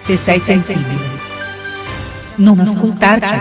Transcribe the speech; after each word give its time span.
Se 0.00 0.16
sei 0.16 0.38
sensibile, 0.38 1.20
non 2.36 2.58
ascoltarci. 2.58 3.34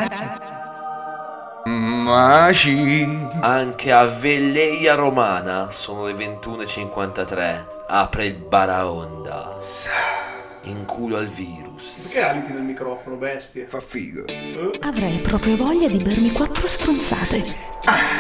Maci. 1.66 3.28
Anche 3.42 3.92
a 3.94 4.06
Velleia 4.06 4.96
Romana 4.96 5.70
sono 5.72 6.06
le 6.06 6.14
21.53. 6.14 7.66
Apre 7.88 8.26
il 8.28 8.36
baraonda. 8.36 9.58
In 10.64 10.84
culo 10.84 11.16
al 11.16 11.28
virus. 11.28 12.12
Perché 12.14 12.28
aliti 12.28 12.52
nel 12.52 12.64
microfono, 12.64 13.16
bestie? 13.16 13.66
Fa 13.66 13.80
figo. 13.80 14.26
Avrei 14.82 15.20
proprio 15.20 15.56
voglia 15.56 15.88
di 15.88 15.98
bermi 15.98 16.34
quattro 16.34 16.68
stronzate. 16.68 17.56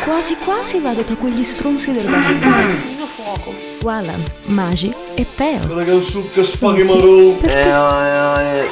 Quasi 0.06 0.38
quasi 0.38 0.80
vado 0.80 1.02
da 1.02 1.16
quegli 1.16 1.44
stronzi 1.44 1.92
del 1.92 2.08
bar. 2.08 3.69
Walan, 3.82 4.22
Magi 4.46 4.94
e 5.16 5.26
Teo. 5.36 5.66
Quella 5.66 5.84
che 5.84 5.92
è 5.92 5.94
un 5.94 6.02
succo 6.02 6.44
spaghi 6.44 6.84
marò. 6.84 7.38
Eh, 7.42 7.52
eh, 7.52 8.60
eh. 8.60 8.70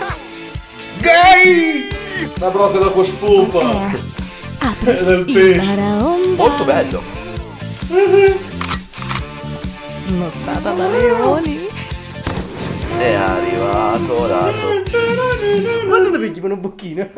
Gay! 0.99 1.87
La 2.39 2.49
brocca 2.49 2.79
d'acqua 2.79 3.03
spumpa. 3.03 3.91
Apri 4.59 5.03
Del 5.03 5.23
il 5.27 5.33
pesce. 5.33 5.75
Molto 6.35 6.63
bello. 6.63 7.01
Nottata 10.07 10.71
da 10.71 10.87
leoni. 10.89 11.67
È 12.97 13.13
arrivato 13.13 14.27
l'altro. 14.27 14.83
Guarda 15.85 16.09
dove 16.09 16.29
gli 16.29 16.39
un 16.41 16.59
bocchino. 16.59 17.09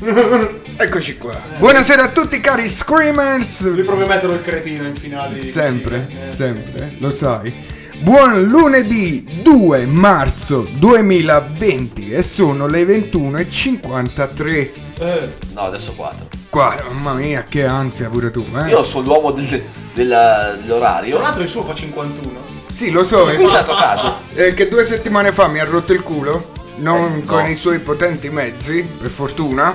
Eccoci 0.76 1.16
qua. 1.18 1.40
Buonasera 1.58 2.02
a 2.04 2.08
tutti 2.08 2.40
cari 2.40 2.68
Screamers. 2.68 3.62
Lui 3.72 3.82
proprio 3.84 4.06
metterlo 4.06 4.34
il 4.34 4.42
cretino 4.42 4.86
in 4.86 4.96
finale. 4.96 5.40
Sempre, 5.40 6.08
Eh. 6.10 6.26
sempre, 6.26 6.92
lo 6.98 7.10
sai. 7.10 7.72
Buon 8.00 8.42
lunedì 8.42 9.24
2 9.42 9.86
marzo 9.86 10.66
2020 10.78 12.10
e 12.12 12.22
sono 12.22 12.66
le 12.66 12.84
21.53. 12.84 14.70
Eh, 14.98 15.28
No, 15.54 15.60
adesso 15.60 15.92
4. 15.94 16.26
Qua, 16.50 16.74
mamma 16.90 17.12
mia, 17.14 17.44
che 17.48 17.64
ansia 17.64 18.08
pure 18.08 18.30
tu, 18.32 18.44
eh? 18.56 18.68
Io 18.68 18.82
sono 18.82 19.06
l'uomo 19.06 19.30
del- 19.30 19.62
della- 19.94 20.56
dell'orario. 20.60 21.14
tra 21.14 21.22
l'altro 21.24 21.42
il 21.42 21.48
suo 21.48 21.62
fa 21.62 21.72
51. 21.72 22.40
Sì, 22.72 22.90
lo 22.90 23.04
so, 23.04 23.28
è 23.30 23.46
stato 23.46 23.72
a 23.72 23.76
caso. 23.80 24.16
eh, 24.34 24.52
che 24.54 24.68
due 24.68 24.84
settimane 24.84 25.30
fa 25.30 25.46
mi 25.46 25.60
ha 25.60 25.64
rotto 25.64 25.92
il 25.92 26.02
culo, 26.02 26.50
non 26.76 27.18
Eh, 27.22 27.24
con 27.24 27.42
no. 27.44 27.48
i 27.48 27.56
suoi 27.56 27.78
potenti 27.78 28.28
mezzi, 28.30 28.82
per 28.82 29.10
fortuna, 29.10 29.74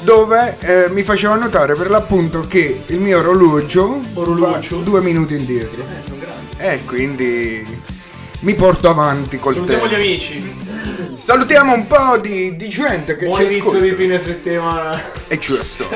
dove 0.00 0.56
eh, 0.60 0.88
mi 0.90 1.02
faceva 1.02 1.34
notare 1.36 1.74
per 1.74 1.90
l'appunto 1.90 2.46
che 2.46 2.82
il 2.86 3.00
mio 3.00 3.18
orologio 3.18 4.00
Orologio? 4.14 4.76
due 4.78 5.00
minuti 5.00 5.34
indietro. 5.34 5.82
Eh. 6.58 6.74
E 6.74 6.84
quindi 6.84 7.66
mi 8.40 8.54
porto 8.54 8.88
avanti 8.88 9.38
col 9.38 9.54
Salutiamo 9.54 9.86
tempo. 9.88 9.94
gli 9.96 10.00
amici. 10.00 10.56
Salutiamo 11.14 11.72
un 11.74 11.86
po' 11.88 12.16
di, 12.18 12.56
di 12.56 12.68
gente 12.68 13.16
che 13.16 13.26
Buon 13.26 13.38
ci 13.38 13.42
inizio 13.44 13.62
ascolta. 13.70 13.80
di 13.86 13.90
fine 13.92 14.18
settimana. 14.20 15.02
E 15.26 15.38
giusto. 15.38 15.88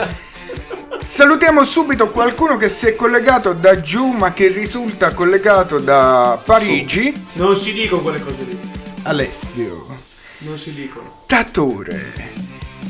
Salutiamo 1.03 1.65
subito 1.65 2.11
qualcuno 2.11 2.57
che 2.57 2.69
si 2.69 2.87
è 2.87 2.95
collegato 2.95 3.53
da 3.53 3.81
giù 3.81 4.07
ma 4.11 4.33
che 4.33 4.49
risulta 4.49 5.13
collegato 5.15 5.79
da 5.79 6.41
Parigi. 6.45 7.13
Non 7.35 7.57
si 7.57 7.73
dicono 7.73 8.03
quelle 8.03 8.21
cose 8.23 8.37
lì. 8.47 8.59
Alessio, 9.03 9.87
Non 10.45 10.59
si 10.59 10.73
dicono. 10.75 11.23
Tatore 11.27 12.41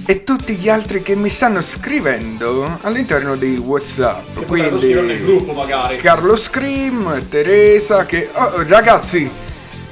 e 0.05 0.25
tutti 0.25 0.55
gli 0.55 0.69
altri 0.69 1.03
che 1.03 1.15
mi 1.15 1.29
stanno 1.29 1.61
scrivendo 1.61 2.79
all'interno 2.83 3.37
di 3.37 3.57
Whatsapp. 3.57 4.39
Che 4.39 4.45
scrivere 4.47 4.71
nel 4.71 4.81
Quindi 4.81 5.25
gruppo 5.25 5.53
magari. 5.53 5.97
Carlo 5.99 6.37
Scream, 6.37 7.29
Teresa 7.29 8.05
che... 8.05 8.31
Oh, 8.33 8.65
ragazzi, 8.67 9.31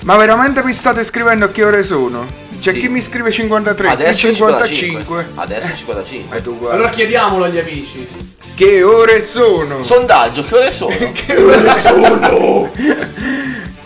ma 0.00 0.16
veramente 0.16 0.64
mi 0.64 0.72
state 0.72 1.04
scrivendo 1.04 1.44
a 1.44 1.48
che 1.50 1.64
ore 1.64 1.82
sono? 1.82 2.26
C'è 2.60 2.72
Sì. 2.72 2.80
chi 2.80 2.88
mi 2.88 3.00
scrive 3.00 3.30
53, 3.30 3.86
chi 3.86 3.92
Adesso 3.92 4.28
è 4.28 4.32
55. 4.32 4.76
55. 4.76 5.26
Adesso 5.42 5.66
è 5.68 5.74
55. 5.76 6.36
E 6.36 6.42
tu 6.42 6.58
guarda. 6.58 6.76
Allora 6.76 6.90
chiediamolo 6.90 7.44
agli 7.44 7.58
amici. 7.58 8.06
Che 8.54 8.82
ore 8.82 9.24
sono? 9.24 9.82
Sondaggio, 9.82 10.44
che 10.44 10.56
ore 10.56 10.70
sono? 10.70 10.96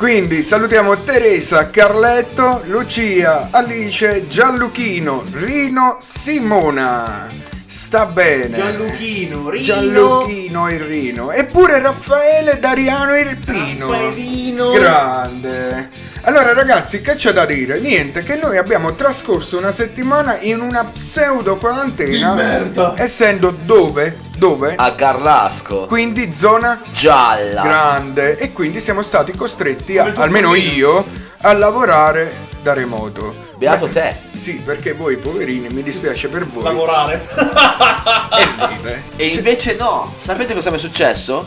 Quindi 0.05 0.43
salutiamo 0.43 1.03
Teresa, 1.03 1.71
Carletto, 1.71 2.61
Lucia, 2.67 3.49
Alice, 3.51 4.29
Gianluchino, 4.29 5.25
Rino, 5.33 5.97
Simona. 5.99 7.54
Sta 7.75 8.07
bene. 8.07 8.57
Gianluchino, 8.57 9.49
Rino. 9.51 9.65
Gianluchino 9.65 10.69
e 10.69 10.79
Rino. 10.87 11.33
Eppure 11.33 11.81
Raffaele, 11.81 12.61
Dariano 12.61 13.15
e 13.15 13.21
Irpino. 13.23 13.91
Raffaelino. 13.91 14.71
Grande. 14.71 15.89
Allora 16.21 16.53
ragazzi, 16.53 17.01
che 17.01 17.17
c'è 17.17 17.33
da 17.33 17.45
dire? 17.45 17.81
Niente, 17.81 18.23
che 18.23 18.37
noi 18.37 18.59
abbiamo 18.59 18.95
trascorso 18.95 19.59
una 19.59 19.73
settimana 19.73 20.39
in 20.43 20.61
una 20.61 20.85
pseudo 20.85 21.57
quarantena. 21.57 22.31
Di 22.31 22.41
merda. 22.41 22.95
Essendo 22.97 23.51
dove? 23.51 24.19
Dove? 24.39 24.75
A 24.77 24.91
Garlasco. 24.91 25.87
Quindi 25.87 26.33
zona 26.33 26.81
Gialla. 26.93 27.63
grande 27.63 28.39
e 28.39 28.53
quindi 28.53 28.81
siamo 28.81 29.03
stati 29.03 29.33
costretti, 29.35 29.99
a- 29.99 30.13
almeno 30.15 30.55
io, 30.55 31.05
a 31.41 31.53
lavorare 31.53 32.53
da 32.65 32.73
remoto. 32.73 33.35
Beato 33.59 33.87
Beh, 33.87 33.93
te. 33.93 34.17
Sì, 34.37 34.55
perché 34.55 34.95
voi 34.95 35.19
poverini, 35.19 35.69
mi 35.69 35.83
dispiace 35.83 36.29
per 36.29 36.47
voi. 36.47 36.65
Lavorare. 36.65 37.23
E 38.35 38.67
ride. 38.67 39.03
E 39.17 39.27
invece 39.29 39.77
no. 39.77 40.13
Sapete 40.17 40.55
cosa 40.55 40.71
mi 40.71 40.77
è 40.77 40.79
successo? 40.81 41.47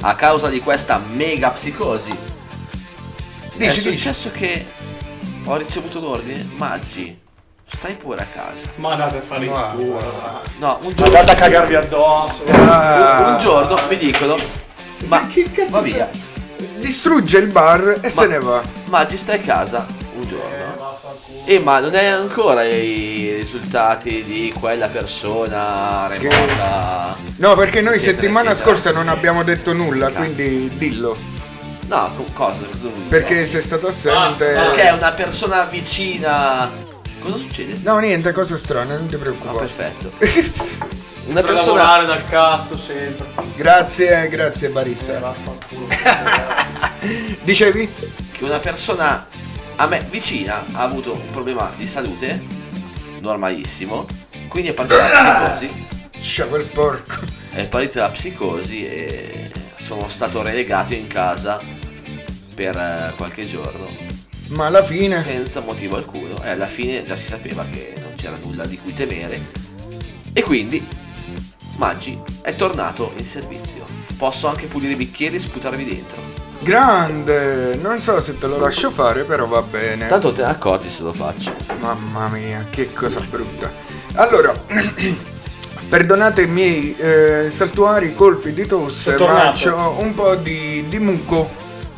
A 0.00 0.14
causa 0.14 0.48
di 0.48 0.60
questa 0.60 1.00
mega 1.12 1.50
psicosi. 1.50 2.10
Dici, 3.54 3.64
è 3.64 3.72
dici. 3.72 3.92
successo 3.92 4.30
che 4.32 4.66
ho 5.44 5.56
ricevuto 5.56 6.00
l'ordine. 6.00 6.46
Maggi, 6.56 7.18
stai 7.66 7.94
pure 7.94 8.20
a 8.22 8.26
casa. 8.26 8.66
Ma 8.76 8.92
andate 8.92 9.18
a 9.18 9.20
fare 9.22 9.44
il 9.44 9.50
Ma- 9.50 9.70
culo. 9.74 10.42
No, 10.58 10.78
un 10.82 10.88
Ma 10.88 10.94
giorno. 10.94 11.10
guarda 11.10 11.32
a 11.32 11.36
cagarvi 11.36 11.74
addosso. 11.76 12.42
Ah, 12.50 13.28
Un 13.32 13.38
giorno 13.38 13.78
mi 13.88 13.96
dicono. 13.96 14.36
Ma 15.06 15.26
che 15.28 15.50
cazzo 15.50 15.70
va 15.70 15.80
via. 15.80 16.10
distrugge 16.78 17.38
il 17.38 17.46
bar 17.46 17.98
e 18.02 18.10
se 18.10 18.26
ne 18.26 18.38
va. 18.38 18.60
Maggi, 18.86 19.16
stai 19.16 19.38
a 19.38 19.42
casa 19.42 19.86
giorno. 20.28 20.98
E 21.44 21.58
ma 21.60 21.80
non 21.80 21.94
è 21.94 22.04
ancora 22.06 22.62
i 22.64 23.34
risultati 23.34 24.22
di 24.24 24.52
quella 24.58 24.86
persona 24.88 26.06
remota. 26.08 27.16
No, 27.36 27.54
perché 27.56 27.80
noi 27.80 27.94
Eccetera, 27.94 28.14
settimana 28.16 28.50
eccetera. 28.52 28.70
scorsa 28.74 28.92
non 28.92 29.08
abbiamo 29.08 29.42
detto 29.42 29.72
nulla, 29.72 30.06
Cazzo. 30.06 30.18
quindi 30.18 30.70
dillo. 30.76 31.16
No, 31.86 32.12
co- 32.16 32.26
cosa? 32.34 32.60
cosa? 32.70 32.88
Perché 33.08 33.46
sei 33.48 33.62
stato 33.62 33.86
assente. 33.88 34.54
Ah, 34.54 34.62
Perché 34.64 34.82
è 34.88 34.92
una 34.92 35.12
persona 35.12 35.64
vicina. 35.64 36.70
Cosa 37.20 37.36
succede? 37.38 37.78
No, 37.82 37.98
niente, 37.98 38.32
cosa 38.32 38.56
strana, 38.58 38.96
non 38.96 39.06
ti 39.06 39.14
No, 39.14 39.20
preoccupare. 39.20 39.66
perfetto. 39.66 40.12
Una 41.28 41.42
Per 41.42 41.50
persona. 41.52 41.82
lavorare 41.82 42.06
dal 42.06 42.24
cazzo 42.28 42.78
sempre. 42.78 43.26
grazie, 43.56 44.28
grazie 44.28 44.68
Eh, 44.68 44.70
barista. 44.70 45.18
vaffanculo. 45.18 45.86
Dicevi? 47.42 47.92
Che 48.32 48.44
una 48.44 48.58
persona 48.58 49.26
a 49.80 49.86
me 49.86 50.04
vicina 50.10 50.64
ha 50.72 50.82
avuto 50.82 51.14
un 51.14 51.30
problema 51.30 51.70
di 51.76 51.86
salute. 51.86 52.40
Normalissimo. 53.20 54.06
Quindi 54.48 54.70
è 54.70 54.74
partita 54.74 54.96
la 54.96 55.50
psicosi. 55.50 55.86
Scia 56.20 56.46
quel 56.46 56.66
porco. 56.66 57.14
È 57.50 57.66
partita 57.66 58.02
la 58.02 58.10
psicosi 58.10 58.84
e 58.84 59.50
sono 59.76 60.08
stato 60.08 60.42
relegato 60.42 60.94
in 60.94 61.06
casa 61.06 61.60
per 62.54 62.76
eh, 62.76 63.12
qualche 63.16 63.46
giorno. 63.46 63.86
Ma 64.48 64.66
alla 64.66 64.82
fine. 64.82 65.22
senza 65.22 65.60
motivo 65.60 65.96
alcuno 65.96 66.42
e 66.42 66.50
alla 66.50 66.68
fine 66.68 67.04
già 67.04 67.14
si 67.14 67.26
sapeva 67.26 67.64
che 67.70 67.94
non 68.00 68.14
c'era 68.16 68.36
nulla 68.42 68.64
di 68.64 68.78
cui 68.78 68.94
temere 68.94 69.66
e 70.32 70.42
quindi 70.42 70.84
Maggi 71.76 72.18
è 72.42 72.54
tornato 72.56 73.12
in 73.16 73.24
servizio 73.24 73.84
posso 74.16 74.48
anche 74.48 74.66
pulire 74.66 74.94
i 74.94 74.96
bicchieri 74.96 75.36
e 75.36 75.40
sputarvi 75.40 75.84
dentro 75.84 76.37
Grande, 76.60 77.76
non 77.80 78.00
so 78.00 78.20
se 78.20 78.36
te 78.38 78.46
lo 78.46 78.58
lascio 78.58 78.90
fare, 78.90 79.22
però 79.24 79.46
va 79.46 79.62
bene. 79.62 80.06
tanto 80.08 80.32
te 80.32 80.42
ne 80.42 80.48
accorgi 80.50 80.90
se 80.90 81.02
lo 81.04 81.12
faccio 81.12 81.52
Mamma 81.80 82.28
mia, 82.28 82.66
che 82.68 82.92
cosa 82.92 83.20
brutta. 83.20 83.70
Allora, 84.14 84.52
perdonate 85.88 86.42
i 86.42 86.46
miei 86.46 86.96
eh, 86.98 87.48
saltuari 87.50 88.12
colpi 88.14 88.52
di 88.52 88.66
tosse, 88.66 89.16
Sono 89.16 89.32
ma 89.32 89.52
tornato. 89.52 89.70
ho 89.70 90.00
un 90.00 90.14
po' 90.14 90.34
di, 90.34 90.84
di 90.88 90.98
muco. 90.98 91.48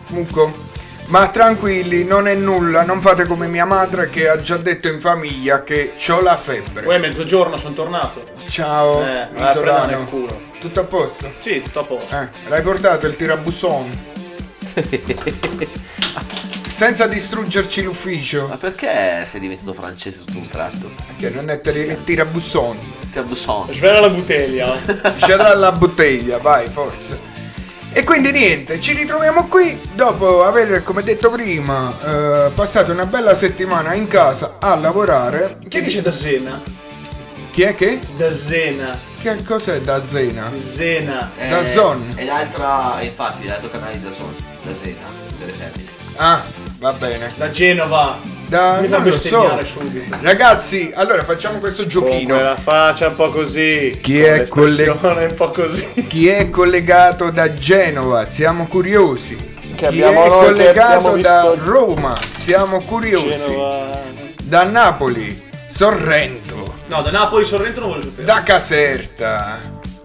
Muco. 0.09 0.69
Ma 1.07 1.27
tranquilli, 1.29 2.05
non 2.05 2.29
è 2.29 2.35
nulla, 2.35 2.85
non 2.85 3.01
fate 3.01 3.25
come 3.27 3.49
mia 3.49 3.65
madre 3.65 4.11
che 4.11 4.29
ha 4.29 4.37
già 4.41 4.57
detto 4.59 4.87
in 4.89 5.01
famiglia 5.01 5.65
che 5.65 5.95
ho 6.09 6.21
la 6.21 6.37
febbre. 6.37 6.87
Uè, 6.87 6.99
mezzogiorno 6.99 7.57
sono 7.57 7.75
tornato. 7.75 8.23
Ciao, 8.49 9.01
Eh, 9.01 9.27
prendere 9.33 9.51
isolano. 9.51 9.87
nel 9.87 10.05
culo. 10.05 10.41
Tutto 10.61 10.81
a 10.81 10.85
posto? 10.85 11.33
Sì, 11.39 11.61
tutto 11.63 11.81
a 11.81 11.85
posto. 11.85 12.15
Eh, 12.15 12.29
l'hai 12.49 12.63
portato 12.63 13.07
il 13.09 13.17
tirabusson? 13.17 14.19
Senza 16.75 17.07
distruggerci 17.07 17.83
l'ufficio. 17.83 18.47
ma 18.49 18.57
perché 18.57 19.23
sei 19.25 19.41
diventato 19.41 19.75
francese 19.75 20.25
tutto 20.25 20.39
un 20.39 20.49
tratto? 20.49 20.91
Che 21.19 21.29
non 21.29 21.51
è 21.51 21.61
tir- 21.61 22.03
tirabusson. 22.05 22.79
Che 23.13 23.19
abusson 23.19 23.71
Svela 23.73 24.01
la 24.01 24.09
bottiglia. 24.09 24.75
C'era 25.19 25.53
la 25.59 25.73
bottiglia, 25.73 26.39
vai, 26.39 26.69
forza. 26.71 27.19
E 27.93 28.05
quindi 28.05 28.31
niente, 28.31 28.81
ci 28.81 28.95
ritroviamo 28.95 29.47
qui 29.49 29.79
dopo 29.95 30.45
aver, 30.45 30.83
come 30.85 31.03
detto 31.03 31.29
prima, 31.29 31.93
eh, 32.47 32.51
passato 32.55 32.93
una 32.93 33.05
bella 33.05 33.35
settimana 33.35 33.93
in 33.95 34.07
casa 34.07 34.57
a 34.61 34.75
lavorare. 34.77 35.59
Chi 35.69 35.83
dice 35.83 36.01
da 36.01 36.13
Zena? 36.13 36.59
Chi 37.51 37.63
è 37.63 37.75
che? 37.75 37.99
Da 38.17 38.33
Zena. 38.33 38.97
Che 39.21 39.43
cos'è 39.43 39.81
da 39.81 40.03
Zena? 40.05 40.51
Zena. 40.55 41.31
Eh, 41.37 41.49
Da 41.49 41.67
Zon. 41.67 42.13
E 42.15 42.25
l'altra, 42.25 42.99
infatti, 43.03 43.45
l'altro 43.47 43.69
canale 43.69 43.99
di 43.99 44.05
da 44.05 44.13
Zon, 44.13 44.33
da 44.63 44.75
Zena, 44.75 45.07
delle 45.39 45.53
femmine. 45.53 45.89
Ah, 46.17 46.43
va 46.79 46.93
bene. 46.93 47.29
Da 47.37 47.51
Genova. 47.51 48.19
Da, 48.47 48.81
Mi 48.81 48.89
fa 48.89 48.97
non 48.97 49.07
lo 49.07 49.13
so. 49.13 49.21
bestemmiare 49.21 49.65
subito. 49.65 50.17
Ragazzi, 50.21 50.91
allora 50.95 51.23
facciamo 51.25 51.59
questo 51.61 51.85
Comunque 51.87 52.11
giochino. 52.19 52.41
la 52.43 52.57
faccia 52.57 53.07
un 53.09 53.15
po' 53.15 53.31
così. 53.31 53.97
Chi 54.03 54.19
con 54.21 54.25
è 54.25 54.39
l'espressione 54.39 55.25
un 55.27 55.35
po' 55.35 55.51
così. 55.51 55.93
Chi 56.09 56.29
è 56.29 56.51
collegato 56.51 57.31
da 57.31 57.55
Genova? 57.55 58.25
Siamo 58.27 58.67
curiosi. 58.67 59.37
Chi 59.77 59.85
abbiamo 59.87 60.25
è 60.25 60.29
noi 60.29 60.41
che 60.41 60.45
collegato 60.53 60.97
abbiamo 61.09 61.17
da 61.23 61.51
visto- 61.53 61.71
Roma? 61.71 62.15
Siamo 62.21 62.81
curiosi. 62.83 63.29
Genova. 63.39 64.01
Da 64.43 64.65
Napoli, 64.65 65.49
Sorrento, 65.69 66.75
No, 66.89 67.03
da 67.03 67.11
Napoli 67.13 67.45
Sorrento 67.45 67.79
non 67.81 67.91
voglio 67.91 68.03
sapere. 68.03 68.25
da 68.25 68.43
Caserta. 68.43 69.59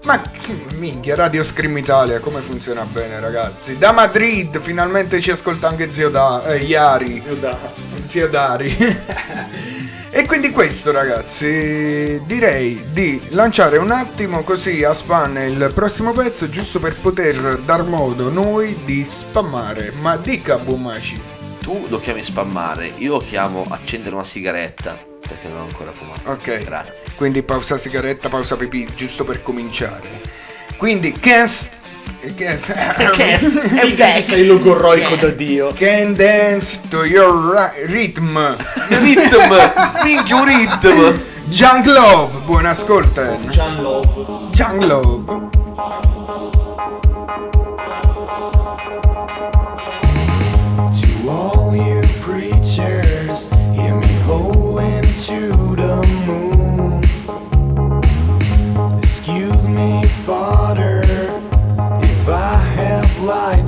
Ma 0.05 0.21
che 0.21 0.55
minchia, 0.77 1.15
Radio 1.15 1.43
Scream 1.43 1.75
Italia, 1.79 2.19
come 2.19 2.41
funziona 2.41 2.83
bene, 2.83 3.19
ragazzi? 3.19 3.75
Da 3.79 3.91
Madrid, 3.91 4.59
finalmente 4.59 5.19
ci 5.19 5.31
ascolta 5.31 5.67
anche 5.67 5.91
zio 5.91 6.11
da 6.11 6.45
eh, 6.45 6.59
Iari. 6.59 7.19
Zio 7.19 7.33
Dazio. 7.33 7.83
Zio 8.05 8.29
Dari. 8.29 8.77
e 10.11 10.25
quindi 10.27 10.51
questo 10.51 10.91
ragazzi, 10.91 12.21
direi 12.23 12.79
di 12.93 13.19
lanciare 13.29 13.77
un 13.77 13.89
attimo 13.89 14.43
così 14.43 14.83
a 14.83 14.93
spanne 14.93 15.47
il 15.47 15.71
prossimo 15.73 16.11
pezzo 16.11 16.47
giusto 16.49 16.79
per 16.79 16.95
poter 16.97 17.57
dar 17.65 17.81
modo 17.81 18.29
noi 18.29 18.77
di 18.85 19.03
spammare. 19.03 19.91
Ma 19.99 20.17
dica 20.17 20.59
Bumaci. 20.59 21.19
Tu 21.61 21.87
lo 21.89 21.99
chiami 21.99 22.21
spammare, 22.21 22.91
io 22.97 23.13
lo 23.13 23.17
chiamo 23.17 23.65
accendere 23.67 24.13
una 24.13 24.23
sigaretta, 24.23 24.99
perché 25.27 25.47
non 25.47 25.61
ho 25.61 25.63
ancora 25.63 25.91
fumato. 25.91 26.31
Ok. 26.31 26.63
Grazie. 26.63 27.11
Quindi 27.15 27.43
pausa 27.43 27.77
sigaretta, 27.77 28.29
pausa 28.29 28.55
pipì, 28.55 28.87
giusto 28.95 29.23
per 29.23 29.41
cominciare. 29.43 30.21
Quindi 30.77 31.11
Cast... 31.11 31.71
Figa 32.25 34.05
se 34.07 34.21
sei 34.21 34.45
logorroico 34.45 35.15
da 35.15 35.29
Dio. 35.29 35.71
Can 35.73 36.13
dance 36.15 36.79
to 36.89 37.03
your 37.05 37.53
ri- 37.53 37.85
rhythm. 37.85 38.55
Ritm! 38.89 39.55
Minchia 40.03 40.35
un 40.35 40.45
ritm! 40.45 41.21
Junk 41.45 41.85
Love, 41.85 42.39
buon 42.45 42.65
ascolto. 42.65 43.37
Gian 43.49 43.81
Love. 43.81 44.49
Junk 44.51 44.83
Love. 44.83 46.14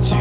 To 0.00 0.17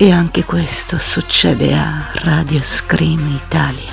E 0.00 0.12
anche 0.12 0.44
questo 0.44 0.96
succede 0.96 1.74
a 1.74 2.12
Radio 2.22 2.62
Scream 2.62 3.40
Italia. 3.44 3.92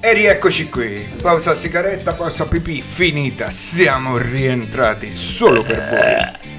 E 0.00 0.12
rieccoci 0.12 0.68
qui. 0.68 1.08
Pausa 1.22 1.54
sigaretta, 1.54 2.12
pausa 2.12 2.44
pipì, 2.44 2.82
finita. 2.82 3.48
Siamo 3.48 4.18
rientrati 4.18 5.10
solo 5.14 5.62
per 5.62 5.88
voi. 5.88 6.50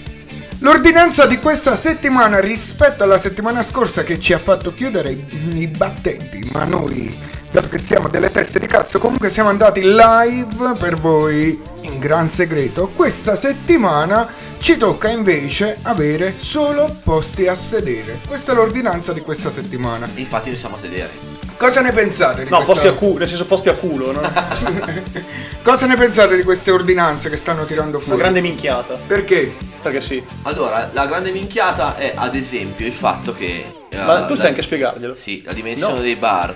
L'ordinanza 0.62 1.28
di 1.28 1.38
questa 1.38 1.76
settimana 1.76 2.40
rispetto 2.40 3.04
alla 3.04 3.20
settimana 3.20 3.62
scorsa 3.62 4.04
che 4.04 4.20
ci 4.20 4.34
ha 4.34 4.40
fatto 4.40 4.74
chiudere 4.74 5.12
i, 5.12 5.68
battenti, 5.68 6.50
ma 6.52 6.64
noi, 6.64 7.16
dato 7.54 7.70
che 7.70 7.78
siamo 7.78 8.08
delle 8.10 8.32
teste 8.32 8.58
di 8.60 8.66
cazzo, 8.66 8.98
comunque 8.98 9.30
siamo 9.30 9.50
andati 9.50 9.82
live 9.82 10.76
per 10.80 10.96
voi 10.96 11.62
in 11.82 12.00
gran 12.00 12.28
segreto. 12.28 12.88
Questa 12.96 13.36
settimana 13.36 14.28
ci 14.60 14.76
tocca 14.78 15.10
invece 15.10 15.78
avere 15.84 16.34
solo 16.40 16.96
posti 17.04 17.46
a 17.48 17.54
sedere. 17.54 18.20
Questa 18.28 18.54
è 18.54 18.56
l'ordinanza 18.56 19.14
di 19.14 19.22
questa 19.22 19.52
settimana. 19.52 20.08
Infatti 20.16 20.50
noi 20.50 20.58
siamo 20.58 20.76
a 20.76 20.80
sedere. 20.80 21.12
Cosa 21.56 21.82
ne 21.82 21.92
pensate 21.92 22.44
di 22.44 22.50
No, 22.50 22.56
questa... 22.64 22.74
posti 22.74 22.88
a 22.88 22.94
culo, 22.94 23.20
nel 23.20 23.28
senso 23.28 23.46
posti 23.46 23.70
a 23.70 23.76
culo, 23.76 24.12
no? 24.12 24.22
Cosa 25.62 25.86
ne 25.86 25.96
pensate 25.96 26.36
di 26.36 26.42
queste 26.44 26.72
ordinanze 26.72 27.30
che 27.30 27.38
stanno 27.38 27.66
tirando 27.66 27.98
fuori? 27.98 28.14
Una 28.14 28.18
grande 28.20 28.42
minchiata. 28.42 28.98
Perché? 29.06 29.54
Perché 29.82 30.02
sì. 30.02 30.22
Allora, 30.44 30.90
la 30.92 31.06
grande 31.06 31.32
minchiata 31.32 31.96
è 31.98 32.14
ad 32.16 32.34
esempio 32.36 32.88
il 32.88 32.94
fatto 32.94 33.32
che... 33.34 33.64
Ma 33.92 34.24
tu 34.26 34.34
stai 34.34 34.38
la- 34.46 34.48
anche 34.50 34.60
a 34.62 34.64
spiegarglielo. 34.64 35.14
Sì, 35.14 35.44
la 35.46 35.54
dimensione 35.54 35.94
No. 35.94 36.02
dei 36.02 36.16
bar. 36.16 36.56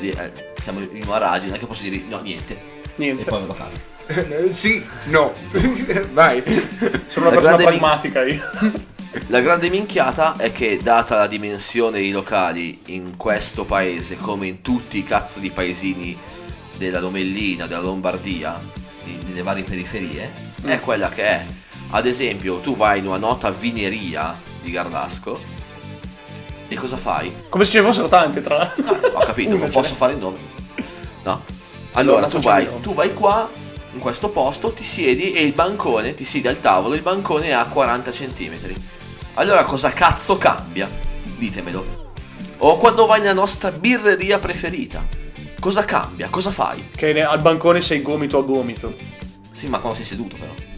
Eh, 0.00 0.52
siamo 0.58 0.80
in 0.80 1.04
una 1.06 1.18
radio, 1.18 1.48
non 1.48 1.56
è 1.56 1.58
che 1.58 1.66
posso 1.66 1.82
dire 1.82 2.02
no, 2.08 2.20
niente. 2.20 2.70
Niente. 2.96 3.22
E 3.22 3.24
poi 3.24 3.40
vado 3.40 3.52
a 3.52 3.56
casa. 3.56 3.76
Eh, 4.06 4.52
sì, 4.52 4.84
no. 5.04 5.34
Vai. 6.12 6.42
Sono 7.06 7.28
una 7.28 7.34
La 7.34 7.40
persona 7.40 7.40
grande 7.40 7.56
min- 7.56 7.78
pragmatica 7.78 8.24
io. 8.24 8.42
La 9.26 9.40
grande 9.40 9.68
minchiata 9.68 10.36
è 10.36 10.52
che, 10.52 10.78
data 10.82 11.16
la 11.16 11.26
dimensione 11.26 11.98
dei 11.98 12.10
locali 12.10 12.80
in 12.86 13.16
questo 13.16 13.64
paese, 13.64 14.16
come 14.16 14.46
in 14.46 14.62
tutti 14.62 14.98
i 14.98 15.04
cazzo 15.04 15.38
di 15.38 15.50
paesini 15.50 16.18
della 16.76 16.98
Lomellina, 16.98 17.66
della 17.66 17.80
Lombardia, 17.80 18.58
di- 19.04 19.20
nelle 19.26 19.42
varie 19.42 19.64
periferie, 19.64 20.30
è 20.64 20.80
quella 20.80 21.08
che 21.10 21.22
è. 21.24 21.44
Ad 21.90 22.06
esempio, 22.06 22.58
tu 22.60 22.74
vai 22.74 23.00
in 23.00 23.06
una 23.06 23.18
nota 23.18 23.50
vineria 23.50 24.38
di 24.62 24.70
Garlasco 24.70 25.38
e 26.72 26.76
cosa 26.76 26.96
fai? 26.96 27.32
Come 27.48 27.64
se 27.64 27.70
ce 27.70 27.80
ne 27.80 27.86
fossero 27.86 28.08
tante, 28.08 28.42
tra 28.42 28.56
l'altro. 28.56 29.10
Ho 29.14 29.24
capito, 29.24 29.56
non 29.56 29.70
posso 29.70 29.94
fare 29.94 30.12
il 30.12 30.18
nome. 30.18 30.38
No. 31.24 31.40
Allora, 31.92 32.18
Allora, 32.18 32.28
tu, 32.28 32.40
vai, 32.40 32.68
tu 32.80 32.94
vai 32.94 33.12
qua, 33.12 33.48
in 33.92 34.00
questo 34.00 34.30
posto, 34.30 34.72
ti 34.72 34.84
siedi 34.84 35.32
e 35.32 35.42
il 35.42 35.52
bancone, 35.52 36.14
ti 36.14 36.24
siedi 36.24 36.48
al 36.48 36.60
tavolo, 36.60 36.94
il 36.94 37.02
bancone 37.02 37.48
è 37.48 37.52
a 37.52 37.64
40 37.66 38.10
cm. 38.10 38.58
Allora 39.34 39.64
cosa 39.64 39.90
cazzo 39.90 40.38
cambia? 40.38 40.88
Ditemelo. 41.36 42.00
O 42.58 42.76
quando 42.78 43.06
vai 43.06 43.20
nella 43.20 43.34
nostra 43.34 43.70
birreria 43.70 44.38
preferita. 44.38 45.04
Cosa 45.58 45.84
cambia? 45.84 46.28
Cosa 46.28 46.50
fai? 46.50 46.90
Che 46.94 47.22
al 47.22 47.40
bancone 47.40 47.82
sei 47.82 48.02
gomito 48.02 48.38
a 48.38 48.42
gomito. 48.42 48.94
Sì, 49.50 49.68
ma 49.68 49.78
quando 49.78 49.98
sei 49.98 50.06
seduto 50.06 50.36
però. 50.36 50.71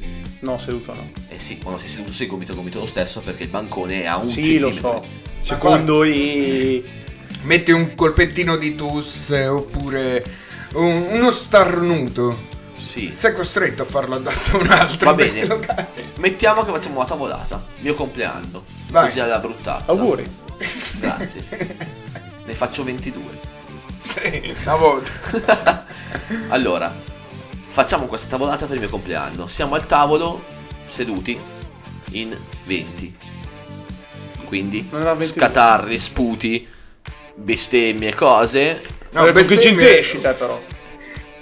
No, 0.44 0.58
seduto 0.58 0.92
no. 0.94 1.10
Eh 1.28 1.38
sì, 1.38 1.58
quando 1.58 1.80
sei 1.80 1.88
seduto 1.88 2.12
sei 2.12 2.26
gomito 2.26 2.54
gomito 2.54 2.78
lo 2.80 2.86
stesso 2.86 3.20
perché 3.20 3.44
il 3.44 3.48
bancone 3.48 4.02
è 4.02 4.06
a 4.06 4.16
un 4.18 4.28
Sì, 4.28 4.58
lo 4.58 4.70
centimetro. 4.70 5.02
so. 5.02 5.08
Secondo 5.40 6.04
i... 6.04 6.84
Metti 7.42 7.72
un 7.72 7.94
colpettino 7.94 8.56
di 8.56 8.74
tusse 8.74 9.46
oppure 9.46 10.24
un- 10.74 11.06
uno 11.10 11.30
starnuto. 11.30 12.52
Sì. 12.78 13.14
Sei 13.16 13.32
costretto 13.34 13.82
a 13.82 13.86
farlo 13.86 14.14
addosso 14.16 14.56
a 14.56 14.60
un 14.60 14.70
altro. 14.70 15.06
Va 15.10 15.14
bene. 15.14 15.58
Mettiamo 16.16 16.62
che 16.64 16.70
facciamo 16.72 16.96
una 16.96 17.04
tavolata. 17.06 17.62
Mio 17.80 17.94
compleanno. 17.94 18.62
Vai. 18.90 19.06
Così 19.08 19.20
alla 19.20 19.38
bruttazza. 19.38 19.90
Auguri. 19.90 20.26
Grazie. 21.00 21.44
ne 22.44 22.54
faccio 22.54 22.84
22. 22.84 23.22
Sì, 24.02 24.54
una 24.66 24.76
volta. 24.76 25.86
Allora, 26.48 26.94
facciamo 27.74 28.06
questa 28.06 28.28
tavolata 28.28 28.66
per 28.66 28.76
il 28.76 28.82
mio 28.82 28.88
compleanno. 28.88 29.48
Siamo 29.48 29.74
al 29.74 29.84
tavolo, 29.84 30.44
seduti, 30.86 31.36
in 32.12 32.36
20. 32.66 33.16
Quindi, 34.44 34.86
Non 34.92 35.00
era 35.00 35.14
22. 35.14 35.40
scatarri, 35.40 35.98
sputi, 35.98 36.68
bestemmie, 37.34 38.14
cose. 38.14 38.80
No, 39.10 39.22
con 39.22 39.26
che 39.26 39.32
bestemmie- 39.32 39.62
gente 39.64 39.98
esci 39.98 40.18
te 40.18 40.32
però? 40.34 40.62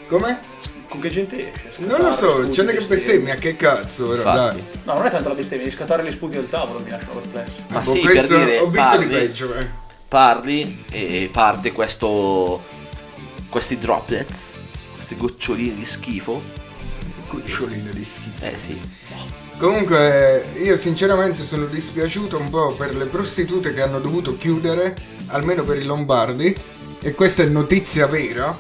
Come? 0.09 0.41
Con 0.89 1.01
che 1.01 1.11
gente 1.11 1.53
esci? 1.53 1.85
Non 1.85 2.01
lo 2.01 2.15
so, 2.15 2.31
Sputi, 2.31 2.53
ce 2.55 2.63
n'è 2.63 2.77
che 2.79 2.87
bestemmia, 2.87 3.35
che 3.35 3.57
cazzo, 3.57 4.15
dai. 4.15 4.63
No, 4.85 4.95
non 4.95 5.05
è 5.05 5.11
tanto 5.11 5.29
la 5.29 5.35
bestemmia, 5.35 5.67
di 5.67 5.71
scattare 5.71 6.03
gli 6.03 6.11
sputi 6.13 6.37
del 6.37 6.49
tavolo 6.49 6.81
mi 6.81 6.89
lasciano 6.89 7.13
perplesso. 7.21 7.53
Ma 7.69 7.81
Boh, 7.81 7.93
sì, 7.93 8.01
per 8.01 8.27
dire, 8.27 8.59
ho 8.59 8.69
visto 8.69 8.97
di 8.97 9.05
parli, 9.05 9.07
peggio, 9.07 9.55
eh. 9.55 9.69
parli 10.09 10.85
e 10.91 11.29
parte 11.31 11.73
questo... 11.73 12.65
questi 13.51 13.77
droplets, 13.77 14.53
queste 15.03 15.17
goccioline 15.17 15.75
di 15.75 15.85
schifo. 15.85 16.41
Cucciolino 17.27 17.91
di 17.93 18.05
schifo. 18.05 18.45
Eh 18.45 18.57
sì. 18.57 18.81
Comunque, 19.59 20.45
io 20.63 20.77
sinceramente 20.77 21.43
sono 21.43 21.65
dispiaciuto 21.65 22.39
un 22.39 22.49
po' 22.51 22.73
per 22.75 22.95
le 22.95 23.07
prostitute 23.07 23.75
che 23.75 23.83
hanno 23.83 23.99
dovuto 23.99 24.37
chiudere, 24.37 24.95
almeno 25.27 25.65
per 25.65 25.79
i 25.79 25.85
lombardi. 25.85 26.55
E 27.01 27.15
questa 27.15 27.43
è 27.43 27.47
notizia 27.47 28.07
vera. 28.07 28.57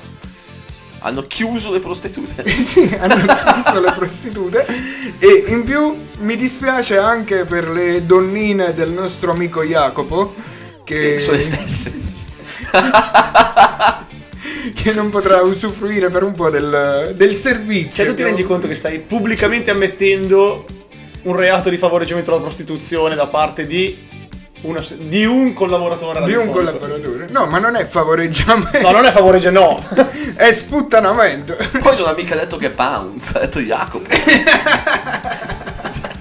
Hanno 0.98 1.26
chiuso 1.28 1.72
le 1.72 1.78
prostitute. 1.78 2.44
sì, 2.60 2.92
hanno 2.98 3.24
chiuso 3.24 3.80
le 3.80 3.92
prostitute. 3.92 4.66
E 5.18 5.44
in 5.46 5.62
più 5.62 5.96
mi 6.18 6.36
dispiace 6.36 6.98
anche 6.98 7.44
per 7.44 7.68
le 7.68 8.04
donnine 8.04 8.74
del 8.74 8.90
nostro 8.90 9.30
amico 9.30 9.62
Jacopo. 9.62 10.34
Che, 10.82 11.14
Che 11.14 11.18
sono 11.20 11.36
le 11.36 11.42
stesse. 11.42 11.92
che 14.74 14.92
non 14.92 15.10
potrà 15.10 15.40
usufruire 15.42 16.08
per 16.10 16.22
un 16.22 16.32
po' 16.32 16.50
del, 16.50 17.12
del 17.14 17.34
servizio. 17.34 17.92
Cioè 17.92 18.06
tu 18.06 18.14
ti 18.14 18.22
rendi 18.22 18.42
conto 18.44 18.66
che 18.68 18.74
stai 18.74 18.98
pubblicamente 19.00 19.70
ammettendo 19.70 20.64
un 21.22 21.36
reato 21.36 21.70
di 21.70 21.76
favoreggiamento 21.76 22.32
alla 22.32 22.40
prostituzione 22.40 23.14
da 23.14 23.26
parte 23.26 23.64
di, 23.66 23.96
una- 24.62 24.84
di 24.98 25.24
un 25.24 25.52
collaboratore 25.52 26.24
di 26.24 26.34
un 26.34 26.50
collaboratore? 26.50 27.26
No, 27.30 27.46
ma 27.46 27.58
non 27.58 27.76
è 27.76 27.84
favoreggiamento, 27.84 28.80
No, 28.80 28.90
non 28.90 29.04
è 29.04 29.10
favoreggiamento, 29.12 29.82
no. 29.94 30.08
è 30.34 30.52
sputtanamento. 30.52 31.56
Poi 31.78 31.96
non 31.96 32.08
ha 32.08 32.12
mica 32.14 32.34
detto 32.34 32.56
che 32.56 32.66
è 32.66 32.70
Pounce, 32.70 33.36
ha 33.36 33.40
detto 33.40 33.60
Jacopo. 33.60 34.08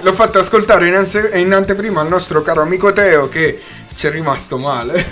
l'ho 0.00 0.12
fatto 0.12 0.38
ascoltare 0.38 0.86
in, 0.88 0.94
anse- 0.94 1.30
in 1.34 1.52
anteprima 1.52 2.00
al 2.02 2.08
nostro 2.08 2.42
caro 2.42 2.62
amico 2.62 2.92
Teo 2.92 3.28
che 3.28 3.60
ci 3.96 4.06
è 4.06 4.10
rimasto 4.10 4.58
male. 4.58 5.04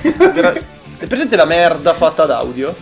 È 0.98 1.06
presente 1.06 1.34
la 1.36 1.44
merda 1.44 1.92
fatta 1.94 2.22
ad 2.24 2.30
audio? 2.30 2.74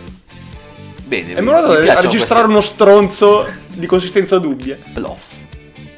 Bene. 1.05 1.33
E 1.35 1.41
mi 1.41 1.47
vado 1.51 1.71
a 1.73 1.99
registrare 2.01 2.45
uno 2.47 2.61
stronzo 2.61 3.45
di 3.67 3.85
consistenza 3.87 4.37
dubbia. 4.39 4.75
queste- 4.75 4.99
Bluff. 4.99 5.33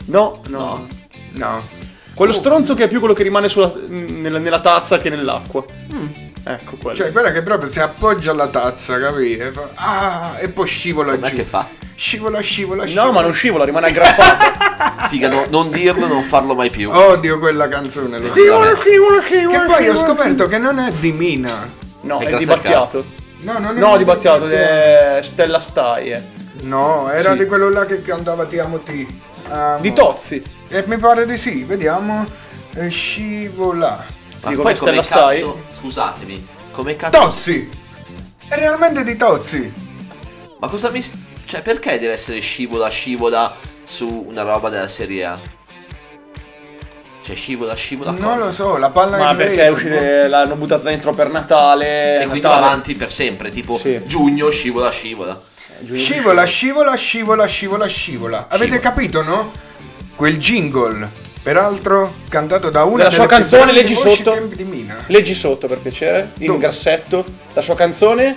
No, 0.06 0.42
no. 0.48 0.58
No. 0.58 0.88
No. 1.34 1.68
Quello 2.14 2.32
stronzo 2.32 2.74
che 2.76 2.86
è 2.86 2.88
più 2.88 3.00
quello 3.00 3.14
che 3.14 3.24
rimane 3.24 3.50
sulla- 3.50 3.74
nella, 3.88 4.38
nella 4.40 4.62
tazza 4.62 4.98
che 4.98 5.10
nell'acqua. 5.10 5.66
Ecco 6.48 6.78
quello. 6.80 6.96
Cioè, 6.96 7.12
guarda 7.12 7.32
che 7.32 7.42
proprio 7.42 7.70
si 7.70 7.80
appoggia 7.80 8.32
alla 8.32 8.48
tazza, 8.50 9.00
capì? 9.00 9.36
E 9.38 9.52
fa- 9.52 9.70
Ah, 9.74 10.36
e 10.38 10.50
poi 10.50 10.68
scivola 10.68 11.14
Com'è 11.16 11.30
giù. 11.30 11.36
che 11.38 11.46
fa? 11.46 11.68
Scivola, 11.96 12.40
scivola, 12.42 12.86
scivola. 12.86 13.06
no, 13.08 13.12
ma 13.14 13.22
non 13.22 13.34
scivola, 13.34 13.64
rimane 13.66 13.88
aggrappato. 13.88 15.08
Figa, 15.10 15.28
no- 15.30 15.46
non 15.50 15.72
dirlo, 15.72 16.06
non 16.08 16.22
farlo 16.24 16.54
mai 16.54 16.70
più. 16.70 16.92
Odio 16.92 17.40
quella 17.40 17.68
canzone. 17.68 18.20
lo 18.20 18.28
so. 18.32 18.44
Vabbè. 18.60 18.74
Che 18.78 19.60
poi 19.66 19.90
ho 19.90 19.96
scoperto 19.96 20.48
che 20.48 20.58
non 20.58 20.78
è 20.80 20.92
di 20.92 21.12
Mina. 21.12 21.68
No, 22.02 22.20
è 22.20 22.26
grazie 22.28 22.46
di 22.46 22.52
al 22.52 22.58
Battiato. 22.60 23.06
No, 23.40 23.58
non 23.60 23.78
è 23.78 23.80
No, 23.80 23.98
di 23.98 24.04
Battiato, 24.04 24.48
è 24.48 25.20
Stella 25.24 25.60
Stai. 25.60 26.12
eh. 26.12 26.22
No, 26.62 27.10
era 27.10 27.32
Sì. 27.34 27.40
di 27.40 27.46
quello 27.46 27.70
là 27.70 27.86
che 27.86 28.02
cantava 28.04 28.46
Ti 28.46 28.60
amo 28.60 28.80
ti. 28.80 29.22
amo. 29.50 29.80
Di 29.82 29.94
Tozzi. 29.94 30.44
E 30.68 30.84
mi 30.88 30.98
pare 30.98 31.26
di 31.26 31.38
sì, 31.38 31.64
vediamo. 31.64 32.26
Eh, 32.76 32.90
scivola. 32.90 34.04
Ma 34.46 34.52
Dico 34.52 34.62
poi 34.64 34.76
come 34.76 35.02
Stella 35.02 35.04
stai? 35.04 35.40
cazzo, 35.40 35.64
scusatemi, 35.80 36.48
come 36.72 36.96
cazzo... 36.96 37.18
Tozzi! 37.20 37.70
È 38.48 38.56
realmente 38.56 39.04
di 39.04 39.18
Tozzi. 39.18 39.74
Ma 40.60 40.68
cosa 40.68 40.90
mi... 40.92 41.04
Cioè, 41.46 41.62
perché 41.62 42.00
deve 42.00 42.14
essere 42.14 42.40
scivola, 42.40 42.88
scivola 42.90 43.56
su 43.84 44.08
una 44.28 44.44
roba 44.44 44.70
della 44.70 44.88
serie 44.88 45.26
A? 45.26 45.40
Cioè, 47.24 47.36
scivola, 47.36 47.74
scivola 47.76 48.12
Non 48.12 48.20
cosa? 48.22 48.36
lo 48.38 48.52
so, 48.52 48.78
la 48.78 48.92
palla 48.92 49.18
Ma 49.18 49.32
in 49.32 49.38
perché 49.38 49.68
uscita, 49.70 50.28
l'hanno 50.28 50.56
buttata 50.56 50.84
dentro 50.84 51.12
per 51.14 51.30
Natale. 51.32 52.18
E 52.22 52.24
quindi 52.28 52.42
Natale. 52.42 52.62
va 52.62 52.68
avanti 52.68 52.94
per 52.96 53.12
sempre, 53.12 53.50
tipo 53.50 53.78
Sì. 53.78 54.00
giugno, 54.06 54.50
scivola, 54.52 54.92
scivola. 54.92 55.42
Scivola, 55.94 56.44
scivola, 56.46 56.96
scivola, 56.96 57.46
scivola, 57.48 57.88
scivola. 57.88 58.38
Avete 58.48 58.74
Scivola. 58.74 58.80
capito, 58.80 59.24
no? 59.24 59.52
Quel 60.16 60.38
jingle, 60.38 61.10
peraltro 61.46 62.12
cantato 62.28 62.72
da 62.72 62.86
una 62.86 63.04
Della 63.04 63.12
sua 63.12 63.28
canzone, 63.28 63.72
leggi 63.72 63.94
sotto. 63.94 64.32
tempi 64.32 64.56
di 64.56 64.64
Mina. 64.64 65.04
Leggi 65.06 65.36
sotto 65.36 65.68
per 65.68 65.78
piacere, 65.78 66.32
in 66.40 66.48
Dove? 66.48 66.58
grassetto, 66.58 67.24
la 67.54 67.62
sua 67.62 67.76
canzone, 67.76 68.36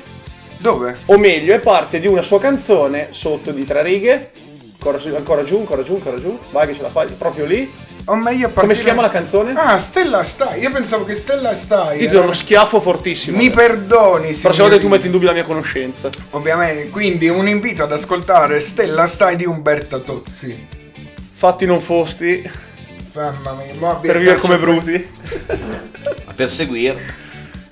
Dove? 0.58 0.94
o 1.06 1.16
meglio, 1.16 1.54
è 1.54 1.58
parte 1.58 2.00
di 2.00 2.06
una 2.06 2.20
sua 2.20 2.38
canzone 2.38 3.06
sotto 3.08 3.50
di 3.50 3.64
tre 3.64 3.82
righe. 3.82 4.30
Ancora, 4.74 5.00
ancora 5.16 5.42
giù, 5.42 5.56
ancora 5.56 5.82
giù, 5.82 5.94
ancora 5.94 6.20
giù. 6.20 6.38
Vai 6.50 6.66
che 6.66 6.74
ce 6.74 6.82
la 6.82 6.90
fai, 6.90 7.06
proprio 7.16 7.46
lì. 7.46 7.72
O 8.04 8.14
meglio 8.14 8.46
a 8.46 8.50
Come 8.50 8.52
partire- 8.52 8.74
si 8.74 8.82
chiama 8.84 9.00
la 9.00 9.08
canzone? 9.08 9.52
Ah, 9.56 9.78
Stella 9.78 10.22
Stai. 10.22 10.60
Io 10.60 10.70
pensavo 10.70 11.04
che 11.06 11.14
Stella 11.14 11.54
Stai. 11.56 12.00
Io 12.02 12.08
ti 12.08 12.12
do 12.12 12.20
uno 12.22 12.32
schiaffo 12.34 12.78
fortissimo. 12.78 13.38
Mi 13.38 13.48
perdoni, 13.48 14.32
La 14.34 14.38
prossima 14.42 14.68
volta 14.68 14.78
tu 14.80 14.88
metti 14.88 15.06
in 15.06 15.12
dubbio 15.12 15.28
la 15.28 15.34
mia 15.34 15.44
conoscenza. 15.44 16.10
Ovviamente, 16.30 16.90
quindi 16.90 17.28
un 17.30 17.48
invito 17.48 17.84
ad 17.84 17.92
ascoltare 17.92 18.60
Stella 18.60 19.06
Stai 19.06 19.36
di 19.36 19.46
Umberto 19.46 20.00
Tozzi. 20.02 20.66
Fatti 21.32 21.64
non 21.64 21.80
fosti 21.80 22.66
Mamma 23.18 23.52
mia, 23.62 23.74
mo 23.78 23.98
per 24.00 24.18
vivere 24.18 24.38
come 24.38 24.58
bruti. 24.58 25.08
Ma 26.24 26.32
per 26.34 26.50
seguire 26.50 27.14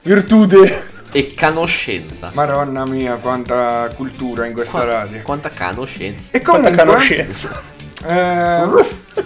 Virtude. 0.02 0.94
e 1.12 1.34
canoscenza. 1.34 2.30
Madonna 2.34 2.84
mia, 2.84 3.14
quanta 3.16 3.88
cultura 3.94 4.46
in 4.46 4.52
questa 4.52 4.82
radio. 4.84 5.22
Quanta 5.22 5.50
canoscenza. 5.50 6.30
E 6.36 6.42
Quanta 6.42 6.70
comunque, 6.70 6.84
conoscenza. 6.84 7.62
eh, 8.06 9.25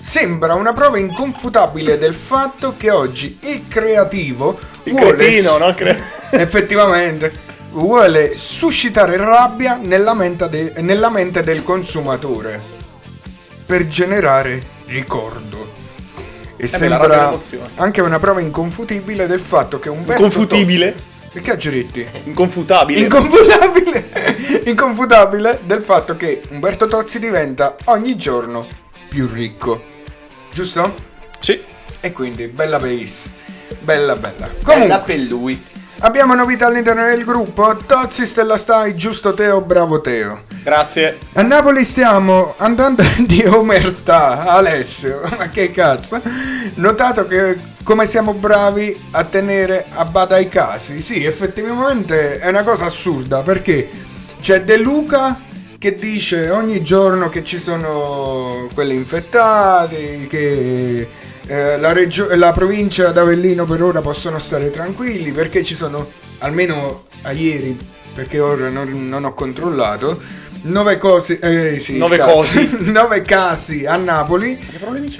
sembra 0.00 0.54
una 0.54 0.72
prova 0.72 0.98
inconfutabile 0.98 1.98
del 1.98 2.14
fatto 2.14 2.74
che 2.76 2.90
oggi 2.90 3.38
il 3.42 3.64
creativo 3.68 4.58
Il 4.84 4.92
vuole- 4.92 5.14
cretino, 5.16 5.58
no? 5.58 5.74
Cre- 5.74 6.00
effettivamente 6.30 7.32
vuole 7.72 8.34
suscitare 8.38 9.16
rabbia 9.16 9.76
nella 9.80 10.14
mente, 10.14 10.48
de- 10.48 10.72
nella 10.78 11.10
mente 11.10 11.42
del 11.42 11.64
consumatore 11.64 12.60
per 13.66 13.88
generare 13.88 14.74
ricordo. 14.86 15.84
E 16.56 16.64
è 16.64 16.66
sembra 16.66 17.38
anche 17.76 18.00
una 18.00 18.18
prova 18.18 18.40
inconfutibile 18.40 19.26
del 19.26 19.40
fatto 19.40 19.78
che 19.78 19.88
Umberto 19.90 20.24
Inconfutibile. 20.24 20.92
Tozzi- 20.92 21.04
Perché 21.32 21.50
aggiretti? 21.50 22.06
Inconfutabile. 22.24 23.00
Inconfutabile, 23.00 24.62
inconfutabile 24.64 25.60
del 25.64 25.82
fatto 25.82 26.16
che 26.16 26.40
Umberto 26.48 26.86
Tozzi 26.86 27.18
diventa 27.18 27.76
ogni 27.84 28.16
giorno 28.16 28.66
più 29.08 29.28
ricco. 29.30 29.82
Giusto? 30.52 30.94
sì. 31.40 31.60
E 32.00 32.12
quindi 32.12 32.46
bella 32.46 32.78
base. 32.78 33.30
Bella 33.80 34.16
bella. 34.16 34.46
Bella 34.46 34.62
Comunque, 34.62 35.02
per 35.04 35.18
lui. 35.18 35.62
Abbiamo 36.00 36.34
novità 36.34 36.66
all'interno 36.66 37.04
del 37.04 37.24
gruppo. 37.24 37.76
Tozzi, 37.86 38.26
Stella 38.26 38.58
Stai, 38.58 38.96
giusto 38.96 39.34
Teo, 39.34 39.60
bravo 39.60 40.00
Teo. 40.00 40.42
Grazie. 40.62 41.18
A 41.34 41.42
Napoli 41.42 41.84
stiamo 41.84 42.54
andando 42.58 43.02
di 43.26 43.44
omertà, 43.46 44.44
Alessio. 44.46 45.20
Ma 45.36 45.48
che 45.48 45.70
cazzo? 45.70 46.20
Notato 46.74 47.26
che 47.26 47.56
come 47.82 48.06
siamo 48.06 48.34
bravi 48.34 48.98
a 49.12 49.24
tenere 49.24 49.86
a 49.94 50.04
bada 50.04 50.38
i 50.38 50.48
casi. 50.48 51.00
Sì, 51.00 51.24
effettivamente 51.24 52.38
è 52.38 52.48
una 52.48 52.62
cosa 52.62 52.86
assurda 52.86 53.40
perché 53.40 53.88
c'è 54.40 54.62
De 54.62 54.76
Luca 54.76 55.38
che 55.78 55.94
dice 55.94 56.50
ogni 56.50 56.82
giorno 56.82 57.28
che 57.28 57.44
ci 57.44 57.58
sono 57.58 58.68
quelli 58.74 58.94
infettati, 58.94 60.26
che 60.28 61.08
eh, 61.46 61.78
la, 61.78 61.92
regio- 61.92 62.34
la 62.34 62.52
provincia 62.52 63.10
d'Avellino 63.10 63.64
per 63.64 63.82
ora 63.82 64.00
possono 64.00 64.38
stare 64.38 64.70
tranquilli 64.70 65.30
perché 65.32 65.62
ci 65.64 65.74
sono, 65.74 66.10
almeno 66.38 67.06
a 67.22 67.32
ieri, 67.32 67.78
perché 68.14 68.38
ora 68.40 68.68
non, 68.68 69.08
non 69.08 69.24
ho 69.24 69.34
controllato, 69.34 70.20
nove 70.62 70.98
cose, 70.98 71.38
eh, 71.38 71.80
sì, 71.80 71.96
Nove 71.98 72.18
cosi. 72.18 72.76
nove 72.90 73.22
casi 73.22 73.84
a 73.86 73.96
Napoli, 73.96 74.58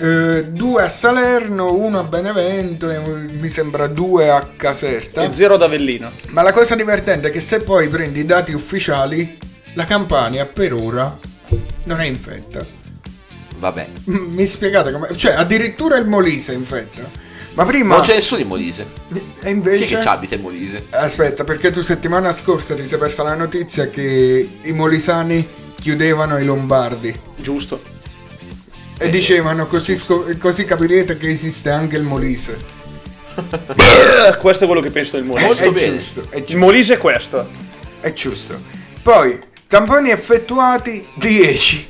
eh, 0.00 0.44
due 0.50 0.82
a 0.82 0.88
Salerno, 0.88 1.72
uno 1.74 1.98
a 2.00 2.04
Benevento 2.04 2.90
e 2.90 2.98
mi 2.98 3.48
sembra 3.48 3.86
due 3.86 4.30
a 4.30 4.48
Caserta. 4.56 5.22
E 5.22 5.30
zero 5.30 5.54
ad 5.54 5.62
Avellino. 5.62 6.10
Ma 6.30 6.42
la 6.42 6.52
cosa 6.52 6.74
divertente 6.74 7.28
è 7.28 7.30
che 7.30 7.40
se 7.40 7.60
poi 7.60 7.88
prendi 7.88 8.20
i 8.20 8.24
dati 8.24 8.52
ufficiali, 8.52 9.38
la 9.74 9.84
Campania 9.84 10.46
per 10.46 10.72
ora 10.72 11.16
non 11.84 12.00
è 12.00 12.06
infetta. 12.06 12.84
Vabbè. 13.58 13.88
Mi 14.04 14.46
spiegate 14.46 14.92
come? 14.92 15.16
Cioè, 15.16 15.32
addirittura 15.32 15.96
il 15.96 16.06
Molise 16.06 16.52
è 16.52 16.56
infetta. 16.56 17.24
Ma 17.54 17.64
prima. 17.64 17.94
Non 17.96 18.04
c'è 18.04 18.14
nessuno 18.14 18.40
in 18.42 18.48
Molise. 18.48 18.86
E 19.12 19.18
Chi 19.18 19.46
è 19.46 19.48
invece. 19.48 19.84
che 19.86 20.00
ci 20.02 20.08
abita 20.08 20.34
in 20.34 20.42
Molise? 20.42 20.86
Aspetta, 20.90 21.42
perché 21.44 21.70
tu 21.70 21.82
settimana 21.82 22.32
scorsa 22.32 22.74
ti 22.74 22.86
sei 22.86 22.98
persa 22.98 23.22
la 23.22 23.34
notizia 23.34 23.88
che 23.88 24.48
i 24.62 24.72
molisani 24.72 25.46
chiudevano 25.80 26.38
i 26.38 26.44
lombardi. 26.44 27.18
Giusto. 27.36 27.80
E 28.98 29.08
dicevano 29.10 29.66
così, 29.66 29.96
sco- 29.96 30.26
così 30.38 30.64
capirete 30.64 31.16
che 31.16 31.30
esiste 31.30 31.70
anche 31.70 31.96
il 31.96 32.02
Molise. 32.02 32.56
Eh, 33.36 34.36
Questo 34.40 34.64
è 34.64 34.66
quello 34.66 34.82
che 34.82 34.90
penso 34.90 35.16
del 35.16 35.24
Molise. 35.24 35.46
Molto 35.46 35.62
è 35.64 35.70
bene. 35.72 35.96
giusto, 35.98 36.26
è 36.30 36.36
Il 36.36 36.42
giusto. 36.44 36.58
Molise 36.58 36.94
è 36.94 36.98
questo. 36.98 37.48
È 38.00 38.12
giusto. 38.12 38.60
Poi, 39.02 39.38
tamponi 39.66 40.10
effettuati 40.10 41.06
10. 41.14 41.88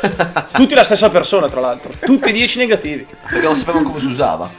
Tutti 0.52 0.74
la 0.74 0.84
stessa 0.84 1.08
persona, 1.08 1.48
tra 1.48 1.60
l'altro. 1.60 1.92
Tutti 2.00 2.28
e 2.28 2.32
10 2.32 2.58
negativi. 2.58 3.06
Perché 3.28 3.44
non 3.46 3.56
sapevano 3.56 3.84
come 3.84 4.00
si 4.00 4.06
usava. 4.06 4.50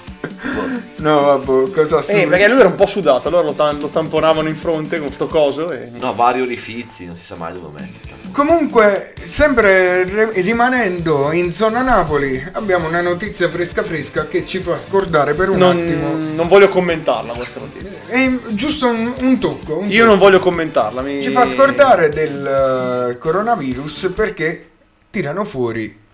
No, 0.97 1.21
vabbè, 1.21 1.71
cosa 1.71 1.99
assurdo. 1.99 2.21
Eh, 2.21 2.27
perché 2.27 2.47
lui 2.47 2.59
era 2.59 2.67
un 2.67 2.75
po' 2.75 2.85
sudato, 2.85 3.27
allora 3.29 3.43
lo, 3.43 3.53
tam- 3.53 3.79
lo 3.79 3.87
tamponavano 3.87 4.47
in 4.49 4.55
fronte 4.55 4.99
con 4.99 5.11
sto 5.11 5.27
coso 5.27 5.71
e... 5.71 5.89
No, 5.99 6.13
vari 6.13 6.41
orifizi, 6.41 7.05
non 7.05 7.15
si 7.15 7.23
sa 7.25 7.35
mai 7.35 7.53
dove 7.53 7.79
metti. 7.79 8.17
Comunque, 8.31 9.13
sempre 9.25 10.03
re- 10.03 10.31
rimanendo 10.41 11.31
in 11.31 11.51
zona 11.51 11.81
Napoli, 11.81 12.41
abbiamo 12.53 12.87
una 12.87 13.01
notizia 13.01 13.49
fresca 13.49 13.83
fresca 13.83 14.27
che 14.27 14.45
ci 14.45 14.59
fa 14.59 14.77
scordare 14.77 15.33
per 15.33 15.49
un 15.49 15.61
attimo. 15.61 16.09
Non, 16.09 16.35
non 16.35 16.47
voglio 16.47 16.69
commentarla 16.69 17.33
questa 17.33 17.59
notizia. 17.59 17.99
È 18.07 18.31
giusto 18.49 18.87
un, 18.87 19.13
un 19.21 19.39
tocco. 19.39 19.79
un 19.79 19.89
Io 19.89 19.99
tocco. 19.99 20.09
non 20.09 20.17
voglio 20.19 20.39
commentarla. 20.39 21.01
Mi... 21.01 21.21
Ci 21.21 21.31
fa 21.31 21.45
scordare 21.45 22.09
del 22.09 23.09
eh, 23.11 23.17
coronavirus 23.17 24.11
perché 24.15 24.68
tirano 25.09 25.43
fuori 25.43 26.07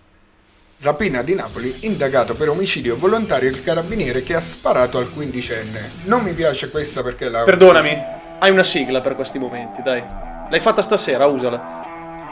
rapina 0.78 1.22
di 1.22 1.34
Napoli, 1.34 1.74
indagato 1.80 2.34
per 2.34 2.48
omicidio 2.50 2.96
volontario 2.96 3.48
il 3.48 3.62
carabiniere 3.62 4.22
che 4.22 4.34
ha 4.34 4.40
sparato 4.40 4.98
al 4.98 5.10
quindicenne. 5.12 5.90
Non 6.04 6.22
mi 6.22 6.32
piace 6.32 6.70
questa 6.70 7.02
perché 7.02 7.28
la... 7.28 7.42
Perdonami, 7.42 8.02
hai 8.38 8.50
una 8.50 8.64
sigla 8.64 9.00
per 9.00 9.14
questi 9.14 9.38
momenti, 9.38 9.82
dai. 9.82 10.02
L'hai 10.48 10.60
fatta 10.60 10.82
stasera, 10.82 11.26
usala. 11.26 11.84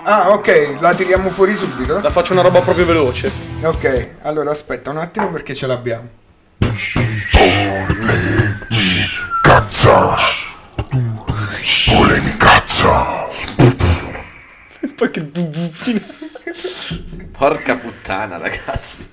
Ah, 0.05 0.31
ok, 0.31 0.77
la 0.81 0.95
tiriamo 0.95 1.31
fuori 1.31 1.57
subito. 1.57 2.01
La 2.01 2.11
faccio 2.11 2.33
una 2.33 2.43
roba 2.43 2.61
proprio 2.61 2.85
veloce. 2.85 3.31
Ok, 3.63 4.09
allora 4.23 4.51
aspetta 4.51 4.91
un 4.91 4.99
attimo 4.99 5.31
perché 5.31 5.55
ce 5.55 5.67
l'abbiamo. 5.67 6.09
Cazza! 9.43 10.17
Polemicazza! 11.87 13.27
Poi 14.95 15.11
che 15.11 15.31
fine. 15.73 16.24
Porca 17.37 17.77
puttana, 17.77 18.37
ragazzi. 18.39 19.11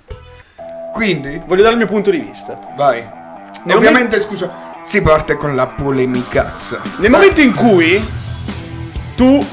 Quindi, 0.93 1.41
Voglio 1.45 1.61
dare 1.61 1.73
il 1.73 1.77
mio 1.79 1.87
punto 1.87 2.11
di 2.11 2.19
vista. 2.19 2.59
vai. 2.75 3.05
Nel 3.63 3.75
Ovviamente, 3.75 4.19
scusa, 4.19 4.79
si 4.83 5.01
parte 5.01 5.35
con 5.35 5.55
la 5.55 5.67
polemicazza. 5.67 6.81
Nel 6.97 7.09
momento 7.11 7.41
in 7.41 7.53
cui 7.53 8.03
tu 9.15 9.45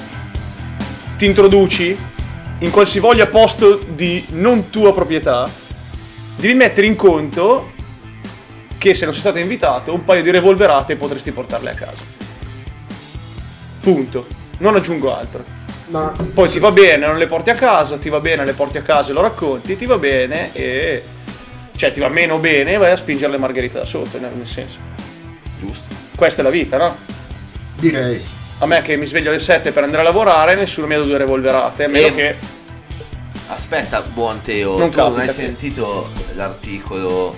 ti 1.17 1.27
introduci 1.27 1.97
in 2.61 2.71
qualsivoglia 2.71 3.27
posto 3.27 3.77
di 3.89 4.25
non 4.31 4.71
tua 4.71 4.93
proprietà, 4.93 5.49
devi 6.37 6.55
mettere 6.55 6.87
in 6.87 6.97
conto 6.97 7.73
che 8.79 8.95
se 8.95 9.05
non 9.05 9.13
sei 9.13 9.23
stato 9.23 9.39
invitato, 9.39 9.93
un 9.93 10.05
paio 10.05 10.23
di 10.23 10.31
revolverate 10.31 10.97
potresti 10.97 11.33
portarle 11.33 11.71
a 11.71 11.75
casa. 11.75 12.03
Punto. 13.81 14.27
Non 14.59 14.75
aggiungo 14.75 15.17
altro. 15.17 15.57
Ma 15.89 16.15
Poi 16.35 16.49
ti 16.51 16.59
va 16.59 16.71
bene, 16.71 17.07
non 17.07 17.19
le 17.19 17.27
porti 17.27 17.51
a 17.51 17.55
casa, 17.55 17.97
ti 17.99 18.09
va 18.09 18.21
bene, 18.21 18.45
le 18.45 18.53
porti 18.53 18.79
a 18.79 18.83
casa 18.83 19.11
e 19.11 19.15
lo 19.15 19.21
racconti, 19.21 19.77
ti 19.77 19.87
va 19.87 19.99
bene 19.99 20.53
e... 20.53 21.03
Cioè 21.77 21.93
ti 21.93 22.01
va 22.01 22.09
meno 22.09 22.39
bene 22.39 22.73
e 22.73 22.77
vai 22.77 22.91
a 22.91 22.97
spingere 22.97 23.31
le 23.31 23.39
margherite 23.39 23.79
da 23.79 23.85
sotto, 23.85 24.19
nel 24.19 24.33
senso. 24.47 24.79
Giusto. 25.61 25.87
Questa 26.17 26.41
è 26.41 26.45
la 26.45 26.51
vita, 26.51 26.77
no? 26.77 26.97
direi. 27.79 28.21
A 28.59 28.67
me 28.67 28.83
che 28.83 28.97
mi 28.97 29.07
sveglio 29.07 29.31
alle 29.31 29.39
7 29.39 29.71
per 29.71 29.85
andare 29.85 30.03
a 30.03 30.05
lavorare, 30.05 30.57
nessuno 30.57 30.87
mi 30.89 30.95
ha 30.95 31.01
due 31.01 31.17
revolverate, 31.17 31.85
a 31.85 31.89
meno 31.89 32.07
E- 32.09 32.15
che... 32.15 32.37
Aspetta, 33.47 34.03
buon 34.03 34.41
Teo, 34.43 34.77
Non 34.77 34.91
tu 34.91 34.99
non 34.99 35.19
hai 35.21 35.29
sentito 35.29 36.11
l'articolo, 36.35 37.35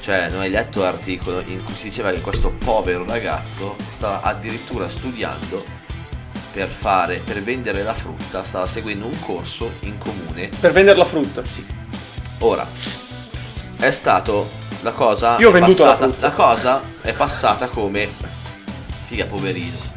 cioè 0.00 0.28
non 0.28 0.40
hai 0.40 0.50
letto 0.50 0.80
l'articolo 0.80 1.40
in 1.46 1.62
cui 1.62 1.74
si 1.74 1.84
diceva 1.84 2.10
che 2.10 2.20
questo 2.20 2.50
povero 2.50 3.04
ragazzo 3.06 3.76
stava 3.90 4.22
addirittura 4.22 4.88
studiando 4.88 5.64
per 6.52 6.68
fare, 6.68 7.22
per 7.24 7.42
vendere 7.42 7.82
la 7.82 7.94
frutta, 7.94 8.42
stava 8.44 8.66
seguendo 8.66 9.06
un 9.06 9.18
corso 9.20 9.72
in 9.80 9.98
comune. 9.98 10.50
Per 10.58 10.72
vendere 10.72 10.98
la 10.98 11.04
frutta. 11.04 11.44
Sì. 11.44 11.64
Ora, 12.38 12.66
è 13.76 13.90
stato 13.90 14.48
la 14.82 14.92
cosa... 14.92 15.38
Io 15.38 15.48
ho 15.48 15.52
venduto 15.52 15.84
la 15.84 15.90
passata- 15.90 16.10
frutta. 16.12 16.26
La 16.26 16.32
cosa 16.32 16.82
è 17.02 17.12
passata 17.12 17.66
come... 17.68 18.08
Figa 19.04 19.26
poverino. 19.26 19.88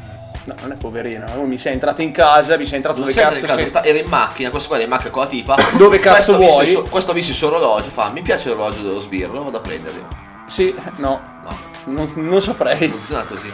No, 0.45 0.55
non 0.61 0.71
è 0.73 0.75
poverino, 0.75 1.25
oh, 1.37 1.45
mi 1.45 1.57
sei 1.57 1.71
entrato 1.73 2.01
in 2.01 2.11
casa, 2.11 2.57
mi 2.57 2.65
sei 2.65 2.75
entrato 2.77 2.97
Non 2.99 3.07
dove 3.07 3.13
sei 3.17 3.23
cazzo 3.23 3.39
in 3.39 3.45
casa, 3.45 3.57
sei? 3.59 3.67
sta- 3.67 3.83
era 3.85 3.97
in 3.99 4.07
macchina, 4.07 4.49
questo 4.49 4.67
qua 4.67 4.75
era 4.77 4.83
in 4.85 4.91
macchina 4.91 5.11
con 5.11 5.21
la 5.21 5.27
tipa. 5.29 5.55
Dove 5.77 5.99
cazzo 5.99 6.35
questo 6.35 6.37
visto 6.37 6.53
vuoi? 6.53 6.67
suo- 6.67 6.83
questo 6.83 7.11
ha 7.11 7.13
visto 7.13 7.31
il 7.31 7.37
suo 7.37 7.47
orologio, 7.47 7.89
fa, 7.91 8.09
mi 8.09 8.21
piace 8.21 8.49
l'orologio 8.49 8.81
dello 8.81 8.99
sbirro, 8.99 9.41
vado 9.43 9.57
a 9.57 9.61
prenderlo. 9.61 10.05
Sì, 10.47 10.75
no, 10.97 11.21
No, 11.43 11.57
non, 11.85 12.11
non 12.15 12.41
saprei. 12.41 12.89
funziona 12.89 13.23
così. 13.23 13.49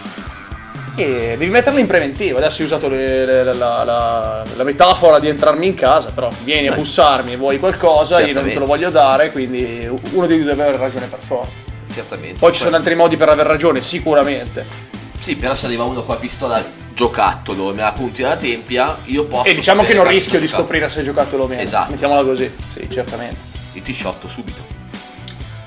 E 0.95 1.35
devi 1.37 1.49
metterlo 1.49 1.79
in 1.79 1.87
preventivo. 1.87 2.37
Adesso 2.39 2.59
hai 2.61 2.67
usato 2.67 2.89
le- 2.89 3.25
le- 3.25 3.43
la, 3.43 3.53
la- 3.53 3.83
la- 3.83 4.43
la 4.55 4.63
metafora 4.63 5.19
di 5.19 5.27
entrarmi 5.29 5.65
in 5.67 5.73
casa, 5.73 6.11
però 6.11 6.29
vieni 6.43 6.67
a 6.67 6.73
bussarmi 6.73 7.33
e 7.33 7.37
vuoi 7.37 7.57
qualcosa, 7.59 8.19
io 8.19 8.33
non 8.33 8.43
te 8.49 8.59
lo 8.59 8.65
voglio 8.65 8.89
dare, 8.89 9.31
quindi 9.31 9.87
uno 9.89 10.25
di 10.27 10.35
due 10.35 10.45
deve 10.45 10.63
avere 10.63 10.77
ragione 10.77 11.05
per 11.07 11.19
forza. 11.19 11.67
Certamente. 11.93 12.37
Poi 12.39 12.53
ci 12.53 12.61
sono 12.61 12.75
altri 12.75 12.95
modi 12.95 13.15
per 13.15 13.29
aver 13.29 13.45
ragione, 13.45 13.81
sicuramente. 13.81 14.65
Sì, 15.19 15.35
però 15.35 15.55
se 15.55 15.65
arriva 15.65 15.83
uno 15.83 16.03
con 16.03 16.15
la 16.15 16.19
pistola 16.19 16.63
giocattolo 16.93 17.71
e 17.71 17.73
me 17.73 17.81
la 17.81 17.93
punti 17.93 18.23
alla 18.23 18.35
tempia, 18.35 18.97
io 19.05 19.25
posso. 19.25 19.49
E 19.49 19.53
diciamo 19.55 19.83
che 19.83 19.93
non 19.93 20.05
rischio 20.07 20.37
di 20.39 20.45
giocattolo. 20.45 20.67
scoprire 20.67 20.89
se 20.89 20.99
hai 20.99 21.05
giocato 21.05 21.37
o 21.37 21.47
meno. 21.47 21.61
Esatto. 21.61 21.91
Mettiamola 21.91 22.23
così, 22.23 22.51
sì, 22.73 22.87
certamente. 22.91 23.37
Il 23.73 23.81
t-shot 23.81 24.27
subito. 24.27 24.61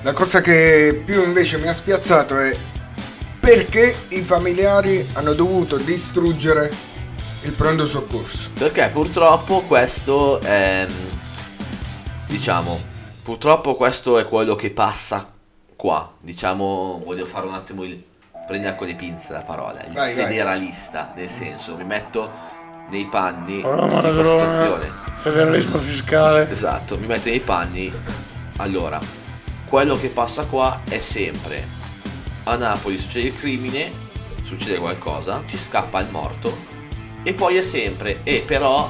La 0.03 0.13
cosa 0.13 0.41
che 0.41 1.01
più 1.05 1.23
invece 1.23 1.57
mi 1.57 1.67
ha 1.67 1.73
spiazzato 1.73 2.37
è 2.39 2.55
perché 3.43 3.93
i 4.07 4.21
familiari 4.21 5.05
hanno 5.11 5.33
dovuto 5.33 5.75
distruggere 5.75 6.71
il 7.41 7.51
pronto 7.51 7.85
soccorso. 7.85 8.51
Perché 8.53 8.87
purtroppo 8.87 9.63
questo 9.63 10.39
è. 10.39 10.87
Diciamo, 12.25 12.81
purtroppo 13.21 13.75
questo 13.75 14.17
è 14.17 14.25
quello 14.29 14.55
che 14.55 14.69
passa 14.69 15.29
qua. 15.75 16.09
Diciamo, 16.21 17.01
voglio 17.03 17.25
fare 17.25 17.45
un 17.45 17.53
attimo 17.53 17.83
il. 17.83 18.01
Prendere 18.47 18.75
con 18.75 18.87
le 18.87 18.95
pinze 18.95 19.33
la 19.33 19.41
parola. 19.41 19.83
Il 19.85 19.91
Vai, 19.93 20.13
vai. 20.13 20.23
federalista, 20.23 21.11
nel 21.13 21.29
senso, 21.29 21.75
mi 21.75 21.83
metto 21.83 22.29
nei 22.89 23.05
panni 23.07 23.61
Oh, 23.63 23.87
ma 23.87 24.01
di 24.01 24.13
questa 24.13 24.37
situazione. 24.37 24.91
Federalismo 25.17 25.77
fiscale. 25.79 26.49
Esatto, 26.49 26.97
mi 26.97 27.07
metto 27.07 27.27
nei 27.27 27.41
panni. 27.41 27.91
Allora, 28.57 29.01
quello 29.67 29.97
che 29.97 30.07
passa 30.07 30.43
qua 30.45 30.79
è 30.87 30.99
sempre 30.99 31.82
a 32.43 32.55
Napoli 32.55 32.97
succede 32.97 33.27
il 33.27 33.37
crimine, 33.37 33.91
succede 34.43 34.77
qualcosa, 34.77 35.43
ci 35.47 35.57
scappa 35.57 35.99
il 36.01 36.09
morto 36.09 36.55
e 37.23 37.33
poi 37.33 37.55
è 37.55 37.63
sempre 37.63 38.19
e 38.23 38.43
però 38.45 38.89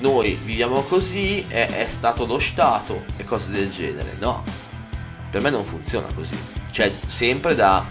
noi 0.00 0.38
viviamo 0.44 0.82
così, 0.82 1.44
è, 1.48 1.66
è 1.66 1.86
stato 1.86 2.26
lo 2.26 2.38
Stato 2.38 3.04
e 3.16 3.24
cose 3.24 3.50
del 3.50 3.70
genere. 3.70 4.16
No, 4.18 4.42
per 5.30 5.40
me 5.40 5.50
non 5.50 5.64
funziona 5.64 6.08
così. 6.14 6.36
C'è 6.70 6.92
sempre 7.06 7.54
da 7.54 7.84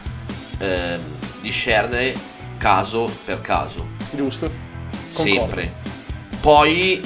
ehm, 0.58 1.02
discernere 1.42 2.16
caso 2.58 3.10
per 3.24 3.42
caso 3.42 3.88
Giusto? 4.12 4.50
Concordo. 5.14 5.24
sempre. 5.24 5.74
Poi 6.42 7.02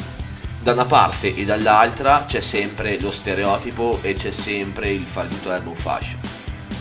da 0.62 0.72
una 0.72 0.86
parte 0.86 1.36
e 1.36 1.44
dall'altra 1.44 2.26
c'è 2.26 2.40
sempre 2.40 3.00
lo 3.00 3.12
stereotipo 3.12 4.00
e 4.02 4.16
c'è 4.16 4.32
sempre 4.32 4.92
il 4.92 5.06
fare 5.06 5.28
tutto 5.28 5.50
l'erba 5.50 5.70
un 5.70 5.76
fascio. 5.76 6.18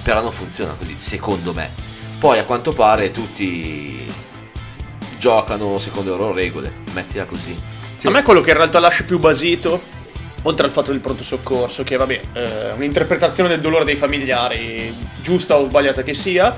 Però 0.03 0.21
non 0.21 0.33
funziona 0.33 0.73
così, 0.73 0.97
secondo 0.99 1.53
me. 1.53 1.71
Poi 2.19 2.39
a 2.39 2.45
quanto 2.45 2.73
pare 2.73 3.11
tutti 3.11 4.11
giocano 5.19 5.79
secondo 5.79 6.11
le 6.11 6.17
loro 6.17 6.33
regole, 6.33 6.73
mettila 6.93 7.25
così. 7.25 7.57
A 8.05 8.11
me 8.11 8.23
quello 8.25 8.41
che 8.41 8.51
in 8.51 8.57
realtà 8.57 8.81
lascia 8.81 9.05
più 9.05 9.21
basito, 9.21 9.81
oltre 10.43 10.67
al 10.67 10.73
fatto 10.73 10.91
del 10.91 11.01
pronto 11.01 11.23
soccorso, 11.23 11.85
che 11.85 11.97
vabbè, 11.97 12.21
è 12.33 12.73
un'interpretazione 12.75 13.49
del 13.49 13.61
dolore 13.61 13.85
dei 13.85 13.95
familiari, 13.95 14.93
giusta 15.23 15.57
o 15.57 15.65
sbagliata 15.65 16.03
che 16.03 16.15
sia, 16.15 16.53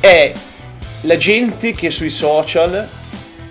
è 0.00 0.32
la 1.02 1.16
gente 1.18 1.74
che 1.74 1.90
sui 1.90 2.08
social 2.08 2.88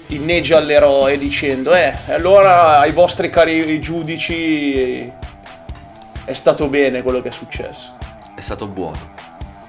inneggia 0.07 0.57
all'eroe 0.57 1.17
dicendo 1.17 1.73
eh, 1.73 1.95
allora 2.07 2.79
ai 2.79 2.91
vostri 2.91 3.29
cari 3.29 3.79
giudici 3.79 5.09
è 6.25 6.33
stato 6.33 6.67
bene 6.67 7.01
quello 7.01 7.21
che 7.21 7.29
è 7.29 7.31
successo. 7.31 8.00
È 8.41 8.43
stato 8.43 8.65
buono. 8.65 8.97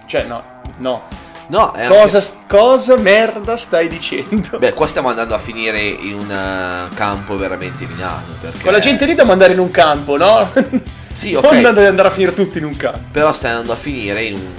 Cioè 0.06 0.24
no, 0.24 0.42
no. 0.78 1.02
No, 1.48 1.72
è 1.72 1.82
anche- 1.84 1.94
Cosa, 1.94 2.24
cosa 2.48 2.96
merda 2.96 3.58
stai 3.58 3.86
dicendo? 3.86 4.58
Beh, 4.58 4.72
qua 4.72 4.86
stiamo 4.86 5.10
andando 5.10 5.34
a 5.34 5.38
finire 5.38 5.82
in 5.82 6.14
un 6.14 6.30
eh, 6.30 6.94
campo 6.94 7.36
veramente 7.36 7.84
minato. 7.84 8.32
Perché... 8.40 8.60
Quella 8.62 8.78
gente 8.78 9.04
lì 9.04 9.14
da 9.14 9.26
mandare 9.26 9.52
in 9.52 9.58
un 9.58 9.70
campo, 9.70 10.16
no? 10.16 10.50
Sì, 11.12 11.34
ok. 11.34 11.44
Non 11.52 11.74
da 11.74 11.86
andare 11.86 12.08
a 12.08 12.10
finire 12.10 12.32
tutti 12.32 12.56
in 12.56 12.64
un 12.64 12.74
campo. 12.74 13.08
Però 13.10 13.30
stai 13.34 13.50
andando 13.50 13.72
a 13.72 13.76
finire 13.76 14.22
in 14.22 14.36
un, 14.36 14.52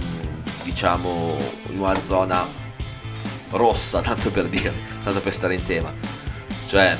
diciamo, 0.61 1.35
in 1.71 1.79
una 1.79 1.99
zona 2.03 2.47
rossa, 3.49 3.99
tanto 4.05 4.29
per 4.29 4.45
dire, 4.45 4.71
tanto 5.03 5.21
per 5.21 5.33
stare 5.33 5.55
in 5.55 5.63
tema. 5.63 5.91
Cioè, 6.67 6.95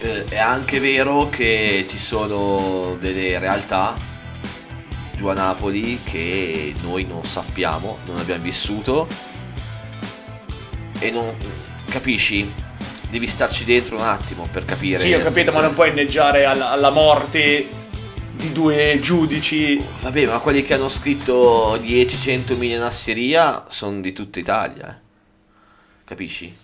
eh, 0.00 0.24
è 0.26 0.38
anche 0.38 0.80
vero 0.80 1.28
che 1.28 1.86
ci 1.88 1.98
sono 1.98 2.96
delle 2.98 3.38
realtà 3.38 4.10
giù 5.14 5.26
a 5.26 5.34
Napoli 5.34 6.00
che 6.02 6.74
noi 6.82 7.04
non 7.04 7.24
sappiamo, 7.24 7.98
non 8.06 8.18
abbiamo 8.18 8.42
vissuto 8.42 9.06
e 10.98 11.10
non 11.10 11.36
capisci? 11.88 12.50
Devi 13.10 13.26
starci 13.26 13.64
dentro 13.64 13.96
un 13.96 14.02
attimo 14.02 14.48
per 14.50 14.64
capire. 14.64 14.98
Sì, 14.98 15.12
ho 15.12 15.18
capito, 15.18 15.28
ma 15.28 15.60
situazione. 15.60 15.66
non 15.66 15.74
puoi 15.74 15.88
inneggiare 15.90 16.44
alla, 16.46 16.70
alla 16.70 16.90
morte 16.90 17.68
di 18.32 18.52
due 18.52 18.98
giudici. 19.02 19.84
Vabbè, 20.00 20.26
ma 20.26 20.38
quelli 20.38 20.62
che 20.62 20.74
hanno 20.74 20.88
scritto 20.88 21.76
10-100 21.76 22.56
mila 22.56 22.76
in 22.76 22.82
asseria 22.82 23.66
sono 23.68 24.00
di 24.00 24.12
tutta 24.12 24.38
Italia. 24.38 24.88
eh. 24.88 25.00
Capisci? 26.04 26.56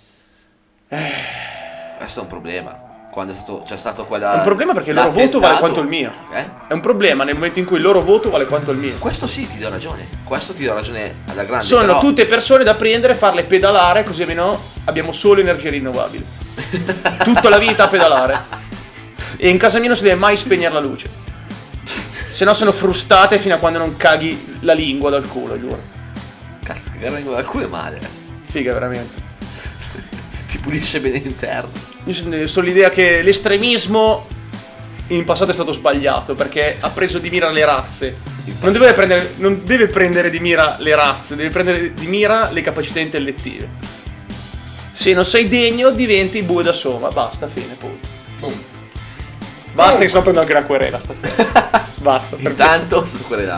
Questo 0.89 2.21
è 2.21 2.23
un 2.23 2.29
problema. 2.29 2.88
Quando 3.19 3.35
stato, 3.35 3.63
c'è 3.67 3.77
stato 3.77 4.05
quella. 4.05 4.35
È 4.35 4.37
un 4.37 4.45
problema 4.45 4.73
perché 4.73 4.91
il 4.91 4.95
loro 4.95 5.11
voto 5.11 5.41
vale 5.41 5.59
quanto 5.59 5.81
il 5.81 5.89
mio. 5.89 6.13
Eh? 6.33 6.51
È 6.69 6.73
un 6.73 6.79
problema 6.79 7.25
nel 7.25 7.35
momento 7.35 7.59
in 7.59 7.65
cui 7.65 7.79
il 7.79 7.83
loro 7.83 8.01
voto 8.01 8.31
vale 8.31 8.47
quanto 8.47 8.71
il 8.71 8.79
mio. 8.79 8.95
Questo 8.99 9.27
sì, 9.27 9.49
ti 9.49 9.59
do 9.59 9.69
ragione. 9.69 10.07
Questo 10.23 10.53
ti 10.53 10.65
do 10.65 10.73
ragione 10.73 11.17
alla 11.27 11.43
grande. 11.43 11.65
Sono 11.65 11.85
però- 11.85 11.99
tutte 11.99 12.27
persone 12.27 12.63
da 12.63 12.77
prendere, 12.77 13.17
farle 13.17 13.43
pedalare, 13.43 14.05
così 14.05 14.23
almeno 14.23 14.63
abbiamo 14.85 15.11
solo 15.11 15.41
energie 15.41 15.69
rinnovabili. 15.69 16.25
Tutta 17.25 17.49
la 17.49 17.59
vita 17.59 17.87
a 17.87 17.89
pedalare. 17.89 18.41
E 19.37 19.49
in 19.49 19.59
casa 19.59 19.81
mia 19.81 19.89
non 19.89 19.97
si 19.97 20.05
deve 20.05 20.15
mai 20.15 20.37
spegnere 20.37 20.75
la 20.75 20.81
luce. 20.81 21.11
Se 22.31 22.45
no 22.45 22.55
sono 22.55 22.71
frustate 22.71 23.41
fino 23.41 23.57
a 23.57 23.59
quando 23.59 23.81
non 23.81 23.97
caghi 23.97 24.59
la 24.61 24.75
lingua 24.75 25.11
dal 25.11 25.27
culo, 25.27 25.59
giuro. 25.59 25.83
Cazzo, 26.63 26.91
che 26.93 27.01
gara 27.01 27.21
alcune 27.37 27.65
è 27.65 27.67
male. 27.67 27.99
Figa, 28.45 28.73
veramente. 28.73 29.21
Ti 30.47 30.59
pulisce 30.61 31.01
bene 31.01 31.19
l'interno. 31.19 31.88
Io 32.05 32.15
sono 32.15 32.47
sono 32.47 32.67
l'idea 32.67 32.91
che 32.91 33.23
l'estremismo 33.23 34.27
in 35.09 35.25
passato 35.25 35.51
è 35.51 35.55
stato 35.55 35.73
sbagliato 35.73 36.35
perché 36.35 36.77
ha 36.81 36.91
preso 36.91 37.19
di 37.19 37.31
mira 37.31 37.51
le 37.51 37.65
razze. 37.65 38.17
Non 38.61 38.73
deve, 38.73 38.93
prendere, 38.95 39.35
non 39.37 39.61
deve 39.65 39.89
prendere 39.89 40.31
di 40.31 40.41
mira 40.41 40.77
le 40.79 40.95
razze, 40.95 41.37
deve 41.37 41.51
prendere 41.51 41.93
di 41.93 42.07
mira 42.07 42.51
le 42.51 42.63
capacità 42.63 42.99
intellettive. 42.99 43.69
Se 44.93 45.13
non 45.13 45.25
sei 45.27 45.49
degno, 45.49 45.91
diventi 45.91 46.43
bue 46.43 46.63
da 46.63 46.73
soma. 46.73 47.11
Basta, 47.11 47.47
fine, 47.47 47.75
punto. 47.79 48.07
Boom. 48.41 48.55
Basta 49.73 50.01
che 50.01 50.09
sto 50.09 50.23
prendendo 50.23 50.41
anche 50.41 50.53
una 50.57 50.65
querela 50.67 50.99
stasera. 50.99 51.87
Basta. 52.01 52.37
Intanto. 52.39 53.05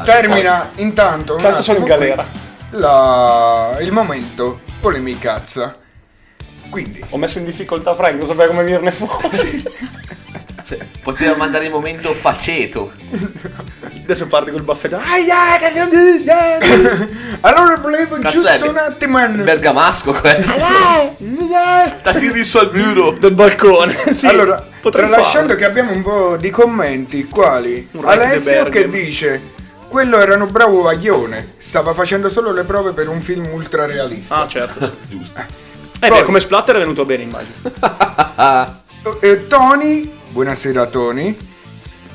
Termina 0.05 0.71
intanto. 0.77 1.37
un 1.37 1.41
Tanto 1.43 1.63
sono 1.63 1.79
in 1.79 1.85
galera. 1.85 2.27
la- 2.71 3.77
il 3.81 3.93
momento 3.93 4.61
polemicazza. 4.81 5.77
Quindi, 6.71 7.05
Ho 7.11 7.19
messo 7.19 7.39
in 7.39 7.45
difficoltà 7.45 7.95
Frank, 7.95 8.17
non 8.17 8.27
sapeva 8.27 8.47
come 8.47 8.63
venirne 8.63 8.93
fuori. 8.93 9.63
Se- 10.63 10.79
Poteva 11.03 11.35
mandare 11.35 11.65
il 11.65 11.71
momento 11.73 12.13
faceto. 12.15 12.93
Adesso 14.03 14.29
parti 14.29 14.51
col 14.53 14.63
baffetto. 14.63 15.01
Allora 17.41 17.77
volevo 17.77 18.19
Cazzo 18.19 18.35
giusto 18.43 18.65
è? 18.67 18.69
un 18.69 18.77
attimo. 18.77 19.27
Bergamasco 19.29 20.13
questo. 20.13 20.61
Da 22.03 22.13
tiri 22.15 22.45
su 22.45 22.59
al 22.59 22.71
muro. 22.73 23.13
Dal 23.19 23.33
balcone. 23.33 23.97
Sì, 24.13 24.27
allora, 24.27 24.65
tralasciando 24.81 25.55
farlo. 25.55 25.55
che 25.57 25.65
abbiamo 25.65 25.93
un 25.93 26.03
po' 26.03 26.37
di 26.37 26.51
commenti, 26.51 27.25
quali? 27.25 27.89
Un 27.93 28.05
Alessio 28.05 28.65
che 28.65 28.89
dice: 28.89 29.41
Quello 29.89 30.19
era 30.19 30.37
un 30.37 30.51
bravo 30.51 30.83
vaglione, 30.83 31.55
stava 31.59 31.95
facendo 31.95 32.29
solo 32.29 32.53
le 32.53 32.65
prove 32.65 32.93
per 32.93 33.09
un 33.09 33.21
film 33.23 33.47
ultra 33.53 33.87
realista. 33.87 34.37
Ah, 34.43 34.49
certo. 34.49 34.97
Giusto. 35.09 35.60
Eh 36.03 36.09
Poi- 36.09 36.21
beh, 36.21 36.25
come 36.25 36.41
splatter 36.41 36.77
è 36.77 36.79
venuto 36.79 37.05
bene, 37.05 37.23
immagino. 37.23 38.79
Eh, 39.21 39.47
Tony, 39.47 40.11
buonasera 40.29 40.85
Tony, 40.87 41.35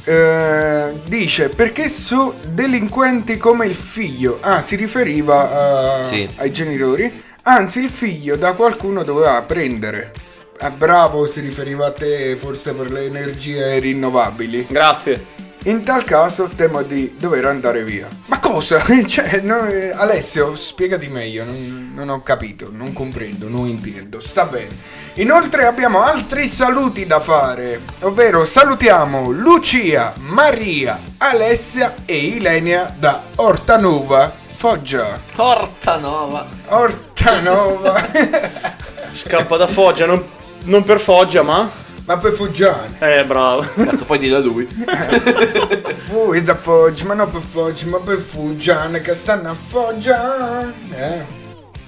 eh, 0.04 0.92
dice 1.06 1.50
perché 1.50 1.90
so 1.90 2.36
delinquenti 2.48 3.38
come 3.38 3.66
il 3.66 3.74
figlio, 3.74 4.38
ah 4.42 4.62
si 4.62 4.76
riferiva 4.76 6.02
a- 6.02 6.06
Sì. 6.06 6.30
ai 6.36 6.52
genitori, 6.52 7.24
anzi 7.42 7.80
il 7.80 7.90
figlio 7.90 8.36
da 8.36 8.54
qualcuno 8.54 9.02
doveva 9.04 9.42
prendere. 9.42 10.14
Ah, 10.60 10.70
bravo, 10.70 11.26
si 11.26 11.40
riferiva 11.40 11.88
a 11.88 11.92
te 11.92 12.36
forse 12.36 12.74
per 12.74 12.92
le 12.92 13.06
energie 13.06 13.80
rinnovabili. 13.80 14.68
Grazie. 14.70 15.26
In 15.68 15.84
tal 15.84 16.04
caso 16.04 16.48
temo 16.48 16.84
di 16.84 17.16
dover 17.18 17.46
andare 17.46 17.84
via. 17.84 18.08
Ma 18.28 18.40
cosa? 18.40 18.84
Cioè, 19.08 19.40
no, 19.40 19.66
eh, 19.66 19.90
Alessio, 19.90 20.56
spiegati 20.56 21.08
meglio, 21.08 21.44
non, 21.44 21.92
non 21.96 22.10
ho 22.10 22.22
capito, 22.22 22.70
non 22.72 22.94
comprendo, 22.94 23.50
non 23.50 23.68
intendo. 23.68 24.22
Sta 24.22 24.46
bene. 24.46 24.70
Inoltre 25.16 25.66
abbiamo 25.66 26.04
altri 26.04 26.48
saluti 26.48 27.08
da 27.08 27.20
fare, 27.20 27.82
ovvero 28.02 28.46
salutiamo 28.46 29.32
Lucia, 29.32 30.14
Maria, 30.18 31.00
Alessia 31.18 31.96
e 32.06 32.16
Ilenia 32.16 32.94
da 32.96 33.24
Ortanova, 33.38 34.34
Foggia. 34.46 35.20
Porta 35.34 35.98
nova. 35.98 36.46
Ortanova. 36.68 38.08
Scappa 39.14 39.58
da 39.58 39.66
Foggia, 39.66 40.06
non, 40.06 40.24
non 40.66 40.84
per 40.84 41.00
Foggia, 41.00 41.42
ma... 41.42 41.84
Ma 42.06 42.18
per 42.18 42.34
Foggiane. 42.34 42.98
Eh, 43.00 43.24
bravo. 43.26 43.66
Cazzo, 43.76 44.06
poi 44.06 44.20
dillo 44.20 44.38
a 44.38 44.40
lui. 44.40 44.68
Fui 45.98 46.44
da 46.44 46.54
Foggia, 46.56 47.04
ma 47.06 47.16
non 47.16 47.32
per 47.32 47.42
Foggia, 47.42 47.88
ma 47.88 47.98
per 47.98 48.20
Foggiane 48.20 49.02
che 49.02 49.16
stanno 49.16 49.50
a 49.50 49.56
Foggia. 49.56 50.72
Eh, 50.96 51.26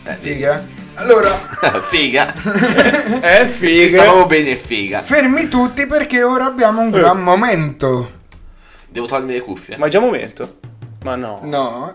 Eh, 0.03 0.15
figa. 0.19 0.63
Allora, 0.95 1.30
figa. 1.82 2.34
Eh, 2.34 3.45
Ci 3.45 3.51
figa. 3.51 4.01
stavamo 4.01 4.25
bene, 4.25 4.56
figa. 4.56 5.03
fermi 5.03 5.47
tutti 5.49 5.86
perché 5.86 6.23
ora 6.23 6.45
abbiamo 6.45 6.82
un 6.82 6.89
gran 6.89 7.21
momento. 7.21 8.12
Devo 8.88 9.06
togliermi 9.06 9.34
le 9.34 9.41
cuffie. 9.41 9.77
Ma 9.77 9.86
è 9.86 9.89
già 9.89 9.99
momento. 9.99 10.56
Ma 11.03 11.15
no. 11.15 11.41
No. 11.43 11.91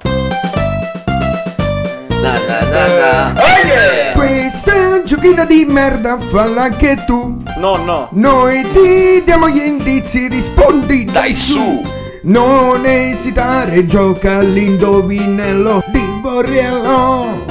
Na, 2.23 2.39
na, 2.39 2.61
na, 2.71 2.87
na. 2.87 3.33
Oh 3.37 3.67
yeah! 3.67 4.13
Questa 4.13 4.72
giochino 5.23 5.45
di 5.45 5.65
merda, 5.65 6.19
falla 6.19 6.63
anche 6.63 6.97
tu. 7.07 7.41
No, 7.59 7.77
no. 7.77 8.09
Noi 8.11 8.69
ti 8.73 9.23
diamo 9.25 9.49
gli 9.49 9.63
indizi, 9.63 10.27
rispondi 10.27 11.05
Dai 11.05 11.37
su. 11.37 11.81
Non 12.23 12.85
esitare, 12.85 13.87
gioca 13.87 14.39
all'indovinello 14.39 15.85
di 15.93 16.03
Borriello. 16.21 17.45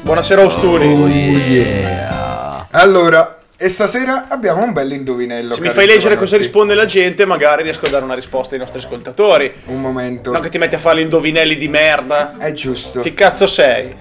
Buonasera, 0.00 0.42
Ostuni. 0.42 0.86
Oh 0.86 1.06
yeah. 1.06 2.66
Allora, 2.70 3.37
e 3.60 3.68
stasera 3.68 4.26
abbiamo 4.28 4.62
un 4.62 4.72
bel 4.72 4.92
indovinello. 4.92 5.54
Se 5.54 5.60
mi 5.60 5.70
fai 5.70 5.86
leggere 5.86 6.16
cosa 6.16 6.36
risponde 6.36 6.74
la 6.74 6.84
gente, 6.84 7.24
magari 7.24 7.64
riesco 7.64 7.86
a 7.86 7.88
dare 7.90 8.04
una 8.04 8.14
risposta 8.14 8.54
ai 8.54 8.60
nostri 8.60 8.78
ascoltatori. 8.78 9.52
Un 9.66 9.80
momento. 9.80 10.30
No, 10.30 10.38
che 10.38 10.48
ti 10.48 10.58
metti 10.58 10.76
a 10.76 10.78
fare 10.78 11.00
gli 11.00 11.02
indovinelli 11.02 11.56
di 11.56 11.66
merda. 11.66 12.36
È 12.36 12.52
giusto. 12.52 13.00
Che 13.00 13.14
cazzo 13.14 13.48
sei? 13.48 13.92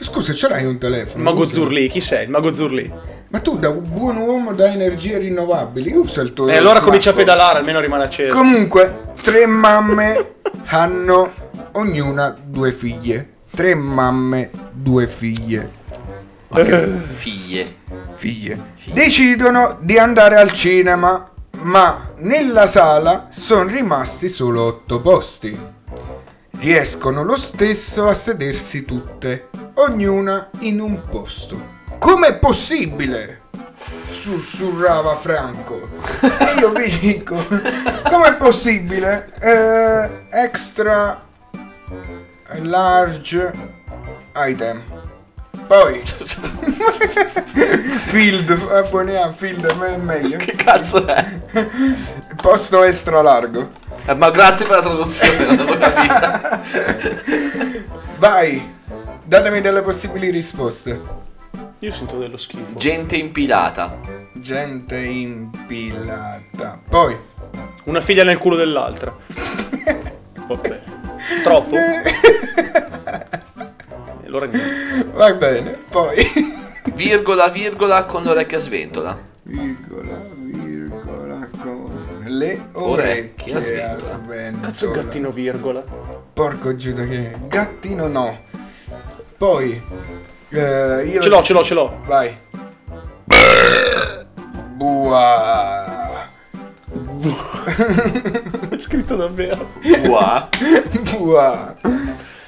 Scusa, 0.00 0.32
ce 0.34 0.48
l'hai 0.48 0.64
un 0.64 0.78
telefono? 0.78 1.22
Mago 1.22 1.42
Usa. 1.42 1.52
Zurli, 1.52 1.86
chi 1.88 2.00
sei? 2.00 2.24
Il 2.24 2.30
mago 2.30 2.52
Zurli. 2.52 2.92
Ma 3.28 3.38
tu 3.38 3.56
da 3.56 3.70
buon 3.70 4.16
uomo 4.16 4.52
da 4.52 4.72
energie 4.72 5.16
rinnovabili, 5.16 5.92
usa 5.92 6.20
il 6.20 6.32
tuo 6.32 6.48
E 6.48 6.56
allora 6.56 6.80
comincia 6.80 7.10
a 7.10 7.12
pedalare, 7.12 7.58
almeno 7.60 7.78
rimane 7.78 8.04
acceso. 8.04 8.34
Comunque, 8.34 9.12
tre 9.22 9.46
mamme 9.46 10.34
hanno 10.66 11.32
ognuna 11.72 12.36
due 12.44 12.72
figlie. 12.72 13.28
Tre 13.54 13.74
mamme, 13.76 14.50
due 14.72 15.06
figlie. 15.06 15.80
Figlie. 17.14 17.76
Figlie. 18.16 18.74
Decidono 18.92 19.78
di 19.80 19.98
andare 19.98 20.36
al 20.36 20.52
cinema, 20.52 21.30
ma 21.62 22.10
nella 22.16 22.66
sala 22.66 23.28
sono 23.30 23.70
rimasti 23.70 24.28
solo 24.28 24.64
otto 24.64 25.00
posti. 25.00 25.58
Riescono 26.58 27.24
lo 27.24 27.36
stesso 27.36 28.06
a 28.06 28.14
sedersi 28.14 28.84
tutte, 28.84 29.48
ognuna 29.74 30.50
in 30.60 30.80
un 30.80 31.00
posto. 31.08 31.80
Com'è 31.98 32.38
possibile? 32.38 33.40
Sussurrava 34.10 35.16
Franco. 35.16 35.88
E 36.20 36.60
io 36.60 36.70
vi 36.72 36.98
dico, 36.98 37.34
com'è 38.08 38.34
possibile? 38.36 39.32
Eh, 39.40 40.26
extra 40.30 41.26
large 42.60 43.52
item. 44.36 44.82
Poi 45.66 46.02
Field, 48.06 48.50
eh, 48.50 48.88
buoniamo, 48.88 49.32
Field 49.32 49.66
è 49.66 49.96
meglio. 49.96 50.36
Che 50.38 50.52
cazzo 50.52 51.06
è? 51.06 51.40
Posto 52.36 52.82
extra 52.82 53.22
largo. 53.22 53.70
Eh, 54.04 54.14
ma 54.14 54.30
grazie 54.30 54.66
per 54.66 54.76
la 54.76 54.82
traduzione, 54.82 55.44
non 55.44 55.56
l'avevo 55.56 55.78
capita. 55.78 56.60
Vai, 58.18 58.74
datemi 59.24 59.60
delle 59.60 59.80
possibili 59.80 60.30
risposte. 60.30 61.00
Io 61.78 61.90
sento 61.90 62.18
dello 62.18 62.36
schifo. 62.36 62.74
Gente 62.76 63.16
impilata. 63.16 63.98
Gente 64.34 64.98
impilata. 64.98 66.80
Poi, 66.88 67.16
Una 67.84 68.00
figlia 68.00 68.22
nel 68.24 68.38
culo 68.38 68.56
dell'altra. 68.56 69.12
Vabbè. 70.46 70.80
Troppo? 71.42 71.76
Allora 74.32 74.46
niente. 74.46 75.10
va 75.12 75.30
bene. 75.34 75.78
Poi, 75.90 76.16
Virgola, 76.94 77.48
virgola 77.48 78.04
con 78.06 78.22
l'orecchia 78.22 78.58
sventola. 78.58 79.18
virgola, 79.42 80.20
virgola, 80.36 81.50
con 81.60 82.24
le 82.28 82.68
Orecchie 82.72 83.54
orecchie 83.54 83.84
a 83.84 83.98
sventola. 83.98 84.66
Cazzo 84.66 84.86
il 84.86 84.92
gattino 84.92 85.30
virgola. 85.30 85.84
Porco 86.32 86.74
Giuda 86.74 87.04
che 87.04 87.34
gattino 87.46 88.06
no. 88.08 88.40
Poi, 89.36 89.82
eh, 90.48 91.04
io... 91.12 91.20
Ce 91.20 91.28
l'ho, 91.28 91.42
ce 91.42 91.52
l'ho, 91.52 91.62
ce 91.62 91.74
l'ho. 91.74 91.98
Vai. 92.06 92.34
Bua. 94.76 96.26
È 98.70 98.78
scritto 98.78 99.14
davvero. 99.14 99.72
Qua. 100.06 100.48
Bua. 101.02 101.76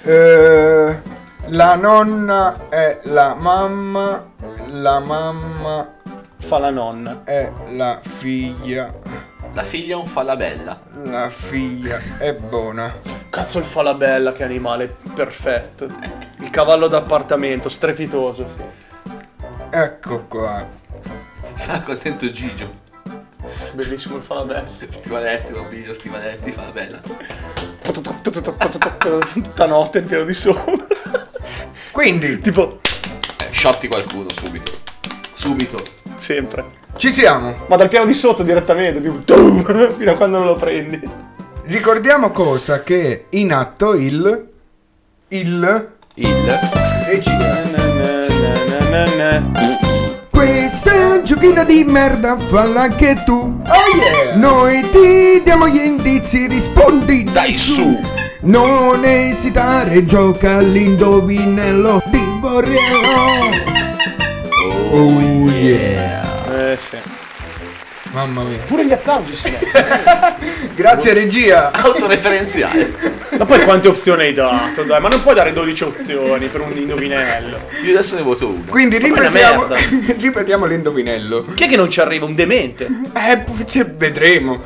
Eh, 0.02 1.12
la 1.48 1.74
nonna 1.74 2.68
è 2.68 3.00
la 3.04 3.34
mamma, 3.34 4.24
la 4.70 4.98
mamma 5.00 5.92
Fa 6.38 6.58
la 6.58 6.70
nonna. 6.70 7.22
è 7.24 7.50
la 7.70 8.00
figlia, 8.02 8.92
La 9.54 9.62
figlia 9.62 9.94
è 9.96 9.98
un 9.98 10.06
falabella. 10.06 10.80
la 11.04 11.28
figlia 11.30 11.98
è 12.18 12.34
buona. 12.34 12.94
Cazzo 13.30 13.58
il 13.58 13.64
falabella, 13.64 14.32
che 14.32 14.44
animale 14.44 14.94
perfetto. 15.14 15.86
Il 16.40 16.50
cavallo 16.50 16.86
d'appartamento, 16.88 17.68
strepitoso. 17.68 18.46
Ecco 19.70 20.26
qua. 20.28 20.66
Sarà 21.54 21.80
contento 21.80 22.28
Gigio. 22.30 22.82
Bellissimo 23.72 24.16
il 24.16 24.22
falabella. 24.22 24.64
Stivaletti, 24.90 25.52
bambino, 25.52 25.92
stivaletti, 25.94 26.52
falabella. 26.52 27.00
Tutta 29.32 29.66
notte 29.66 29.98
il 29.98 30.04
piano 30.04 30.24
di 30.24 30.34
sopra. 30.34 30.72
Quindi, 31.90 32.40
tipo, 32.40 32.80
shotti 33.50 33.88
qualcuno 33.88 34.28
subito. 34.30 34.72
Subito. 35.32 35.76
sempre. 36.18 36.64
ci 36.96 37.10
siamo. 37.10 37.64
Ma 37.66 37.76
dal 37.76 37.88
piano 37.88 38.06
di 38.06 38.14
sotto 38.14 38.42
direttamente, 38.42 39.00
tipo, 39.00 39.18
tum, 39.24 39.64
fino 39.96 40.10
a 40.10 40.14
quando 40.14 40.38
non 40.38 40.46
lo 40.46 40.56
prendi. 40.56 41.00
Ricordiamo 41.64 42.30
cosa 42.30 42.82
che 42.82 43.10
è 43.10 43.36
in 43.36 43.52
atto 43.52 43.94
il... 43.94 44.48
Il... 45.28 45.92
Il. 46.16 46.60
Regia. 47.06 47.62
Na, 47.70 48.26
na, 48.88 49.06
na, 49.16 49.50
na. 49.50 49.82
Questo 50.30 50.90
è 50.90 51.04
un 51.04 51.24
giochino 51.24 51.64
di 51.64 51.82
merda, 51.84 52.38
falla 52.38 52.82
anche 52.82 53.22
tu. 53.24 53.60
Oh 53.66 53.96
yeah! 53.96 54.36
Noi 54.36 54.82
ti 54.90 55.42
diamo 55.42 55.66
gli 55.66 55.80
indizi, 55.80 56.46
rispondi 56.46 57.24
Dai 57.24 57.56
su! 57.56 58.13
Non 58.44 59.02
esitare, 59.04 60.04
gioca 60.04 60.56
all'indovinello 60.56 62.02
di 62.10 62.20
Borriello. 62.40 63.50
Oh 64.90 65.48
yeah! 65.48 66.72
Eh 66.72 66.76
sì. 66.76 66.98
Mamma 68.12 68.42
mia. 68.42 68.58
Pure 68.66 68.84
gli 68.84 68.92
applausi 68.92 69.34
si. 69.34 69.50
Grazie 70.76 71.14
regia. 71.14 71.70
Autoreferenziale. 71.72 72.94
Ma 73.38 73.46
poi 73.46 73.60
quante 73.64 73.88
opzioni 73.88 74.24
hai 74.24 74.34
dato? 74.34 74.82
Dai, 74.82 75.00
ma 75.00 75.08
non 75.08 75.22
puoi 75.22 75.34
dare 75.34 75.54
12 75.54 75.84
opzioni 75.84 76.46
per 76.48 76.60
un 76.60 76.76
indovinello. 76.76 77.60
Io 77.82 77.92
adesso 77.92 78.14
ne 78.14 78.22
voto 78.22 78.48
una. 78.48 78.64
Quindi 78.68 78.98
ripetiamo, 78.98 79.68
ripetiamo 80.20 80.66
l'indovinello. 80.66 81.46
Chi 81.54 81.64
è 81.64 81.66
che 81.66 81.76
non 81.76 81.88
ci 81.88 82.00
arriva? 82.00 82.26
Un 82.26 82.34
demente. 82.34 82.86
Eh, 83.14 83.38
poi 83.38 83.66
ci 83.66 83.82
vedremo. 83.96 84.60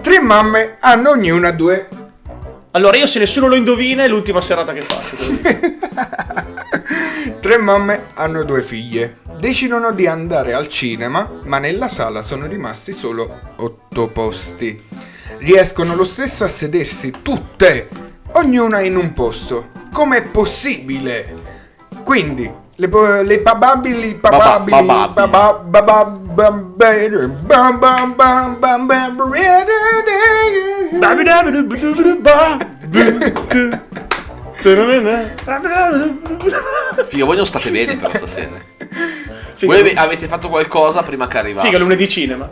Tre 0.00 0.18
mamme 0.18 0.78
hanno 0.80 1.10
ognuna 1.10 1.52
due. 1.52 1.86
Allora, 2.72 2.96
io 2.96 3.08
se 3.08 3.18
nessuno 3.18 3.48
lo 3.48 3.56
indovina 3.56 4.04
è 4.04 4.08
l'ultima 4.08 4.40
serata 4.40 4.72
che 4.72 4.82
faccio. 4.82 5.16
Tre 7.40 7.58
mamme 7.58 8.04
hanno 8.14 8.44
due 8.44 8.62
figlie. 8.62 9.16
Decidono 9.40 9.90
di 9.90 10.06
andare 10.06 10.52
al 10.52 10.68
cinema, 10.68 11.40
ma 11.44 11.58
nella 11.58 11.88
sala 11.88 12.22
sono 12.22 12.46
rimasti 12.46 12.92
solo 12.92 13.54
otto 13.56 14.06
posti. 14.08 14.80
Riescono 15.38 15.96
lo 15.96 16.04
stesso 16.04 16.44
a 16.44 16.48
sedersi 16.48 17.12
tutte, 17.22 17.88
ognuna 18.34 18.82
in 18.82 18.94
un 18.94 19.14
posto. 19.14 19.70
Com'è 19.92 20.22
possibile? 20.22 21.34
Quindi, 22.04 22.59
le, 22.80 23.22
le 23.24 23.38
bababili, 23.40 24.14
bababili, 24.14 24.76
Figa, 37.08 37.24
voi 37.24 37.36
non 37.36 37.46
state 37.46 37.70
bene 37.70 37.96
però 37.96 38.14
stasera. 38.14 38.50
Figa, 39.54 39.72
Voi 39.72 39.80
ave- 39.80 39.94
avete 39.94 40.26
fatto 40.26 40.48
qualcosa 40.48 41.02
prima 41.02 41.26
che 41.26 41.38
arrivasse. 41.38 41.66
figa, 41.66 41.78
lunedì 41.78 42.08
cinema. 42.08 42.50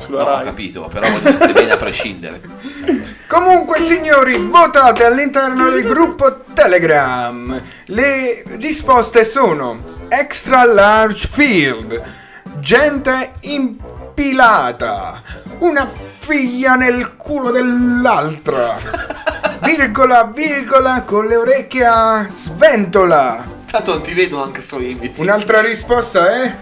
Sulla 0.00 0.18
No, 0.22 0.24
ho 0.30 0.34
Rai. 0.36 0.44
capito, 0.44 0.88
però 0.88 1.08
voi 1.08 1.20
non 1.22 1.32
state 1.32 1.52
bene 1.52 1.72
a 1.72 1.76
prescindere. 1.76 2.40
Comunque 3.26 3.80
signori, 3.80 4.36
votate 4.36 5.04
all'interno 5.04 5.70
del 5.70 5.82
gruppo 5.82 6.44
Telegram. 6.52 7.60
Le 7.86 8.44
risposte 8.58 9.24
sono 9.24 10.06
Extra 10.08 10.64
Large 10.64 11.28
Field, 11.28 12.02
gente 12.58 13.32
impilata, 13.40 15.22
una 15.58 15.90
figlia 16.18 16.74
nel 16.74 17.16
culo 17.16 17.50
dell'altra, 17.50 18.76
virgola 19.62 20.24
virgola 20.24 21.02
con 21.02 21.26
le 21.26 21.36
orecchie 21.36 21.84
a 21.84 22.26
sventola. 22.30 23.42
Tanto 23.70 23.92
non 23.92 24.02
ti 24.02 24.14
vedo 24.14 24.42
anche 24.42 24.60
su 24.60 24.78
Inviti. 24.80 25.20
Un'altra 25.20 25.60
risposta 25.60 26.30
è... 26.30 26.56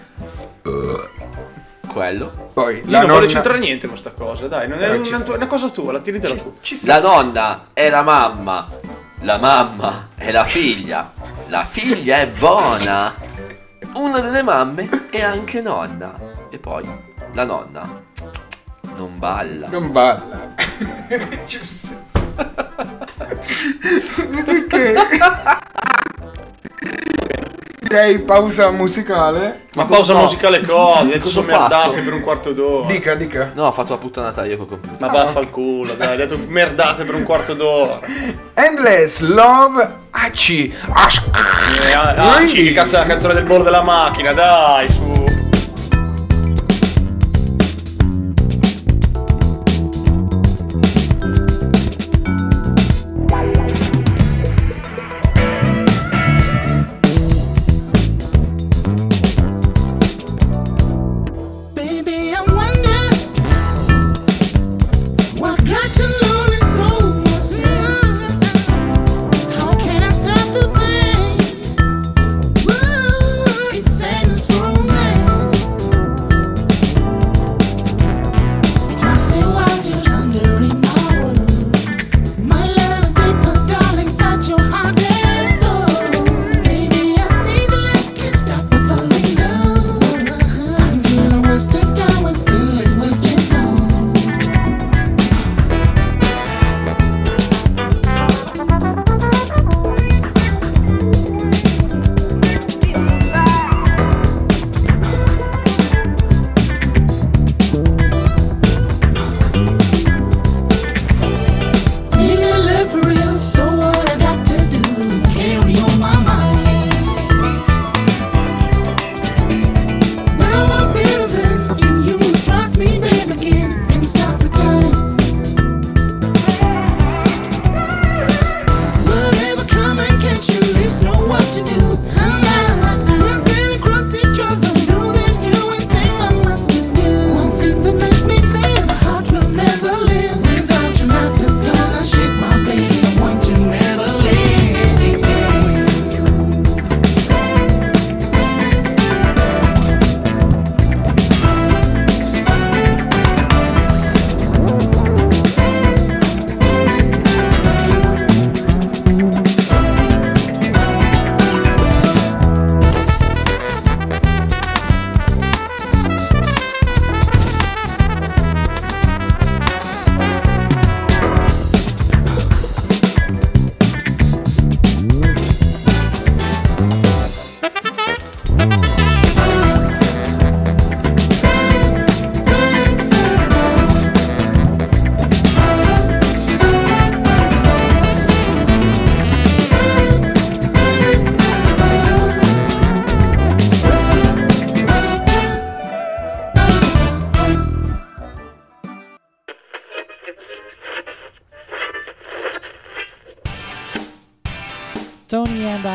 Quello. 1.92 2.50
Poi 2.52 2.76
Io 2.78 2.82
la 2.86 3.00
non 3.00 3.08
nonna... 3.10 3.26
c'entrare 3.26 3.58
niente 3.58 3.86
con 3.86 3.96
sta 3.96 4.10
cosa, 4.12 4.48
dai, 4.48 4.66
non 4.66 4.78
è 4.78 4.82
Però 4.82 4.94
una, 4.94 5.04
ci 5.04 5.14
sta. 5.14 5.32
una 5.34 5.46
cosa 5.46 5.68
tua, 5.68 5.92
la 5.92 6.00
tienitela 6.00 6.34
tu. 6.34 6.54
Ci 6.60 6.76
sta. 6.76 6.86
La 6.86 7.00
nonna 7.00 7.66
è 7.72 7.90
la 7.90 8.02
mamma. 8.02 8.68
La 9.20 9.38
mamma 9.38 10.08
è 10.16 10.32
la 10.32 10.44
figlia. 10.44 11.12
La 11.48 11.64
figlia 11.64 12.18
è 12.18 12.28
buona. 12.28 13.14
Una 13.94 14.20
delle 14.20 14.42
mamme 14.42 15.08
è 15.10 15.22
anche 15.22 15.60
nonna. 15.60 16.18
E 16.50 16.58
poi 16.58 16.88
la 17.34 17.44
nonna 17.44 18.00
non 18.96 19.18
balla. 19.18 19.68
Non 19.68 19.90
balla. 19.90 20.54
Giusto. 21.46 22.00
Perché? 24.44 24.94
Direi 27.92 28.20
pausa 28.20 28.70
musicale. 28.70 29.66
Ma 29.74 29.84
pausa 29.84 30.14
no. 30.14 30.20
musicale 30.22 30.62
cosa? 30.62 31.02
Detto 31.02 31.18
Cosa 31.24 31.42
sono 31.42 31.46
merdate 31.46 32.00
per 32.00 32.12
un 32.14 32.20
quarto 32.22 32.52
d'ora. 32.52 32.86
Dica, 32.86 33.14
dica. 33.14 33.52
No, 33.54 33.66
ho 33.66 33.72
fatto 33.72 33.92
la 33.92 33.98
puttanata 33.98 34.46
io 34.46 34.56
col 34.56 34.66
computer. 34.66 34.98
Ma 34.98 35.08
vaffanculo, 35.08 35.92
dai, 35.92 36.08
hai 36.08 36.16
detto 36.16 36.38
merdate 36.38 37.04
per 37.04 37.14
un 37.14 37.22
quarto 37.22 37.52
d'ora. 37.52 38.00
Endless 38.54 39.20
Love 39.20 39.96
Aci. 40.08 40.74
Ash- 40.90 41.22
Eh, 41.86 41.92
ah, 41.92 42.14
ah, 42.16 42.38
che 42.46 42.72
cazzo 42.72 42.96
è 42.96 43.00
la 43.00 43.04
canzone 43.04 43.34
del 43.34 43.44
bollo 43.44 43.62
della 43.64 43.82
macchina, 43.82 44.32
dai, 44.32 44.88
su. 44.88 45.31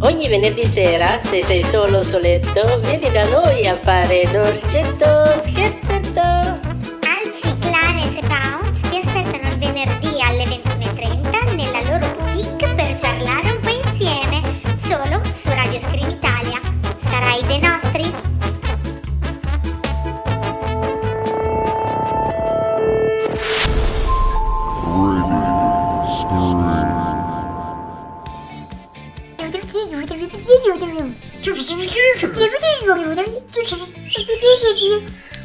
Ogni 0.00 0.28
venerdì 0.28 0.64
sera, 0.64 1.20
se 1.20 1.42
sei 1.42 1.64
solo 1.64 2.04
soletto, 2.04 2.78
vieni 2.82 3.10
da 3.10 3.28
noi 3.28 3.66
a 3.66 3.74
fare 3.74 4.28
dolcetto 4.30 5.40
scherzetto. 5.40 6.20
Alci, 6.20 7.52
Clares 7.58 8.14
e 8.14 8.22
Bounce 8.26 8.80
ti 8.90 9.00
aspettano 9.04 9.52
il 9.52 9.58
venerdì 9.58 10.07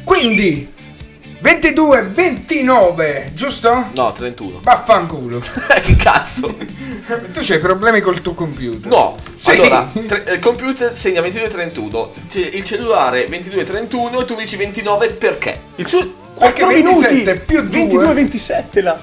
Quindi 0.04 0.72
22, 1.40 2.02
29, 2.02 3.30
giusto? 3.34 3.90
No, 3.94 4.12
31. 4.12 4.60
Vaffanculo. 4.62 5.40
che 5.82 5.96
cazzo? 5.96 6.56
tu 7.32 7.40
c'hai 7.42 7.58
problemi 7.58 8.00
col 8.00 8.20
tuo 8.22 8.32
computer. 8.34 8.90
No, 8.90 9.16
Sì. 9.36 9.50
allora, 9.50 9.90
tre- 10.06 10.24
il 10.32 10.38
computer 10.38 10.96
segna 10.96 11.20
22.31, 11.20 12.08
ce- 12.30 12.40
il 12.40 12.64
cellulare 12.64 13.26
22.31 13.28 14.20
e 14.20 14.24
tu 14.24 14.34
mi 14.34 14.42
dici 14.42 14.56
29 14.56 15.10
perché? 15.10 15.60
Il 15.76 15.86
suo 15.86 16.00
Perché 16.38 16.62
4 16.62 16.66
minuti 16.66 17.00
27 17.06 17.40
più 17.40 17.60
2. 17.60 17.68
22 17.78 18.12
27 18.14 18.80
là. 18.80 18.98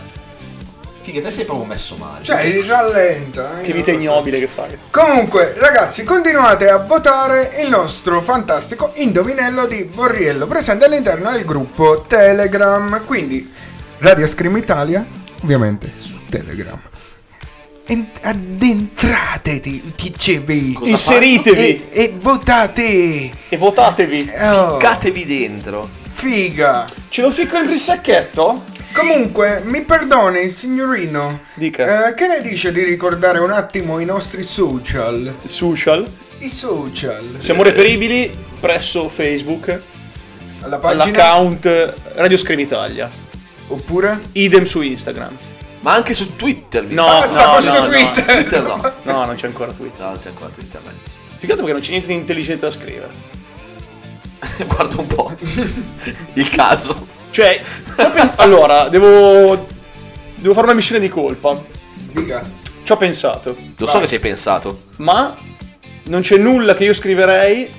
Figa, 1.01 1.19
te 1.21 1.31
sei 1.31 1.45
proprio 1.45 1.65
messo 1.65 1.95
male. 1.95 2.23
Cioè, 2.23 2.61
rallenta. 2.67 3.59
eh, 3.59 3.63
Che 3.63 3.73
vita 3.73 3.91
ignobile 3.91 4.39
che 4.39 4.47
fai. 4.47 4.77
Comunque, 4.91 5.55
ragazzi, 5.57 6.03
continuate 6.03 6.69
a 6.69 6.77
votare 6.77 7.51
il 7.63 7.69
nostro 7.69 8.21
fantastico 8.21 8.91
indovinello 8.95 9.65
di 9.65 9.83
Borriello, 9.83 10.45
presente 10.47 10.85
all'interno 10.85 11.31
del 11.31 11.43
gruppo 11.43 12.05
Telegram. 12.07 13.03
Quindi, 13.05 13.51
Radio 13.99 14.27
Scream 14.27 14.57
Italia, 14.57 15.03
ovviamente 15.41 15.91
su 15.97 16.19
Telegram. 16.29 16.79
Ent- 17.87 18.19
addentratevi, 18.21 19.93
dicevi. 19.95 20.73
Cosa 20.73 20.89
Inseritevi. 20.91 21.87
E, 21.89 22.03
e 22.03 22.13
votate. 22.19 23.31
E 23.49 23.57
votatevi. 23.57 24.31
Oh, 24.39 24.73
Ficcatevi 24.73 25.25
dentro. 25.25 25.89
figa. 26.13 26.85
Ce 27.09 27.21
lo 27.21 27.31
ficco 27.31 27.55
dentro 27.57 27.73
il 27.73 27.79
sacchetto? 27.79 28.63
Comunque, 28.93 29.61
mi 29.63 29.81
perdoni, 29.81 30.49
signorino. 30.49 31.41
Dica. 31.53 32.09
Eh, 32.09 32.13
che 32.13 32.27
ne 32.27 32.41
dice 32.41 32.71
di 32.71 32.83
ricordare 32.83 33.39
un 33.39 33.51
attimo 33.51 33.99
i 33.99 34.05
nostri 34.05 34.43
social? 34.43 35.33
Social. 35.45 36.05
I 36.39 36.49
social. 36.49 37.35
Siamo 37.37 37.63
reperibili 37.63 38.35
presso 38.59 39.07
Facebook 39.09 39.79
Alla 40.61 40.77
pagina. 40.77 41.03
all'account 41.03 41.93
Radio 42.15 42.37
Scream 42.37 42.59
Italia. 42.59 43.09
Oppure? 43.67 44.19
Idem 44.33 44.65
su 44.65 44.81
Instagram. 44.81 45.35
Ma 45.79 45.93
anche 45.93 46.13
su 46.13 46.35
Twitter. 46.35 46.83
mi 46.83 46.93
No. 46.93 47.05
Basta 47.05 47.45
no, 47.45 47.59
no, 47.59 47.79
no. 47.79 47.87
Twitter. 47.87 48.23
Twitter 48.25 48.63
no. 48.63 48.93
No, 49.03 49.25
non 49.25 49.35
c'è 49.35 49.47
ancora 49.47 49.71
Twitter. 49.71 49.99
No, 50.01 50.09
non 50.09 50.17
c'è 50.19 50.27
ancora 50.29 50.49
Twitter. 50.49 50.81
dai. 50.81 50.93
Più 51.39 51.47
che 51.47 51.53
altro 51.53 51.65
perché 51.65 51.71
non 51.71 51.81
c'è 51.81 51.89
niente 51.89 52.07
di 52.07 52.13
intelligente 52.13 52.65
da 52.65 52.71
scrivere. 52.71 53.09
Guarda 54.67 54.99
un 54.99 55.07
po'. 55.07 55.35
Il 56.33 56.49
caso. 56.49 57.07
Cioè, 57.31 57.61
pen- 57.95 58.33
allora, 58.37 58.87
devo. 58.89 59.67
Devo 60.35 60.53
fare 60.53 60.65
una 60.67 60.75
missione 60.75 60.99
di 61.01 61.09
colpa. 61.09 61.59
Dica. 62.11 62.43
Ci 62.83 62.91
ho 62.91 62.97
pensato. 62.97 63.55
Lo 63.77 63.87
so 63.87 63.99
che 63.99 64.07
ci 64.07 64.15
hai 64.15 64.19
pensato. 64.19 64.83
Ma 64.97 65.35
non 66.05 66.21
c'è 66.21 66.37
nulla 66.37 66.73
che 66.73 66.83
io 66.83 66.93
scriverei 66.93 67.69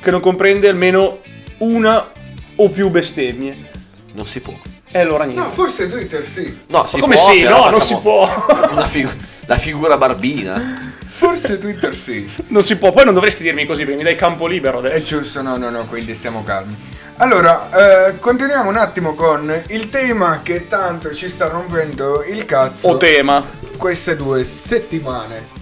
che 0.00 0.10
non 0.10 0.20
comprende 0.20 0.68
almeno 0.68 1.20
una 1.58 2.10
o 2.56 2.68
più 2.70 2.88
bestemmie. 2.90 3.70
Non 4.14 4.26
si 4.26 4.40
può. 4.40 4.54
E 4.90 4.98
allora 4.98 5.24
niente. 5.24 5.42
No, 5.42 5.50
forse 5.50 5.88
Twitter 5.88 6.26
sì. 6.26 6.62
No, 6.68 6.84
si 6.86 6.98
come 6.98 7.14
può, 7.16 7.30
sì? 7.30 7.42
però 7.42 7.64
No, 7.64 7.70
non 7.70 7.80
facciamo 7.80 7.98
si 8.00 8.02
può. 8.02 8.46
Una 8.72 8.86
figu- 8.86 9.16
la 9.46 9.56
figura 9.56 9.96
barbina. 9.96 10.92
Forse 11.08 11.58
Twitter 11.58 11.94
sì. 11.96 12.28
Non 12.48 12.62
si 12.64 12.76
può. 12.76 12.90
Poi 12.90 13.04
non 13.04 13.14
dovresti 13.14 13.42
dirmi 13.44 13.64
così 13.64 13.82
perché 13.84 13.98
mi 13.98 14.04
dai 14.04 14.16
campo 14.16 14.46
libero 14.48 14.82
È 14.82 14.86
adesso. 14.88 15.18
giusto, 15.20 15.40
no, 15.40 15.56
no, 15.56 15.70
no, 15.70 15.86
quindi 15.86 16.14
stiamo 16.16 16.42
calmi. 16.42 16.74
Allora, 17.20 18.06
eh, 18.08 18.18
continuiamo 18.20 18.70
un 18.70 18.76
attimo 18.76 19.14
con 19.14 19.62
il 19.68 19.90
tema 19.90 20.40
che 20.42 20.68
tanto 20.68 21.12
ci 21.14 21.28
sta 21.28 21.48
rompendo 21.48 22.22
il 22.22 22.44
cazzo 22.44 22.88
O 22.88 22.96
tema. 22.96 23.44
queste 23.76 24.14
due 24.14 24.44
settimane. 24.44 25.56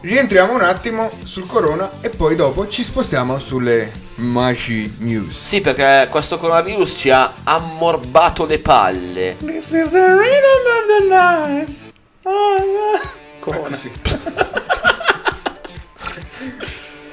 Rientriamo 0.00 0.52
un 0.54 0.62
attimo 0.62 1.10
sul 1.24 1.46
corona 1.46 1.90
e 2.00 2.08
poi 2.10 2.36
dopo 2.36 2.68
ci 2.68 2.84
spostiamo 2.84 3.40
sulle 3.40 3.90
Magi 4.16 4.94
News. 4.98 5.36
Sì, 5.36 5.60
perché 5.60 6.06
questo 6.08 6.38
coronavirus 6.38 6.94
ci 6.96 7.10
ha 7.10 7.32
ammorbato 7.44 8.46
le 8.46 8.58
palle. 8.60 9.36
This 9.40 9.70
is 9.70 9.90
the 9.90 10.06
rhythm 10.06 10.66
of 10.68 10.86
the 10.86 11.04
night. 11.08 11.68
Oh, 12.22 12.56
yeah. 12.58 13.10
Corona. 13.40 13.68
Così. 13.68 13.90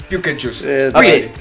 Più 0.07 0.19
che 0.19 0.35
giusto. 0.35 0.67
Eh, 0.67 0.89
Quindi, 0.91 1.31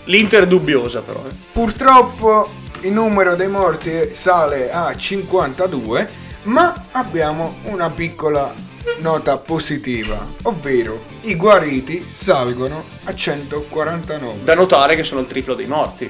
L'Inter 0.06 0.44
è 0.44 0.48
dubbiosa 0.48 1.02
però. 1.02 1.22
eh. 1.28 1.32
Purtroppo 1.52 2.50
il 2.82 2.92
numero 2.94 3.36
dei 3.36 3.48
morti 3.50 4.12
sale 4.14 4.72
a 4.72 4.96
52, 4.96 6.10
ma 6.44 6.86
abbiamo 6.92 7.56
una 7.64 7.90
piccola 7.90 8.54
nota 9.00 9.38
positiva, 9.38 10.24
ovvero 10.44 11.02
i 11.30 11.36
guariti 11.36 12.06
salgono 12.10 12.86
a 13.06 13.14
149, 13.14 14.44
Da 14.44 14.54
notare 14.56 14.96
che 14.96 15.04
sono 15.04 15.22
il 15.22 15.28
triplo 15.28 15.54
dei 15.56 15.68
morti. 15.68 16.10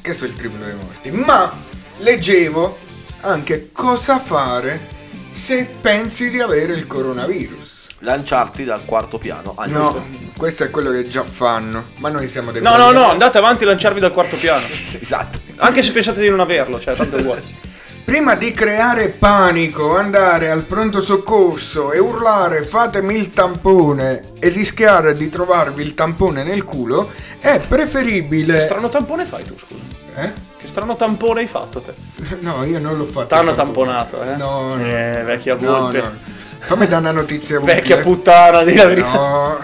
che 0.00 0.14
sono 0.14 0.30
il 0.30 0.36
triplo 0.36 0.64
dei 0.64 0.74
morti. 0.74 1.10
Ma 1.10 1.52
leggevo 1.98 2.78
anche 3.20 3.70
cosa 3.72 4.18
fare 4.18 4.80
se 5.32 5.64
pensi 5.80 6.28
di 6.30 6.40
avere 6.40 6.72
il 6.74 6.86
coronavirus. 6.86 7.70
lanciarti 8.00 8.64
dal 8.64 8.84
quarto 8.84 9.18
piano. 9.18 9.54
Ah, 9.56 9.66
No, 9.66 10.04
questo 10.36 10.64
è 10.64 10.70
quello 10.70 10.90
che 10.90 11.06
già 11.06 11.22
fanno. 11.24 11.90
Ma 11.98 12.08
noi 12.08 12.28
siamo 12.28 12.50
dei 12.50 12.60
No, 12.60 12.76
no, 12.76 12.90
no, 12.90 13.10
andate 13.10 13.38
avanti 13.38 13.62
e 13.62 13.66
lanciarvi 13.68 14.00
dal 14.00 14.12
quarto 14.12 14.36
piano. 14.36 14.64
esatto. 15.00 15.38
Anche 15.58 15.82
se 15.84 15.92
pensate 15.92 16.20
di 16.20 16.28
non 16.28 16.40
averlo, 16.40 16.80
cioè, 16.80 16.94
tanto 16.96 17.18
vuoi. 17.22 17.40
Prima 18.04 18.34
di 18.34 18.50
creare 18.50 19.08
panico, 19.08 19.96
andare 19.96 20.50
al 20.50 20.64
pronto 20.64 21.00
soccorso 21.00 21.92
e 21.92 21.98
urlare 21.98 22.64
fatemi 22.64 23.14
il 23.16 23.30
tampone 23.30 24.32
e 24.40 24.48
rischiare 24.48 25.16
di 25.16 25.30
trovarvi 25.30 25.82
il 25.82 25.94
tampone 25.94 26.42
nel 26.42 26.64
culo, 26.64 27.10
è 27.38 27.60
preferibile... 27.66 28.54
Che 28.54 28.60
strano 28.60 28.88
tampone 28.88 29.24
fai 29.24 29.44
tu, 29.44 29.56
scusa? 29.56 29.80
Eh? 30.16 30.30
Che 30.58 30.66
strano 30.66 30.96
tampone 30.96 31.40
hai 31.40 31.46
fatto 31.46 31.80
te? 31.80 31.94
No, 32.40 32.64
io 32.64 32.80
non 32.80 32.98
l'ho 32.98 33.04
fatto. 33.04 33.28
T'hanno 33.28 33.54
tamponato, 33.54 34.20
eh? 34.22 34.36
No, 34.36 34.74
no. 34.74 34.84
Eh, 34.84 35.22
vecchia 35.24 35.56
No, 35.58 35.80
volpe. 35.80 36.00
no. 36.00 36.10
Fammi 36.58 36.86
dare 36.86 37.00
una 37.00 37.12
notizia 37.12 37.58
utile. 37.58 37.74
Vecchia 37.74 37.98
puttana, 37.98 38.62
di 38.64 38.74
la 38.74 38.86
verità. 38.86 39.12
No. 39.12 39.58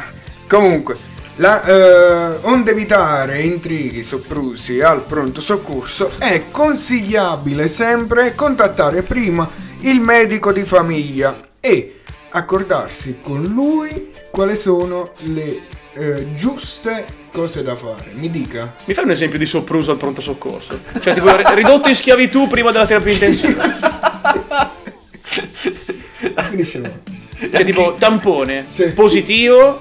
Comunque, 0.49 0.97
la, 1.39 1.65
eh, 1.65 2.39
onde 2.43 2.73
evitare 2.73 3.43
intrighi 3.43 4.03
soprusi 4.03 4.81
al 4.81 5.03
pronto 5.03 5.41
soccorso 5.41 6.11
è 6.19 6.45
consigliabile 6.51 7.69
sempre 7.69 8.35
contattare 8.35 9.03
prima 9.03 9.49
il 9.81 10.01
medico 10.01 10.53
di 10.53 10.65
famiglia 10.65 11.37
e 11.61 12.01
accordarsi 12.31 13.19
con 13.23 13.45
lui 13.45 14.13
quali 14.31 14.57
sono 14.57 15.13
le 15.19 15.61
eh, 15.95 16.35
giuste 16.35 17.05
cose 17.33 17.63
da 17.63 17.77
fare. 17.77 18.11
Mi 18.15 18.31
dica. 18.31 18.75
Mi 18.85 18.95
fai 18.95 19.05
un 19.05 19.11
esempio 19.11 19.39
di 19.39 19.47
sopruso 19.47 19.93
al 19.93 19.97
pronto 19.97 20.21
soccorso? 20.21 20.81
Cioè, 21.01 21.15
tipo, 21.15 21.37
ri- 21.37 21.45
ridotto 21.55 21.89
in 21.89 21.95
schiavitù 21.95 22.49
prima 22.49 22.73
della 22.73 22.87
terapia 22.87 23.13
intensiva. 23.13 23.65
Finisce 26.49 27.01
Cioè, 27.39 27.65
tipo, 27.65 27.95
tampone 27.99 28.67
positivo, 28.95 29.79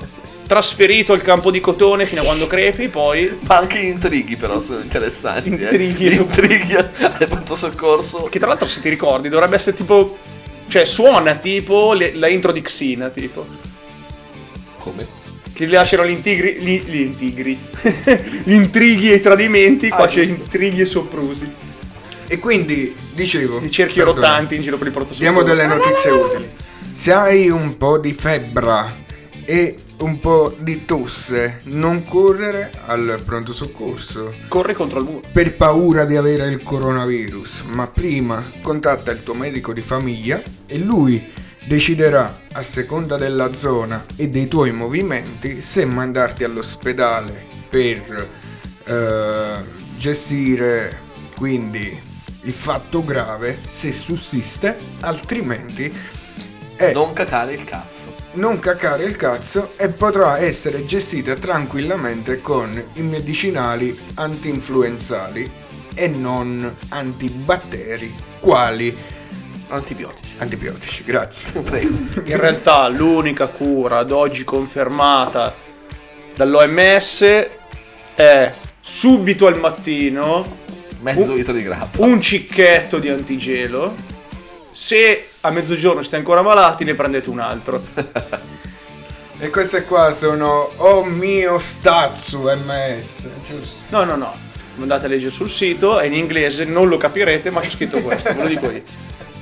trasferito 0.47 1.13
al 1.13 1.21
campo 1.21 1.51
di 1.51 1.59
cotone 1.59 2.05
fino 2.05 2.21
a 2.21 2.23
quando 2.23 2.47
crepi, 2.47 2.87
poi. 2.87 3.37
Ma 3.41 3.57
anche 3.57 3.79
gli 3.79 3.85
intrighi, 3.87 4.35
però, 4.35 4.59
sono 4.59 4.79
interessanti. 4.79 5.49
Intrighi. 5.49 6.07
Eh. 6.07 6.13
Intrighi 6.15 6.73
al 6.75 6.89
pronto 7.27 7.55
soccorso. 7.55 8.27
Che 8.31 8.39
tra 8.39 8.47
l'altro, 8.47 8.65
se 8.67 8.79
ti 8.79 8.89
ricordi, 8.89 9.29
dovrebbe 9.29 9.55
essere 9.57 9.75
tipo. 9.75 10.17
Cioè, 10.69 10.83
suona 10.85 11.35
tipo 11.35 11.93
le- 11.93 12.13
la 12.15 12.27
intro 12.27 12.51
di 12.51 12.61
Xina, 12.61 13.09
tipo. 13.09 13.45
Come? 14.77 15.07
Che 15.53 15.65
li 15.65 15.71
lasciano 15.71 16.05
gli 16.05 16.11
intigri. 16.11 16.57
Gli, 16.59 16.81
gli 16.85 16.99
intigri. 17.01 17.57
gli 18.43 18.53
intrighi 18.53 19.11
e 19.11 19.15
i 19.15 19.21
tradimenti. 19.21 19.89
Qua 19.89 20.03
Ah, 20.05 20.07
c'è 20.07 20.21
giusto. 20.25 20.41
intrighi 20.43 20.81
e 20.81 20.85
soprusi. 20.85 21.51
E 22.27 22.39
quindi, 22.39 22.93
dicevo... 23.13 23.59
I 23.63 23.71
cerchi 23.71 23.95
perdona. 23.99 24.15
rotanti 24.27 24.55
in 24.55 24.61
giro 24.61 24.77
per 24.77 24.87
il 24.87 24.93
pronto 24.93 25.13
Diamo 25.13 25.39
soccorso. 25.39 25.61
delle 25.61 25.73
notizie 25.73 26.11
utili. 26.11 26.49
Se 26.93 27.11
hai 27.13 27.49
un 27.49 27.77
po' 27.77 27.97
di 27.97 28.11
febbre 28.13 29.05
e 29.45 29.75
un 29.99 30.19
po' 30.19 30.55
di 30.59 30.85
tosse, 30.85 31.59
non 31.63 32.03
correre 32.03 32.71
al 32.85 33.21
pronto 33.25 33.53
soccorso. 33.53 34.33
Corri 34.47 34.73
contro 34.73 34.99
il 34.99 35.05
muro. 35.05 35.21
Per 35.31 35.55
paura 35.55 36.05
di 36.05 36.15
avere 36.15 36.47
il 36.47 36.61
coronavirus, 36.61 37.61
ma 37.67 37.87
prima 37.87 38.43
contatta 38.61 39.11
il 39.11 39.23
tuo 39.23 39.33
medico 39.33 39.73
di 39.73 39.81
famiglia 39.81 40.41
e 40.65 40.77
lui 40.77 41.31
deciderà 41.65 42.41
a 42.53 42.63
seconda 42.63 43.17
della 43.17 43.53
zona 43.53 44.05
e 44.15 44.29
dei 44.29 44.47
tuoi 44.47 44.71
movimenti 44.71 45.61
se 45.61 45.83
mandarti 45.85 46.43
all'ospedale 46.43 47.45
per 47.69 48.29
eh, 48.85 49.55
gestire 49.97 51.05
quindi 51.35 51.99
il 52.43 52.53
fatto 52.53 53.03
grave 53.03 53.59
se 53.67 53.91
sussiste, 53.91 54.77
altrimenti 55.01 55.93
è 56.75 56.93
Non 56.93 57.11
cacare 57.11 57.53
il 57.53 57.63
cazzo. 57.63 58.26
Non 58.37 58.59
cacare 58.59 59.03
il 59.03 59.15
cazzo 59.15 59.73
e 59.77 59.89
potrà 59.89 60.37
essere 60.39 60.85
gestita 60.85 61.33
tranquillamente 61.35 62.39
con 62.41 62.81
i 62.93 63.01
medicinali 63.01 63.97
anti-influenzali 64.15 65.49
e 65.95 66.07
non 66.07 66.71
antibatteri, 66.89 68.13
quali 68.39 68.95
Antibiotici. 69.69 70.35
antibiotici. 70.37 71.03
Grazie. 71.03 71.61
Prego. 71.61 71.97
In 72.25 72.37
realtà 72.37 72.87
l'unica 72.87 73.47
cura 73.47 73.97
ad 73.97 74.11
oggi 74.11 74.43
confermata 74.43 75.53
dall'OMS 76.35 77.47
è 78.15 78.53
subito 78.79 79.47
al 79.47 79.59
mattino 79.59 80.65
Mezzo 81.01 81.31
un- 81.31 81.37
litro 81.37 81.53
di 81.53 81.63
grappa. 81.63 82.05
un 82.05 82.21
cicchetto 82.21 82.99
di 82.99 83.09
antigelo. 83.09 83.95
Se 84.79 85.29
a 85.41 85.49
mezzogiorno 85.49 86.01
siete 86.01 86.17
ancora 86.17 86.43
malati 86.43 86.83
ne 86.83 86.93
prendete 86.93 87.31
un 87.31 87.39
altro. 87.39 87.81
E 89.39 89.51
queste 89.51 89.83
qua 89.83 90.13
sono 90.13 90.71
Oh 90.77 91.03
mio 91.03 91.59
stazzu 91.59 92.41
MS, 92.41 93.27
giusto? 93.47 93.75
No, 93.89 94.03
no, 94.03 94.15
no. 94.15 94.35
Andate 94.79 95.05
a 95.05 95.09
leggere 95.09 95.31
sul 95.31 95.47
sito, 95.47 95.99
è 95.99 96.05
in 96.07 96.13
inglese, 96.13 96.65
non 96.65 96.87
lo 96.87 96.97
capirete, 96.97 97.51
ma 97.51 97.61
c'è 97.61 97.69
scritto 97.69 98.01
questo, 98.01 98.33
ve 98.33 98.41
lo 98.41 98.47
dico 98.47 98.69
io. 98.71 98.81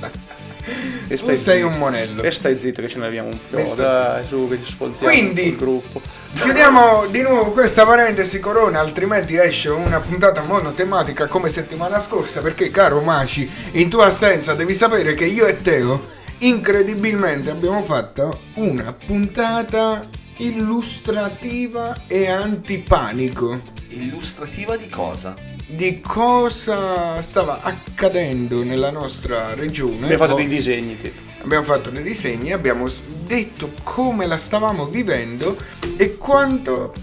E 1.08 1.16
Tu 1.16 1.24
sei 1.24 1.38
zitto. 1.38 1.66
un 1.66 1.78
monello. 1.78 2.22
E 2.22 2.30
stai 2.30 2.58
zitto 2.60 2.82
che 2.82 2.88
ce 2.88 2.98
ne 2.98 3.06
abbiamo 3.06 3.28
un 3.28 3.38
po'. 3.48 3.64
Stai 3.64 3.76
Dai, 3.76 4.26
su 4.26 4.46
che 4.50 4.58
ci 4.62 4.72
sfoltiamo 4.72 5.10
Quindi- 5.10 5.46
il 5.48 5.56
gruppo. 5.56 6.02
Chiudiamo 6.36 7.06
di 7.06 7.22
nuovo 7.22 7.50
questa 7.50 7.84
parentesi 7.86 8.38
corona, 8.38 8.78
altrimenti 8.78 9.36
esce 9.36 9.70
una 9.70 10.00
puntata 10.00 10.42
monotematica 10.42 11.26
come 11.26 11.48
settimana 11.48 11.98
scorsa, 11.98 12.40
perché 12.40 12.70
caro 12.70 13.00
Maci, 13.00 13.50
in 13.72 13.88
tua 13.88 14.06
assenza 14.06 14.54
devi 14.54 14.74
sapere 14.74 15.14
che 15.14 15.24
io 15.24 15.46
e 15.46 15.60
Teo 15.60 16.14
incredibilmente 16.38 17.50
abbiamo 17.50 17.82
fatto 17.82 18.40
una 18.54 18.92
puntata 18.92 20.06
illustrativa 20.36 22.04
e 22.06 22.28
antipanico 22.28 23.60
Illustrativa 23.88 24.76
di 24.76 24.88
cosa? 24.88 25.34
di 25.66 26.00
cosa 26.00 27.20
stava 27.22 27.60
accadendo 27.62 28.62
nella 28.62 28.90
nostra 28.90 29.54
regione. 29.54 30.04
Abbiamo 30.04 30.24
fatto 30.24 30.34
dei 30.36 30.46
disegni, 30.46 30.96
tipo. 30.96 31.20
Abbiamo 31.42 31.64
fatto 31.64 31.90
dei 31.90 32.02
disegni, 32.02 32.52
abbiamo 32.52 32.88
detto 33.26 33.72
come 33.82 34.26
la 34.26 34.38
stavamo 34.38 34.86
vivendo 34.86 35.58
e 35.96 36.16
quanto 36.16 36.94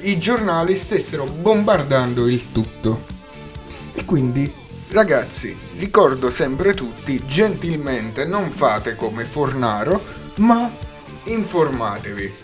i 0.00 0.18
giornali 0.18 0.74
stessero 0.74 1.24
bombardando 1.24 2.26
il 2.26 2.50
tutto. 2.50 3.04
E 3.92 4.04
quindi, 4.04 4.52
ragazzi, 4.88 5.56
ricordo 5.78 6.30
sempre 6.30 6.74
tutti, 6.74 7.22
gentilmente 7.26 8.24
non 8.24 8.50
fate 8.50 8.96
come 8.96 9.24
Fornaro, 9.24 10.02
ma 10.36 10.70
informatevi. 11.24 12.34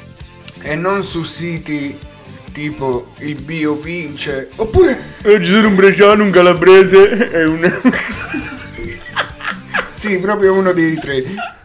E 0.61 0.75
non 0.77 1.03
su 1.03 1.23
siti 1.25 1.99
tipo 2.53 3.13
il 3.19 3.37
Bio 3.37 3.75
Vince, 3.75 4.51
oppure 4.57 5.15
ci 5.23 5.47
sono 5.47 5.69
un 5.69 5.75
bresciano, 5.75 6.23
un 6.23 6.31
calabrese 6.31 7.31
e 7.31 7.45
un... 7.45 7.81
Sì, 9.95 10.19
proprio 10.19 10.53
uno 10.53 10.73
dei 10.73 10.99
tre. 10.99 11.23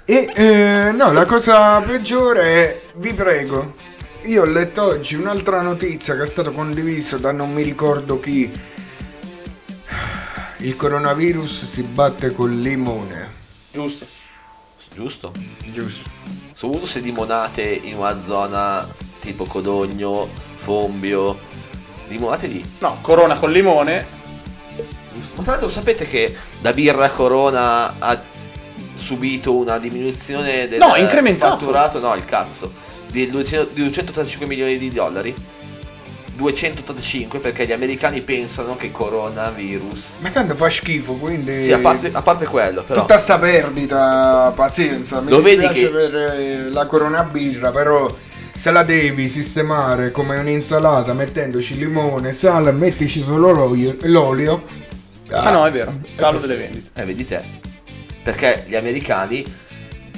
E 0.10 0.32
eh, 0.34 0.92
no, 0.94 1.12
la 1.12 1.26
cosa 1.26 1.82
peggiore 1.82 2.42
è, 2.42 2.82
vi 2.96 3.14
prego, 3.14 3.76
io 4.22 4.44
ho 4.44 4.46
letto 4.46 4.84
oggi 4.84 5.16
un'altra 5.16 5.62
notizia 5.62 6.16
che 6.16 6.24
è 6.24 6.26
stata 6.26 6.52
condivisa 6.52 7.18
da 7.18 7.34
non 7.34 7.52
mi 7.52 7.62
ricordo 7.62 8.18
chi. 8.18 8.50
Il 10.60 10.76
coronavirus 10.78 11.66
si 11.66 11.82
batte 11.84 12.32
col 12.32 12.56
limone. 12.56 13.30
Giusto. 13.70 14.08
Giusto? 14.94 15.34
Giusto. 15.74 16.10
Soprattutto 16.54 16.90
se 16.90 17.02
dimonate 17.02 17.64
in 17.64 17.98
una 17.98 18.18
zona 18.22 18.88
tipo 19.20 19.44
Codogno, 19.44 20.30
Fombio. 20.56 21.38
Dimonate 22.08 22.48
lì. 22.48 22.64
No, 22.80 23.00
corona 23.02 23.36
con 23.36 23.52
limone. 23.52 24.08
Ma 25.36 25.44
tra 25.44 25.52
l'altro 25.52 25.68
sapete 25.68 26.06
che 26.06 26.34
da 26.62 26.72
birra 26.72 27.10
Corona 27.10 28.00
ha 28.00 28.36
subito 28.98 29.56
una 29.56 29.78
diminuzione 29.78 30.68
del 30.68 30.80
No, 30.80 30.94
fatturato? 31.36 32.00
No, 32.00 32.16
il 32.16 32.26
cazzo. 32.26 32.72
Di 33.10 33.28
200 33.28 33.74
di 33.74 33.82
285 33.82 34.46
milioni 34.48 34.78
di 34.78 34.92
dollari. 34.92 35.34
285 36.36 37.40
perché 37.40 37.66
gli 37.66 37.72
americani 37.72 38.22
pensano 38.22 38.76
che 38.76 38.92
coronavirus. 38.92 40.06
Ma 40.20 40.30
tanto 40.30 40.56
fa 40.56 40.70
schifo, 40.70 41.14
quindi... 41.14 41.62
Sì, 41.64 41.72
a 41.72 41.80
parte, 41.80 42.12
a 42.12 42.22
parte 42.22 42.46
quello, 42.46 42.84
però. 42.84 43.02
Tutta 43.02 43.18
sta 43.18 43.40
perdita, 43.40 44.52
pazienza, 44.56 45.20
mi 45.20 45.32
Lo 45.32 45.42
vedi 45.42 45.68
che- 45.70 45.90
per 45.90 46.14
eh, 46.14 46.70
la 46.70 46.86
corona 46.86 47.24
birra, 47.24 47.72
però 47.72 48.14
se 48.56 48.70
la 48.70 48.84
devi 48.84 49.28
sistemare 49.28 50.12
come 50.12 50.38
un'insalata 50.38 51.14
mettendoci 51.14 51.76
limone, 51.76 52.34
sale, 52.34 52.72
mettici 52.72 53.24
solo 53.24 53.52
l'olio, 53.52 53.96
l'olio 54.02 54.64
Ah 55.30 55.52
no, 55.52 55.66
è 55.66 55.72
vero. 55.72 55.94
Calo 56.16 56.40
delle 56.40 56.56
vendite. 56.56 56.90
Eh, 57.02 57.04
vedi 57.06 57.26
te. 57.26 57.44
Perché 58.28 58.66
gli 58.68 58.76
americani, 58.76 59.42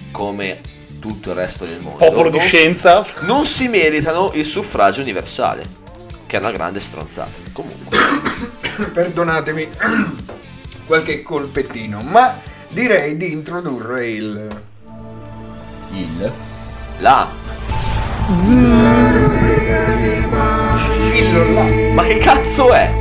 come 0.10 0.62
tutto 1.00 1.30
il 1.30 1.36
resto 1.36 1.64
del 1.64 1.80
mondo, 1.80 2.00
Popolo 2.00 2.32
di 2.32 2.38
non 2.38 2.48
si- 2.48 2.56
scienza. 2.56 3.06
non 3.20 3.46
si 3.46 3.68
meritano 3.68 4.32
il 4.34 4.48
suffragio 4.48 5.02
universale. 5.02 5.64
Che 6.26 6.36
è 6.36 6.40
una 6.40 6.50
grande 6.50 6.80
stronzata. 6.80 7.30
Comunque. 7.54 7.96
perdonatemi 8.92 9.70
qualche 10.88 11.22
colpettino, 11.22 12.02
ma 12.02 12.36
direi 12.70 13.16
di 13.16 13.32
introdurre 13.32 14.08
il 14.08 14.48
Il? 15.92 16.32
Là. 17.02 17.28
Dillo 21.12 21.52
là. 21.54 21.94
Ma 21.94 22.04
che 22.06 22.18
cazzo 22.18 22.74
è? 22.74 22.92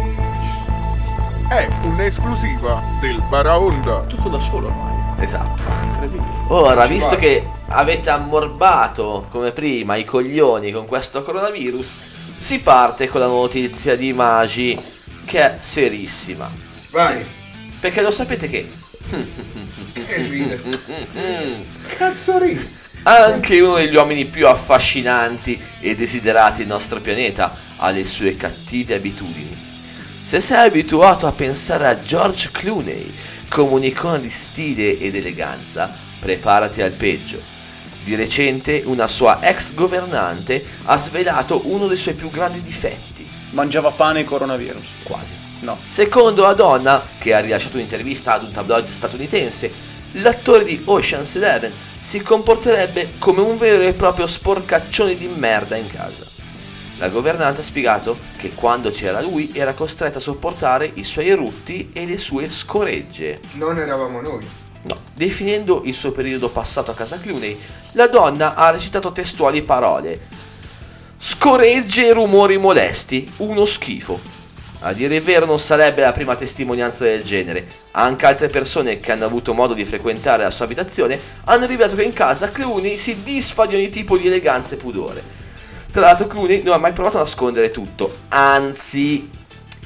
È 1.49 1.67
un'esclusiva 1.85 2.83
del 3.01 3.23
Baraonda. 3.31 4.01
Tutto 4.01 4.29
da 4.29 4.39
solo 4.39 4.67
ormai. 4.67 4.98
Esatto. 5.19 5.63
Incredibile. 5.83 6.27
Ora, 6.49 6.87
visto 6.87 7.17
che 7.17 7.45
avete 7.69 8.11
ammorbato 8.11 9.27
come 9.31 9.53
prima 9.53 9.97
i 9.97 10.05
coglioni 10.05 10.73
con 10.73 10.87
questo 10.87 11.23
coronavirus, 11.23 11.95
si 12.37 12.61
parte 12.61 13.09
con 13.09 13.21
la 13.21 13.27
notizia 13.27 13.97
di 13.97 14.13
Magi 14.13 14.79
che 15.25 15.41
è 15.41 15.57
serissima. 15.59 16.51
Vai. 16.91 17.25
Perché 17.81 18.01
lo 18.01 18.11
sapete 18.11 18.49
che 18.49 18.69
Che 19.93 20.17
ride. 20.29 20.63
Cazzo 21.97 22.39
ride. 22.39 22.67
anche 23.03 23.61
uno 23.61 23.77
degli 23.77 23.95
uomini 23.95 24.25
più 24.25 24.47
affascinanti 24.49 25.61
e 25.81 25.95
desiderati 25.95 26.59
del 26.59 26.69
nostro 26.69 27.01
pianeta 27.01 27.55
ha 27.77 27.91
le 27.91 28.05
sue 28.07 28.37
cattive 28.37 28.95
abitudini. 28.95 29.57
Se 30.25 30.41
sei 30.41 30.67
abituato 30.67 31.27
a 31.27 31.33
pensare 31.33 31.87
a 31.87 32.01
George 32.01 32.51
Clooney 32.53 33.15
come 33.49 33.73
un'icona 33.73 34.19
di 34.19 34.31
stile 34.31 34.99
ed 34.99 35.15
eleganza, 35.15 35.93
preparati 36.19 36.83
al 36.83 36.93
peggio. 36.93 37.41
Di 38.05 38.15
recente 38.15 38.83
una 38.85 39.09
sua 39.09 39.41
ex 39.43 39.75
governante 39.75 40.65
ha 40.85 40.97
svelato 40.97 41.63
uno 41.65 41.87
dei 41.87 41.97
suoi 41.97 42.15
più 42.15 42.31
grandi 42.31 42.63
difetti. 42.63 43.29
Mangiava 43.51 43.91
pane 43.91 44.21
e 44.21 44.25
coronavirus. 44.25 44.87
Quasi. 45.03 45.33
No. 45.61 45.79
Secondo 45.85 46.43
la 46.43 46.55
donna, 46.55 47.05
che 47.19 47.35
ha 47.35 47.41
rilasciato 47.41 47.77
un'intervista 47.77 48.35
ad 48.35 48.45
un 48.45 48.53
tabloid 48.53 48.89
statunitense, 48.91 49.73
l'attore 50.13 50.65
di 50.65 50.81
Ocean's 50.85 51.35
Eleven 51.35 51.73
si 52.01 52.23
comporterebbe 52.23 53.15
come 53.19 53.41
un 53.41 53.59
vero 53.59 53.83
e 53.83 53.93
proprio 53.93 54.27
sporcaccione 54.27 55.17
di 55.17 55.27
merda 55.27 55.77
in 55.77 55.89
casa. 55.89 56.28
La 56.99 57.09
governante 57.09 57.61
ha 57.61 57.65
spiegato 57.65 58.19
che 58.37 58.55
quando 58.55 58.91
c'era 58.91 59.21
lui 59.21 59.53
era 59.55 59.73
costretta 59.73 60.19
a 60.19 60.21
sopportare 60.21 60.91
i 60.95 61.05
suoi 61.05 61.29
erutti 61.29 61.91
e 61.93 62.05
le 62.05 62.19
sue 62.19 62.49
scoregge. 62.49 63.39
Non 63.53 63.79
eravamo 63.79 64.21
noi. 64.21 64.45
No. 64.83 64.97
Definendo 65.15 65.83
il 65.85 65.95
suo 65.95 66.11
periodo 66.11 66.49
passato 66.49 66.91
a 66.91 66.95
casa 66.95 67.19
Clooney, 67.19 67.57
la 67.93 68.09
donna 68.09 68.55
ha 68.55 68.71
recitato 68.71 69.13
testuali 69.13 69.63
parole. 69.63 70.27
Scoregge 71.17 72.09
e 72.09 72.13
rumori 72.13 72.59
molesti, 72.59 73.31
uno 73.39 73.65
schifo. 73.65 74.21
A 74.81 74.93
dire 74.93 75.17
il 75.17 75.23
vero 75.23 75.47
non 75.47 75.61
sarebbe 75.61 76.03
la 76.03 76.13
prima 76.13 76.35
testimonianza 76.35 77.05
del 77.05 77.23
genere. 77.23 77.67
Anche 77.93 78.27
altre 78.27 78.49
persone 78.49 78.99
che 78.99 79.13
hanno 79.13 79.25
avuto 79.25 79.55
modo 79.55 79.73
di 79.73 79.85
frequentare 79.85 80.43
la 80.43 80.51
sua 80.51 80.65
abitazione 80.65 81.21
hanno 81.45 81.67
rivelato 81.67 81.95
che 81.95 82.03
in 82.03 82.13
casa 82.13 82.51
Clooney 82.51 82.97
si 82.97 83.23
disfa 83.23 83.67
di 83.67 83.77
ogni 83.77 83.89
tipo 83.89 84.17
di 84.17 84.27
eleganza 84.27 84.75
e 84.75 84.79
pudore. 84.79 85.47
Tra 85.91 86.03
l'altro 86.03 86.27
Clooney 86.27 86.63
non 86.63 86.75
ha 86.75 86.79
mai 86.79 86.93
provato 86.93 87.17
a 87.17 87.21
nascondere 87.21 87.71
tutto, 87.71 88.19
anzi 88.29 89.31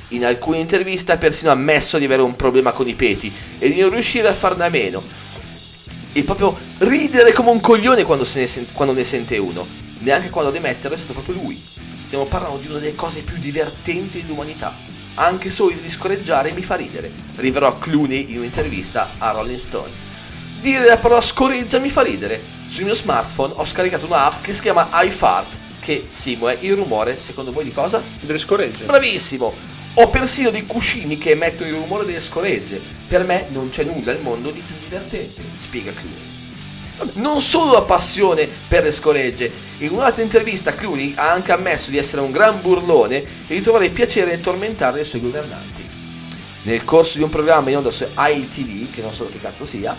in 0.08 0.24
alcune 0.24 0.58
interviste 0.58 1.12
ha 1.12 1.16
persino 1.16 1.50
ammesso 1.50 1.96
di 1.96 2.04
avere 2.04 2.22
un 2.22 2.36
problema 2.36 2.72
con 2.72 2.88
i 2.88 2.94
peti 2.94 3.32
e 3.58 3.72
di 3.72 3.80
non 3.80 3.90
riuscire 3.90 4.28
a 4.28 4.34
farne 4.34 4.64
a 4.64 4.68
meno. 4.68 5.02
E 6.12 6.22
proprio 6.24 6.58
ridere 6.78 7.32
come 7.32 7.50
un 7.50 7.60
coglione 7.60 8.02
quando, 8.02 8.26
ne, 8.34 8.46
sen- 8.46 8.72
quando 8.72 8.92
ne 8.92 9.04
sente 9.04 9.38
uno. 9.38 9.66
Neanche 9.98 10.28
quando 10.28 10.50
ad 10.50 10.56
emetterlo 10.56 10.96
è 10.96 10.98
stato 10.98 11.14
proprio 11.14 11.36
lui. 11.36 11.62
Stiamo 11.98 12.26
parlando 12.26 12.58
di 12.58 12.66
una 12.66 12.78
delle 12.78 12.94
cose 12.94 13.20
più 13.20 13.38
divertenti 13.38 14.20
dell'umanità. 14.20 14.74
Anche 15.14 15.50
solo 15.50 15.74
di 15.80 15.88
scorreggiare 15.88 16.52
mi 16.52 16.62
fa 16.62 16.74
ridere. 16.74 17.10
Riverò 17.36 17.78
Clooney 17.78 18.32
in 18.32 18.38
un'intervista 18.38 19.12
a 19.18 19.30
Rolling 19.30 19.58
Stone. 19.58 19.90
Dire 20.60 20.84
la 20.84 20.98
parola 20.98 21.22
scoreggia 21.22 21.78
mi 21.78 21.88
fa 21.88 22.02
ridere. 22.02 22.40
Sul 22.66 22.84
mio 22.84 22.94
smartphone 22.94 23.54
ho 23.56 23.64
scaricato 23.64 24.04
un'app 24.06 24.42
che 24.42 24.52
si 24.52 24.60
chiama 24.60 24.88
iFart, 24.92 25.58
che 25.82 26.06
simula 26.10 26.52
il 26.52 26.76
rumore, 26.76 27.18
secondo 27.18 27.50
voi 27.50 27.64
di 27.64 27.72
cosa? 27.72 28.00
Delle 28.20 28.38
scoregge. 28.38 28.84
Bravissimo! 28.84 29.52
Ho 29.94 30.08
persino 30.08 30.50
dei 30.50 30.64
cuscini 30.64 31.18
che 31.18 31.32
emettono 31.32 31.68
il 31.68 31.74
rumore 31.74 32.06
delle 32.06 32.20
scoregge. 32.20 32.80
Per 33.08 33.24
me 33.24 33.46
non 33.50 33.68
c'è 33.68 33.82
nulla 33.82 34.12
al 34.12 34.20
mondo 34.20 34.50
di 34.50 34.60
più 34.60 34.76
divertente, 34.80 35.42
spiega 35.58 35.92
Clooney. 35.92 37.20
Non 37.20 37.40
solo 37.42 37.72
la 37.72 37.82
passione 37.82 38.48
per 38.68 38.84
le 38.84 38.92
scoregge, 38.92 39.50
in 39.78 39.90
un'altra 39.90 40.22
intervista 40.22 40.72
Clooney 40.72 41.14
ha 41.16 41.32
anche 41.32 41.50
ammesso 41.50 41.90
di 41.90 41.98
essere 41.98 42.22
un 42.22 42.30
gran 42.30 42.60
burlone 42.60 43.16
e 43.16 43.54
di 43.54 43.60
trovare 43.60 43.88
piacere 43.88 44.30
nel 44.30 44.40
tormentare 44.40 45.00
i 45.00 45.04
suoi 45.04 45.20
governanti. 45.20 45.86
Nel 46.62 46.84
corso 46.84 47.18
di 47.18 47.24
un 47.24 47.30
programma 47.30 47.70
in 47.70 47.78
onda 47.78 47.90
su 47.90 48.06
ITV, 48.16 48.92
che 48.92 49.02
non 49.02 49.12
so 49.12 49.26
che 49.26 49.40
cazzo 49.40 49.64
sia, 49.64 49.96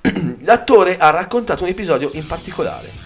l'attore 0.40 0.96
ha 0.96 1.10
raccontato 1.10 1.64
un 1.64 1.68
episodio 1.68 2.10
in 2.14 2.26
particolare. 2.26 2.99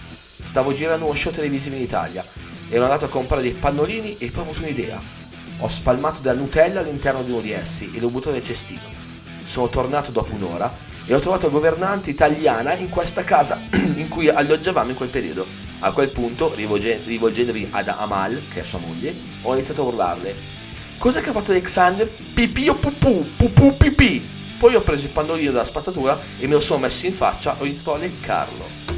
Stavo 0.45 0.71
girando 0.73 1.05
uno 1.05 1.15
show 1.15 1.33
televisivo 1.33 1.75
in 1.75 1.81
Italia, 1.81 2.23
ero 2.69 2.83
andato 2.83 3.05
a 3.05 3.09
comprare 3.09 3.41
dei 3.41 3.51
pannolini 3.51 4.17
e 4.19 4.29
poi 4.31 4.43
ho 4.43 4.49
avuto 4.49 4.61
un'idea. 4.61 5.01
Ho 5.59 5.67
spalmato 5.67 6.21
della 6.21 6.39
Nutella 6.39 6.79
all'interno 6.79 7.23
di 7.23 7.31
uno 7.31 7.41
di 7.41 7.51
essi 7.51 7.91
e 7.93 7.99
l'ho 7.99 8.09
buttato 8.09 8.31
nel 8.31 8.45
cestino. 8.45 8.81
Sono 9.43 9.67
tornato 9.67 10.11
dopo 10.11 10.33
un'ora 10.33 10.73
e 11.05 11.13
ho 11.13 11.19
trovato 11.19 11.49
governante 11.49 12.09
italiana 12.09 12.73
in 12.75 12.89
questa 12.89 13.23
casa 13.23 13.59
in 13.73 14.07
cui 14.07 14.29
alloggiavamo 14.29 14.91
in 14.91 14.95
quel 14.95 15.09
periodo. 15.09 15.45
A 15.79 15.91
quel 15.91 16.09
punto, 16.09 16.53
rivolge- 16.55 17.01
rivolgendomi 17.05 17.67
ad 17.71 17.89
Amal, 17.89 18.41
che 18.53 18.61
è 18.61 18.63
sua 18.63 18.79
moglie, 18.79 19.13
ho 19.41 19.53
iniziato 19.53 19.81
a 19.81 19.85
urlarle. 19.85 20.35
Cosa 20.97 21.19
che 21.19 21.29
ha 21.29 21.33
fatto 21.33 21.51
Alexander? 21.51 22.07
Pipì 22.07 22.69
o 22.69 22.75
pupù? 22.75 23.25
Pupù 23.35 23.75
pipì! 23.75 24.25
Poi 24.57 24.75
ho 24.75 24.81
preso 24.81 25.05
il 25.05 25.11
pannolino 25.11 25.51
dalla 25.51 25.65
spazzatura 25.65 26.17
e 26.39 26.47
me 26.47 26.53
lo 26.53 26.61
sono 26.61 26.79
messo 26.79 27.05
in 27.05 27.13
faccia 27.13 27.57
e 27.57 27.61
ho 27.61 27.65
iniziato 27.65 27.93
a 27.93 27.97
leccarlo. 27.97 28.94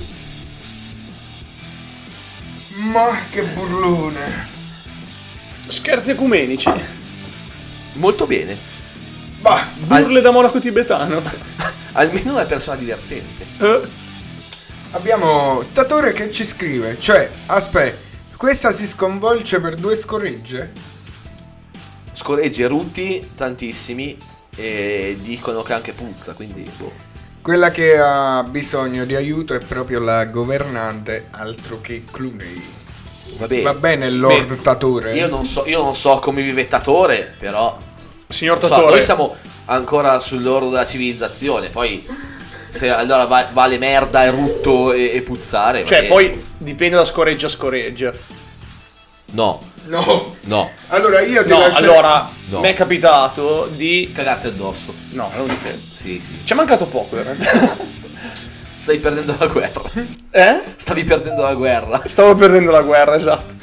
Ma 2.77 3.21
che 3.31 3.41
burlone. 3.41 4.47
Scherzi 5.67 6.11
ecumenici. 6.11 6.71
Molto 7.93 8.27
bene. 8.27 8.55
Bah, 9.39 9.67
Burle 9.77 10.21
da 10.21 10.29
monaco 10.29 10.59
tibetano. 10.59 11.21
Almeno 11.93 12.33
una 12.33 12.45
persona 12.45 12.77
divertente. 12.77 13.45
abbiamo 14.91 15.63
Tatore 15.73 16.13
che 16.13 16.31
ci 16.31 16.45
scrive. 16.45 16.99
Cioè, 16.99 17.31
aspetta, 17.47 17.97
questa 18.37 18.71
si 18.71 18.87
sconvolge 18.87 19.59
per 19.59 19.73
due 19.73 19.95
scoregge? 19.95 20.71
Scoreggi 22.13 22.61
e 22.61 22.67
rutti 22.67 23.31
tantissimi 23.35 24.15
e 24.55 25.17
dicono 25.19 25.63
che 25.63 25.73
anche 25.73 25.93
puzza, 25.93 26.33
quindi 26.33 26.69
boh. 26.77 27.06
Quella 27.47 27.71
che 27.71 27.97
ha 27.97 28.43
bisogno 28.43 29.05
di 29.05 29.15
aiuto 29.15 29.53
è 29.53 29.59
proprio 29.59 30.01
la 30.01 30.25
governante, 30.25 31.27
altro 31.31 31.79
che 31.79 32.03
Clooney. 32.11 32.61
Vabbè. 33.37 33.61
Va 33.61 33.73
bene, 33.73 34.09
Lord 34.09 34.47
Beh, 34.55 34.61
Tatore. 34.61 35.15
Io 35.15 35.29
non 35.29 35.45
so, 35.45 35.65
io 35.65 35.81
non 35.81 35.95
so 35.95 36.19
come 36.19 36.41
vive 36.41 36.67
Tatore, 36.67 37.35
però. 37.39 37.79
Signor 38.27 38.59
non 38.59 38.67
so, 38.67 38.75
Tatore. 38.75 38.91
noi 38.95 39.01
siamo 39.01 39.33
ancora 39.63 40.19
sull'orlo 40.19 40.71
della 40.71 40.85
civilizzazione. 40.85 41.69
Poi. 41.69 42.05
Se 42.67 42.89
allora 42.89 43.23
va- 43.23 43.47
vale 43.53 43.77
merda 43.77 44.25
e 44.25 44.29
rutto 44.31 44.91
e, 44.91 45.15
e 45.15 45.21
puzzare. 45.21 45.83
va 45.83 45.87
Cioè, 45.87 45.97
bene. 45.99 46.09
poi 46.09 46.45
dipende 46.57 46.97
da 46.97 47.05
scoreggia 47.05 47.45
a 47.45 47.49
scoreggia. 47.49 48.11
No. 49.27 49.61
No. 49.87 50.35
No. 50.41 50.69
Allora 50.87 51.21
io 51.21 51.43
ti 51.43 51.49
No, 51.49 51.59
lascio... 51.59 51.77
allora, 51.79 52.29
No. 52.49 52.59
mi 52.61 52.69
è 52.69 52.73
capitato 52.73 53.69
di... 53.73 54.11
Cagarti 54.13 54.47
addosso. 54.47 54.93
No, 55.11 55.31
non 55.35 55.47
dipende. 55.47 55.81
Sì, 55.91 56.19
sì. 56.19 56.39
Ci 56.43 56.53
è 56.53 56.55
mancato 56.55 56.85
poco, 56.85 57.17
in 57.17 57.23
realtà. 57.23 57.75
Stai 58.79 58.99
perdendo 58.99 59.35
la 59.37 59.47
guerra. 59.47 59.81
Eh? 60.31 60.61
Stavi 60.77 61.03
perdendo 61.03 61.41
la 61.41 61.53
guerra. 61.55 62.01
Stavo 62.05 62.35
perdendo 62.35 62.71
la 62.71 62.81
guerra, 62.81 63.15
esatto. 63.15 63.53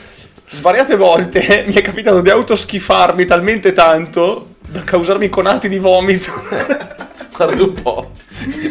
Svariate 0.48 0.96
volte 0.96 1.64
mi 1.66 1.72
è 1.74 1.80
capitato 1.82 2.20
di 2.20 2.28
autoschifarmi 2.30 3.24
talmente 3.24 3.72
tanto 3.72 4.56
da 4.68 4.82
causarmi 4.84 5.28
conati 5.30 5.68
di 5.68 5.78
vomito. 5.78 6.30
Guarda 7.34 7.62
un 7.62 7.72
po'. 7.72 8.10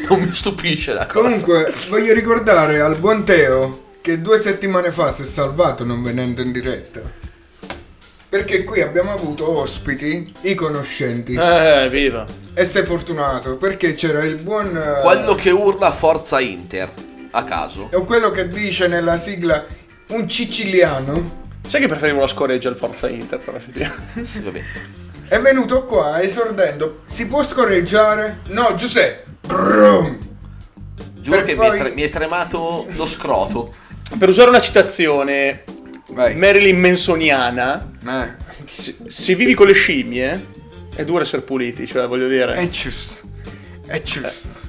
Non 0.08 0.20
mi 0.20 0.34
stupisce 0.34 0.93
la 0.93 1.08
cosa. 1.08 1.20
Comunque, 1.22 1.74
voglio 1.89 2.14
ricordare 2.14 2.80
al 2.80 2.95
buon 2.97 3.24
Teo 3.26 3.86
che 4.01 4.22
due 4.22 4.38
settimane 4.38 4.91
fa 4.91 5.12
si 5.12 5.24
è 5.24 5.26
salvato 5.26 5.84
non 5.84 6.04
venendo 6.04 6.41
in 6.41 6.51
diretta. 6.51 7.01
Perché 8.34 8.63
qui 8.63 8.81
abbiamo 8.81 9.11
avuto 9.11 9.59
ospiti, 9.59 10.34
i 10.41 10.55
conoscenti. 10.55 11.36
Eh, 11.36 11.88
viva. 11.88 12.25
E 12.55 12.65
sei 12.65 12.84
fortunato 12.84 13.57
perché 13.57 13.93
c'era 13.93 14.23
il 14.23 14.41
buon... 14.41 14.75
eh, 14.75 15.01
Quello 15.03 15.36
che 15.36 15.51
urla 15.51 15.91
Forza 15.91 16.39
Inter. 16.39 16.89
A 17.29 17.43
caso. 17.43 17.89
O 17.93 18.03
quello 18.05 18.31
che 18.31 18.49
dice 18.49 18.88
nella 18.88 19.19
sigla 19.19 19.63
un 20.13 20.27
siciliano. 20.27 21.41
Sai 21.67 21.81
che 21.81 21.88
preferivo 21.88 22.21
la 22.21 22.27
scoreggia 22.27 22.69
al 22.69 22.75
Forza 22.75 23.07
Inter, 23.07 23.38
però 23.38 23.55
effettivamente. 23.55 24.25
Sì, 24.25 24.41
vabbè. 24.41 24.61
È 25.27 25.39
venuto 25.39 25.86
qua 25.86 26.19
esordendo. 26.19 27.01
Si 27.05 27.27
può 27.27 27.43
scorreggiare? 27.43 28.39
No, 28.47 28.73
Giuseppe. 28.73 29.25
Brum. 29.45 30.17
Giuro 31.17 31.38
Per 31.38 31.45
che 31.45 31.55
mi, 31.55 31.65
è 31.65 31.67
poi- 31.69 31.77
tre- 31.77 31.91
mi 31.91 32.01
è 32.01 32.09
tremato 32.09 32.88
lo 32.95 33.05
scroto. 33.05 33.71
Per 34.17 34.27
usare 34.27 34.49
una 34.49 34.59
citazione 34.59 35.63
Vai. 36.14 36.36
Marilyn 36.36 36.80
Mansoniana, 36.80 37.91
Eh, 38.07 38.32
se, 38.70 38.95
se 39.07 39.36
vivi 39.36 39.53
con 39.53 39.68
le 39.68 39.74
scimmie 39.74 40.45
è 40.95 41.03
duro 41.03 41.24
essere 41.24 41.41
puliti, 41.41 41.88
cioè 41.88 42.07
voglio 42.07 42.28
dire. 42.28 42.53
è 42.53 42.68
giusto. 42.68 43.22
È 43.88 44.01
giusto. 44.01 44.61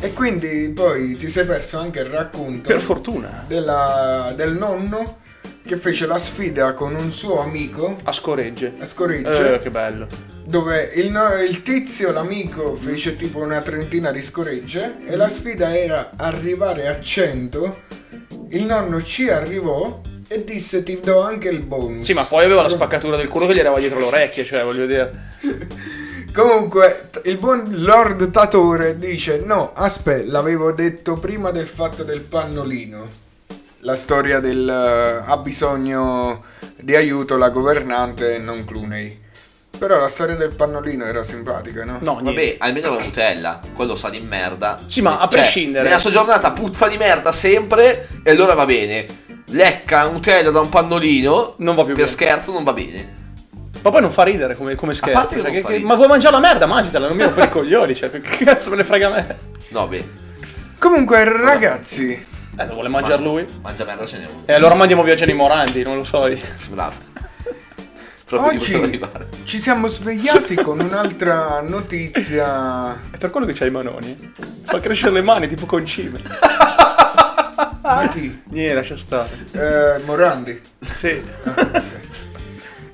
E 0.00 0.12
quindi 0.14 0.72
poi 0.74 1.14
ti 1.14 1.30
sei 1.30 1.44
perso 1.44 1.78
anche 1.78 2.00
il 2.00 2.06
racconto. 2.06 2.68
Per 2.68 2.80
fortuna. 2.80 3.44
della- 3.46 4.32
del 4.34 4.52
nonno 4.56 5.18
che 5.64 5.76
fece 5.76 6.06
la 6.06 6.18
sfida 6.18 6.72
con 6.74 6.94
un 6.96 7.12
suo 7.12 7.40
amico 7.40 7.94
A 8.04 8.12
scoregge. 8.12 8.72
a 8.80 8.84
Scoregge. 8.84 9.54
Eh, 9.54 9.60
che 9.60 9.70
bello. 9.70 10.08
Dove 10.44 10.90
il, 10.96 11.16
il 11.48 11.62
tizio, 11.62 12.10
l'amico, 12.10 12.74
fece 12.74 13.14
tipo 13.16 13.38
una 13.38 13.60
trentina 13.60 14.10
di 14.10 14.20
scoregge 14.22 14.96
e 15.06 15.14
la 15.14 15.28
sfida 15.28 15.78
era 15.78 16.10
arrivare 16.16 16.88
a 16.88 17.00
100. 17.00 17.82
Il 18.48 18.64
nonno 18.64 19.04
ci 19.04 19.28
arrivò 19.30 20.00
e 20.32 20.44
disse 20.44 20.82
ti 20.82 20.98
do 21.00 21.20
anche 21.20 21.48
il 21.48 21.60
bonus. 21.60 22.04
Sì, 22.06 22.14
ma 22.14 22.24
poi 22.24 22.44
aveva 22.44 22.62
la 22.62 22.68
spaccatura 22.68 23.16
del 23.16 23.28
culo 23.28 23.46
che 23.46 23.54
gli 23.54 23.58
arrivava 23.58 23.78
dietro 23.78 23.98
le 23.98 24.06
orecchie, 24.06 24.44
cioè, 24.44 24.64
voglio 24.64 24.86
dire. 24.86 25.30
Comunque, 26.32 27.10
il 27.24 27.36
buon 27.36 27.64
Lord 27.68 28.30
Tatore 28.30 28.98
dice: 28.98 29.42
No, 29.44 29.72
aspetta, 29.74 30.30
l'avevo 30.30 30.72
detto 30.72 31.14
prima 31.14 31.50
del 31.50 31.66
fatto 31.66 32.02
del 32.04 32.20
pannolino. 32.22 33.06
La 33.80 33.96
storia 33.96 34.40
del 34.40 34.66
eh, 34.66 35.22
ha 35.30 35.36
bisogno 35.38 36.42
di 36.78 36.96
aiuto 36.96 37.36
la 37.36 37.50
governante 37.50 38.36
e 38.36 38.38
non 38.38 38.64
Clooney. 38.64 39.20
Però 39.76 39.98
la 39.98 40.08
storia 40.08 40.36
del 40.36 40.54
pannolino 40.54 41.04
era 41.04 41.24
simpatica, 41.24 41.84
no? 41.84 41.98
No, 42.00 42.20
Vabbè, 42.22 42.56
almeno 42.58 42.94
la 42.94 43.02
Nutella, 43.02 43.60
quello 43.74 43.96
sa 43.96 44.08
di 44.08 44.20
merda. 44.20 44.78
Sì, 44.86 45.02
ma 45.02 45.18
a 45.18 45.28
Cioè, 45.28 45.40
prescindere. 45.40 45.84
Nella 45.84 45.98
sua 45.98 46.10
giornata 46.10 46.52
puzza 46.52 46.86
di 46.86 46.96
merda 46.96 47.32
sempre 47.32 48.08
e 48.22 48.30
allora 48.30 48.54
va 48.54 48.64
bene. 48.64 49.06
Lecca 49.52 50.08
Nutella 50.08 50.50
da 50.50 50.60
un 50.60 50.68
pannolino. 50.68 51.54
Non 51.58 51.74
va 51.74 51.82
più 51.84 51.94
Per 51.94 52.04
bene. 52.04 52.08
scherzo 52.16 52.52
non 52.52 52.64
va 52.64 52.72
bene. 52.72 53.20
Ma 53.82 53.90
poi 53.90 54.00
non 54.00 54.10
fa 54.12 54.22
ridere 54.22 54.54
come, 54.56 54.74
come 54.76 54.94
scherzo. 54.94 55.18
parte 55.18 55.34
che 55.36 55.40
cioè, 55.40 55.50
non 55.50 55.54
che- 55.56 55.60
fa 55.62 55.66
che- 55.68 55.74
ridere. 55.74 55.88
ma 55.90 55.96
vuoi 55.96 56.08
mangiare 56.08 56.34
la 56.34 56.40
merda? 56.40 56.66
Mangiatela, 56.66 57.08
non 57.08 57.16
mi 57.16 57.28
per 57.30 57.44
i 57.44 57.50
coglioni. 57.50 57.94
Cioè, 57.96 58.10
che 58.10 58.44
cazzo 58.44 58.70
me 58.70 58.76
ne 58.76 58.84
frega 58.84 59.06
a 59.08 59.10
me? 59.10 59.38
No, 59.70 59.88
beh. 59.88 60.10
Comunque, 60.78 61.24
ragazzi, 61.24 62.26
Eh, 62.56 62.66
lo 62.66 62.72
vuole 62.74 62.88
mangiare 62.88 63.22
lui? 63.22 63.46
Mangia 63.62 63.84
merda 63.84 64.04
ce 64.06 64.18
n'è 64.18 64.24
uno. 64.28 64.42
E 64.46 64.52
allora 64.52 64.74
mandiamo 64.74 65.02
via 65.02 65.14
Gianni 65.14 65.32
Morandi, 65.34 65.82
non 65.82 65.96
lo 65.96 66.04
so. 66.04 66.26
io. 66.28 66.38
Bravo. 66.70 66.94
Proprio 68.26 68.58
oggi 68.58 68.66
di 68.66 68.72
volevo 68.78 68.86
arrivare. 69.06 69.28
ci 69.44 69.60
siamo 69.60 69.88
svegliati 69.88 70.54
con 70.54 70.78
un'altra 70.80 71.60
notizia. 71.66 72.98
È 73.10 73.18
per 73.18 73.30
quello 73.30 73.44
che 73.46 73.52
c'hai 73.52 73.68
i 73.68 73.70
manoni. 73.72 74.32
Fa 74.64 74.78
crescere 74.80 75.10
le 75.12 75.22
mani 75.22 75.46
tipo 75.48 75.66
concime. 75.66 76.20
Ma 77.82 78.08
chi? 78.12 78.42
Niente, 78.50 78.74
lascia 78.74 78.96
stare. 78.96 79.28
Eh, 79.52 79.98
Morandi. 80.04 80.60
Sì. 80.94 81.22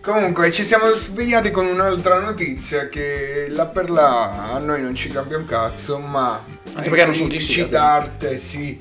Comunque 0.01 0.51
ci 0.53 0.64
siamo 0.64 0.89
svegliati 0.93 1.51
con 1.51 1.66
un'altra 1.66 2.18
notizia 2.20 2.89
che 2.89 3.49
là 3.51 3.66
per 3.66 3.91
là 3.91 4.53
a 4.55 4.59
noi 4.59 4.80
non 4.80 4.95
ci 4.95 5.09
cambia 5.09 5.36
un 5.36 5.45
cazzo, 5.45 5.99
ma 5.99 6.41
Anche 6.74 6.89
perché 6.89 7.05
non 7.05 7.14
sono 7.14 7.28
critici 7.28 7.68
d'arte 7.68 8.39
sì. 8.39 8.78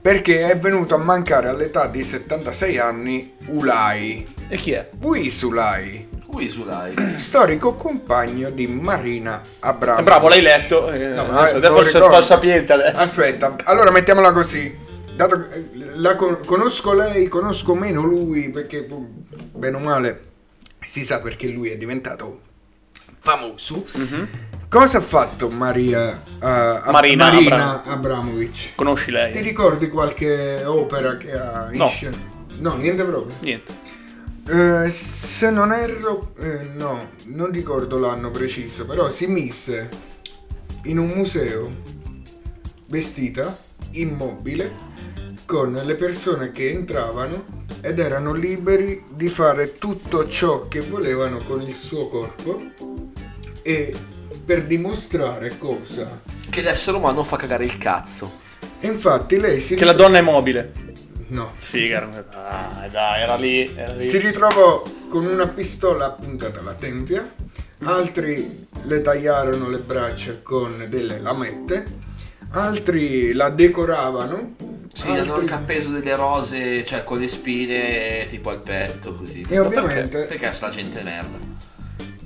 Perché 0.00 0.44
è 0.46 0.56
venuto 0.56 0.94
a 0.94 0.98
mancare 0.98 1.48
all'età 1.48 1.88
di 1.88 2.02
76 2.04 2.78
anni 2.78 3.34
Ulai. 3.46 4.26
E 4.48 4.56
chi 4.56 4.72
è? 4.72 4.88
Luis 5.00 5.42
Ulai, 5.42 6.08
Ui, 6.28 6.48
su 6.48 6.62
dai. 6.64 6.94
storico 7.16 7.74
compagno 7.74 8.50
di 8.50 8.66
Marina 8.68 9.40
Abramo. 9.60 9.98
Eh, 9.98 10.02
bravo, 10.04 10.28
l'hai 10.28 10.40
letto. 10.42 10.90
Eh, 10.92 11.08
No, 11.08 11.36
adesso, 11.36 11.56
adesso 11.56 12.08
fa 12.10 12.18
il 12.18 12.24
sapiente 12.24 12.72
adesso. 12.72 13.00
Aspetta, 13.00 13.56
allora 13.64 13.90
mettiamola 13.90 14.30
così. 14.30 14.86
Dato 15.18 15.48
che 15.48 15.54
eh, 15.56 15.68
la 15.96 16.14
con- 16.14 16.38
conosco 16.46 16.92
lei, 16.92 17.26
conosco 17.26 17.74
meno 17.74 18.02
lui, 18.02 18.50
perché 18.50 18.86
bene 18.86 19.76
o 19.76 19.80
male 19.80 20.26
si 20.86 21.04
sa 21.04 21.18
perché 21.18 21.48
lui 21.48 21.70
è 21.70 21.76
diventato 21.76 22.40
famoso. 23.18 23.84
Cosa 24.68 24.98
ha 24.98 25.00
fatto 25.00 25.48
Maria, 25.48 26.22
Ab- 26.38 26.90
Marina 26.90 27.32
Marina 27.32 27.82
Abramovic? 27.82 28.76
Conosci 28.76 29.10
lei? 29.10 29.32
Ti 29.32 29.40
ricordi 29.40 29.88
qualche 29.88 30.62
opera 30.64 31.16
che 31.16 31.32
ha 31.32 31.68
in 31.72 31.78
No. 31.78 31.88
scena? 31.88 32.16
No, 32.60 32.76
niente 32.76 33.02
proprio. 33.04 33.34
Niente. 33.40 33.72
Eh, 34.48 34.88
se 34.92 35.50
non 35.50 35.72
erro, 35.72 36.32
eh, 36.38 36.60
no, 36.76 37.10
non 37.24 37.50
ricordo 37.50 37.98
l'anno 37.98 38.30
preciso, 38.30 38.86
però 38.86 39.10
si 39.10 39.26
mise 39.26 39.88
in 40.84 40.98
un 40.98 41.08
museo 41.08 41.68
vestita, 42.86 43.66
immobile, 43.92 44.70
con 45.46 45.72
le 45.72 45.94
persone 45.94 46.50
che 46.50 46.70
entravano 46.70 47.44
ed 47.80 47.98
erano 47.98 48.32
liberi 48.32 49.04
di 49.10 49.28
fare 49.28 49.78
tutto 49.78 50.28
ciò 50.28 50.66
che 50.68 50.80
volevano 50.80 51.38
con 51.38 51.60
il 51.60 51.74
suo 51.74 52.08
corpo 52.08 52.60
e 53.62 53.94
per 54.44 54.64
dimostrare 54.64 55.56
cosa. 55.58 56.20
Che 56.48 56.60
l'essere 56.62 56.96
umano 56.96 57.22
fa 57.22 57.36
cagare 57.36 57.64
il 57.64 57.78
cazzo. 57.78 58.30
E 58.80 58.86
infatti 58.86 59.38
lei 59.38 59.60
si 59.60 59.74
Che 59.74 59.84
la 59.84 59.90
ritro- 59.92 60.06
donna 60.06 60.18
è 60.18 60.22
mobile. 60.22 60.72
No. 61.28 61.52
Figa, 61.58 62.08
dai, 62.30 62.88
dai, 62.88 63.20
era 63.22 63.36
lì. 63.36 63.70
Era 63.74 63.92
lì. 63.92 64.02
Si 64.02 64.18
ritrovò 64.18 64.82
con 65.08 65.26
una 65.26 65.46
pistola 65.46 66.06
appuntata 66.06 66.60
alla 66.60 66.72
tempia, 66.74 67.30
altri 67.84 68.66
le 68.84 69.00
tagliarono 69.02 69.68
le 69.68 69.78
braccia 69.78 70.38
con 70.42 70.86
delle 70.88 71.20
lamette, 71.20 71.84
altri 72.50 73.32
la 73.32 73.50
decoravano, 73.50 74.54
Sì, 74.92 75.08
hanno 75.08 75.18
altri- 75.20 75.40
anche 75.40 75.52
appeso 75.54 75.90
delle 75.90 76.16
rose, 76.16 76.84
cioè 76.84 77.04
con 77.04 77.18
le 77.18 77.28
spine 77.28 78.26
tipo 78.28 78.50
al 78.50 78.60
petto, 78.62 79.14
così. 79.14 79.44
E 79.48 79.58
ovviamente- 79.58 80.08
Perché? 80.18 80.26
Perché 80.36 80.52
sta 80.52 80.68
gente 80.70 81.02
merda. 81.02 81.46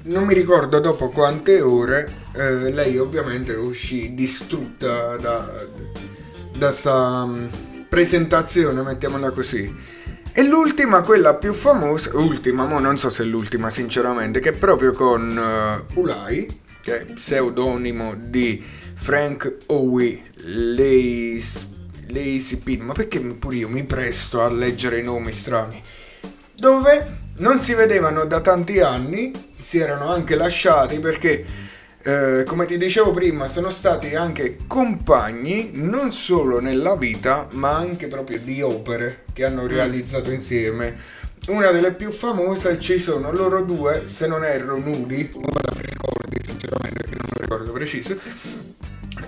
non 0.05 0.25
mi 0.25 0.35
ricordo 0.35 0.81
dopo 0.81 1.11
quante 1.11 1.61
ore, 1.61 2.09
eh, 2.35 2.73
lei 2.73 2.99
ovviamente 2.99 3.53
uscì 3.53 4.15
distrutta 4.15 5.17
da, 5.17 5.53
da 6.57 6.73
sta 6.73 7.25
mm, 7.25 7.47
presentazione, 7.89 8.83
mettiamola 8.83 9.31
così. 9.31 9.73
E 10.35 10.43
l'ultima, 10.45 11.03
quella 11.03 11.35
più 11.35 11.53
famosa, 11.53 12.11
ultima, 12.17 12.65
mo 12.65 12.79
non 12.81 12.99
so 12.99 13.11
se 13.11 13.23
è 13.23 13.27
l'ultima 13.27 13.69
sinceramente, 13.71 14.41
che 14.41 14.49
è 14.51 14.59
proprio 14.59 14.93
con 14.93 15.31
eh, 15.39 15.95
Ulai, 15.99 16.61
che 16.81 17.01
è 17.03 17.05
pseudonimo 17.05 18.15
di 18.19 18.65
Frank 19.03 19.57
Owie 19.67 20.23
Lace- 20.45 21.67
Lazy 22.07 22.59
Pin, 22.59 22.83
ma 22.83 22.93
perché 22.93 23.19
pure 23.19 23.57
io 23.57 23.69
mi 23.69 23.83
presto 23.83 24.43
a 24.43 24.49
leggere 24.49 25.01
i 25.01 25.03
nomi 25.03 25.33
strani? 25.33 25.83
dove? 26.55 27.19
Non 27.39 27.59
si 27.59 27.75
vedevano 27.75 28.25
da 28.27 28.41
tanti 28.41 28.79
anni, 28.79 29.33
si 29.61 29.79
erano 29.79 30.09
anche 30.13 30.37
lasciati 30.37 31.01
perché, 31.01 31.45
eh, 32.01 32.45
come 32.47 32.65
ti 32.67 32.79
dicevo 32.79 33.11
prima, 33.11 33.49
sono 33.49 33.71
stati 33.71 34.15
anche 34.15 34.59
compagni 34.69 35.71
non 35.73 36.13
solo 36.13 36.61
nella 36.61 36.95
vita, 36.95 37.49
ma 37.55 37.75
anche 37.75 38.07
proprio 38.07 38.39
di 38.39 38.63
opere 38.63 39.25
che 39.33 39.45
hanno 39.45 39.67
realizzato 39.67 40.31
insieme. 40.31 40.97
Una 41.49 41.73
delle 41.73 41.93
più 41.93 42.13
famose 42.13 42.79
ci 42.79 43.01
sono 43.01 43.33
loro 43.33 43.65
due, 43.65 44.05
se 44.07 44.29
non 44.29 44.45
erro, 44.45 44.77
nudi, 44.77 45.29
ora 45.35 45.73
mi 45.75 45.83
ricordi 45.83 46.39
sinceramente 46.47 47.01
perché 47.03 47.17
non 47.17 47.29
ricordo 47.37 47.73
preciso, 47.73 48.17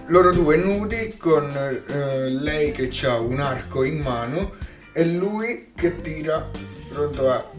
loro 0.06 0.32
due 0.32 0.56
nudi 0.56 1.14
con 1.18 1.50
eh, 1.50 2.28
lei 2.28 2.72
che 2.72 2.90
ha 3.06 3.18
un 3.18 3.40
arco 3.40 3.84
in 3.84 4.00
mano 4.00 4.54
e 4.92 5.04
lui 5.06 5.72
che 5.74 6.00
tira 6.00 6.48
pronto 6.92 7.30
a 7.30 7.50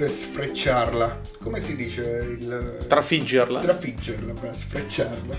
per 0.00 0.10
sfrecciarla. 0.10 1.20
Come 1.42 1.60
si 1.60 1.76
dice 1.76 2.00
il 2.00 2.78
Trafiggerla. 2.88 3.60
Trafiggerla, 3.60 4.32
per 4.32 4.56
sfrecciarla. 4.56 5.36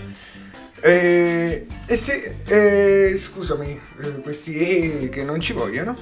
E, 0.84 1.66
e 1.86 1.98
se 1.98 2.36
e, 2.46 3.18
scusami, 3.18 3.80
eh, 4.04 4.12
questi 4.22 4.56
e 4.56 5.10
che 5.10 5.24
non 5.24 5.42
ci 5.42 5.54
vogliono. 5.54 5.96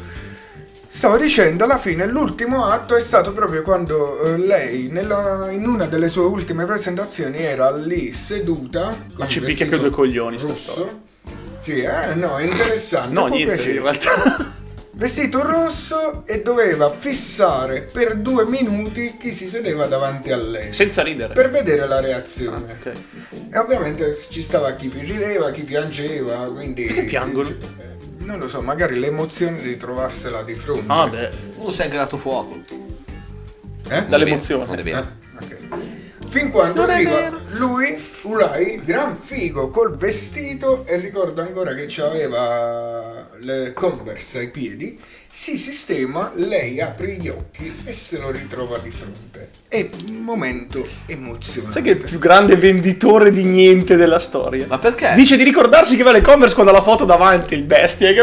Stavo 0.92 1.18
dicendo, 1.18 1.64
alla 1.66 1.78
fine 1.78 2.06
l'ultimo 2.08 2.66
atto 2.66 2.96
è 2.96 3.02
stato 3.02 3.32
proprio 3.32 3.62
quando 3.62 4.22
eh, 4.22 4.38
lei, 4.38 4.88
nella- 4.92 5.50
in 5.52 5.66
una 5.68 5.86
delle 5.86 6.10
sue 6.10 6.24
ultime 6.24 6.66
presentazioni, 6.66 7.38
era 7.38 7.72
lì 7.72 8.12
seduta. 8.12 8.94
Ma 9.16 9.28
ci 9.28 9.40
picchia 9.40 9.68
che 9.68 9.78
due 9.78 9.92
coglioni 9.92 10.40
sta 10.40 10.56
storia. 10.56 11.00
Sì, 11.62 11.82
eh, 11.82 12.16
no, 12.16 12.38
è 12.38 12.44
interessante. 12.44 13.14
No, 13.14 13.28
può 13.28 13.36
niente, 13.36 13.54
piacere. 13.54 13.76
in 13.78 13.82
realtà. 13.84 14.58
Vestito 14.92 15.42
rosso 15.42 16.24
e 16.26 16.42
doveva 16.42 16.90
fissare 16.90 17.88
per 17.90 18.18
due 18.18 18.46
minuti 18.46 19.16
chi 19.18 19.34
si 19.34 19.48
sedeva 19.48 19.86
davanti 19.86 20.32
a 20.32 20.36
lei. 20.38 20.74
Senza 20.74 21.04
ridere. 21.04 21.34
Per 21.34 21.50
vedere 21.52 21.88
la 21.88 22.02
reazione. 22.02 22.76
ok. 22.82 22.92
E 23.54 23.58
ovviamente 23.60 24.18
ci 24.30 24.42
stava 24.42 24.74
chi 24.74 24.92
rideva, 24.94 25.52
chi 25.52 25.64
piangeva, 25.64 26.52
quindi... 26.52 26.84
Perché 26.84 27.04
piangono? 27.06 27.48
Eh, 27.50 27.89
Non 28.30 28.38
lo 28.38 28.48
so, 28.48 28.62
magari 28.62 29.00
l'emozione 29.00 29.60
di 29.60 29.76
trovarsela 29.76 30.44
di 30.44 30.54
fronte. 30.54 30.84
Ah, 30.86 31.08
beh. 31.10 31.32
Uno 31.56 31.72
si 31.72 31.82
è 31.82 31.86
anche 31.86 31.98
dato 31.98 32.16
fuoco. 32.16 32.60
Eh? 33.90 34.06
Dall'emozione. 34.06 34.68
Non 34.68 34.78
è 34.78 34.84
vero. 34.84 35.00
Ah, 35.00 35.08
ok. 35.42 36.28
Fin 36.28 36.52
quando 36.52 36.82
Non 36.82 36.92
arriva 36.92 37.36
lui, 37.58 38.00
Ulai, 38.22 38.84
gran 38.84 39.18
figo 39.20 39.72
col 39.72 39.98
vestito 39.98 40.86
e 40.86 40.98
ricordo 40.98 41.42
ancora 41.42 41.74
che 41.74 41.92
aveva 42.04 43.32
le 43.40 43.74
converse 43.74 44.38
ai 44.38 44.52
piedi 44.52 45.02
si 45.32 45.58
sistema, 45.58 46.32
lei 46.36 46.82
apre 46.82 47.14
gli 47.14 47.30
occhi 47.30 47.74
e 47.86 47.94
se 47.94 48.18
lo 48.18 48.30
ritrova 48.32 48.78
di 48.80 48.92
fronte. 48.92 49.50
È 49.68 49.88
un 50.10 50.16
momento 50.18 50.86
emozionante. 51.06 51.74
Sai 51.74 51.82
che 51.84 51.92
è 51.92 51.94
il 51.94 52.04
più 52.04 52.20
grande 52.20 52.56
venditore 52.58 53.32
di 53.32 53.44
niente 53.44 53.96
della 53.96 54.20
storia? 54.20 54.66
Ma 54.68 54.80
perché? 54.80 55.14
Dice 55.16 55.38
di 55.38 55.44
ricordarsi 55.44 55.96
che 55.96 56.04
va 56.04 56.10
alle 56.10 56.22
commerce 56.22 56.54
quando 56.56 56.72
ha 56.72 56.76
la 56.76 56.82
foto 56.82 57.06
davanti, 57.06 57.54
il 57.54 57.64
bestia. 57.64 58.12
Che... 58.12 58.22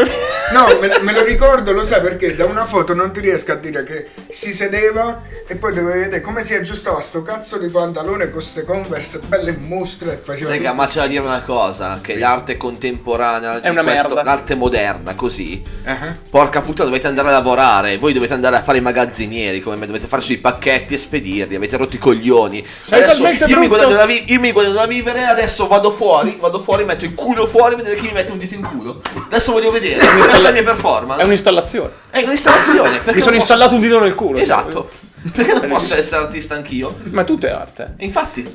No, 0.51 0.67
me, 0.79 0.91
me 1.01 1.13
lo 1.13 1.23
ricordo, 1.23 1.71
lo 1.71 1.85
sai 1.85 2.01
perché 2.01 2.35
da 2.35 2.45
una 2.45 2.65
foto 2.65 2.93
non 2.93 3.11
ti 3.11 3.21
riesco 3.21 3.53
a 3.53 3.55
dire 3.55 3.83
che 3.83 4.09
si 4.29 4.53
sedeva 4.53 5.23
e 5.47 5.55
poi 5.55 5.73
dovevi 5.73 5.99
vedere 5.99 6.21
come 6.21 6.43
si 6.43 6.53
aggiustava 6.53 7.01
sto 7.01 7.21
cazzo 7.23 7.57
di 7.57 7.69
pantalone 7.69 8.25
con 8.25 8.33
queste 8.33 8.63
converse 8.63 9.19
belle 9.25 9.53
mostre 9.57 10.13
e 10.13 10.17
faceva 10.17 10.49
Raga, 10.51 10.73
ma 10.73 10.85
c'è 10.85 10.99
da 10.99 11.07
dire 11.07 11.21
una 11.23 11.41
cosa: 11.41 11.99
che 12.01 12.17
l'arte 12.17 12.57
contemporanea, 12.57 13.61
È 13.61 13.69
una 13.69 13.81
questo- 13.83 14.07
merda. 14.09 14.23
l'arte 14.23 14.55
moderna, 14.55 15.15
così. 15.15 15.63
Uh-huh. 15.85 16.29
Porca 16.29 16.61
puttana, 16.61 16.89
dovete 16.97 17.07
andare 17.07 17.27
a 17.29 17.31
lavorare. 17.31 17.97
Voi 17.97 18.13
dovete 18.13 18.33
andare 18.33 18.55
a 18.57 18.61
fare 18.61 18.79
i 18.79 18.81
magazzinieri. 18.81 19.61
Come 19.61 19.75
me, 19.75 19.85
dovete 19.85 20.07
farci 20.07 20.33
i 20.33 20.37
pacchetti 20.37 20.93
e 20.93 20.97
spedirli. 20.97 21.55
Avete 21.55 21.77
rotto 21.77 21.95
i 21.95 21.99
coglioni. 21.99 22.65
Adesso 22.89 23.27
io 23.27 23.29
mi, 23.31 23.37
brutto. 23.37 23.67
guadagno 23.67 23.95
da 23.95 24.05
vi- 24.05 24.23
io 24.27 24.39
mi 24.39 24.51
guadagno 24.51 24.73
da 24.75 24.85
vivere. 24.85 25.23
Adesso 25.25 25.67
vado 25.67 25.91
fuori. 25.91 26.35
Vado 26.39 26.61
fuori, 26.61 26.83
metto 26.83 27.05
il 27.05 27.13
culo 27.13 27.45
fuori. 27.45 27.75
Vedete 27.75 27.95
chi 27.95 28.07
mi 28.07 28.13
mette 28.13 28.31
un 28.31 28.37
dito 28.37 28.55
in 28.55 28.61
culo. 28.63 29.01
Adesso 29.25 29.51
voglio 29.51 29.71
vedere. 29.71 30.05
Questa 30.05 30.37
è 30.37 30.41
la 30.41 30.51
mia 30.51 30.63
performance. 30.63 31.21
È 31.21 31.25
un'installazione. 31.25 31.91
È 32.09 32.23
un'installazione. 32.23 32.89
Perché 32.89 33.03
Mi 33.05 33.21
sono 33.21 33.21
posso- 33.21 33.33
installato 33.35 33.75
un 33.75 33.81
dito 33.81 33.99
nel 33.99 34.15
culo. 34.15 34.37
Esatto. 34.39 34.89
Perché 35.31 35.53
non 35.53 35.67
posso 35.67 35.95
essere 35.95 36.21
artista 36.23 36.55
anch'io? 36.55 36.95
Ma 37.09 37.23
tutto 37.23 37.47
è 37.47 37.49
arte. 37.49 37.95
Infatti, 37.99 38.45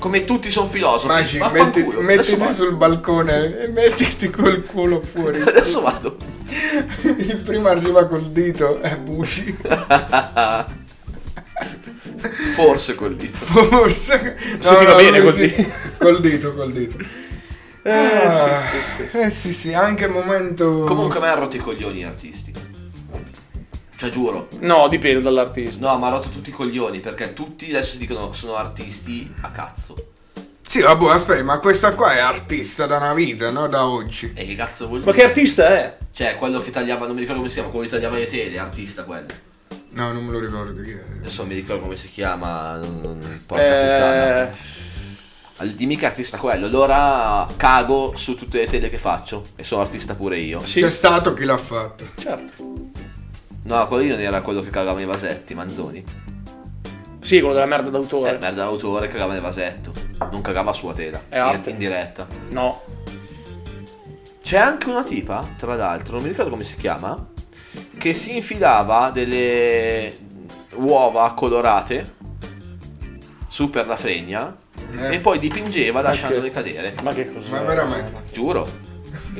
come 0.00 0.24
tutti 0.24 0.50
sono 0.50 0.66
filosofi. 0.66 1.06
Maci, 1.06 1.38
vaffanculo. 1.38 2.00
metti, 2.00 2.18
mettiti 2.18 2.36
vado. 2.36 2.54
sul 2.54 2.74
balcone 2.74 3.56
e 3.62 3.68
mettiti 3.68 4.28
col 4.30 4.64
culo 4.66 5.00
fuori. 5.00 5.40
Adesso 5.46 5.80
vado. 5.82 6.16
Il 7.04 7.40
primo 7.44 7.68
arriva 7.68 8.06
col 8.06 8.22
dito 8.30 8.82
e 8.82 8.96
buci. 8.96 9.56
Forse 12.54 12.94
col 12.96 13.14
dito. 13.14 13.38
Forse. 13.38 14.36
Se 14.58 14.76
ti 14.76 14.84
va 14.84 14.94
bene 14.96 15.20
lui 15.20 15.32
col 15.32 15.32
sì. 15.34 15.54
dito. 15.54 15.68
Col 16.00 16.20
dito, 16.20 16.52
col 16.54 16.72
dito. 16.72 16.96
Eh, 17.82 17.90
Ah, 17.92 18.60
sì, 18.60 18.78
sì, 18.96 19.06
sì. 19.06 19.18
eh 19.18 19.30
sì, 19.30 19.52
sì, 19.54 19.74
anche 19.74 20.06
momento. 20.06 20.84
Comunque 20.84 21.18
a 21.18 21.20
me 21.20 21.28
ha 21.28 21.34
rotto 21.34 21.56
i 21.56 21.60
coglioni 21.60 22.00
gli 22.00 22.02
artisti. 22.02 22.52
Cioè 24.00 24.08
giuro. 24.08 24.48
No, 24.60 24.88
dipende 24.88 25.20
dall'artista. 25.20 25.86
No, 25.86 25.98
ma 25.98 26.06
ha 26.06 26.10
rotto 26.12 26.30
tutti 26.30 26.48
i 26.48 26.52
coglioni 26.54 27.00
perché 27.00 27.34
tutti 27.34 27.68
adesso 27.68 27.92
si 27.92 27.98
dicono 27.98 28.32
sono 28.32 28.54
artisti 28.56 29.30
a 29.42 29.50
cazzo. 29.50 29.94
Sì, 30.66 30.80
vabbè, 30.80 31.10
aspetta, 31.10 31.42
ma 31.42 31.58
questa 31.58 31.92
qua 31.94 32.14
è 32.14 32.18
artista 32.18 32.86
da 32.86 32.96
una 32.96 33.12
vita, 33.12 33.50
no? 33.50 33.68
Da 33.68 33.86
oggi. 33.86 34.32
E 34.34 34.46
che 34.46 34.54
cazzo 34.54 34.86
vuol 34.86 35.00
Ma 35.00 35.04
dire? 35.12 35.18
che 35.18 35.24
artista 35.24 35.68
è? 35.68 35.98
Cioè, 36.14 36.36
quello 36.36 36.60
che 36.60 36.70
tagliava, 36.70 37.04
non 37.04 37.14
mi 37.14 37.20
ricordo 37.20 37.40
come 37.42 37.50
si 37.52 37.56
chiama, 37.58 37.68
quello 37.68 37.84
che 37.84 37.92
tagliava 37.92 38.16
le 38.16 38.24
tele, 38.24 38.58
artista 38.58 39.04
quello. 39.04 39.26
No, 39.90 40.12
non 40.14 40.24
me 40.24 40.32
lo 40.32 40.38
ricordo 40.38 40.82
chi 40.82 40.92
è. 40.92 41.02
Adesso 41.18 41.44
mi 41.44 41.54
ricordo 41.54 41.82
come 41.82 41.96
si 41.98 42.08
chiama. 42.10 42.76
Non, 42.78 43.00
non, 43.02 43.42
porca 43.44 43.62
Eh, 43.62 44.46
puttana. 45.58 45.72
Dimmi 45.74 45.98
che 45.98 46.06
artista 46.06 46.38
quello, 46.38 46.64
allora 46.64 47.46
cago 47.54 48.14
su 48.16 48.34
tutte 48.34 48.60
le 48.60 48.66
tele 48.66 48.88
che 48.88 48.96
faccio. 48.96 49.44
E 49.56 49.62
sono 49.62 49.82
artista 49.82 50.14
pure 50.14 50.38
io. 50.38 50.64
Sì. 50.64 50.80
C'è 50.80 50.88
stato 50.90 51.34
chi 51.34 51.44
l'ha 51.44 51.58
fatto. 51.58 52.06
Certo. 52.18 52.88
No, 53.64 53.86
quello 53.86 54.02
lì 54.02 54.08
non 54.08 54.20
era 54.20 54.40
quello 54.40 54.62
che 54.62 54.70
cagava 54.70 54.96
nei 54.96 55.06
vasetti, 55.06 55.54
Manzoni. 55.54 56.02
Sì, 57.20 57.38
quello 57.40 57.54
della 57.54 57.66
merda 57.66 57.88
Eh, 57.88 57.90
d'autore. 57.90 58.30
merda 58.38 58.50
d'autore 58.64 59.08
cagava 59.08 59.32
nel 59.32 59.42
vasetto. 59.42 59.92
Non 60.30 60.40
cagava 60.40 60.72
sua 60.72 60.92
tela. 60.94 61.20
È 61.28 61.36
in, 61.36 61.42
arte. 61.42 61.70
in 61.70 61.78
diretta. 61.78 62.26
No. 62.48 62.82
C'è 64.42 64.56
anche 64.58 64.88
una 64.88 65.04
tipa, 65.04 65.46
tra 65.58 65.74
l'altro, 65.76 66.14
non 66.14 66.22
mi 66.24 66.30
ricordo 66.30 66.50
come 66.50 66.64
si 66.64 66.76
chiama, 66.76 67.28
che 67.98 68.14
si 68.14 68.36
infilava 68.36 69.10
delle 69.10 70.12
uova 70.74 71.32
colorate 71.34 72.14
su 73.46 73.68
per 73.70 73.86
la 73.86 73.96
fregna 73.96 74.54
Eh. 74.96 75.14
e 75.14 75.18
poi 75.20 75.38
dipingeva 75.38 76.00
lasciandole 76.00 76.50
cadere. 76.50 76.94
Ma 77.02 77.12
che 77.12 77.32
cos'è? 77.32 77.50
Ma 77.50 77.60
veramente. 77.60 78.22
Giuro. 78.32 78.66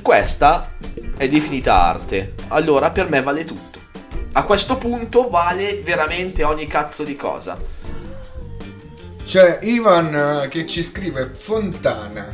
Questa 0.02 0.72
è 1.16 1.28
definita 1.28 1.74
arte. 1.82 2.34
Allora 2.48 2.90
per 2.90 3.08
me 3.08 3.22
vale 3.22 3.44
tutto. 3.44 3.78
A 4.32 4.44
questo 4.44 4.76
punto 4.78 5.28
vale 5.28 5.80
veramente 5.82 6.44
ogni 6.44 6.66
cazzo 6.66 7.02
di 7.02 7.16
cosa. 7.16 7.58
C'è 9.24 9.58
Ivan 9.62 10.42
eh, 10.44 10.48
che 10.48 10.66
ci 10.66 10.82
scrive 10.82 11.30
Fontana. 11.32 12.28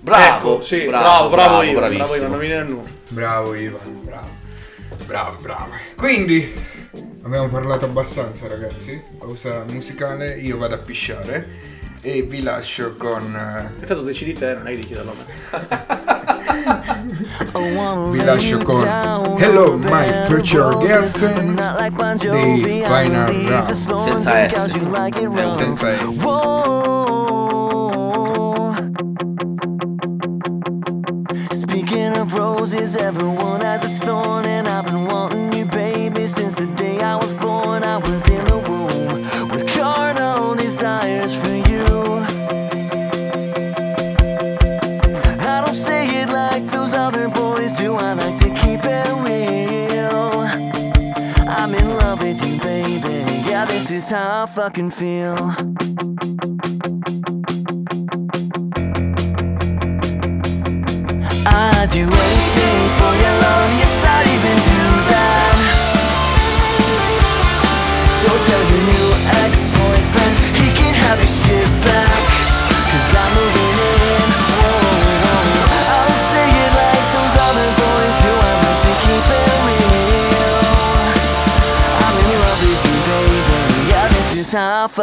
Bravo, 0.00 0.54
Ecco, 0.54 0.62
sì, 0.62 0.84
bravo, 0.84 1.28
bravo, 1.28 1.28
bravo, 1.30 1.62
Ivan, 1.62 1.74
bravissimo. 1.74 2.06
bravo 2.06 2.14
Ivan, 2.16 2.30
non 2.30 2.38
viene. 2.38 2.82
Bravo 3.08 3.54
Ivan, 3.54 4.00
bravo. 4.02 4.28
Bravo, 5.06 5.36
bravo. 5.40 5.70
Quindi 5.96 6.52
abbiamo 7.22 7.48
parlato 7.48 7.84
abbastanza, 7.84 8.46
ragazzi. 8.46 9.02
Pausa 9.18 9.64
musicale, 9.70 10.38
io 10.38 10.56
vado 10.56 10.74
a 10.74 10.78
pisciare 10.78 11.72
e 12.06 12.20
vi 12.22 12.42
lascio 12.42 12.94
con 12.98 13.34
eh, 13.34 13.82
E 13.82 13.86
tanto 13.86 14.02
decidi 14.02 14.34
te, 14.34 14.52
non 14.54 14.66
è 14.66 14.70
che 14.72 14.76
dici 14.76 14.92
da 14.94 15.02
nome. 15.08 15.24
vi 18.10 18.22
lascio 18.24 18.58
con 18.58 18.86
Hello 19.38 19.76
My 19.78 20.12
Future 20.26 20.76
Girlfriend 20.86 21.58
di 22.30 22.82
Final 22.82 23.32
Round. 23.32 23.72
Senza 23.72 24.48
S. 24.48 24.70
Senza 25.56 25.96
S. 25.96 26.12
Speaking 31.52 32.16
of 32.16 32.32
roses, 32.34 32.96
everyone 32.96 33.60
has 33.62 33.82
its 33.84 33.98
thorn, 34.00 34.44
and 34.44 34.68
I've 34.68 34.84
been 34.84 35.04
wanting 35.06 35.33
is 53.94 54.10
how 54.10 54.42
I 54.42 54.46
fucking 54.46 54.90
feel. 54.90 56.53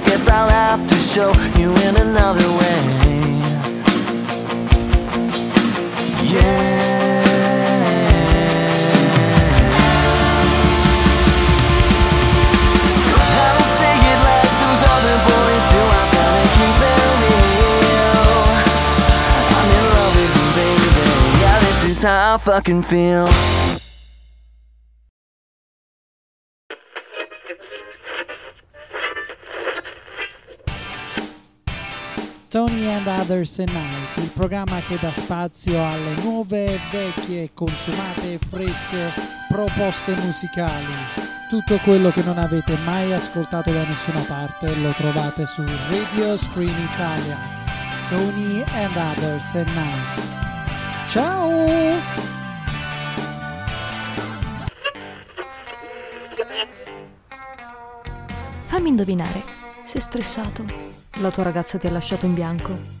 I 0.00 0.02
guess 0.04 0.28
I'll 0.28 0.48
have 0.48 0.88
to 0.88 0.94
show 0.94 1.30
you 1.60 1.74
in 1.86 1.96
another 1.96 2.48
way. 2.58 2.80
Yeah. 6.24 7.20
I 13.12 13.44
don't 13.44 13.72
say 13.76 13.94
it 14.08 14.20
like 14.24 14.52
those 14.64 14.82
other 14.88 15.16
boys 15.28 15.64
do. 15.68 15.80
I'm 16.00 16.08
gonna 16.16 16.48
keep 16.56 16.78
it 16.88 17.00
real. 17.20 18.24
I'm 19.52 19.68
in 19.76 19.84
love 19.92 20.14
with 20.16 20.32
you, 20.40 20.48
baby. 20.56 20.90
Yeah, 21.40 21.58
this 21.60 21.80
is 21.84 22.00
how 22.02 22.34
I 22.34 22.38
fucking 22.38 22.82
feel. 22.82 23.28
Tony 33.30 33.38
and 33.38 33.46
Others 33.46 33.58
at 33.60 33.70
Night, 33.70 34.16
il 34.16 34.30
programma 34.30 34.80
che 34.80 34.98
dà 35.00 35.12
spazio 35.12 35.84
alle 35.84 36.14
nuove, 36.20 36.80
vecchie, 36.90 37.50
consumate 37.54 38.32
e 38.32 38.38
fresche 38.38 39.12
proposte 39.48 40.16
musicali. 40.16 40.92
Tutto 41.48 41.78
quello 41.78 42.10
che 42.10 42.22
non 42.24 42.38
avete 42.38 42.76
mai 42.78 43.12
ascoltato 43.12 43.70
da 43.70 43.84
nessuna 43.84 44.20
parte 44.22 44.74
lo 44.74 44.90
trovate 44.92 45.46
su 45.46 45.64
Radio 45.88 46.36
Screen 46.36 46.74
Italia. 46.92 47.38
Tony 48.08 48.64
and 48.72 48.96
Others 48.96 49.54
at 49.54 49.68
Night. 49.74 51.08
Ciao! 51.08 52.00
Fammi 58.64 58.88
indovinare, 58.88 59.42
sei 59.84 60.00
stressato? 60.00 60.64
La 61.20 61.30
tua 61.30 61.44
ragazza 61.44 61.78
ti 61.78 61.86
ha 61.86 61.90
lasciato 61.90 62.26
in 62.26 62.34
bianco? 62.34 63.00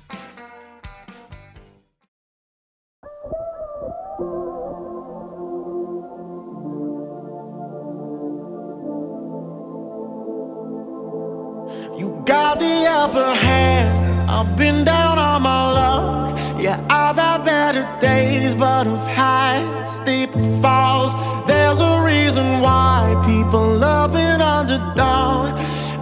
Got 12.31 12.59
the 12.59 12.85
upper 12.87 13.33
hand. 13.45 14.31
I've 14.35 14.55
been 14.55 14.85
down 14.85 15.19
on 15.19 15.41
my 15.41 15.63
luck. 15.79 16.39
Yeah, 16.65 16.77
I've 16.89 17.17
had 17.17 17.43
better 17.43 17.85
days, 17.99 18.55
but 18.55 18.87
I've 18.87 19.07
had 19.21 19.83
steep 19.83 20.31
falls. 20.61 21.11
There's 21.45 21.81
a 21.81 21.93
reason 22.11 22.47
why 22.65 23.21
people 23.25 23.67
love 23.87 24.15
an 24.15 24.39
underdog. 24.39 25.43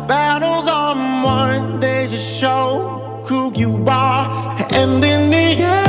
Battles 0.08 0.68
on 0.68 0.98
one, 1.24 1.80
they 1.80 2.06
just 2.08 2.30
show 2.40 2.66
who 3.28 3.52
you 3.62 3.72
are. 3.88 4.24
And 4.80 5.04
in 5.04 5.32
the 5.32 5.48
end, 5.64 5.89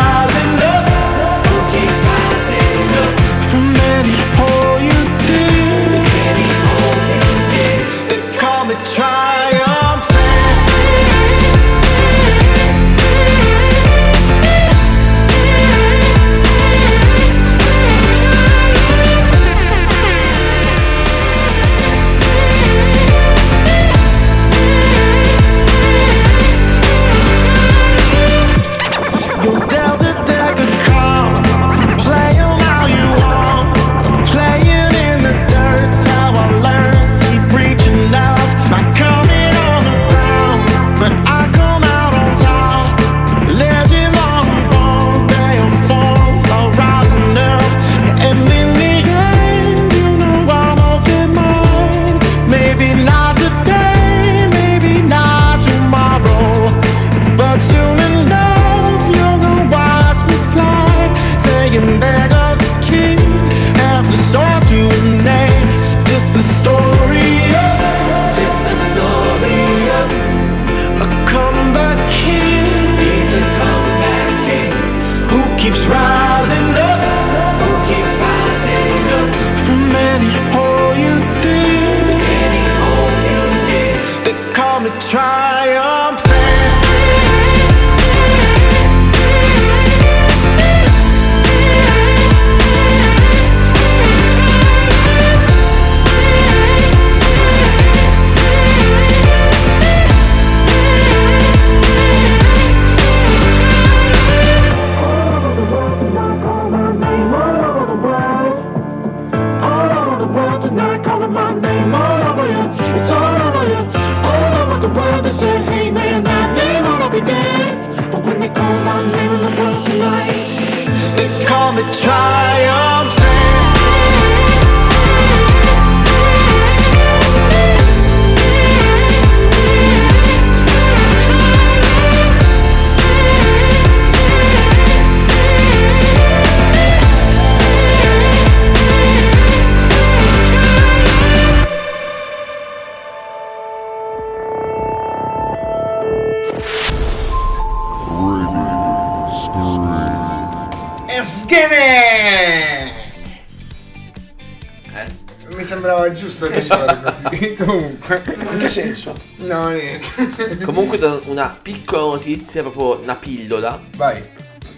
Comunque. 157.65 158.23
In 158.51 158.57
che 158.57 158.69
senso? 158.69 159.13
No, 159.37 159.69
niente. 159.69 160.57
Comunque 160.63 160.97
do 160.97 161.21
una 161.25 161.57
piccola 161.61 162.03
notizia, 162.03 162.61
proprio 162.61 162.99
una 163.03 163.15
pillola. 163.15 163.79
Vai. 163.95 164.21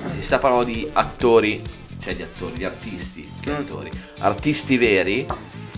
Si 0.05 0.21
sta 0.21 0.38
parlando 0.39 0.65
di 0.65 0.88
attori, 0.91 1.61
cioè 2.01 2.15
di 2.15 2.21
attori, 2.23 2.53
di 2.53 2.65
artisti, 2.65 3.29
che 3.41 3.51
Mm. 3.51 3.55
attori. 3.55 3.91
Artisti 4.19 4.77
veri. 4.77 5.25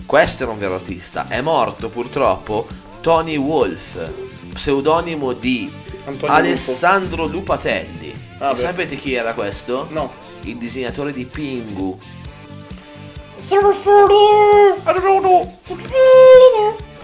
Questo 0.04 0.42
era 0.44 0.52
un 0.52 0.58
vero 0.58 0.74
artista. 0.74 1.26
È 1.28 1.40
morto 1.40 1.88
purtroppo 1.88 2.66
Tony 3.00 3.36
Wolf, 3.36 4.10
pseudonimo 4.54 5.32
di 5.32 5.70
Antonio 6.06 6.34
Alessandro 6.34 7.26
Lupatelli. 7.26 8.14
Ah, 8.38 8.54
sapete 8.54 8.96
chi 8.96 9.14
era 9.14 9.32
questo? 9.32 9.88
No. 9.90 10.12
Il 10.42 10.56
disegnatore 10.58 11.12
di 11.12 11.24
Pingu. 11.24 11.98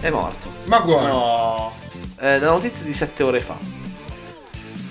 È 0.03 0.09
morto. 0.09 0.49
Ma 0.65 0.79
guarda. 0.79 1.07
No. 1.07 1.71
Eh, 2.19 2.37
la 2.39 2.49
notizia 2.51 2.85
di 2.85 2.91
7 2.91 3.23
ore 3.23 3.39
fa. 3.39 3.55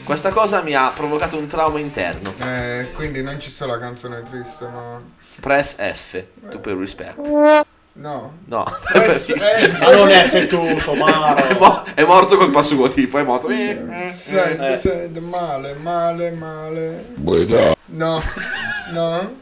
Questa 0.04 0.30
cosa 0.30 0.62
mi 0.62 0.72
ha 0.74 0.90
provocato 0.94 1.36
un 1.36 1.46
trauma 1.48 1.78
interno. 1.80 2.32
Eh, 2.42 2.88
quindi 2.94 3.22
non 3.22 3.38
ci 3.38 3.50
sta 3.50 3.66
la 3.66 3.78
canzone 3.78 4.22
triste, 4.22 4.66
ma... 4.66 4.98
Press 5.40 5.74
F, 5.76 6.24
to 6.50 6.58
pay 6.60 6.74
respect. 6.78 7.28
No. 7.94 8.32
No. 8.46 8.64
Press 8.90 9.32
F. 9.36 9.80
Ma 9.80 9.90
non 9.94 10.08
F 10.08 10.46
tu, 10.46 10.78
Somaro. 10.78 11.34
è, 11.36 11.58
mo- 11.58 11.82
è 11.94 12.04
morto 12.04 12.38
colpa 12.38 12.62
sua, 12.62 12.88
tipo, 12.88 13.18
è 13.18 13.22
morto. 13.22 13.48
Eh, 13.48 14.10
Sente, 14.14 14.72
eh. 14.72 14.76
sente, 14.78 15.20
male, 15.20 15.74
male, 15.74 16.30
male. 16.30 17.04
Buona. 17.16 17.74
No, 17.84 18.22
no. 18.92 19.34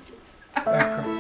Ecco. 0.52 1.18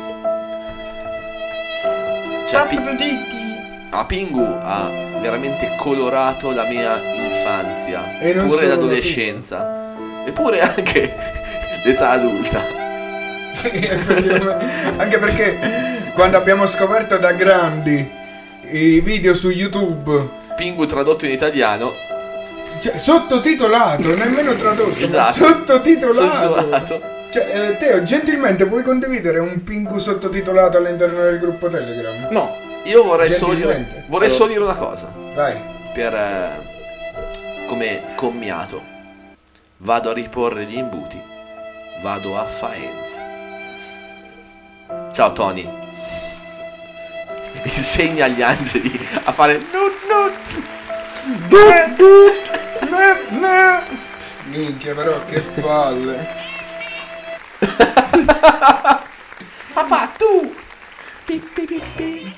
Cioè, 2.48 2.66
Pi- 2.66 3.49
ah, 3.90 4.04
Pingu 4.04 4.44
ha 4.62 4.90
veramente 5.20 5.74
colorato 5.78 6.52
la 6.52 6.64
mia 6.64 7.00
infanzia. 7.02 8.18
E 8.18 8.32
non 8.32 8.46
pure 8.48 8.66
l'adolescenza. 8.66 9.78
Eppure 10.26 10.60
anche 10.60 11.14
l'età 11.84 12.10
adulta. 12.10 12.60
Sì. 13.52 13.68
Anche 14.96 15.18
perché 15.18 15.58
quando 16.14 16.36
abbiamo 16.36 16.66
scoperto 16.66 17.16
da 17.18 17.32
grandi 17.32 18.08
i 18.72 19.00
video 19.00 19.34
su 19.34 19.50
YouTube, 19.50 20.28
Pingu 20.56 20.86
tradotto 20.86 21.24
in 21.26 21.32
italiano. 21.32 21.92
cioè 22.80 22.96
sottotitolato, 22.96 24.14
nemmeno 24.14 24.54
tradotto, 24.54 24.98
Esatto. 25.04 25.44
sottotitolato. 25.44 26.40
Sottotitolato. 26.54 27.18
Cioè, 27.32 27.68
eh, 27.70 27.76
Teo, 27.76 28.02
gentilmente 28.02 28.66
puoi 28.66 28.82
condividere 28.82 29.38
un 29.38 29.62
pingu 29.62 29.98
sottotitolato 29.98 30.78
all'interno 30.78 31.22
del 31.22 31.38
gruppo 31.38 31.68
Telegram? 31.68 32.26
No. 32.30 32.56
Io 32.84 33.02
vorrei 33.04 33.30
solo 33.30 33.54
dire, 33.54 34.04
vorrei 34.06 34.28
Allora. 34.28 34.28
solo 34.28 34.48
dire 34.48 34.60
una 34.60 34.74
cosa. 34.74 35.12
Vai. 35.34 35.60
Per 35.92 36.14
eh, 36.14 37.64
come 37.66 38.14
commiato. 38.16 38.82
Vado 39.78 40.10
a 40.10 40.12
riporre 40.12 40.64
gli 40.64 40.76
imbuti. 40.76 41.20
Vado 42.02 42.38
a 42.38 42.46
Faenza. 42.46 43.28
Ciao 45.12 45.32
Tony. 45.32 45.68
Insegna 47.62 48.24
agli 48.24 48.42
angeli 48.42 49.08
a 49.24 49.32
fare 49.32 49.58
nut 49.58 49.98
nut. 50.08 50.62
Minchia, 54.50 54.94
però 54.94 55.24
che 55.26 55.40
palle. 55.40 56.38
Papà, 59.72 60.10
tu! 60.16 60.54
Pi, 61.24 61.38
pi, 61.54 61.80
pi. 61.96 62.34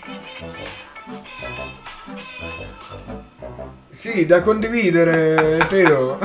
Sì, 3.90 4.26
da 4.26 4.40
condividere, 4.40 5.66
Teo. 5.68 6.18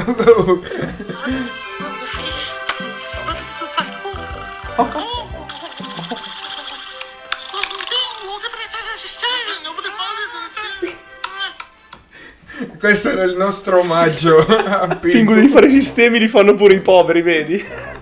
Questo 12.80 13.10
era 13.10 13.24
il 13.24 13.36
nostro 13.36 13.80
omaggio 13.80 14.40
a 14.40 14.88
Pingu. 14.88 15.34
Pingu 15.34 15.36
di 15.36 15.48
fare 15.48 15.70
sistemi 15.70 16.20
li 16.20 16.28
fanno 16.28 16.54
pure 16.54 16.76
i 16.76 16.82
poveri, 16.82 17.22
vedi? 17.22 17.66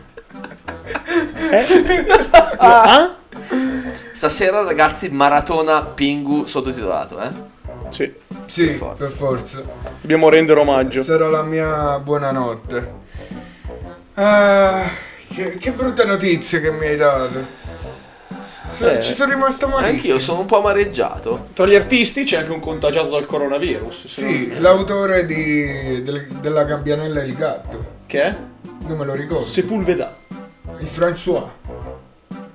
Ah? 2.57 3.15
Stasera 4.15 4.63
ragazzi 4.63 5.09
maratona 5.09 5.83
Pingu 5.83 6.45
sottotitolato, 6.45 7.19
eh? 7.19 7.29
Sì. 7.89 8.13
Sì, 8.45 8.81
per 8.97 9.09
forza. 9.09 9.61
Dobbiamo 9.99 10.29
rendere 10.29 10.61
omaggio. 10.61 11.03
Sarà 11.03 11.27
la 11.27 11.43
mia 11.43 11.99
buonanotte. 11.99 12.91
Ah, 14.13 14.83
che, 15.33 15.55
che 15.55 15.71
brutta 15.73 16.05
notizia 16.05 16.61
che 16.61 16.71
mi 16.71 16.85
hai 16.87 16.95
dato. 16.95 17.63
Eh, 18.79 19.01
ci 19.01 19.13
sono 19.13 19.33
rimasto 19.33 19.67
malissimo. 19.67 19.91
Anch'io 19.95 20.19
sono 20.19 20.39
un 20.39 20.45
po' 20.45 20.59
amareggiato. 20.59 21.47
Tra 21.53 21.65
gli 21.65 21.75
artisti 21.75 22.23
c'è 22.23 22.37
anche 22.37 22.51
un 22.51 22.61
contagiato 22.61 23.09
dal 23.09 23.25
coronavirus. 23.25 24.07
Sì, 24.07 24.47
non- 24.47 24.61
l'autore 24.61 25.25
di, 25.25 26.01
del- 26.03 26.27
della 26.39 26.63
Gabbianella 26.63 27.21
e 27.21 27.25
il 27.25 27.35
gatto. 27.35 27.85
Che 28.05 28.21
è? 28.21 28.33
Non 28.87 28.97
me 28.97 29.03
lo 29.03 29.13
ricordo. 29.13 29.43
Sepulveda. 29.43 30.15
Il 30.79 30.87
François. 30.87 31.47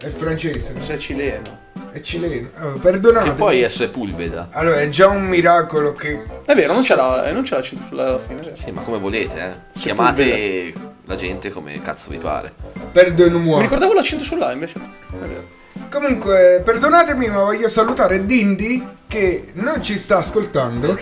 È 0.00 0.08
francese. 0.08 0.72
Sei 0.80 0.98
cileno. 0.98 1.58
È 1.92 2.00
cileno. 2.00 2.48
Oh, 2.60 2.72
perdonate. 2.78 3.28
Che 3.28 3.34
poi 3.34 3.60
è 3.60 3.68
Sepulveda. 3.68 4.48
Allora, 4.52 4.80
è 4.80 4.88
già 4.88 5.08
un 5.08 5.26
miracolo 5.26 5.92
che... 5.92 6.24
È 6.46 6.54
vero, 6.54 6.72
non 6.72 6.82
ce 6.82 6.94
l'ha, 6.94 7.26
eh, 7.26 7.32
non 7.32 7.44
ce 7.44 7.54
l'ha 7.54 7.62
scritto 7.62 7.84
sulla 7.84 8.18
fine. 8.18 8.52
sì. 8.54 8.70
Ma 8.70 8.80
come 8.80 8.98
volete, 8.98 9.38
eh? 9.38 9.78
Sepulveda. 9.78 10.12
Chiamate 10.14 10.72
la 11.04 11.16
gente 11.16 11.50
come 11.50 11.82
cazzo 11.82 12.10
vi 12.10 12.16
pare. 12.16 12.54
Perdonamo. 12.92 13.56
Mi 13.56 13.62
ricordavo 13.62 13.92
l'accento 13.92 14.24
sulla 14.24 14.52
invece. 14.52 14.78
È 14.78 15.26
vero. 15.26 15.58
Comunque, 15.90 16.62
perdonatemi, 16.64 17.28
ma 17.28 17.40
voglio 17.40 17.68
salutare 17.68 18.24
Dindy 18.24 18.86
che 19.06 19.50
non 19.54 19.82
ci 19.82 19.98
sta 19.98 20.18
ascoltando, 20.18 20.96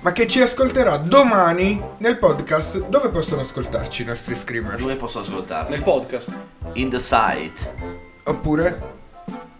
ma 0.00 0.12
che 0.12 0.26
ci 0.26 0.42
ascolterà 0.42 0.98
domani 0.98 1.80
nel 1.98 2.18
podcast. 2.18 2.88
Dove 2.88 3.08
possono 3.08 3.40
ascoltarci 3.40 4.02
i 4.02 4.04
nostri 4.04 4.34
screamer? 4.34 4.76
Dove 4.76 4.96
posso 4.96 5.20
ascoltarli? 5.20 5.70
Nel 5.70 5.82
podcast. 5.82 6.38
In 6.74 6.90
the 6.90 6.98
site. 6.98 8.10
Oppure? 8.24 8.80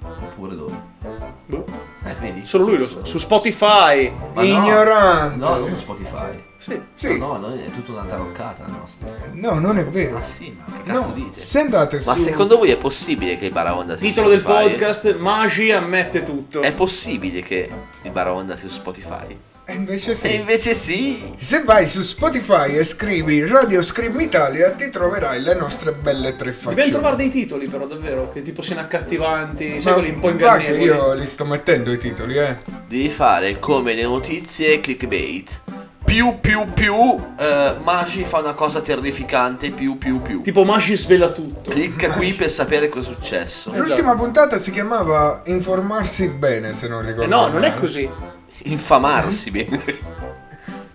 Oppure 0.05 0.55
dove? 0.57 0.91
Boh. 1.47 1.65
Eh, 2.05 2.15
vedi? 2.15 2.47
Solo 2.47 2.67
lui 2.67 2.79
lo 2.79 2.87
sa. 2.89 3.05
Su 3.05 3.19
Spotify. 3.19 4.11
Ma 4.35 4.43
no. 4.43 4.43
Ignorante. 4.43 5.37
No, 5.37 5.57
non 5.59 5.69
su 5.69 5.77
Spotify. 5.77 6.43
Sì. 6.59 6.81
Sì. 6.95 7.19
No, 7.19 7.37
no, 7.39 7.53
è 7.53 7.71
tutta 7.71 7.93
una 7.93 8.05
taroccata 8.05 8.63
la 8.67 8.77
nostra. 8.79 9.09
No, 9.33 9.59
non 9.59 9.79
è 9.79 9.87
vero. 9.87 10.15
Ma 10.15 10.23
sì, 10.23 10.57
ma 10.65 10.77
che 10.77 10.83
cazzo 10.93 11.09
No, 11.09 11.15
dite? 11.15 11.41
se 11.41 11.59
andate 11.61 12.03
Ma 12.05 12.15
su... 12.17 12.23
secondo 12.23 12.57
voi 12.57 12.71
è 12.71 12.77
possibile 12.77 13.37
che 13.37 13.47
il 13.47 13.53
Baraonda 13.53 13.97
sia 13.97 14.09
Titolo 14.09 14.29
su 14.29 14.33
del 14.35 14.41
Spotify? 14.43 14.71
podcast, 14.71 15.17
Magi 15.17 15.73
ammette 15.73 16.23
tutto. 16.23 16.63
È 16.63 16.73
possibile 16.73 17.41
che 17.43 17.69
il 18.03 18.11
Baraonda 18.13 18.55
sia 18.55 18.69
su 18.69 18.75
Spotify? 18.75 19.37
E 19.73 19.75
invece 19.75 20.15
sì. 20.15 20.27
E 20.27 20.35
invece 20.35 20.75
sì. 20.75 21.33
Se 21.39 21.63
vai 21.65 21.87
su 21.87 22.03
Spotify 22.03 22.77
e 22.77 22.85
scrivi 22.85 23.47
Radio 23.47 23.83
Scream 23.83 24.19
Italia 24.21 24.71
ti 24.73 24.91
troverai 24.91 25.41
le 25.41 25.55
nostre 25.55 25.93
belle 25.93 26.37
tre 26.37 26.53
Dobbiamo 26.53 26.77
facce. 26.77 26.91
trovare 26.91 27.17
dei 27.17 27.31
titoli 27.31 27.67
però 27.67 27.87
davvero 27.87 28.31
che 28.33 28.43
tipo 28.43 28.61
siano 28.61 28.83
accattivanti, 28.83 29.81
sai 29.81 29.93
quelli 29.95 30.11
un 30.11 30.21
po' 30.21 30.29
ingannevoli. 30.31 30.83
io 30.85 31.15
li 31.15 31.27
sto 31.27 31.45
mettendo 31.47 31.91
i 31.93 31.99
titoli, 31.99 32.37
eh. 32.39 32.57
Devi 32.87 33.09
fare 33.09 33.59
come 33.59 33.95
le 33.95 34.03
notizie 34.03 34.81
clickbait. 34.81 35.61
Più, 36.05 36.41
più, 36.41 36.67
più, 36.75 36.95
eh, 37.39 37.75
Magi 37.83 38.25
fa 38.25 38.41
una 38.41 38.53
cosa 38.53 38.81
terrificante, 38.83 39.71
più, 39.71 39.97
più, 39.97 40.21
più. 40.21 40.43
Tipo 40.43 40.65
Magi 40.65 40.95
svela 40.97 41.31
tutto. 41.31 41.71
Clicca 41.71 42.11
qui 42.11 42.35
per 42.35 42.51
sapere 42.51 42.91
cosa 42.91 43.11
è 43.11 43.15
successo. 43.15 43.73
L'ultima 43.75 44.15
puntata 44.15 44.59
si 44.59 44.71
chiamava 44.73 45.41
Informarsi 45.47 46.29
bene, 46.29 46.75
se 46.75 46.89
non 46.89 47.01
ricordo 47.01 47.23
Eh 47.23 47.27
no, 47.29 47.47
non 47.47 47.65
è 47.65 47.69
male. 47.69 47.81
così. 47.81 48.11
Infamarsi 48.65 49.51
bene. 49.51 49.83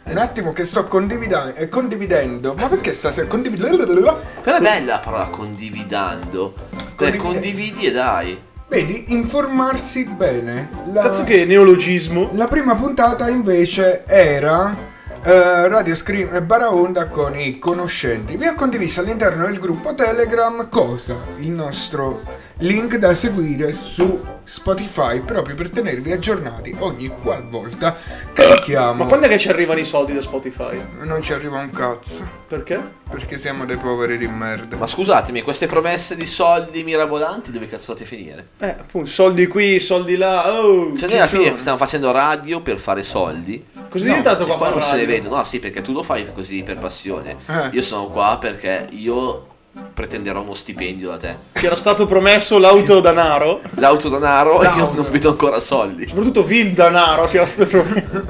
Un 0.05 0.17
attimo 0.17 0.53
che 0.53 0.63
sto 0.63 0.85
condivida- 0.85 1.53
eh, 1.53 1.67
condividendo. 1.67 2.53
Ma 2.57 2.67
perché 2.69 2.93
stasera 2.93 3.27
condividendo? 3.27 3.85
Però 3.85 4.55
è 4.57 4.61
bella 4.61 4.93
la 4.93 4.99
parola 4.99 5.27
condividando. 5.27 6.53
Beh, 6.69 6.95
Condivide- 6.95 7.17
condividi 7.23 7.85
e 7.87 7.91
dai. 7.91 8.41
Vedi, 8.69 9.05
informarsi 9.09 10.03
bene. 10.05 10.69
La, 10.93 11.03
Cazzo 11.03 11.23
che 11.23 11.45
neologismo. 11.45 12.29
la 12.33 12.47
prima 12.47 12.75
puntata 12.75 13.29
invece 13.29 14.03
era 14.05 14.75
eh, 15.23 15.67
Radio 15.67 15.95
Scream 15.95 16.33
e 16.35 16.41
Baraonda 16.41 17.07
con 17.09 17.37
i 17.37 17.59
conoscenti. 17.59 18.35
Vi 18.37 18.45
ho 18.45 18.55
condiviso 18.55 19.01
all'interno 19.01 19.45
del 19.45 19.59
gruppo 19.59 19.93
Telegram 19.93 20.67
cosa? 20.69 21.17
Il 21.37 21.49
nostro 21.51 22.21
link 22.59 22.95
da 22.97 23.13
seguire 23.13 23.73
su 23.73 24.19
Spotify 24.43 25.19
proprio 25.19 25.55
per 25.55 25.69
tenervi 25.69 26.11
aggiornati 26.11 26.75
ogni 26.79 27.09
qualvolta 27.09 27.95
clicchiamo. 28.33 29.03
Ma 29.03 29.05
quando 29.05 29.25
è 29.25 29.29
che 29.29 29.37
ci 29.37 29.49
arrivano 29.49 29.79
i 29.79 29.85
soldi 29.85 30.13
da 30.13 30.21
Spotify? 30.21 30.81
Non 31.03 31.21
ci 31.21 31.33
arriva 31.33 31.59
un 31.59 31.69
cazzo. 31.69 32.25
Perché? 32.47 32.81
Perché 33.09 33.37
siamo 33.37 33.65
dei 33.65 33.75
poveri 33.77 34.17
di 34.17 34.27
merda. 34.27 34.77
Ma 34.77 34.87
scusatemi, 34.87 35.41
queste 35.41 35.67
promesse 35.67 36.15
di 36.15 36.25
soldi 36.25 36.83
mirabolanti 36.83 37.51
dove 37.51 37.67
cazzo 37.67 37.93
fate 37.93 38.05
finire? 38.05 38.47
Eh, 38.59 38.69
appunto, 38.69 39.09
soldi 39.09 39.47
qui, 39.47 39.79
soldi 39.79 40.15
là. 40.15 40.49
Oh, 40.59 40.95
Cioè 40.95 40.97
ci 40.97 41.05
noi 41.07 41.17
alla 41.17 41.27
fine 41.27 41.57
stiamo 41.57 41.77
facendo 41.77 42.11
radio 42.11 42.61
per 42.61 42.77
fare 42.77 43.03
soldi. 43.03 43.65
Cos'è 43.89 44.05
diventato 44.05 44.43
e 44.43 44.45
qua 44.47 44.57
qua 44.57 44.69
non 44.69 44.81
se 44.81 44.93
ne 44.93 44.99
radio? 45.01 45.07
vedono. 45.15 45.35
No, 45.35 45.43
sì, 45.43 45.59
perché 45.59 45.81
tu 45.81 45.91
lo 45.91 46.03
fai 46.03 46.25
così 46.31 46.63
per 46.63 46.77
passione. 46.77 47.35
Eh. 47.47 47.69
Io 47.71 47.81
sono 47.81 48.07
qua 48.07 48.37
perché 48.39 48.87
io 48.91 49.55
pretenderò 49.93 50.41
uno 50.41 50.53
stipendio 50.53 51.09
da 51.09 51.17
te. 51.17 51.35
Ci 51.53 51.65
era 51.65 51.75
stato 51.75 52.05
promesso 52.05 52.57
l'auto 52.57 52.99
danaro. 52.99 53.61
L'autodanaro 53.75 54.63
io 54.63 54.91
non 54.93 55.05
vedo 55.09 55.29
ancora 55.29 55.59
soldi. 55.59 56.07
Soprattutto 56.07 56.43
vil 56.43 56.73
danaro 56.73 57.27
ci 57.27 57.37
era 57.37 57.45
stato 57.45 57.69
promesso. 57.69 58.25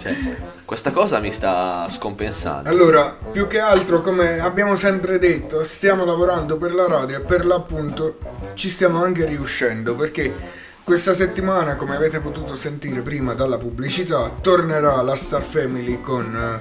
Cioè, 0.00 0.16
questa 0.64 0.90
cosa 0.90 1.20
mi 1.20 1.30
sta 1.30 1.86
scompensando. 1.88 2.68
Allora, 2.68 3.16
più 3.30 3.46
che 3.46 3.60
altro, 3.60 4.00
come 4.00 4.40
abbiamo 4.40 4.74
sempre 4.76 5.18
detto, 5.18 5.64
stiamo 5.64 6.04
lavorando 6.04 6.56
per 6.56 6.72
la 6.72 6.88
radio 6.88 7.18
e 7.18 7.20
per 7.20 7.44
l'appunto 7.44 8.18
ci 8.54 8.70
stiamo 8.70 9.02
anche 9.02 9.26
riuscendo 9.26 9.94
perché 9.94 10.60
Questa 10.84 11.14
settimana, 11.14 11.76
come 11.76 11.94
avete 11.94 12.18
potuto 12.18 12.56
sentire 12.56 13.02
prima 13.02 13.34
dalla 13.34 13.56
pubblicità, 13.56 14.34
tornerà 14.40 15.00
la 15.00 15.14
Star 15.14 15.44
Family 15.44 16.00
con 16.00 16.60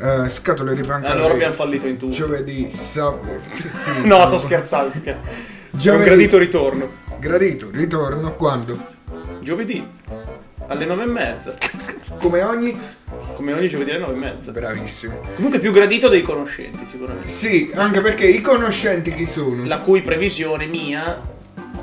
eh, 0.00 0.28
scatole 0.28 0.74
di 0.74 0.82
pancaré. 0.82 1.12
Allora 1.14 1.34
abbiamo 1.34 1.54
fallito 1.54 1.86
in 1.86 1.96
tutto. 1.96 2.12
Giovedì, 2.12 2.70
sabato. 2.70 3.26
No, 4.04 4.26
sto 4.28 4.38
scherzando, 4.38 4.90
sto 4.90 4.98
scherzando. 5.00 5.30
È 5.30 5.70
un 5.72 5.78
Giovedì. 5.78 6.04
gradito 6.04 6.38
ritorno. 6.38 6.90
Gradito, 7.18 7.68
ritorno 7.72 8.34
quando? 8.34 8.96
Giovedì 9.40 9.86
alle 10.68 10.84
nove 10.84 11.04
e 11.04 11.06
mezza. 11.06 11.54
Come 12.20 12.42
ogni? 12.42 12.78
Come 13.34 13.52
ogni 13.52 13.68
giovedì 13.68 13.90
alle 13.90 14.00
nove 14.00 14.12
e 14.14 14.16
mezza. 14.16 14.52
Bravissimo. 14.52 15.20
Comunque 15.34 15.58
più 15.58 15.72
gradito 15.72 16.08
dei 16.08 16.22
conoscenti, 16.22 16.86
sicuramente. 16.90 17.28
Sì, 17.28 17.70
anche 17.74 18.00
perché 18.00 18.26
i 18.26 18.40
conoscenti 18.40 19.12
chi 19.12 19.26
sono? 19.26 19.64
La 19.64 19.78
cui 19.80 20.02
previsione 20.02 20.66
mia 20.66 21.20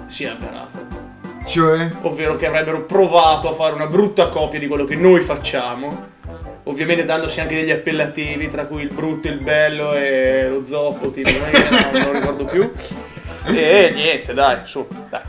si 0.05 0.23
è 0.23 0.27
avverata. 0.29 1.03
Cioè? 1.45 1.91
Ovvero 2.01 2.35
che 2.35 2.45
avrebbero 2.47 2.83
provato 2.83 3.49
a 3.49 3.53
fare 3.53 3.73
una 3.73 3.87
brutta 3.87 4.29
copia 4.29 4.59
di 4.59 4.67
quello 4.67 4.85
che 4.85 4.95
noi 4.95 5.21
facciamo. 5.21 6.13
Ovviamente 6.67 7.05
dandosi 7.05 7.39
anche 7.41 7.55
degli 7.55 7.71
appellativi, 7.71 8.47
tra 8.47 8.65
cui 8.65 8.81
il 8.81 8.93
brutto, 8.93 9.27
il 9.27 9.37
bello 9.39 9.93
e 9.93 10.47
lo 10.49 10.63
zoppo, 10.63 11.11
tipo, 11.11 11.29
non 11.91 12.01
lo 12.03 12.11
ricordo 12.11 12.45
più. 12.45 12.71
E 13.47 13.91
niente, 13.93 14.33
dai, 14.33 14.61
su, 14.65 14.87
dai. 15.07 15.21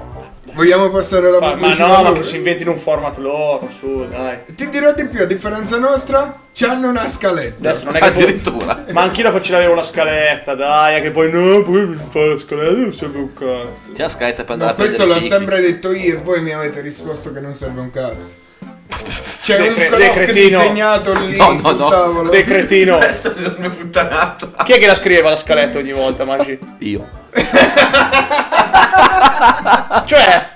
Vogliamo 0.54 0.88
passare 0.88 1.26
alla 1.26 1.36
Fa- 1.36 1.48
ma 1.48 1.52
pubblicità? 1.56 1.86
no, 1.86 2.02
ma 2.02 2.12
che 2.12 2.22
si 2.22 2.36
inventino 2.36 2.70
un 2.72 2.78
format 2.78 3.18
loro, 3.18 3.68
su, 3.78 4.06
dai. 4.08 4.38
Ti 4.54 4.70
dirò 4.70 4.94
di 4.94 5.04
più, 5.04 5.20
a 5.20 5.26
differenza 5.26 5.76
nostra, 5.76 6.44
c'hanno 6.54 6.88
una 6.88 7.06
scaletta. 7.08 7.68
Adesso 7.68 7.84
non 7.84 7.96
è 7.96 8.00
che 8.12 8.40
poi- 8.40 8.92
Ma 8.94 9.02
anch'io 9.02 9.22
la 9.24 9.32
faccio 9.32 9.54
avere 9.54 9.70
una 9.70 9.82
scaletta, 9.82 10.54
dai, 10.54 11.02
che 11.02 11.10
poi 11.10 11.30
no, 11.30 11.62
poi 11.62 11.94
fare 12.08 12.28
la 12.32 12.38
scaletta 12.38 12.72
non 12.80 12.94
serve 12.94 13.18
un 13.18 13.34
cazzo. 13.34 13.92
C'è 13.92 14.02
la 14.02 14.08
scaletta 14.08 14.42
per 14.44 14.52
andare 14.52 14.70
Ma 14.70 14.76
a 14.78 14.80
questo 14.82 15.04
prendere 15.04 15.08
l'ho 15.20 15.26
i 15.26 15.28
fichi. 15.28 15.38
sempre 15.38 15.60
detto 15.60 15.92
io 15.92 16.14
e 16.14 16.16
voi 16.16 16.40
mi 16.40 16.52
avete 16.54 16.80
risposto 16.80 17.34
che 17.34 17.40
non 17.40 17.54
serve 17.54 17.80
un 17.82 17.90
cazzo. 17.90 18.44
C'è 18.88 19.60
un 19.60 19.74
Decre- 19.74 19.86
croc 19.86 19.98
decretino. 20.00 20.58
disegnato 20.60 21.12
lì 21.18 21.36
No, 21.36 21.52
no, 21.52 21.58
sul 21.58 21.76
no. 21.76 21.88
tavolo. 21.88 22.30
Decretino. 22.30 22.98
Questa 22.98 23.32
è 23.34 23.54
una 23.58 23.70
puttanata. 23.70 24.50
Chi 24.64 24.72
è 24.72 24.78
che 24.78 24.86
la 24.86 24.94
scriveva 24.96 25.30
la 25.30 25.36
scaletta 25.36 25.78
ogni 25.78 25.92
volta, 25.92 26.24
Maggi? 26.24 26.58
Io. 26.78 27.08
Cioè, 30.06 30.48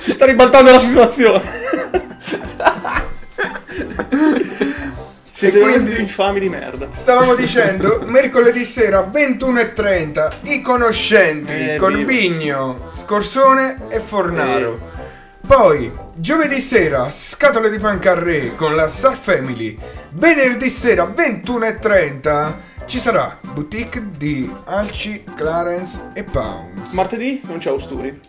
si 0.00 0.12
sta 0.12 0.26
ribaltando 0.26 0.70
la 0.70 0.78
situazione. 0.78 1.40
Siete 5.32 5.60
quindi- 5.60 6.00
infami 6.00 6.40
di 6.40 6.48
merda. 6.48 6.88
Stavamo 6.92 7.34
dicendo, 7.34 8.00
mercoledì 8.04 8.64
sera 8.64 9.08
21.30, 9.12 10.30
i 10.44 10.60
conoscenti 10.60 11.52
Eh, 11.52 11.76
con 11.78 11.92
viva. 11.94 12.04
Bigno, 12.06 12.90
Scorsone 12.96 13.82
e 13.88 14.00
Fornaro. 14.00 14.87
Poi, 15.48 15.90
giovedì 16.14 16.60
sera, 16.60 17.10
scatole 17.10 17.70
di 17.70 17.78
pancarré 17.78 18.54
con 18.54 18.76
la 18.76 18.86
Star 18.86 19.16
Family. 19.16 19.78
Venerdì 20.10 20.68
sera 20.68 21.06
21.30 21.06 22.54
ci 22.84 22.98
sarà 22.98 23.38
boutique 23.54 24.02
di 24.18 24.54
Alci, 24.64 25.24
Clarence 25.34 26.10
e 26.12 26.22
Pounds. 26.24 26.92
Martedì 26.92 27.40
non 27.44 27.56
c'è 27.56 27.72
Osturi. 27.72 28.20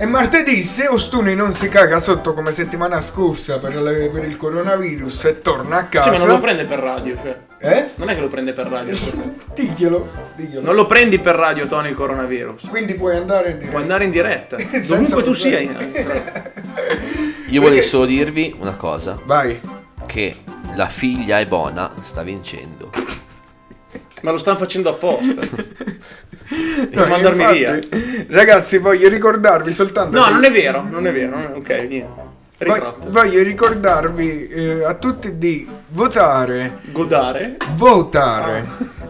E 0.00 0.06
martedì, 0.06 0.62
se 0.62 0.86
Ostuni 0.86 1.34
non 1.34 1.52
si 1.52 1.68
caga 1.68 1.98
sotto 1.98 2.32
come 2.32 2.52
settimana 2.52 3.00
scorsa 3.00 3.58
per, 3.58 3.74
le- 3.74 4.08
per 4.10 4.24
il 4.24 4.36
coronavirus 4.36 5.24
e 5.24 5.42
torna 5.42 5.78
a 5.78 5.86
casa. 5.86 6.12
Sì, 6.12 6.18
ma 6.18 6.24
non 6.24 6.34
lo 6.34 6.38
prende 6.38 6.64
per 6.66 6.78
radio, 6.78 7.16
cioè. 7.20 7.38
Eh? 7.58 7.90
Non 7.96 8.08
è 8.08 8.14
che 8.14 8.20
lo 8.20 8.28
prende 8.28 8.52
per 8.52 8.68
radio. 8.68 8.96
Diglielo, 9.54 10.08
diglielo. 10.36 10.64
Non 10.64 10.76
lo 10.76 10.86
prendi 10.86 11.18
per 11.18 11.34
radio, 11.34 11.66
Tony, 11.66 11.88
il 11.88 11.96
coronavirus. 11.96 12.68
Quindi 12.68 12.94
puoi 12.94 13.16
andare 13.16 13.50
in 13.50 13.54
diretta. 13.56 13.70
Puoi 13.70 13.82
andare 13.82 14.04
in 14.04 14.10
diretta. 14.10 14.56
Dovunque 14.86 15.22
tu 15.24 15.32
sia. 15.32 15.58
in- 15.58 15.76
Io 17.50 17.60
volevo 17.60 17.82
solo 17.82 18.04
dirvi 18.04 18.54
una 18.60 18.76
cosa. 18.76 19.18
Vai. 19.24 19.60
Che 20.06 20.36
la 20.76 20.86
figlia 20.88 21.40
Ebona 21.40 21.90
sta 22.02 22.22
vincendo. 22.22 22.92
Ma 24.22 24.30
lo 24.30 24.38
stanno 24.38 24.58
facendo 24.58 24.90
apposta. 24.90 25.46
No, 26.50 26.86
per 26.88 27.08
mandarmi 27.08 27.42
infatti, 27.58 27.88
via. 27.88 28.24
Ragazzi, 28.30 28.78
voglio 28.78 29.08
ricordarvi 29.10 29.70
soltanto. 29.70 30.18
No, 30.18 30.24
che- 30.24 30.30
non 30.32 30.44
è 30.44 30.50
vero, 30.50 30.82
non 30.88 31.06
è 31.06 31.12
vero. 31.12 31.36
Ok, 31.56 31.68
niente. 31.86 32.22
Ritratto. 32.56 33.10
voglio 33.10 33.42
ricordarvi 33.42 34.48
eh, 34.48 34.84
a 34.84 34.94
tutti 34.94 35.36
di 35.36 35.68
votare. 35.88 36.78
Godare? 36.90 37.56
Votare. 37.74 38.66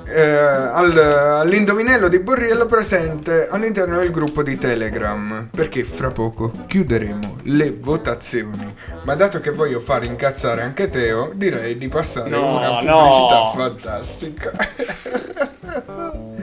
Eh, 0.09 0.23
al- 0.37 0.97
all'indovinello 0.99 2.09
di 2.09 2.19
Borriello 2.19 2.67
presente 2.67 3.47
all'interno 3.49 3.99
del 3.99 4.11
gruppo 4.11 4.43
di 4.43 4.57
Telegram 4.59 5.49
perché 5.51 5.85
fra 5.85 6.11
poco 6.11 6.51
chiuderemo 6.67 7.39
le 7.45 7.77
votazioni 7.79 8.67
ma 9.05 9.15
dato 9.15 9.41
che 9.41 9.51
voglio 9.51 9.81
fare 9.81 10.07
incazzare 10.07 10.63
anche 10.63 10.89
Teo 10.89 11.33
direi 11.35 11.77
di 11.79 11.89
passare 11.89 12.31
No, 12.31 12.57
una 12.59 12.69
pubblicità 12.79 13.39
no. 13.39 13.53
fantastica 13.55 14.53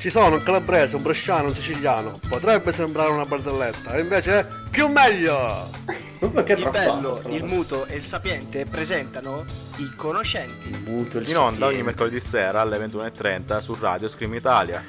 Ci 0.00 0.08
sono 0.08 0.36
un 0.36 0.42
calabrese, 0.42 0.96
un 0.96 1.02
bresciano, 1.02 1.48
un 1.48 1.52
siciliano. 1.52 2.18
Potrebbe 2.26 2.72
sembrare 2.72 3.10
una 3.10 3.26
barzelletta, 3.26 3.92
e 3.92 4.00
invece 4.00 4.38
è 4.38 4.46
più 4.70 4.86
meglio! 4.86 5.68
Il 6.20 6.68
bello, 6.70 7.20
il 7.28 7.44
muto 7.44 7.84
e 7.84 7.96
il 7.96 8.02
sapiente 8.02 8.64
presentano 8.64 9.44
i 9.76 9.94
conoscenti. 9.96 10.70
In 10.86 11.36
onda 11.36 11.66
ogni 11.66 11.82
mercoledì 11.82 12.18
sera 12.18 12.62
alle 12.62 12.78
21.30 12.78 13.60
su 13.60 13.76
Radio 13.78 14.08
Scream 14.08 14.32
Italia. 14.32 14.82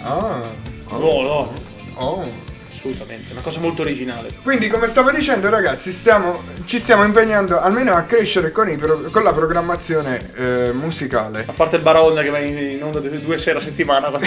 ah 0.00 0.40
No, 0.88 1.20
no. 1.22 1.52
oh 1.96 2.51
Assolutamente. 2.82 3.30
Una 3.30 3.42
cosa 3.42 3.60
molto 3.60 3.82
originale. 3.82 4.28
Quindi, 4.42 4.66
come 4.68 4.88
stavo 4.88 5.12
dicendo, 5.12 5.48
ragazzi, 5.48 5.92
stiamo, 5.92 6.42
ci 6.64 6.80
stiamo 6.80 7.04
impegnando 7.04 7.60
almeno 7.60 7.94
a 7.94 8.02
crescere 8.02 8.50
con, 8.50 8.68
i 8.68 8.76
pro- 8.76 9.02
con 9.12 9.22
la 9.22 9.32
programmazione 9.32 10.20
eh, 10.34 10.70
musicale. 10.72 11.44
A 11.46 11.52
parte 11.52 11.76
il 11.76 11.82
Baraonda 11.82 12.22
che 12.22 12.30
va 12.30 12.38
in, 12.40 12.58
in 12.58 12.82
onda 12.82 12.98
due 12.98 13.20
due 13.20 13.38
sere 13.38 13.58
a 13.58 13.62
settimana. 13.62 14.10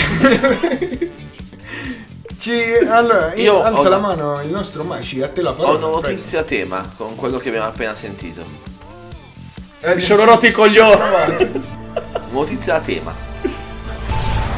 Ci, 2.40 2.62
allora, 2.90 3.34
io 3.34 3.44
Io 3.56 3.64
alza 3.64 3.80
ho 3.80 3.84
la 3.90 3.98
mano 3.98 4.42
il 4.42 4.50
nostro 4.52 4.84
Maci, 4.84 5.22
a 5.22 5.28
te 5.30 5.42
la 5.42 5.50
Ho 5.50 5.56
parola. 5.56 5.88
una 5.88 5.96
notizia 5.96 6.40
a 6.42 6.44
tema 6.44 6.94
con 6.96 7.16
quello 7.16 7.38
che 7.40 7.50
abbiamo 7.50 7.68
appena 7.68 7.94
sentito. 7.96 8.42
Eh, 9.82 9.96
Mi 9.96 10.02
sono 10.02 10.24
rotti 10.26 10.48
i 10.48 10.52
coglioni. 10.52 11.64
Notizia 12.32 12.76
a 12.76 12.80
tema. 12.80 13.14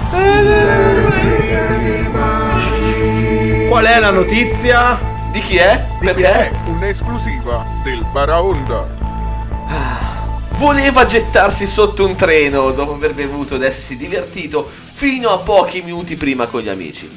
Qual 3.67 3.85
è 3.85 3.99
la 3.99 4.11
notizia? 4.11 4.97
Di 5.29 5.41
chi 5.41 5.57
è? 5.57 5.85
È 5.99 6.51
un'esclusiva 6.67 7.65
del 7.83 8.01
Baraonda. 8.13 8.87
Voleva 10.51 11.05
gettarsi 11.05 11.67
sotto 11.67 12.05
un 12.05 12.15
treno 12.15 12.71
dopo 12.71 12.93
aver 12.93 13.13
bevuto 13.13 13.55
ed 13.55 13.63
essersi 13.63 13.97
divertito 13.97 14.65
fino 14.93 15.29
a 15.31 15.39
pochi 15.39 15.81
minuti 15.81 16.15
prima 16.15 16.47
con 16.47 16.61
gli 16.61 16.69
amici. 16.69 17.09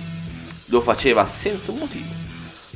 Lo 0.67 0.81
faceva 0.81 1.25
senza 1.25 1.71
un 1.71 1.79
motivo. 1.79 2.09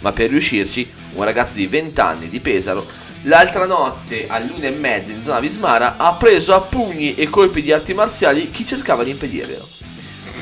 Ma 0.02 0.12
per 0.12 0.30
riuscirci, 0.30 0.88
un 1.14 1.24
ragazzo 1.24 1.56
di 1.56 1.66
20 1.66 2.00
anni 2.00 2.28
di 2.28 2.38
Pesaro, 2.38 2.86
l'altra 3.22 3.66
notte 3.66 4.26
all'una 4.28 4.68
e 4.68 4.70
mezza 4.70 5.10
in 5.10 5.20
zona 5.20 5.40
Vismara, 5.40 5.96
ha 5.96 6.14
preso 6.14 6.54
a 6.54 6.60
pugni 6.60 7.16
e 7.16 7.28
colpi 7.28 7.60
di 7.60 7.72
arti 7.72 7.92
marziali 7.92 8.52
chi 8.52 8.64
cercava 8.64 9.02
di 9.02 9.10
impedirglielo. 9.10 9.68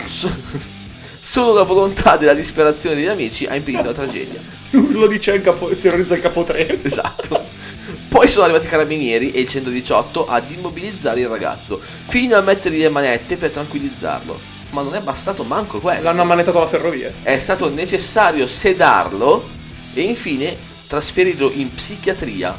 So- 0.07 0.81
Solo 1.25 1.53
la 1.53 1.63
volontà 1.63 2.17
della 2.17 2.35
disperazione 2.35 2.97
degli 2.97 3.07
amici 3.07 3.47
ha 3.47 3.55
impedito 3.55 3.85
la 3.85 3.93
tragedia. 3.93 4.41
Lo 4.91 5.07
dice 5.07 5.31
il 5.31 5.41
capo, 5.41 5.69
terrorizza 5.69 6.17
il 6.17 6.21
capotreno. 6.21 6.83
Esatto. 6.83 7.41
Poi 8.09 8.27
sono 8.27 8.45
arrivati 8.45 8.67
i 8.67 8.69
carabinieri 8.69 9.31
e 9.31 9.41
il 9.43 9.49
118 9.49 10.27
ad 10.27 10.51
immobilizzare 10.51 11.21
il 11.21 11.29
ragazzo, 11.29 11.81
fino 11.81 12.37
a 12.37 12.41
mettergli 12.41 12.81
le 12.81 12.89
manette 12.89 13.37
per 13.37 13.51
tranquillizzarlo. 13.51 14.37
Ma 14.71 14.83
non 14.83 14.97
è 14.97 15.01
bastato 15.01 15.45
manco 15.45 15.79
questo. 15.79 16.03
L'hanno 16.03 16.23
ammanettato 16.23 16.59
alla 16.59 16.67
ferrovia. 16.67 17.13
È 17.23 17.39
stato 17.39 17.73
necessario 17.73 18.49
sedarlo 18.49 19.49
e 19.95 20.03
infine 20.03 20.57
trasferirlo 20.89 21.53
in 21.55 21.73
psichiatria 21.73 22.59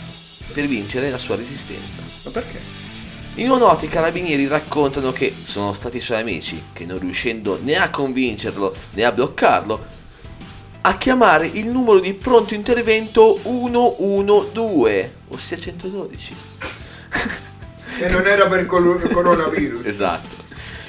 per 0.53 0.67
vincere 0.67 1.09
la 1.09 1.17
sua 1.17 1.35
resistenza. 1.35 1.99
Ma 2.23 2.31
perché? 2.31 2.82
In 3.35 3.49
una 3.49 3.65
nota 3.65 3.85
i 3.85 3.87
carabinieri 3.87 4.47
raccontano 4.47 5.11
che 5.11 5.33
sono 5.43 5.73
stati 5.73 5.97
i 5.97 6.01
suoi 6.01 6.19
amici 6.19 6.65
che 6.71 6.85
non 6.85 6.99
riuscendo 6.99 7.57
né 7.63 7.77
a 7.77 7.89
convincerlo 7.89 8.75
né 8.91 9.03
a 9.03 9.11
bloccarlo, 9.11 9.85
a 10.81 10.97
chiamare 10.97 11.47
il 11.47 11.67
numero 11.67 11.99
di 11.99 12.13
pronto 12.13 12.53
intervento 12.53 13.39
112, 13.41 15.09
ossia 15.29 15.57
112. 15.57 16.35
E 18.01 18.09
non 18.09 18.27
era 18.27 18.45
per 18.45 18.67
col- 18.67 19.09
coronavirus. 19.11 19.83
Esatto. 19.87 20.41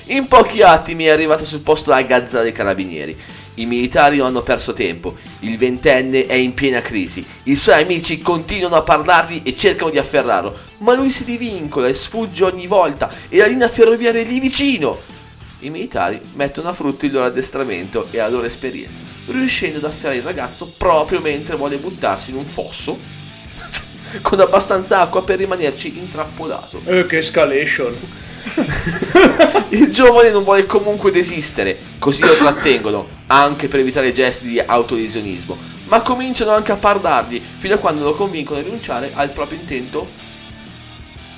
In 0.09 0.29
pochi 0.29 0.61
attimi 0.61 1.05
è 1.05 1.11
arrivata 1.11 1.45
sul 1.45 1.61
posto 1.61 1.91
la 1.91 2.03
gazza 2.03 2.43
dei 2.43 2.53
carabinieri. 2.53 3.19
I 3.57 3.67
militari 3.67 4.17
non 4.17 4.27
hanno 4.27 4.43
perso 4.43 4.73
tempo. 4.73 5.15
Il 5.41 5.57
ventenne 5.57 6.27
è 6.27 6.35
in 6.35 6.55
piena 6.55 6.81
crisi. 6.81 7.25
I 7.45 7.57
suoi 7.57 7.83
amici 7.83 8.21
continuano 8.21 8.77
a 8.77 8.83
parlargli 8.83 9.43
e 9.45 9.57
cercano 9.57 9.91
di 9.91 9.99
afferrarlo. 9.99 10.59
Ma 10.79 10.95
lui 10.95 11.11
si 11.11 11.25
divincola 11.25 11.87
e 11.87 11.95
sfugge 11.95 12.45
ogni 12.45 12.67
volta. 12.67 13.13
E 13.29 13.39
la 13.39 13.47
linea 13.47 13.69
ferroviaria 13.69 14.21
è 14.21 14.25
lì 14.25 14.41
vicino. 14.41 14.99
i 15.61 15.71
militari 15.71 16.21
mettono 16.35 16.69
a 16.69 16.73
frutto 16.73 17.07
il 17.07 17.13
loro 17.13 17.27
addestramento 17.27 18.09
e 18.11 18.19
la 18.19 18.29
loro 18.29 18.45
esperienza, 18.45 19.01
riuscendo 19.27 19.79
ad 19.79 19.85
affiare 19.85 20.17
il 20.17 20.23
ragazzo 20.23 20.71
proprio 20.77 21.21
mentre 21.21 21.57
vuole 21.57 21.79
buttarsi 21.79 22.31
in 22.31 22.37
un 22.37 22.45
fosso 22.45 22.99
con 24.23 24.41
abbastanza 24.41 25.01
acqua 25.01 25.23
per 25.23 25.39
rimanerci 25.39 25.99
intrappolato. 25.99 26.81
Eh, 26.85 27.07
che 27.07 27.19
escalation. 27.19 27.95
Il 29.71 29.91
giovane 29.91 30.31
non 30.31 30.45
vuole 30.45 30.67
comunque 30.67 31.11
desistere, 31.11 31.79
così 31.99 32.23
lo 32.25 32.35
trattengono, 32.35 33.09
anche 33.27 33.69
per 33.69 33.81
evitare 33.81 34.13
gesti 34.13 34.47
di 34.47 34.61
autolesionismo, 34.61 35.57
ma 35.87 36.01
cominciano 36.03 36.51
anche 36.53 36.73
a 36.73 36.77
parlargli 36.77 37.41
fino 37.57 37.75
a 37.75 37.79
quando 37.79 38.05
lo 38.05 38.15
convincono 38.15 38.61
a 38.61 38.63
rinunciare 38.63 39.11
al 39.15 39.31
proprio 39.31 39.59
intento 39.59 40.07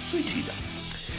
suicida. 0.09 0.53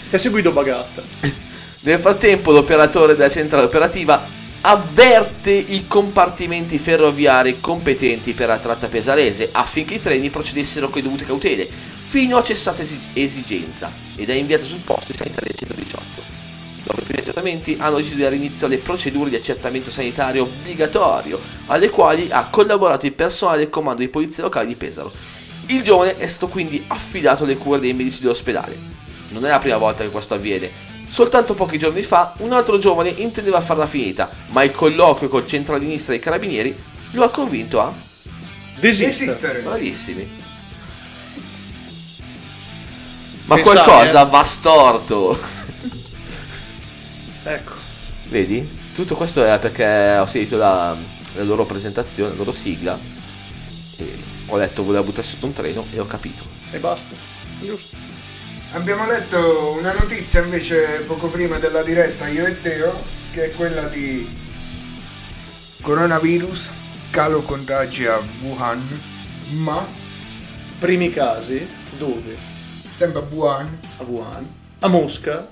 Ti 0.10 0.16
ha 0.16 0.20
seguito 0.20 0.52
Bagatta. 0.52 1.02
Nel 1.82 2.00
frattempo 2.00 2.52
l'operatore 2.52 3.16
della 3.16 3.30
centrale 3.30 3.66
operativa 3.66 4.37
avverte 4.70 5.52
i 5.52 5.88
compartimenti 5.88 6.78
ferroviari 6.78 7.62
competenti 7.62 8.34
per 8.34 8.50
la 8.50 8.58
tratta 8.58 8.88
pesalese 8.88 9.48
affinché 9.54 9.94
i 9.94 10.00
treni 10.00 10.30
procedessero 10.30 10.90
con 10.90 10.98
le 10.98 11.04
dovute 11.04 11.24
cautele 11.24 11.66
fino 12.08 12.36
a 12.36 12.44
cessata 12.44 12.82
esi- 12.82 13.00
esigenza 13.14 13.90
ed 14.18 14.30
ha 14.30 14.34
inviato 14.34 14.66
sul 14.66 14.80
posto 14.80 15.14
i 15.14 15.16
sanitari 15.16 15.48
del 15.48 15.70
118. 15.70 16.22
Dopo 16.84 17.00
i 17.00 17.04
primi 17.04 17.22
accertamenti 17.22 17.78
hanno 17.80 17.96
deciso 17.96 18.16
di 18.16 18.22
dare 18.24 18.36
inizio 18.36 18.66
alle 18.66 18.80
procedure 18.80 19.30
di 19.30 19.38
accertamento 19.38 19.90
sanitario 19.90 20.44
obbligatorio 20.44 21.40
alle 21.68 21.90
quali 21.90 22.28
ha 22.30 22.48
collaborato 22.50 23.06
il 23.06 23.14
personale 23.14 23.60
del 23.60 23.70
comando 23.70 24.02
di 24.02 24.10
polizia 24.10 24.44
locale 24.44 24.68
di 24.68 24.76
Pesaro. 24.76 25.14
Il 25.68 25.82
giovane 25.82 26.18
è 26.18 26.28
stato 26.28 26.50
quindi 26.50 26.84
affidato 26.88 27.46
alle 27.46 27.56
cure 27.56 27.80
dei 27.80 27.94
medici 27.94 28.20
dell'ospedale. 28.20 28.78
Non 29.30 29.46
è 29.46 29.50
la 29.50 29.60
prima 29.60 29.78
volta 29.78 30.04
che 30.04 30.10
questo 30.10 30.34
avviene. 30.34 30.97
Soltanto 31.10 31.54
pochi 31.54 31.78
giorni 31.78 32.04
fa 32.04 32.34
un 32.40 32.54
altro 32.54 32.78
giovane 32.78 33.10
intendeva 33.10 33.62
farla 33.62 33.86
finita, 33.86 34.30
ma 34.50 34.64
il 34.64 34.72
colloquio 34.72 35.30
col 35.30 35.48
centralinista 35.48 36.12
dei 36.12 36.20
carabinieri 36.20 36.76
lo 37.12 37.24
ha 37.24 37.30
convinto 37.30 37.80
a 37.80 37.94
Desistere. 38.80 39.62
Bravissimi. 39.62 40.30
Ma 43.46 43.56
Pensavi, 43.56 43.80
qualcosa 43.80 44.28
eh? 44.28 44.30
va 44.30 44.44
storto. 44.44 45.40
Ecco. 47.44 47.74
Vedi? 48.26 48.80
Tutto 48.94 49.16
questo 49.16 49.44
è 49.44 49.58
perché 49.58 50.18
ho 50.18 50.26
sentito 50.26 50.58
la, 50.58 50.96
la 51.36 51.44
loro 51.44 51.66
presentazione, 51.66 52.32
la 52.32 52.36
loro 52.36 52.52
sigla. 52.52 53.00
E 53.98 54.18
ho 54.48 54.58
letto 54.58 54.84
voleva 54.84 55.04
buttarsi 55.04 55.32
sotto 55.32 55.46
un 55.48 55.54
treno 55.54 55.86
e 55.92 56.00
ho 56.00 56.06
capito. 56.06 56.44
E 56.72 56.78
basta. 56.78 57.16
Giusto. 57.62 58.07
Abbiamo 58.74 59.06
letto 59.08 59.76
una 59.80 59.94
notizia 59.94 60.42
invece 60.44 61.04
poco 61.08 61.28
prima 61.28 61.58
della 61.58 61.82
diretta 61.84 62.28
io 62.28 62.46
e 62.46 62.62
Teo, 62.62 63.02
che 63.32 63.46
è 63.46 63.52
quella 63.52 63.84
di 63.84 64.28
coronavirus, 65.82 66.74
calo 67.10 67.42
contagi 67.42 68.06
a 68.06 68.20
Wuhan, 68.42 69.02
ma 69.62 69.86
Primi 70.80 71.10
casi 71.10 71.68
dove? 71.98 72.38
sempre 72.96 73.22
a 73.22 73.24
Wuhan. 73.30 73.80
A 73.98 74.04
Wuhan. 74.04 74.48
A 74.80 74.88
Mosca. 74.88 75.48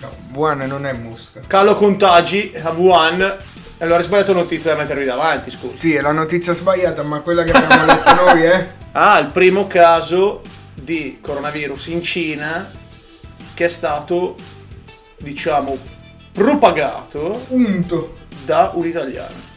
No, 0.00 0.10
Wuhan 0.32 0.58
non 0.66 0.86
è 0.86 0.92
Mosca. 0.92 1.40
Calo 1.46 1.76
contagi 1.76 2.52
a 2.62 2.70
Wuhan. 2.70 3.36
Allora 3.78 3.98
hai 3.98 4.04
sbagliato 4.04 4.32
notizia 4.32 4.72
da 4.72 4.78
mettervi 4.78 5.04
davanti, 5.04 5.50
scusa. 5.50 5.78
Sì, 5.78 5.94
è 5.94 6.00
la 6.00 6.12
notizia 6.12 6.52
sbagliata, 6.52 7.02
ma 7.02 7.20
quella 7.20 7.42
che 7.44 7.52
abbiamo 7.52 7.84
letto 7.84 8.14
noi, 8.24 8.44
eh? 8.44 8.66
Ah, 8.92 9.18
il 9.18 9.28
primo 9.28 9.66
caso 9.66 10.42
di 10.82 11.18
coronavirus 11.20 11.86
in 11.88 12.02
Cina 12.02 12.70
che 13.54 13.64
è 13.64 13.68
stato, 13.68 14.36
diciamo, 15.18 15.76
propagato 16.32 17.44
Unto. 17.48 18.16
da 18.44 18.72
un 18.74 18.86
italiano. 18.86 19.48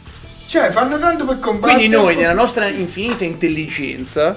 Cioè, 0.46 0.70
fanno 0.70 0.98
tanto 0.98 1.24
per 1.24 1.38
combattere. 1.38 1.78
Quindi 1.78 1.96
noi, 1.96 2.16
nella 2.16 2.34
nostra 2.34 2.68
infinita 2.68 3.24
intelligenza, 3.24 4.36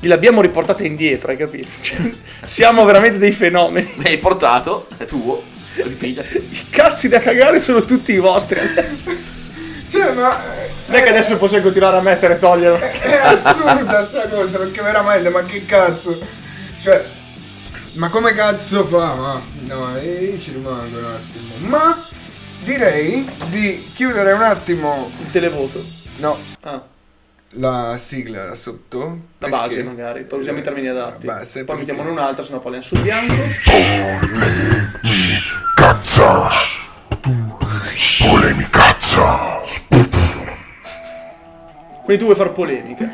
gliel'abbiamo 0.00 0.40
riportata 0.40 0.84
indietro, 0.84 1.30
hai 1.30 1.36
capito? 1.36 1.68
Cioè, 1.80 1.98
siamo 2.42 2.84
veramente 2.84 3.18
dei 3.18 3.32
fenomeni. 3.32 3.92
Mi 3.96 4.06
hai 4.06 4.18
portato, 4.18 4.88
è 4.96 5.04
tuo, 5.04 5.42
ripigliati. 5.74 6.36
I 6.36 6.70
cazzi 6.70 7.08
da 7.08 7.20
cagare 7.20 7.60
sono 7.60 7.84
tutti 7.84 8.12
i 8.12 8.18
vostri 8.18 8.58
adesso. 8.60 9.32
Cioè, 9.88 10.12
ma 10.12 10.40
Non 10.86 10.96
è 10.96 11.02
che 11.02 11.08
adesso 11.10 11.36
possiamo 11.38 11.62
continuare 11.62 11.96
a 11.98 12.00
mettere 12.00 12.34
e 12.34 12.38
togliere. 12.38 12.78
è 12.90 13.14
assurda 13.16 14.04
sta 14.04 14.28
cosa, 14.28 14.58
perché 14.58 14.82
veramente, 14.82 15.28
ma 15.30 15.42
che 15.44 15.64
cazzo? 15.66 16.18
Cioè, 16.80 17.04
ma 17.94 18.08
come 18.08 18.32
cazzo 18.34 18.84
fa? 18.84 19.14
Ma 19.14 19.40
no, 19.62 19.96
io 19.98 20.38
ci 20.40 20.52
rimango 20.52 20.98
un 20.98 21.04
attimo. 21.04 21.68
Ma 21.68 22.04
direi 22.64 23.28
di 23.48 23.90
chiudere 23.94 24.32
un 24.32 24.42
attimo 24.42 25.10
Il 25.22 25.30
televoto. 25.30 25.82
no, 26.16 26.38
Ah, 26.62 26.82
la 27.56 27.96
sigla 28.02 28.46
da 28.46 28.54
sotto. 28.56 29.18
la 29.38 29.48
base 29.48 29.82
magari, 29.84 30.24
poi 30.24 30.40
usiamo 30.40 30.58
i 30.58 30.62
termini 30.62 30.88
adatti. 30.88 31.26
La 31.26 31.34
base, 31.34 31.64
poi 31.64 31.76
perché- 31.76 31.92
mettiamone 31.92 32.10
un'altra, 32.20 32.44
sennò 32.44 32.58
parliamo 32.58 32.84
sul 32.84 32.98
bianco. 33.00 33.34
Cazza! 35.74 36.48
Polemicazza! 38.18 39.60
Quindi 42.04 42.18
tu 42.18 42.24
vuoi 42.24 42.34
far 42.36 42.52
polemica. 42.52 43.10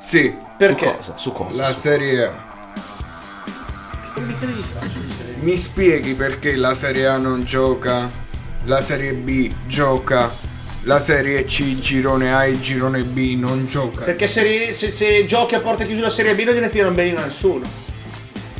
Sì, 0.00 0.32
Perché? 0.56 0.86
Su 0.86 0.96
cosa? 0.96 1.16
Su 1.16 1.32
cosa? 1.32 1.56
la 1.62 1.72
serie 1.72 2.24
A. 2.24 2.48
Mi 5.40 5.56
spieghi 5.56 6.14
perché 6.14 6.54
la 6.56 6.74
serie 6.74 7.06
A 7.06 7.16
non 7.16 7.44
gioca, 7.44 8.08
la 8.64 8.80
serie 8.82 9.12
B 9.14 9.52
gioca, 9.66 10.30
la 10.82 11.00
serie 11.00 11.44
C, 11.44 11.74
girone 11.80 12.32
A 12.32 12.44
e 12.44 12.60
girone 12.60 13.02
B 13.02 13.36
non 13.38 13.66
gioca. 13.66 14.04
Perché 14.04 14.28
se, 14.28 14.42
ri- 14.42 14.74
se- 14.74 14.92
se 14.92 15.24
giochi 15.26 15.54
a 15.56 15.60
porta 15.60 15.84
chiusa 15.84 16.02
la 16.02 16.10
Serie 16.10 16.34
B 16.34 16.40
non 16.44 16.54
gliene 16.54 16.68
tirano 16.68 16.94
bene 16.94 17.20
a 17.20 17.24
nessuno. 17.24 17.64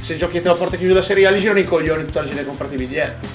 Se 0.00 0.16
giochi 0.16 0.38
a 0.38 0.54
porta 0.54 0.76
chiusa 0.76 0.94
la 0.94 1.02
Serie 1.02 1.26
A 1.26 1.30
li 1.30 1.38
girano 1.40 1.58
i 1.60 1.64
coglioni 1.64 2.04
tutta 2.04 2.20
la 2.20 2.26
gente 2.26 2.40
che 2.42 2.46
ha 2.46 2.48
comprato 2.48 2.74
i 2.74 2.78
biglietti. 2.78 3.26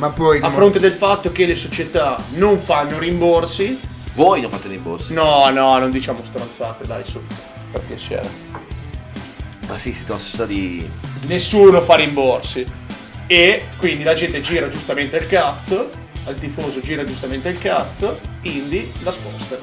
Ma 0.00 0.08
poi 0.08 0.40
A 0.40 0.48
fronte 0.48 0.78
del 0.78 0.94
fatto 0.94 1.30
che 1.30 1.44
le 1.44 1.54
società 1.54 2.16
non 2.30 2.58
fanno 2.58 2.98
rimborsi. 2.98 3.78
Voi 4.14 4.40
non 4.40 4.50
fate 4.50 4.68
dei 4.68 4.78
borsi. 4.78 5.12
No, 5.12 5.50
no, 5.50 5.78
non 5.78 5.90
diciamo 5.90 6.20
stronzate, 6.24 6.86
dai 6.86 7.02
su. 7.04 7.20
Per 7.70 7.82
piacere. 7.82 8.26
Ma 9.68 9.76
sì, 9.76 9.92
siete 9.92 10.10
una 10.12 10.20
società 10.20 10.46
di. 10.46 10.88
Nessuno 11.26 11.82
fa 11.82 11.96
rimborsi. 11.96 12.66
E 13.26 13.64
quindi 13.76 14.02
la 14.02 14.14
gente 14.14 14.40
gira 14.40 14.68
giustamente 14.68 15.18
il 15.18 15.26
cazzo. 15.26 15.90
Al 16.24 16.38
tifoso 16.38 16.80
gira 16.80 17.04
giustamente 17.04 17.50
il 17.50 17.58
cazzo. 17.58 18.18
Quindi 18.40 18.90
la 19.02 19.10
spostano. 19.10 19.60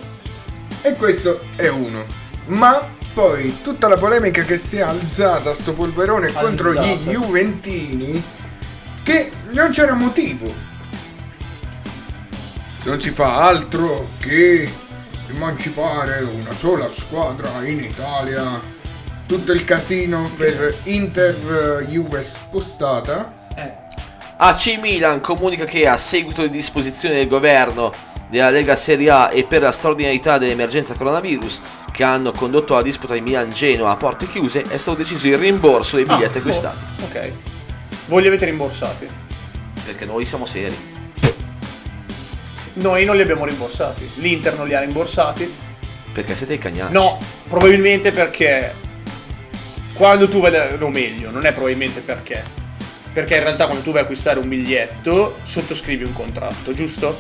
E 0.84 0.94
questo 0.94 1.46
è 1.56 1.68
uno. 1.68 2.06
Ma 2.46 2.80
poi 3.12 3.64
tutta 3.64 3.88
la 3.88 3.98
polemica 3.98 4.44
che 4.44 4.60
si 4.60 4.78
è 4.78 4.82
alzata 4.82 5.50
a 5.50 5.54
sto 5.54 5.74
polverone 5.74 6.32
contro 6.32 6.74
gli 6.74 6.78
Alzata. 6.78 7.10
Juventini 7.10 8.24
che 9.08 9.32
non 9.52 9.72
c'era 9.72 9.94
motivo. 9.94 10.54
Non 12.84 13.00
si 13.00 13.10
fa 13.10 13.46
altro 13.48 14.10
che 14.20 14.70
emancipare 15.30 16.20
una 16.24 16.54
sola 16.54 16.90
squadra 16.90 17.66
in 17.66 17.84
Italia. 17.86 18.60
Tutto 19.26 19.54
il 19.54 19.64
casino 19.64 20.30
per 20.36 20.80
Inter 20.84 21.80
eh, 21.80 21.86
Juve 21.86 22.22
spostata. 22.22 23.48
Eh. 23.56 23.72
AC 24.36 24.78
Milan 24.82 25.22
comunica 25.22 25.64
che 25.64 25.88
a 25.88 25.96
seguito 25.96 26.42
di 26.42 26.50
disposizioni 26.50 27.16
del 27.16 27.30
governo 27.30 27.94
della 28.30 28.50
Lega 28.50 28.76
Serie 28.76 29.10
A 29.10 29.32
e 29.32 29.46
per 29.46 29.62
la 29.62 29.72
straordinarietà 29.72 30.38
dell'emergenza 30.38 30.96
coronavirus 30.96 31.62
che 31.94 32.04
hanno 32.04 32.34
condotto 32.34 32.74
alla 32.74 32.84
disputa 32.84 33.14
di 33.14 33.22
Milan-Genoa 33.22 33.90
a 33.92 33.96
porte 33.96 34.28
chiuse 34.30 34.64
è 34.64 34.76
stato 34.76 34.98
deciso 34.98 35.28
il 35.28 35.38
rimborso 35.38 35.96
dei 35.96 36.04
biglietti 36.04 36.40
Ah, 36.40 36.42
acquistati. 36.42 36.78
oh, 37.00 37.06
ok. 37.06 37.32
Voi 38.08 38.22
li 38.22 38.28
avete 38.30 38.46
rimborsati? 38.46 39.06
Perché 39.84 40.06
noi 40.06 40.24
siamo 40.24 40.46
seri. 40.46 40.76
Noi 42.74 43.04
non 43.04 43.18
li 43.18 43.22
abbiamo 43.22 43.44
rimborsati. 43.44 44.10
L'Inter 44.16 44.56
non 44.56 44.66
li 44.66 44.74
ha 44.74 44.80
rimborsati. 44.80 45.54
Perché 46.14 46.34
siete 46.34 46.54
i 46.54 46.58
cagnacci. 46.58 46.94
No, 46.94 47.20
probabilmente 47.50 48.12
perché 48.12 48.74
quando 49.94 50.30
tu 50.30 50.40
vai, 50.40 50.54
o 50.80 50.88
meglio, 50.88 51.32
non 51.32 51.46
è 51.46 51.52
probabilmente 51.52 52.00
perché. 52.00 52.42
Perché 53.12 53.36
in 53.36 53.44
realtà 53.44 53.66
quando 53.66 53.84
tu 53.84 53.92
vai 53.92 54.00
a 54.00 54.04
acquistare 54.04 54.40
un 54.40 54.48
biglietto, 54.48 55.40
sottoscrivi 55.42 56.06
un 56.06 56.14
contratto, 56.14 56.74
giusto? 56.74 57.18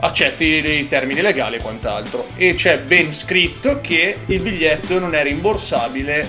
Accetti 0.00 0.44
i 0.44 0.86
termini 0.86 1.22
legali 1.22 1.56
e 1.56 1.62
quant'altro. 1.62 2.28
E 2.36 2.52
c'è 2.54 2.78
ben 2.78 3.10
scritto 3.14 3.80
che 3.80 4.18
il 4.26 4.40
biglietto 4.40 4.98
non 4.98 5.14
è 5.14 5.22
rimborsabile 5.22 6.26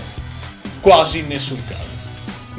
quasi 0.80 1.20
in 1.20 1.28
nessun 1.28 1.62
caso. 1.68 1.89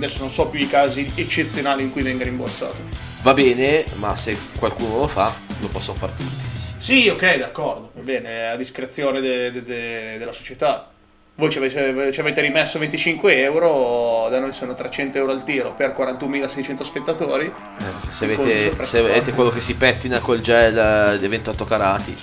Adesso 0.01 0.20
non 0.20 0.31
so 0.31 0.47
più 0.47 0.59
i 0.60 0.66
casi 0.66 1.12
eccezionali 1.14 1.82
in 1.82 1.93
cui 1.93 2.01
venga 2.01 2.24
rimborsato. 2.24 2.77
Va 3.20 3.35
bene, 3.35 3.85
ma 3.97 4.16
se 4.16 4.35
qualcuno 4.59 4.97
lo 4.98 5.06
fa, 5.06 5.31
lo 5.60 5.68
possono 5.68 5.98
fare 5.98 6.12
tutti. 6.16 6.43
Sì, 6.78 7.09
ok, 7.09 7.36
d'accordo, 7.36 7.90
va 7.94 8.01
bene, 8.01 8.48
a 8.48 8.56
discrezione 8.56 9.20
de- 9.20 9.52
de- 9.52 9.62
de- 9.62 10.16
della 10.18 10.32
società. 10.32 10.89
voi 11.35 11.51
ci 11.51 11.56
avete, 11.59 12.12
ci 12.12 12.20
avete 12.20 12.40
rimesso 12.43 12.78
25 12.78 13.40
euro, 13.43 14.28
da 14.31 14.40
noi 14.40 14.52
sono 14.52 14.74
300 14.74 15.16
euro 15.18 15.32
al 15.32 15.43
tiro 15.43 15.72
per 15.74 15.93
41.600 15.94 16.82
spettatori. 16.82 17.47
Eh, 17.47 18.10
Se 18.10 18.24
avete, 18.27 18.85
se 18.85 18.98
avete 18.98 19.32
quello 19.32 19.48
che 19.51 19.60
si 19.60 19.74
pettina 19.74 20.18
col 20.20 20.40
gel 20.40 20.77
eh, 21.14 21.18
di 21.18 21.28
28 21.28 21.64
carati. 21.64 22.14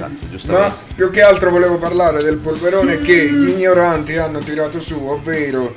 Cazzo, 0.00 0.24
Ma 0.24 0.30
giustamente. 0.30 0.76
più 0.94 1.10
che 1.10 1.20
altro 1.20 1.50
volevo 1.50 1.76
parlare 1.76 2.22
del 2.22 2.36
polverone 2.38 3.00
che 3.00 3.30
gli 3.30 3.48
ignoranti 3.50 4.16
hanno 4.16 4.38
tirato 4.38 4.80
su, 4.80 4.94
ovvero 4.94 5.74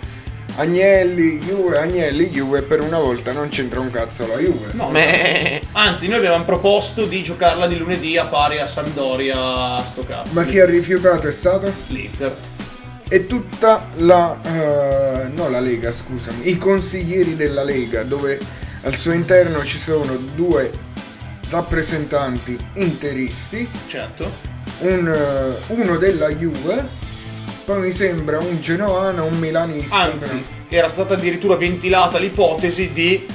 Agnelli, 0.55 1.39
Juve, 1.39 1.79
Agnelli, 1.79 2.29
Juve, 2.29 2.61
per 2.61 2.79
una 2.79 2.99
volta 2.99 3.33
non 3.33 3.49
c'entra 3.49 3.81
un 3.81 3.91
cazzo 3.91 4.25
la 4.25 4.37
Juve. 4.37 4.67
No, 4.71 4.91
Anzi, 5.73 6.07
noi 6.07 6.19
avevamo 6.19 6.45
proposto 6.45 7.05
di 7.05 7.21
giocarla 7.21 7.67
di 7.67 7.77
lunedì 7.77 8.17
a 8.17 8.27
pari 8.27 8.59
a 8.59 8.65
Sampdoria, 8.67 9.83
sto 9.83 10.05
cazzo. 10.07 10.31
Ma 10.31 10.45
chi 10.45 10.59
ha 10.59 10.65
rifiutato 10.65 11.27
è 11.27 11.31
stato? 11.33 11.69
L'Inter. 11.87 12.33
E 13.09 13.27
tutta 13.27 13.87
la... 13.97 14.39
eh, 14.41 15.27
no, 15.35 15.49
la 15.49 15.59
Lega, 15.59 15.91
scusami. 15.91 16.47
I 16.47 16.57
consiglieri 16.57 17.35
della 17.35 17.63
Lega, 17.63 18.03
dove 18.03 18.39
al 18.83 18.95
suo 18.95 19.11
interno 19.11 19.65
ci 19.65 19.79
sono 19.79 20.15
due 20.33 20.71
rappresentanti 21.53 22.57
interisti, 22.73 23.69
Certo. 23.87 24.27
un, 24.79 25.07
eh, 25.07 25.73
uno 25.73 25.97
della 25.97 26.29
Juve, 26.29 26.83
poi 27.63 27.79
mi 27.81 27.91
sembra 27.91 28.39
un 28.39 28.59
genovano, 28.59 29.25
un 29.25 29.37
milanista. 29.37 29.95
Anzi, 29.95 30.43
era 30.67 30.89
stata 30.89 31.13
addirittura 31.13 31.55
ventilata 31.55 32.17
l'ipotesi 32.17 32.91
di 32.91 33.27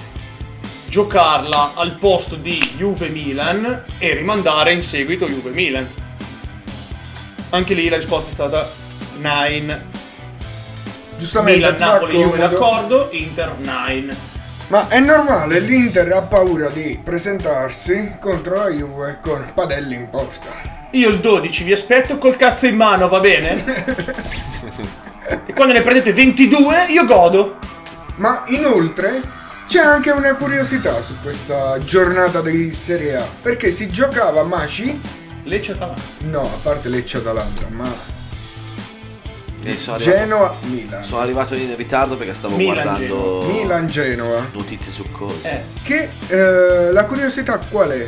giocarla 0.89 1.74
al 1.74 1.93
posto 1.93 2.35
di 2.35 2.59
Juve-Milan 2.77 3.85
e 3.99 4.15
rimandare 4.15 4.73
in 4.73 4.82
seguito 4.82 5.27
Juve-Milan. 5.27 5.89
Anche 7.51 7.74
lì 7.74 7.89
la 7.89 7.97
risposta 7.97 8.31
è 8.31 8.35
stata 8.35 8.70
9. 9.20 9.97
Giustamente, 11.19 11.59
Milan, 11.61 11.77
Napoli, 11.78 12.20
Juve 12.20 12.39
d'accordo, 12.39 13.11
Inter 13.12 13.55
9. 13.59 14.38
Ma 14.69 14.89
è 14.89 15.01
normale, 15.01 15.61
l'Inter 15.61 16.12
ha 16.12 16.20
paura 16.20 16.69
di 16.69 17.01
presentarsi 17.03 18.16
contro 18.20 18.57
la 18.57 18.69
Juve 18.69 19.19
con 19.23 19.51
Padelli 19.55 19.95
in 19.95 20.11
porta. 20.11 20.51
Io 20.90 21.09
il 21.09 21.20
12 21.20 21.65
vi 21.65 21.73
aspetto 21.73 22.19
col 22.19 22.36
cazzo 22.36 22.66
in 22.66 22.77
mano, 22.77 23.09
va 23.09 23.19
bene? 23.19 23.65
e 25.47 25.53
quando 25.55 25.73
ne 25.73 25.81
prendete 25.81 26.12
22 26.12 26.85
io 26.90 27.07
godo. 27.07 27.57
Ma 28.16 28.45
inoltre 28.49 29.23
c'è 29.69 29.81
anche 29.81 30.11
una 30.11 30.35
curiosità 30.35 31.01
su 31.01 31.15
questa 31.23 31.78
giornata 31.78 32.43
di 32.43 32.70
Serie 32.74 33.16
A, 33.16 33.27
perché 33.40 33.73
si 33.73 33.89
giocava 33.89 34.43
Maci? 34.43 35.01
Lecce 35.45 35.73
Atalanta. 35.73 36.03
No, 36.24 36.43
a 36.43 36.59
parte 36.62 36.90
Lecce 36.90 37.16
Atalanta, 37.16 37.66
ma 37.70 37.90
E 39.73 39.77
sono 39.77 39.97
arrivato, 39.97 40.16
Genoa 40.19 40.57
Milan. 40.62 41.03
sono 41.05 41.20
arrivato 41.20 41.55
in 41.55 41.74
ritardo 41.77 42.16
perché 42.16 42.35
stavo 42.35 42.57
Milan, 42.57 42.74
guardando 42.85 43.01
Genoa. 43.01 43.45
Milan, 43.53 43.86
Genoa. 43.86 44.49
notizie 44.53 44.93
su 44.93 45.05
cose. 45.11 45.51
Eh. 45.51 45.62
Che 45.82 46.09
eh, 46.28 46.93
la 46.93 47.05
curiosità 47.05 47.59
qual 47.70 47.90
è? 47.90 48.07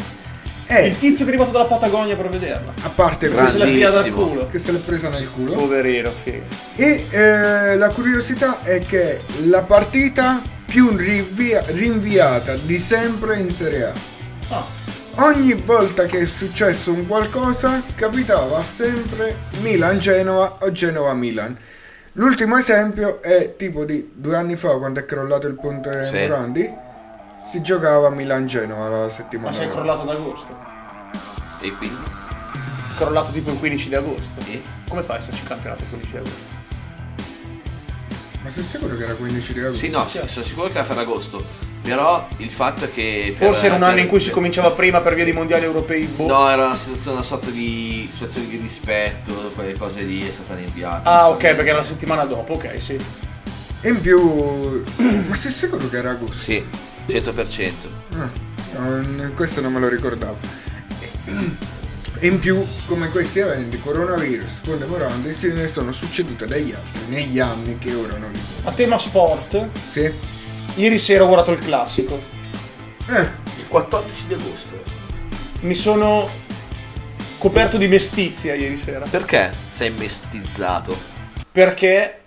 È 0.65 0.79
Il 0.83 0.99
tizio 0.99 1.25
che 1.25 1.33
è 1.33 1.35
arrivato 1.35 1.51
dalla 1.51 1.65
Patagonia 1.67 2.15
per 2.15 2.29
vederla. 2.29 2.73
a 2.83 2.89
parte 2.91 3.29
Che 3.29 3.35
se 3.49 3.59
l'ha 3.59 3.65
tirata 3.65 3.93
dal 3.95 4.03
Grandissimo. 4.05 4.29
culo. 4.29 4.49
che 4.49 4.59
se 4.61 4.71
l'è 4.73 4.79
presa 4.79 5.09
nel 5.09 5.29
culo. 5.31 5.55
Poverino, 5.55 6.11
figo. 6.13 6.45
E 6.77 7.07
eh, 7.11 7.77
la 7.77 7.89
curiosità 7.89 8.63
è 8.63 8.79
che 8.87 9.17
è 9.17 9.21
la 9.47 9.63
partita 9.63 10.41
più 10.65 10.95
rinvia- 10.97 11.65
rinviata 11.67 12.55
di 12.55 12.79
sempre 12.79 13.39
in 13.41 13.51
Serie 13.51 13.85
A. 13.87 13.93
Ah. 14.51 14.65
Ogni 15.17 15.53
volta 15.55 16.07
che 16.07 16.21
è 16.21 16.25
successo 16.27 16.93
un 16.93 17.07
qualcosa 17.07 17.83
capitava 17.95 18.63
sempre 18.63 19.37
Milan-Genova 19.61 20.57
o 20.61 20.73
Genova-Milan. 20.73 21.57
L'ultimo 22.13 22.57
esempio 22.57 23.21
è 23.21 23.55
tipo 23.57 23.85
di 23.85 24.13
due 24.15 24.37
anni 24.37 24.57
fa 24.57 24.77
quando 24.79 25.01
è 25.01 25.05
crollato 25.05 25.47
il 25.47 25.55
ponte 25.55 26.05
Sì. 26.05 26.19
Morandi. 26.21 26.73
Si 27.51 27.61
giocava 27.61 28.07
a 28.07 28.11
Milan-Genova 28.11 28.89
la 28.89 29.11
settimana. 29.11 29.49
Ma 29.51 29.55
sei 29.55 29.67
dopo. 29.67 29.77
crollato 29.79 30.03
ad 30.03 30.09
agosto. 30.09 30.57
E 31.61 31.73
quindi? 31.77 32.03
Crollato 32.97 33.33
tipo 33.33 33.51
il 33.51 33.59
15 33.59 33.89
di 33.89 33.95
agosto. 33.95 34.41
E? 34.49 34.63
Come 34.89 35.03
fai 35.03 35.21
se 35.21 35.33
ci 35.33 35.43
campionato 35.43 35.83
il 35.83 35.89
15 35.89 36.11
di 36.13 36.19
agosto? 36.19 36.50
Ma 38.43 38.51
sei 38.51 38.63
sicuro 38.65 38.97
che 38.97 39.05
era 39.05 39.15
15 39.15 39.53
di 39.53 39.61
agosto? 39.61 39.77
Sì, 39.79 39.91
no, 39.91 40.09
sì, 40.09 40.21
sono 40.25 40.45
sicuro 40.45 40.67
che 40.69 40.73
era 40.75 40.85
Ferragosto. 40.85 41.45
Però 41.83 42.27
il 42.39 42.51
fatto 42.51 42.85
è 42.85 42.91
che. 42.93 43.33
Forse 43.35 43.67
era 43.67 43.75
un 43.77 43.83
anno 43.83 43.95
per- 43.95 44.03
in 44.03 44.09
cui 44.09 44.21
si 44.21 44.31
cominciava 44.31 44.71
prima 44.71 45.01
per 45.01 45.15
via 45.15 45.25
di 45.25 45.33
mondiali 45.33 45.65
europei. 45.65 46.05
Boh. 46.05 46.27
No, 46.27 46.49
era 46.51 46.67
una 46.67 46.75
situazione, 46.75 47.17
una 47.17 47.25
sorta 47.27 47.51
di 47.51 48.07
situazione 48.11 48.49
di 48.49 48.57
rispetto, 48.57 49.33
quelle 49.55 49.75
cose 49.75 50.03
lì 50.03 50.27
è 50.27 50.31
stata 50.31 50.55
rinviata. 50.55 51.09
Ah, 51.11 51.29
ok, 51.29 51.39
perché 51.39 51.69
era 51.69 51.79
la 51.79 51.85
settimana 51.85 52.25
dopo, 52.25 52.55
ok, 52.55 52.81
sì. 52.81 52.99
E 53.83 53.89
in 53.89 54.01
più... 54.01 54.85
Ma 55.29 55.35
sei 55.37 55.51
sicuro 55.51 55.89
che 55.89 55.97
era 55.97 56.11
agosto? 56.11 56.37
Sì, 56.37 56.63
100%. 57.07 57.73
Ah, 58.15 59.31
questo 59.35 59.61
non 59.61 59.73
me 59.73 59.81
lo 59.81 59.89
ricordavo. 59.89 60.39
E 62.23 62.27
in 62.27 62.39
più, 62.39 62.63
come 62.87 63.09
questi 63.09 63.39
eventi, 63.39 63.81
coronavirus, 63.81 64.51
ponte 64.63 64.85
Morandi, 64.85 65.35
se 65.35 65.55
ne 65.55 65.69
sono 65.69 65.91
succedute 65.91 66.47
degli 66.47 66.71
altri 66.73 67.01
negli 67.09 67.39
anni 67.39 67.79
che 67.79 67.95
ora 67.95 68.19
non 68.19 68.31
ricordo. 68.31 68.69
A 68.69 68.73
tema 68.73 68.99
sport, 68.99 69.69
Sì? 69.91 70.13
ieri 70.75 70.99
sera 70.99 71.25
ho 71.25 71.27
guardato 71.27 71.53
il 71.53 71.59
classico. 71.61 72.21
Eh, 73.09 73.21
Il 73.59 73.67
14 73.69 74.27
di 74.27 74.35
agosto. 74.35 74.83
Mi 75.61 75.75
sono 75.75 76.29
coperto 77.39 77.79
di 77.79 77.89
mestizia 77.89 78.55
ieri 78.55 78.77
sera. 78.77 79.07
Perché 79.09 79.53
sei 79.71 79.91
mestizzato? 79.91 80.95
Perché 81.51 82.21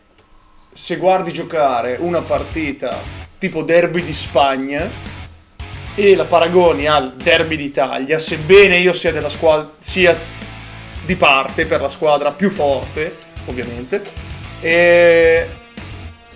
se 0.74 0.96
guardi 0.98 1.32
giocare 1.32 1.98
una 2.00 2.22
partita 2.24 3.00
tipo 3.38 3.62
derby 3.62 4.04
di 4.04 4.14
Spagna 4.14 4.90
e 5.96 6.16
la 6.16 6.26
paragoni 6.26 6.88
al 6.88 7.14
derby 7.16 7.56
d'Italia, 7.56 8.18
sebbene 8.20 8.78
io 8.78 8.94
sia 8.94 9.12
della 9.12 9.30
squadra 9.30 9.72
sia 9.80 10.18
di 11.06 11.16
parte 11.16 11.66
per 11.66 11.82
la 11.82 11.90
squadra 11.90 12.32
più 12.32 12.50
forte, 12.50 13.16
ovviamente, 13.46 14.02
e 14.62 15.48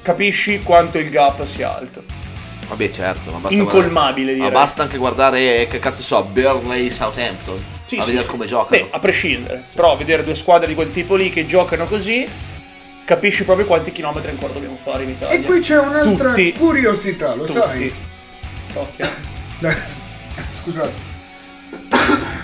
capisci 0.02 0.62
quanto 0.62 0.98
il 1.00 1.10
gap 1.10 1.44
sia 1.46 1.76
alto. 1.76 2.04
Vabbè, 2.68 2.92
certo, 2.92 3.32
ma 3.32 3.38
basta 3.38 3.56
Incolmabile, 3.56 4.36
guardare- 4.36 4.38
Ma 4.38 4.46
direi. 4.50 4.52
basta 4.52 4.82
anche 4.84 4.98
guardare, 4.98 5.68
che 5.68 5.80
cazzo 5.80 6.02
so, 6.02 6.24
Burnley 6.26 6.90
Southampton. 6.92 7.64
Sì, 7.86 7.96
a 7.96 8.02
sì, 8.02 8.08
vedere 8.08 8.26
sì. 8.26 8.30
come 8.30 8.46
giocano. 8.46 8.84
Beh, 8.84 8.90
a 8.92 9.00
prescindere. 9.00 9.64
Però 9.74 9.96
vedere 9.96 10.26
due 10.26 10.36
squadre 10.36 10.68
di 10.68 10.76
quel 10.76 10.90
tipo 10.90 11.16
lì 11.16 11.30
che 11.30 11.46
giocano 11.46 11.86
così, 11.86 12.28
capisci 13.06 13.46
proprio 13.46 13.66
quanti 13.66 13.94
chilometri 13.94 14.30
ancora 14.32 14.52
dobbiamo 14.52 14.76
fare 14.76 15.04
in 15.04 15.10
Italia. 15.10 15.38
E 15.40 15.44
qui 15.44 15.62
c'è 15.62 15.80
un'altra 15.80 16.30
Tutti. 16.34 16.52
curiosità, 16.52 17.34
lo 17.36 17.46
Tutti. 17.46 17.60
sai? 17.60 17.96
Occhio. 18.74 19.36
La- 19.60 19.76
Scusate. 20.62 21.06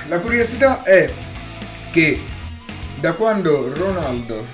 La 0.07 0.19
curiosità 0.19 0.84
è 0.84 1.11
che 1.91 2.22
da 2.99 3.14
quando 3.14 3.72
Ronaldo 3.73 4.48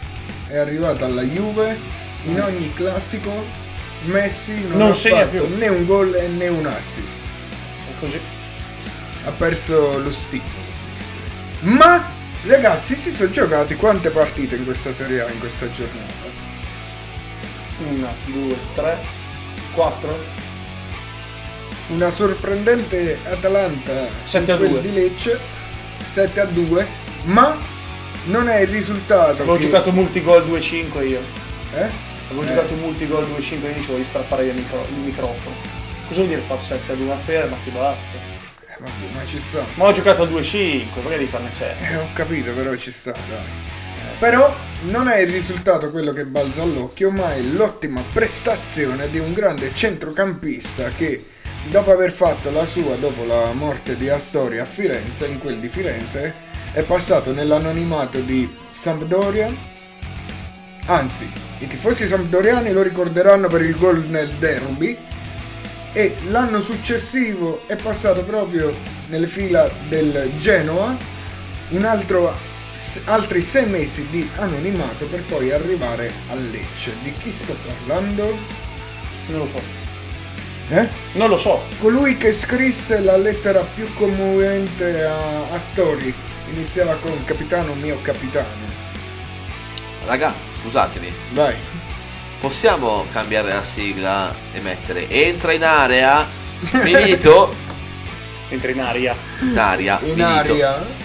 è 0.48 0.58
arrivato 0.58 1.06
alla 1.06 1.22
Juve, 1.24 1.78
in 2.26 2.40
ogni 2.42 2.74
classico 2.74 3.32
Messi 4.06 4.54
non, 4.68 4.78
Non 4.78 4.90
ha 4.92 4.94
segna 4.94 5.26
fatto 5.26 5.44
più. 5.46 5.58
né 5.58 5.68
un 5.68 5.86
gol 5.86 6.10
né 6.38 6.48
un 6.48 6.66
assist. 6.66 7.22
È 7.90 8.00
così. 8.00 8.20
Ha 9.26 9.32
perso 9.32 10.00
lo 10.00 10.12
sticco. 10.12 10.68
Ma 11.62 12.10
ragazzi, 12.48 12.96
si 12.96 13.12
sono 13.12 13.30
giocati 13.30 13.76
quante 13.76 14.10
partite 14.12 14.56
in 14.56 14.64
questa 14.64 14.94
Serie 14.94 15.22
A 15.22 15.30
in 15.30 15.40
questa 15.40 15.70
giornata? 15.72 16.14
Una, 17.90 18.14
due, 18.26 18.56
tre, 18.74 18.98
quattro. 19.74 20.18
Una 21.90 22.12
sorprendente 22.12 23.18
Atalanta 23.24 24.08
7 24.24 24.52
a 24.52 24.58
quel 24.58 24.70
2. 24.70 24.82
di 24.82 24.94
Lecce 24.94 25.40
7 26.12 26.40
a 26.40 26.46
2, 26.46 26.88
ma 27.24 27.58
non 28.26 28.48
è 28.48 28.60
il 28.60 28.68
risultato 28.68 29.42
Avevo 29.42 29.56
che... 29.56 29.64
giocato 29.64 29.92
multigol 29.92 30.44
2-5 30.48 31.08
io. 31.08 31.22
Eh? 31.74 31.88
Avevo 32.30 32.44
Eh. 32.44 32.46
giocato 32.46 32.76
multigol 32.76 33.26
2-5 33.26 33.54
e 33.54 33.60
quindi 33.60 33.80
ci 33.82 33.88
volevo 33.88 34.04
strappare 34.06 34.46
il, 34.46 34.54
micro- 34.56 34.86
il 34.88 34.98
microfono. 34.98 35.56
Cosa 36.08 36.16
vuol 36.22 36.28
dire 36.28 36.42
far 36.42 36.62
7 36.62 36.92
a 36.92 36.96
2? 36.96 37.06
Ma 37.06 37.18
fermati, 37.18 37.70
basta. 37.72 38.18
Eh, 38.18 38.76
vabbè, 38.80 39.14
ma 39.16 39.26
ci 39.26 39.42
sta. 39.42 39.66
Ma 39.74 39.86
ho 39.86 39.92
giocato 39.92 40.22
al 40.24 40.30
2-5, 40.30 40.94
perché 40.94 41.10
devi 41.10 41.26
farne 41.28 41.50
7? 41.52 41.88
Eh, 41.92 41.96
ho 41.96 42.08
capito, 42.14 42.52
però 42.54 42.76
ci 42.76 42.92
sta, 42.92 43.12
dai. 43.14 43.78
Però 44.20 44.54
non 44.82 45.08
è 45.08 45.20
il 45.20 45.32
risultato 45.32 45.90
quello 45.92 46.12
che 46.14 46.26
balza 46.26 46.62
all'occhio, 46.62 47.10
ma 47.10 47.34
è 47.34 47.42
l'ottima 47.42 48.04
prestazione 48.14 49.10
di 49.10 49.18
un 49.18 49.32
grande 49.34 49.74
centrocampista 49.74 50.90
che 50.90 51.24
dopo 51.68 51.92
aver 51.92 52.12
fatto 52.12 52.50
la 52.50 52.66
sua 52.66 52.96
dopo 52.96 53.26
la 53.26 53.52
morte 53.54 53.96
di 53.96 54.10
Astoria 54.10 54.64
a 54.64 54.66
Firenze, 54.66 55.28
in 55.28 55.38
quel 55.38 55.60
di 55.60 55.70
Firenze, 55.70 56.34
è 56.72 56.82
passato 56.84 57.34
nell'anonimato 57.34 58.20
di 58.20 58.50
Sampdoria. 58.72 59.54
Anzi, 60.86 61.30
i 61.60 61.68
tifosi 61.68 62.08
sampdoriani 62.08 62.72
lo 62.72 62.82
ricorderanno 62.82 63.48
per 63.48 63.62
il 63.62 63.76
gol 63.76 64.06
nel 64.08 64.30
derby 64.36 64.98
e 65.92 66.16
l'anno 66.30 66.62
successivo 66.62 67.68
è 67.68 67.76
passato 67.76 68.24
proprio 68.24 68.72
nelle 69.08 69.28
fila 69.28 69.70
del 69.88 70.32
Genoa, 70.40 70.96
un 71.70 71.84
altro 71.84 72.34
altri 73.06 73.42
sei 73.42 73.68
mesi 73.68 74.08
di 74.10 74.28
anonimato 74.38 75.06
per 75.06 75.22
poi 75.24 75.52
arrivare 75.52 76.12
a 76.30 76.36
Lecce. 76.36 76.94
Di 77.04 77.14
chi 77.14 77.32
sto 77.32 77.56
parlando? 77.66 78.38
Non 79.28 79.40
lo 79.40 79.48
so. 79.54 79.79
Eh? 80.70 80.88
Non 81.14 81.30
lo 81.30 81.38
so. 81.38 81.64
Colui 81.80 82.18
che 82.18 82.32
scrisse 82.32 83.00
la 83.00 83.18
lettera 83.18 83.62
più 83.62 83.92
commovente 83.96 85.04
a, 85.04 85.50
a 85.52 85.60
Story 85.60 86.14
iniziava 86.52 86.96
con 86.96 87.24
Capitano 87.24 87.74
mio 87.74 88.00
capitano. 88.02 88.68
Raga, 90.06 90.34
scusatemi. 90.62 91.14
Vai. 91.34 91.56
Possiamo 92.40 93.06
cambiare 93.12 93.52
la 93.52 93.64
sigla 93.64 94.34
e 94.54 94.62
mettere 94.62 95.10
entra 95.10 95.54
in 95.54 95.64
area. 95.64 96.28
Finito. 96.60 97.68
Entra 98.52 98.72
in 98.72 98.80
aria. 98.82 99.16
In 99.42 99.58
aria. 99.58 100.00
In 100.02 100.16
finito. 100.16 100.24
aria. 100.24 100.99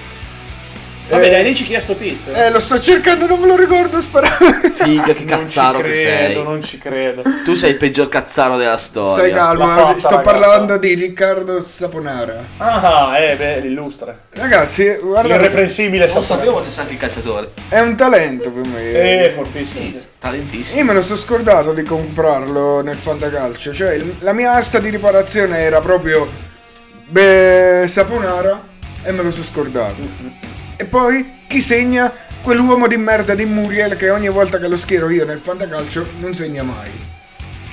Vabbè, 1.06 1.26
Eh, 1.26 1.31
dai, 1.31 1.44
dici 1.44 1.64
chi 1.64 1.74
è 1.74 1.81
sto 1.81 1.94
tizio. 1.97 2.32
Eh, 2.32 2.51
lo 2.51 2.59
sto 2.60 2.81
cercando, 2.81 3.26
non 3.26 3.39
me 3.39 3.47
lo 3.47 3.56
ricordo, 3.56 4.01
sparare. 4.01 4.72
Figa, 4.74 5.12
che 5.12 5.24
cazzaro 5.26 5.81
che 5.81 5.94
sei. 5.94 6.05
credo, 6.24 6.43
non 6.44 6.62
ci 6.62 6.78
credo. 6.78 7.22
Tu 7.44 7.55
sei 7.55 7.72
il 7.72 7.76
peggior 7.76 8.09
cazzaro 8.09 8.56
della 8.56 8.78
Stai 8.78 9.02
storia. 9.02 9.35
calmo, 9.35 9.66
L'ha 9.66 9.74
fatta, 9.74 9.98
sto 9.98 10.09
ragazzi. 10.16 10.24
parlando 10.24 10.76
di 10.78 10.94
Riccardo 10.94 11.60
Saponara. 11.60 12.43
Ah, 12.56 13.18
eh, 13.18 13.36
beh, 13.36 13.60
l'illustre. 13.60 14.18
Ragazzi, 14.32 14.97
guarda, 15.02 15.36
L'irreprensibile 15.36 16.06
Non 16.06 16.22
Saponara. 16.22 16.47
sapevo 16.47 16.62
fosse 16.62 16.81
anche 16.81 16.93
il 16.94 16.98
calciatore. 16.98 17.51
è 17.68 17.81
un 17.81 17.94
talento 17.97 18.51
per 18.51 18.64
me. 18.66 18.90
Eh, 19.26 19.31
fortissimo. 19.31 19.93
Sì, 19.93 20.02
talentissimo. 20.18 20.78
Io 20.78 20.85
me 20.86 20.94
lo 20.94 21.02
sono 21.02 21.18
scordato 21.18 21.72
di 21.74 21.82
comprarlo 21.82 22.81
nel 22.81 22.97
fantacalcio. 22.97 23.74
Cioè, 23.74 23.93
il- 23.93 24.14
la 24.20 24.32
mia 24.32 24.52
asta 24.52 24.78
di 24.78 24.89
riparazione 24.89 25.59
era 25.59 25.81
proprio 25.81 26.26
beh, 27.09 27.85
Saponara 27.89 28.62
e 29.02 29.12
me 29.12 29.22
lo 29.22 29.31
sono 29.31 29.44
scordato. 29.44 30.52
E 30.76 30.84
poi 30.84 31.40
chi 31.46 31.60
segna? 31.60 32.12
Quell'uomo 32.42 32.86
di 32.86 32.96
merda 32.98 33.34
di 33.34 33.44
Muriel 33.46 33.96
che 33.96 34.10
ogni 34.10 34.28
volta 34.28 34.59
che 34.59 34.68
lo 34.68 34.76
schiero 34.76 35.09
io 35.09 35.24
nel 35.24 35.38
fantacalcio 35.38 36.06
non 36.18 36.34
segna 36.34 36.62
mai. 36.62 36.90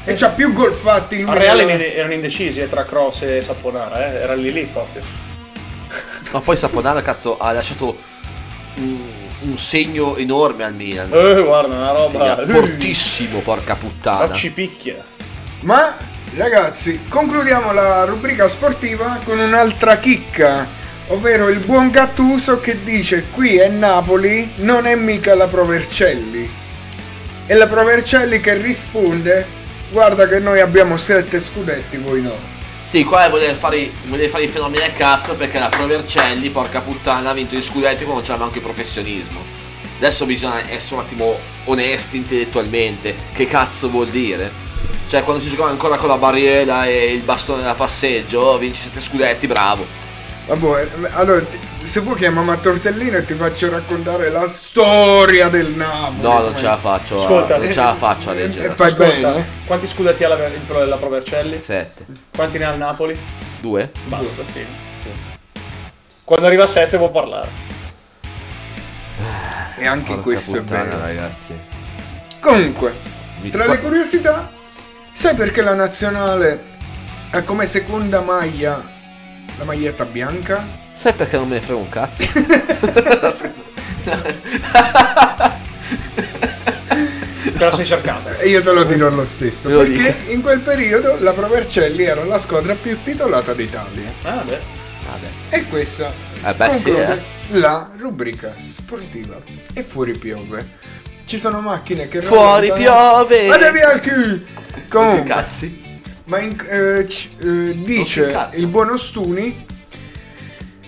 E 0.06 0.14
c'ha 0.14 0.30
più 0.30 0.53
gol 0.53 0.73
fatti 0.73 1.22
lui. 1.22 1.30
A 1.30 1.34
Reale 1.34 1.65
della- 1.65 1.78
ne- 1.78 1.94
erano 1.94 2.14
indecisi 2.14 2.60
eh, 2.61 2.69
tra 2.69 2.86
Cross 2.86 3.23
e 3.23 3.41
Saponara, 3.41 4.07
eh. 4.07 4.15
Era 4.22 4.34
lì 4.34 4.52
lì 4.53 4.64
proprio. 4.72 5.02
Ma 6.32 6.40
poi 6.40 6.56
Saponara, 6.56 7.02
cazzo, 7.02 7.38
ha 7.38 7.52
lasciato 7.52 7.98
un, 8.78 8.98
un 9.41 9.57
segno 9.57 10.15
enorme 10.15 10.64
al 10.64 10.73
Milan. 10.73 11.10
Eh, 11.11 11.41
guarda, 11.44 11.76
una 11.76 11.91
roba. 11.91 12.38
Figa, 12.38 12.48
fortissimo, 12.53 13.41
porca 13.41 13.76
puttana. 13.76 14.28
Ma 14.28 14.34
ci 14.34 14.52
picchia. 14.52 15.03
Ma 15.64 15.98
ragazzi, 16.38 17.02
concludiamo 17.10 17.73
la 17.73 18.06
rubrica 18.06 18.48
sportiva 18.48 19.19
con 19.26 19.38
un'altra 19.38 19.98
chicca, 19.98 20.65
ovvero 21.12 21.50
il 21.50 21.60
buon 21.60 21.90
Gattuso 21.90 22.60
che 22.60 22.84
dice 22.84 23.26
qui 23.32 23.58
è 23.58 23.68
Napoli, 23.68 24.50
non 24.56 24.86
è 24.86 24.96
mica 24.96 25.36
la 25.36 25.48
Provercelli. 25.48 26.50
E 27.46 27.54
la 27.54 27.68
Provercelli 27.68 28.40
che 28.40 28.56
risponde, 28.56 29.46
guarda 29.90 30.28
che 30.28 30.40
noi 30.40 30.62
abbiamo 30.62 30.96
sette 30.96 31.42
scudetti, 31.42 31.98
voi 31.98 32.22
no. 32.22 32.38
Sì, 32.88 33.04
qua 33.04 33.28
vuole 33.30 33.54
fare, 33.56 33.92
fare 34.30 34.44
i 34.44 34.48
fenomeni 34.48 34.84
a 34.84 34.92
cazzo 34.92 35.36
perché 35.36 35.60
la 35.60 35.70
Provercelli, 35.70 36.50
porca 36.50 36.82
puttana, 36.82 37.30
ha 37.30 37.34
vinto 37.34 37.56
gli 37.56 37.62
scudetti 37.62 38.06
quando 38.06 38.22
c'era 38.22 38.38
manco 38.38 38.56
il 38.56 38.62
professionismo. 38.62 39.44
Adesso 39.98 40.26
bisogna 40.26 40.70
essere 40.70 40.96
un 40.96 41.02
attimo 41.02 41.38
onesti 41.66 42.18
intellettualmente. 42.18 43.16
Che 43.34 43.46
cazzo 43.46 43.90
vuol 43.90 44.08
dire? 44.08 44.70
Cioè, 45.08 45.24
quando 45.24 45.44
si 45.44 45.50
giocava 45.50 45.70
ancora 45.70 45.98
con 45.98 46.08
la 46.08 46.18
barriera 46.18 46.86
e 46.86 47.12
il 47.12 47.22
bastone 47.22 47.64
da 47.64 47.76
passeggio, 47.76 48.58
vinci 48.58 48.82
sette 48.82 49.02
scudetti, 49.02 49.46
bravo. 49.46 49.86
Vabbè, 50.47 50.88
allora 51.11 51.45
se 51.85 51.99
vuoi 52.01 52.15
chiamiamo 52.18 52.51
a 52.51 52.57
Tortellino 52.57 53.18
e 53.18 53.26
ti 53.26 53.35
faccio 53.35 53.69
raccontare 53.69 54.30
la 54.30 54.47
storia 54.49 55.47
del 55.49 55.69
Napoli. 55.73 56.22
No, 56.22 56.39
non 56.39 56.57
ce 56.57 56.65
la 56.65 56.77
faccio. 56.77 57.15
Ascolta. 57.15 57.55
a, 57.55 57.57
non 57.59 57.72
ce 57.72 57.80
la 57.80 57.95
faccio 57.95 58.30
a 58.31 58.34
leggere. 58.34 58.72
E 58.72 58.76
fai 58.76 58.88
Ascolta, 58.88 59.31
bene. 59.31 59.45
quanti 59.65 59.88
scudetti 59.88 60.23
ha 60.23 60.27
la, 60.30 60.47
il 60.47 60.61
Pro- 60.61 60.84
la 60.85 60.97
Provercelli? 60.97 61.59
Sette. 61.59 62.05
Quanti 62.35 62.57
ne 62.57 62.65
ha 62.65 62.72
il 62.72 62.77
Napoli? 62.80 63.19
Due? 63.59 63.91
Basta, 64.05 64.43
fine. 64.43 64.89
Quando 66.23 66.45
arriva 66.47 66.63
a 66.63 66.68
7 66.68 66.97
può 66.97 67.09
parlare. 67.11 67.49
E 69.77 69.85
anche 69.88 70.07
Porca 70.13 70.22
questo 70.22 70.57
è 70.57 70.59
puttana, 70.61 70.84
vero. 70.84 70.99
ragazzi. 71.01 71.59
Comunque, 72.39 72.93
Mi- 73.41 73.49
tra 73.49 73.68
le 73.68 73.80
curiosità, 73.80 74.49
sai 75.13 75.35
perché 75.35 75.61
la 75.61 75.73
nazionale 75.76 76.63
ha 77.31 77.41
come 77.43 77.65
seconda 77.68 78.22
maglia 78.22 78.99
la 79.62 79.68
maglietta 79.68 80.06
bianca? 80.06 80.68
Sai 80.96 81.14
perché 81.14 81.38
non 81.38 81.48
me 81.48 81.56
ne 81.56 81.62
frega 81.62 81.80
un 81.80 81.90
cazzo? 81.90 82.24
Te 87.44 87.66
la 87.66 87.72
sei 87.76 87.86
cercata. 87.86 88.38
E 88.40 88.50
io 88.50 88.64
te 88.64 88.72
lo 88.72 88.84
dirò 88.84 89.10
lo 89.10 89.26
stesso. 89.26 89.68
Me 89.70 89.76
lo 89.76 89.82
perché 89.84 90.32
in 90.32 90.42
quel 90.42 90.62
periodo 90.62 91.18
la 91.20 91.34
Provercelli 91.34 92.04
era 92.04 92.24
la 92.24 92.40
squadra 92.40 92.74
più 92.74 92.98
titolata 93.04 93.54
d'Italia. 93.54 94.12
Ah, 94.24 94.44
beh. 94.44 94.60
Vabbè. 95.06 95.28
E 95.50 95.68
questa 95.68 96.12
Eh 96.44 96.54
beh, 96.54 96.74
sì, 96.74 96.90
eh. 96.90 97.20
la 97.52 97.92
rubrica 97.98 98.54
sportiva. 98.62 99.40
E 99.74 99.84
fuori 99.84 100.18
piove. 100.18 100.80
Ci 101.26 101.38
sono 101.38 101.62
macchine 101.62 102.08
che 102.08 102.22
Fuori 102.22 102.70
rallentano. 102.70 103.26
piove! 103.28 103.84
Al 103.84 104.02
cul! 104.02 104.44
Che 104.74 104.88
Comunque, 104.90 105.24
cazzi? 105.24 105.81
Ma 106.32 106.40
in- 106.40 106.56
eh, 106.66 107.06
c- 107.10 107.28
eh, 107.44 107.76
dice 107.84 108.49
il 108.53 108.68
buon 108.68 108.91
Ostuni 108.91 109.66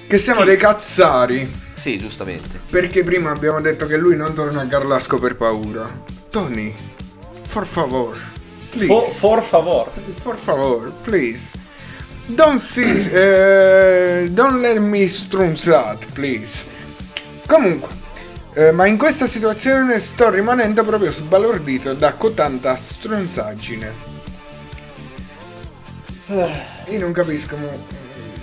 che 0.08 0.18
siamo 0.18 0.40
Chi? 0.40 0.46
dei 0.46 0.56
cazzari. 0.58 1.54
Sì, 1.74 1.98
giustamente. 1.98 2.62
Perché 2.70 3.04
prima 3.04 3.32
abbiamo 3.32 3.60
detto 3.60 3.86
che 3.86 3.98
lui 3.98 4.16
non 4.16 4.34
torna 4.34 4.62
a 4.62 4.68
Carlasco 4.68 5.18
per 5.20 5.36
paura. 5.36 5.90
Tony, 6.30 6.74
for 7.42 7.68
favor. 7.68 8.18
Please. 8.70 8.88
For, 8.88 9.06
for 9.10 9.44
favor. 9.44 9.92
For 10.22 10.38
favor, 10.38 10.92
please. 11.02 11.42
Don't 12.28 12.60
see. 12.60 13.06
eh, 13.12 14.30
don't 14.32 14.62
let 14.62 14.78
me 14.78 15.06
strunzat, 15.10 16.06
please. 16.14 16.64
Comunque, 17.46 17.90
eh, 18.54 18.72
ma 18.72 18.86
in 18.86 18.98
questa 18.98 19.28
situazione 19.28 20.00
sto 20.00 20.30
rimanendo 20.30 20.84
proprio 20.86 21.12
sbalordito 21.12 21.94
da 21.94 22.14
cotanta 22.14 22.78
stronzaggine. 22.78 24.12
Io 26.28 27.00
non 27.00 27.12
capisco 27.12 27.58
mo, 27.58 27.70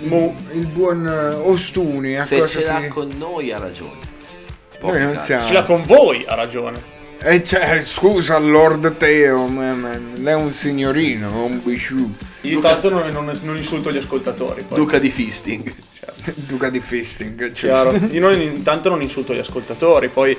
il, 0.01 0.07
Mo. 0.07 0.35
il 0.53 0.65
buon 0.67 1.05
eh, 1.07 1.33
Ostuni 1.35 2.17
a 2.17 2.23
Se 2.23 2.37
cosa 2.39 2.59
ce 2.59 2.65
l'ha 2.67 2.81
si... 2.81 2.87
con 2.89 3.09
noi 3.17 3.51
ha 3.51 3.57
ragione. 3.57 3.99
Noi 3.99 4.79
Porca 4.79 4.99
non 4.99 5.13
cazzo. 5.13 5.25
siamo. 5.25 5.45
Ce 5.47 5.53
l'ha 5.53 5.63
con 5.63 5.83
voi, 5.83 6.25
ha 6.27 6.35
ragione. 6.35 6.99
Eh, 7.23 7.43
cioè, 7.43 7.83
scusa, 7.85 8.37
Lord 8.39 8.97
Teo, 8.97 9.45
ma- 9.47 9.73
ma- 9.75 9.99
lei 10.15 10.33
è 10.33 10.35
un 10.35 10.53
signorino, 10.53 11.45
un 11.45 11.61
bisciù. 11.63 12.11
Io 12.41 12.55
intanto 12.55 12.89
non, 12.89 13.07
non- 13.11 13.39
non 13.43 13.55
insulto 13.57 13.91
gli 13.91 13.97
ascoltatori. 13.97 14.63
Poi. 14.67 14.77
Duca 14.77 14.97
di 14.97 15.09
Fisting. 15.11 15.71
Duca 16.47 16.69
di 16.69 16.79
Fisting. 16.79 17.51
Chiaro. 17.51 17.95
Io 18.09 18.19
non- 18.21 18.39
intanto 18.41 18.89
non 18.89 19.01
insulto 19.01 19.33
gli 19.35 19.39
ascoltatori, 19.39 20.07
poi 20.09 20.35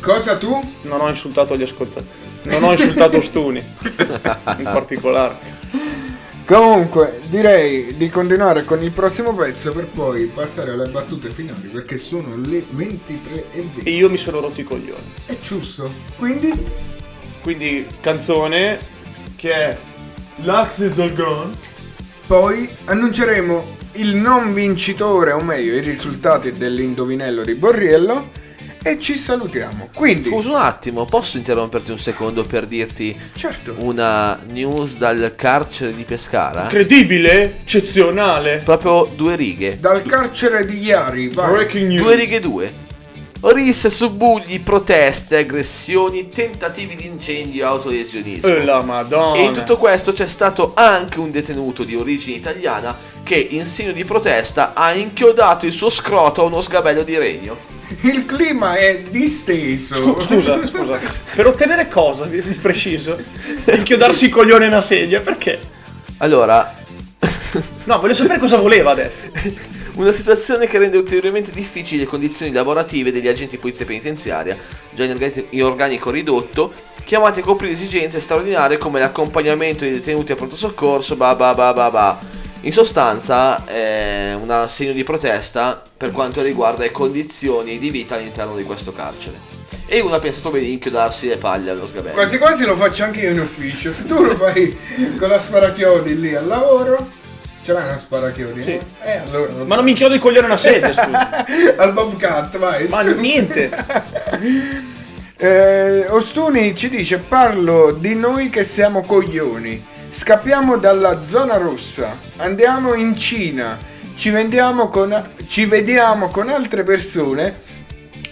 Cosa 0.00 0.36
tu? 0.38 0.58
non 0.82 1.00
ho 1.00 1.08
insultato 1.08 1.56
gli 1.56 1.62
ascoltatori. 1.62 2.26
Non 2.44 2.62
ho 2.62 2.72
insultato 2.72 3.20
Stuni, 3.20 3.58
in 4.58 4.62
particolare. 4.64 5.56
Comunque, 6.48 7.20
direi 7.26 7.94
di 7.98 8.08
continuare 8.08 8.64
con 8.64 8.82
il 8.82 8.90
prossimo 8.90 9.34
pezzo 9.34 9.70
per 9.72 9.84
poi 9.84 10.24
passare 10.28 10.70
alle 10.70 10.88
battute 10.88 11.28
finali 11.28 11.68
perché 11.68 11.98
sono 11.98 12.36
le 12.36 12.64
23 12.70 13.52
e 13.52 13.60
20. 13.74 13.82
E 13.82 13.90
io 13.90 14.08
mi 14.08 14.16
sono 14.16 14.40
rotto 14.40 14.58
i 14.58 14.64
coglioni. 14.64 15.12
È 15.26 15.36
giusto. 15.36 15.92
Quindi, 16.16 16.50
Quindi, 17.42 17.86
canzone 18.00 18.78
che 19.36 19.52
è 19.52 19.78
L'Axis 20.36 20.98
All 20.98 21.12
Gone. 21.14 21.54
poi 22.26 22.66
annunceremo 22.86 23.76
il 23.96 24.16
non 24.16 24.54
vincitore, 24.54 25.32
o 25.32 25.42
meglio, 25.42 25.74
i 25.74 25.80
risultati 25.80 26.52
dell'indovinello 26.52 27.44
di 27.44 27.52
Borriello 27.56 28.30
e 28.82 28.98
ci 28.98 29.16
salutiamo. 29.16 29.90
Quindi, 29.94 30.28
Scusa 30.28 30.50
un 30.50 30.56
attimo, 30.56 31.04
posso 31.04 31.36
interromperti 31.36 31.90
un 31.90 31.98
secondo 31.98 32.42
per 32.42 32.66
dirti 32.66 33.18
certo, 33.34 33.74
una 33.78 34.38
news 34.48 34.96
dal 34.96 35.34
carcere 35.36 35.94
di 35.94 36.04
Pescara? 36.04 36.62
Incredibile, 36.62 37.60
eccezionale. 37.60 38.62
Proprio 38.64 39.10
due 39.14 39.36
righe. 39.36 39.78
dal 39.80 40.02
carcere 40.02 40.64
di 40.64 40.82
Iari, 40.82 41.28
vai. 41.28 41.50
Breaking 41.50 41.88
news. 41.88 42.02
Due 42.02 42.14
righe 42.14 42.40
due. 42.40 42.86
Risse, 43.40 43.88
subugli, 43.88 44.60
proteste, 44.60 45.38
aggressioni, 45.38 46.28
tentativi 46.28 46.96
di 46.96 47.06
incendio 47.06 47.62
e 47.62 47.66
autolesionismo. 47.66 48.48
E 48.48 48.64
la 48.64 48.82
madonna. 48.82 49.38
E 49.38 49.44
in 49.44 49.52
tutto 49.52 49.76
questo 49.76 50.12
c'è 50.12 50.26
stato 50.26 50.72
anche 50.74 51.20
un 51.20 51.30
detenuto 51.30 51.84
di 51.84 51.94
origine 51.94 52.36
italiana 52.36 52.96
che 53.22 53.36
in 53.36 53.66
segno 53.66 53.92
di 53.92 54.04
protesta 54.04 54.72
ha 54.74 54.92
inchiodato 54.92 55.66
il 55.66 55.72
suo 55.72 55.88
scroto 55.88 56.42
a 56.42 56.44
uno 56.44 56.60
sgabello 56.60 57.04
di 57.04 57.16
regno. 57.16 57.56
Il 58.02 58.26
clima 58.26 58.74
è 58.74 59.02
disteso. 59.08 59.94
Scu- 59.94 60.20
scusa, 60.20 60.66
scusa. 60.66 60.98
Per 61.34 61.46
ottenere 61.46 61.88
cosa 61.88 62.26
di, 62.26 62.42
di 62.42 62.54
preciso? 62.54 63.16
Inchiodarsi 63.66 64.26
i 64.26 64.28
coglioni 64.30 64.64
a 64.64 64.68
una 64.68 64.80
sedia, 64.80 65.20
perché? 65.20 65.60
Allora, 66.18 66.74
No, 67.84 67.98
voglio 68.00 68.14
sapere 68.14 68.38
cosa 68.38 68.58
voleva 68.58 68.90
adesso. 68.90 69.24
Una 69.98 70.12
situazione 70.12 70.68
che 70.68 70.78
rende 70.78 70.96
ulteriormente 70.96 71.50
difficili 71.50 71.98
le 71.98 72.06
condizioni 72.06 72.52
lavorative 72.52 73.10
degli 73.10 73.26
agenti 73.26 73.56
di 73.56 73.60
polizia 73.60 73.84
penitenziaria, 73.84 74.56
già 74.94 75.02
in 75.02 75.10
organi- 75.10 75.46
in 75.50 75.64
organico 75.64 76.10
ridotto, 76.10 76.72
chiamati 77.02 77.40
a 77.40 77.42
coprire 77.42 77.72
esigenze 77.72 78.20
straordinarie 78.20 78.78
come 78.78 79.00
l'accompagnamento 79.00 79.82
dei 79.82 79.94
detenuti 79.94 80.30
a 80.30 80.36
pronto 80.36 80.54
soccorso, 80.54 81.16
ba 81.16 81.34
ba 81.34 81.52
ba 81.52 81.72
ba 81.72 81.90
ba. 81.90 82.20
In 82.60 82.72
sostanza 82.72 83.64
è 83.64 84.36
un 84.40 84.66
segno 84.68 84.92
di 84.92 85.02
protesta 85.02 85.82
per 85.96 86.12
quanto 86.12 86.42
riguarda 86.42 86.84
le 86.84 86.92
condizioni 86.92 87.80
di 87.80 87.90
vita 87.90 88.14
all'interno 88.14 88.54
di 88.54 88.62
questo 88.62 88.92
carcere. 88.92 89.56
E 89.84 89.98
uno 89.98 90.14
ha 90.14 90.20
pensato 90.20 90.52
benissimo 90.52 90.94
darsi 90.94 91.26
le 91.26 91.38
palle 91.38 91.70
allo 91.70 91.88
sgabello. 91.88 92.14
Quasi 92.14 92.38
quasi 92.38 92.64
lo 92.64 92.76
faccio 92.76 93.02
anche 93.02 93.22
io 93.22 93.30
in 93.30 93.40
ufficio. 93.40 93.92
Se 93.92 94.06
tu 94.06 94.22
lo 94.22 94.36
fai 94.36 94.78
con 95.18 95.28
la 95.28 95.40
sparachiodi 95.40 96.20
lì 96.20 96.36
al 96.36 96.46
lavoro, 96.46 97.16
ce 97.68 97.74
l'hai 97.74 97.84
una 97.84 97.98
sparachiodi? 97.98 98.62
Sì. 98.62 98.80
Eh, 99.02 99.16
allora. 99.26 99.52
Ma 99.64 99.74
non 99.74 99.84
mi 99.84 99.90
inchiodo 99.90 100.14
il 100.14 100.20
coglione 100.20 100.46
a 100.46 100.48
una 100.48 100.56
sedia, 100.56 100.90
scusa. 100.90 101.44
al 101.76 101.92
Bobcat, 101.92 102.56
vai. 102.56 102.88
Ma 102.88 103.02
niente. 103.02 103.70
Eh, 105.40 106.04
Ostuni 106.08 106.74
ci 106.74 106.88
dice 106.88 107.18
parlo 107.18 107.92
di 107.92 108.16
noi 108.16 108.50
che 108.50 108.64
siamo 108.64 109.02
coglioni. 109.02 109.86
Scappiamo 110.10 110.78
dalla 110.78 111.22
zona 111.22 111.58
rossa, 111.58 112.16
andiamo 112.38 112.94
in 112.94 113.16
Cina, 113.16 113.78
ci, 114.16 114.30
vendiamo 114.30 114.88
con, 114.88 115.14
ci 115.46 115.64
vediamo 115.66 116.26
con 116.26 116.48
altre 116.48 116.82
persone 116.82 117.54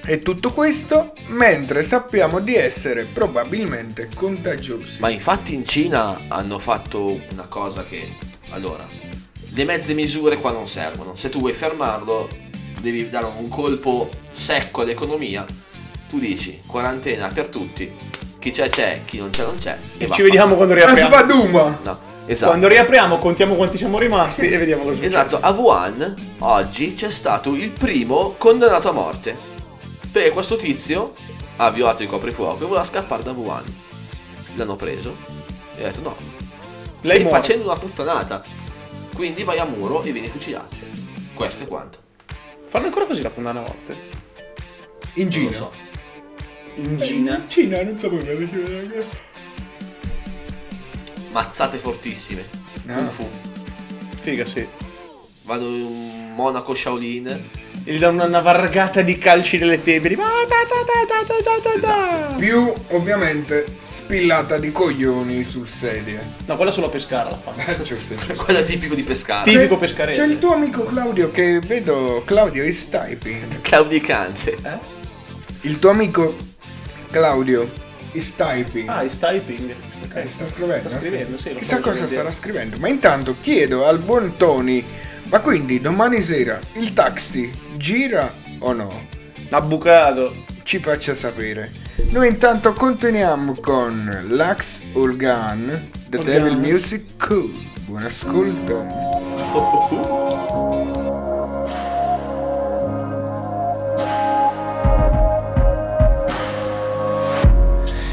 e 0.05 0.19
tutto 0.19 0.53
questo 0.53 1.15
mentre 1.29 1.85
sappiamo 1.85 2.41
di 2.41 2.57
essere 2.57 3.05
probabilmente 3.05 4.09
contagiosi. 4.13 4.97
Ma 4.99 5.09
infatti 5.09 5.55
in 5.55 5.65
Cina 5.65 6.23
hanno 6.27 6.59
fatto 6.59 7.21
una 7.31 7.47
cosa 7.47 7.85
che... 7.85 8.17
Allora, 8.51 9.06
le 9.57 9.65
mezze 9.65 9.95
misure 9.95 10.37
qua 10.37 10.53
non 10.53 10.69
servono. 10.69 11.15
Se 11.15 11.31
tu 11.31 11.39
vuoi 11.39 11.55
fermarlo, 11.55 12.28
devi 12.78 13.09
dare 13.09 13.24
un 13.24 13.49
colpo 13.49 14.11
secco 14.31 14.83
all'economia. 14.83 15.47
Tu 16.11 16.19
dici, 16.19 16.61
quarantena 16.66 17.28
per 17.28 17.49
tutti. 17.49 17.91
Chi 18.39 18.51
c'è 18.51 18.69
c'è, 18.69 19.01
chi 19.07 19.16
non 19.16 19.31
c'è 19.31 19.45
non 19.45 19.57
c'è. 19.57 19.78
E 19.97 20.07
va 20.07 20.15
ci 20.15 20.20
vediamo 20.20 20.57
quando 20.57 20.74
riapriamo. 20.74 21.09
Spaduma! 21.09 21.78
No, 21.83 21.99
esatto. 22.27 22.51
Quando 22.51 22.69
riapriamo 22.69 23.16
contiamo 23.16 23.55
quanti 23.55 23.78
siamo 23.78 23.99
rimasti 23.99 24.47
e 24.47 24.59
vediamo 24.59 24.83
cosa 24.83 24.95
succede. 24.97 25.15
Esatto, 25.15 25.41
a 25.41 25.51
Wuhan 25.51 26.15
oggi 26.41 26.95
c'è 26.95 27.11
stato 27.11 27.55
il 27.55 27.70
primo 27.70 28.35
condannato 28.37 28.91
a 28.91 28.93
morte. 28.93 29.35
Perché 30.12 30.31
questo 30.33 30.57
tizio 30.57 31.15
ha 31.57 31.70
violato 31.70 32.03
il 32.03 32.11
coprifuoco 32.11 32.65
e 32.65 32.66
voleva 32.66 32.85
scappare 32.85 33.23
da 33.23 33.33
Wuhan. 33.33 33.65
L'hanno 34.57 34.77
preso 34.77 35.16
e 35.78 35.83
ha 35.83 35.87
detto 35.87 36.03
no. 36.03 36.16
Lei 37.01 37.20
stai 37.20 37.23
muore. 37.23 37.41
facendo 37.41 37.65
una 37.65 37.78
puttanata. 37.78 38.65
Quindi 39.16 39.44
vai 39.44 39.59
a 39.59 39.64
muro 39.64 40.02
e 40.02 40.12
vieni 40.12 40.28
fucilato. 40.28 40.76
Questo 41.32 41.64
è 41.64 41.66
quanto. 41.66 41.98
Fanno 42.66 42.84
ancora 42.84 43.06
così 43.06 43.22
la 43.22 43.30
condanna 43.30 43.60
a 43.60 43.62
morte? 43.62 43.97
In 45.14 45.22
Non 45.22 45.30
Cina. 45.32 45.48
lo 45.48 45.56
so. 45.56 45.72
In 46.74 47.01
Cina? 47.02 47.44
Cina, 47.48 47.82
non 47.82 47.98
sapevo 47.98 48.22
che 48.22 49.06
Mazzate 51.32 51.78
fortissime. 51.78 52.44
No. 52.84 52.94
Kung 52.94 53.09
fu. 53.09 53.26
Figa, 54.20 54.44
sì. 54.44 54.68
Vado 55.44 55.64
in 55.64 55.82
un 55.82 56.26
monaco 56.37 56.75
Shaolin. 56.75 57.49
E 57.89 57.93
gli 57.93 57.99
danno 57.99 58.25
una 58.25 58.41
vargata 58.41 59.01
di 59.01 59.17
calci 59.17 59.59
nelle 59.59 59.81
da, 59.83 59.95
da. 61.81 62.35
Più 62.37 62.73
ovviamente 62.91 63.65
spillata 63.83 64.59
di 64.59 64.71
coglioni 64.73 65.45
sul 65.45 65.69
sedie. 65.69 66.21
No, 66.47 66.57
quella 66.57 66.71
solo 66.71 66.87
a 66.87 66.91
pescare 66.91 67.31
la 67.31 67.37
fa. 67.43 67.53
Eh, 67.57 67.83
giusto, 67.83 68.15
giusto. 68.15 68.35
Quello 68.35 68.59
è 68.59 68.65
tipico 68.65 68.95
di 68.95 69.03
pescare. 69.03 69.51
Tipico 69.51 69.75
C'è 69.75 69.81
pescarese. 69.81 70.23
il 70.25 70.39
tuo 70.39 70.53
amico 70.55 70.85
Claudio 70.85 71.31
che 71.31 71.61
vedo 71.61 72.23
Claudio 72.25 72.65
is 72.65 72.89
typing. 72.89 73.61
Claudicante. 73.63 74.57
Il 75.63 75.79
tuo 75.79 75.91
amico 75.91 76.37
Claudio 77.11 77.69
is 78.13 78.35
typing. 78.35 78.89
Ah, 78.89 79.03
is 79.03 79.19
typing. 79.19 79.75
Ok. 80.05 80.17
Eh, 80.17 80.27
sta 80.29 80.49
scrivendo. 80.49 80.89
Sta 80.89 80.99
scrivendo, 80.99 81.39
sì. 81.39 81.53
lo 81.53 81.59
Chissà 81.59 81.79
cosa 81.79 81.93
vedere. 82.01 82.11
starà 82.13 82.33
scrivendo. 82.33 82.77
Ma 82.79 82.89
intanto 82.89 83.37
chiedo 83.41 83.87
al 83.87 83.99
buon 84.01 84.35
Tony, 84.37 84.85
ma 85.28 85.40
quindi 85.40 85.81
domani 85.81 86.23
sera 86.23 86.59
il 86.74 86.93
taxi 86.93 87.51
gira 87.77 88.32
o 88.59 88.73
no? 88.73 89.07
Ha 89.51 89.61
bucato. 89.61 90.44
Ci 90.62 90.78
faccia 90.78 91.15
sapere. 91.15 91.70
Noi 92.11 92.28
intanto 92.28 92.73
continuiamo 92.73 93.55
con 93.61 94.24
Lux 94.28 94.82
Organ, 94.93 95.90
The 96.09 96.19
Organ. 96.19 96.32
Devil 96.32 96.57
Music 96.57 97.05
Cool. 97.19 97.53
Buon 97.86 98.05
ascolto. 98.05 98.86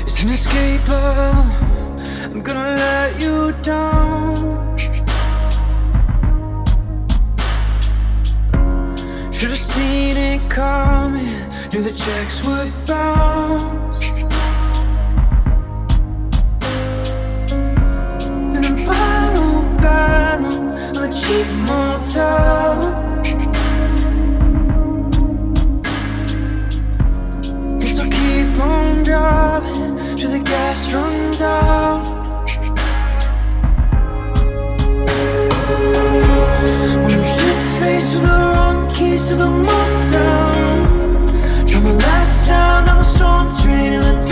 It's 0.06 0.22
inescapable. 0.22 1.46
I'm 2.32 2.42
gonna 2.42 2.76
let 2.76 3.20
you 3.20 3.52
down. 3.62 4.53
Should've 9.44 9.58
seen 9.58 10.16
it 10.16 10.50
coming. 10.50 11.26
Knew 11.74 11.82
the 11.82 11.92
checks 11.94 12.48
would 12.48 12.72
bounce. 12.86 14.06
In 18.56 18.64
a 18.64 18.86
battle, 18.88 19.64
battle, 19.84 21.04
a 21.04 21.14
cheap 21.14 21.46
motel. 21.68 22.80
Guess 27.82 28.00
I'll 28.00 28.10
keep 28.10 28.62
on 28.62 29.04
driving 29.04 30.16
till 30.16 30.32
the 30.32 30.40
gas 30.40 30.94
runs 30.94 31.42
out. 31.42 32.23
Keys 38.94 39.30
to 39.30 39.36
the 39.36 39.48
motel. 39.48 40.86
Drove 41.66 41.84
my 41.84 41.92
last 41.92 42.48
down 42.48 42.90
on 42.90 42.98
a 43.00 43.04
storm 43.04 43.56
train 43.62 43.94
in 43.94 44.04
a 44.04 44.23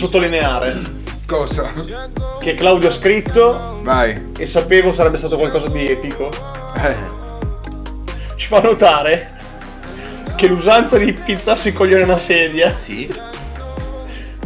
sottolineare 0.00 0.80
Cosa? 1.26 1.70
che 2.40 2.54
Claudio 2.54 2.88
ha 2.88 2.92
scritto 2.92 3.80
Vai. 3.82 4.30
e 4.38 4.46
sapevo 4.46 4.92
sarebbe 4.92 5.18
stato 5.18 5.36
qualcosa 5.36 5.68
di 5.68 5.86
epico. 5.86 6.30
Eh. 6.76 6.94
Ci 8.34 8.46
fa 8.46 8.60
notare 8.60 9.38
che 10.36 10.46
l'usanza 10.46 10.96
di 10.96 11.12
pizzarsi 11.12 11.68
il 11.68 11.74
coglione 11.74 12.02
a 12.02 12.06
una 12.06 12.16
sedia 12.16 12.74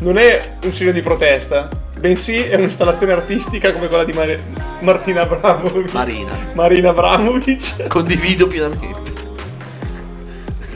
non 0.00 0.18
è 0.18 0.56
un 0.64 0.72
segno 0.72 0.90
di 0.90 1.00
protesta, 1.00 1.68
bensì 2.00 2.36
è 2.36 2.56
un'installazione 2.56 3.12
artistica 3.12 3.72
come 3.72 3.86
quella 3.86 4.04
di 4.04 4.12
Mar- 4.12 4.40
Martina 4.80 5.22
Abramovic. 5.22 5.92
Marina. 5.92 6.32
Marina 6.52 6.90
Abramovic. 6.90 7.86
Condivido 7.86 8.48
pienamente. 8.48 9.12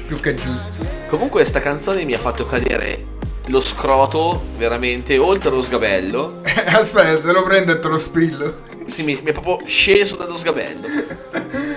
Più 0.06 0.18
che 0.20 0.34
giusto. 0.34 0.86
Comunque 1.09 1.44
sta 1.44 1.60
canzone 1.60 2.05
mi 2.05 2.14
ha 2.14 2.18
fatto 2.18 2.46
cadere 2.46 3.16
lo 3.48 3.60
scroto 3.60 4.44
veramente 4.56 5.18
oltre 5.18 5.50
lo 5.50 5.62
sgabello. 5.62 6.40
Aspetta, 6.44 7.20
se 7.20 7.32
lo 7.32 7.42
prendo 7.42 7.72
e 7.72 7.78
te 7.78 7.88
lo 7.88 7.98
spillo. 7.98 8.66
Sì, 8.86 9.02
mi, 9.02 9.18
mi 9.22 9.30
è 9.30 9.32
proprio 9.32 9.66
sceso 9.66 10.16
dallo 10.16 10.36
sgabello. 10.36 10.86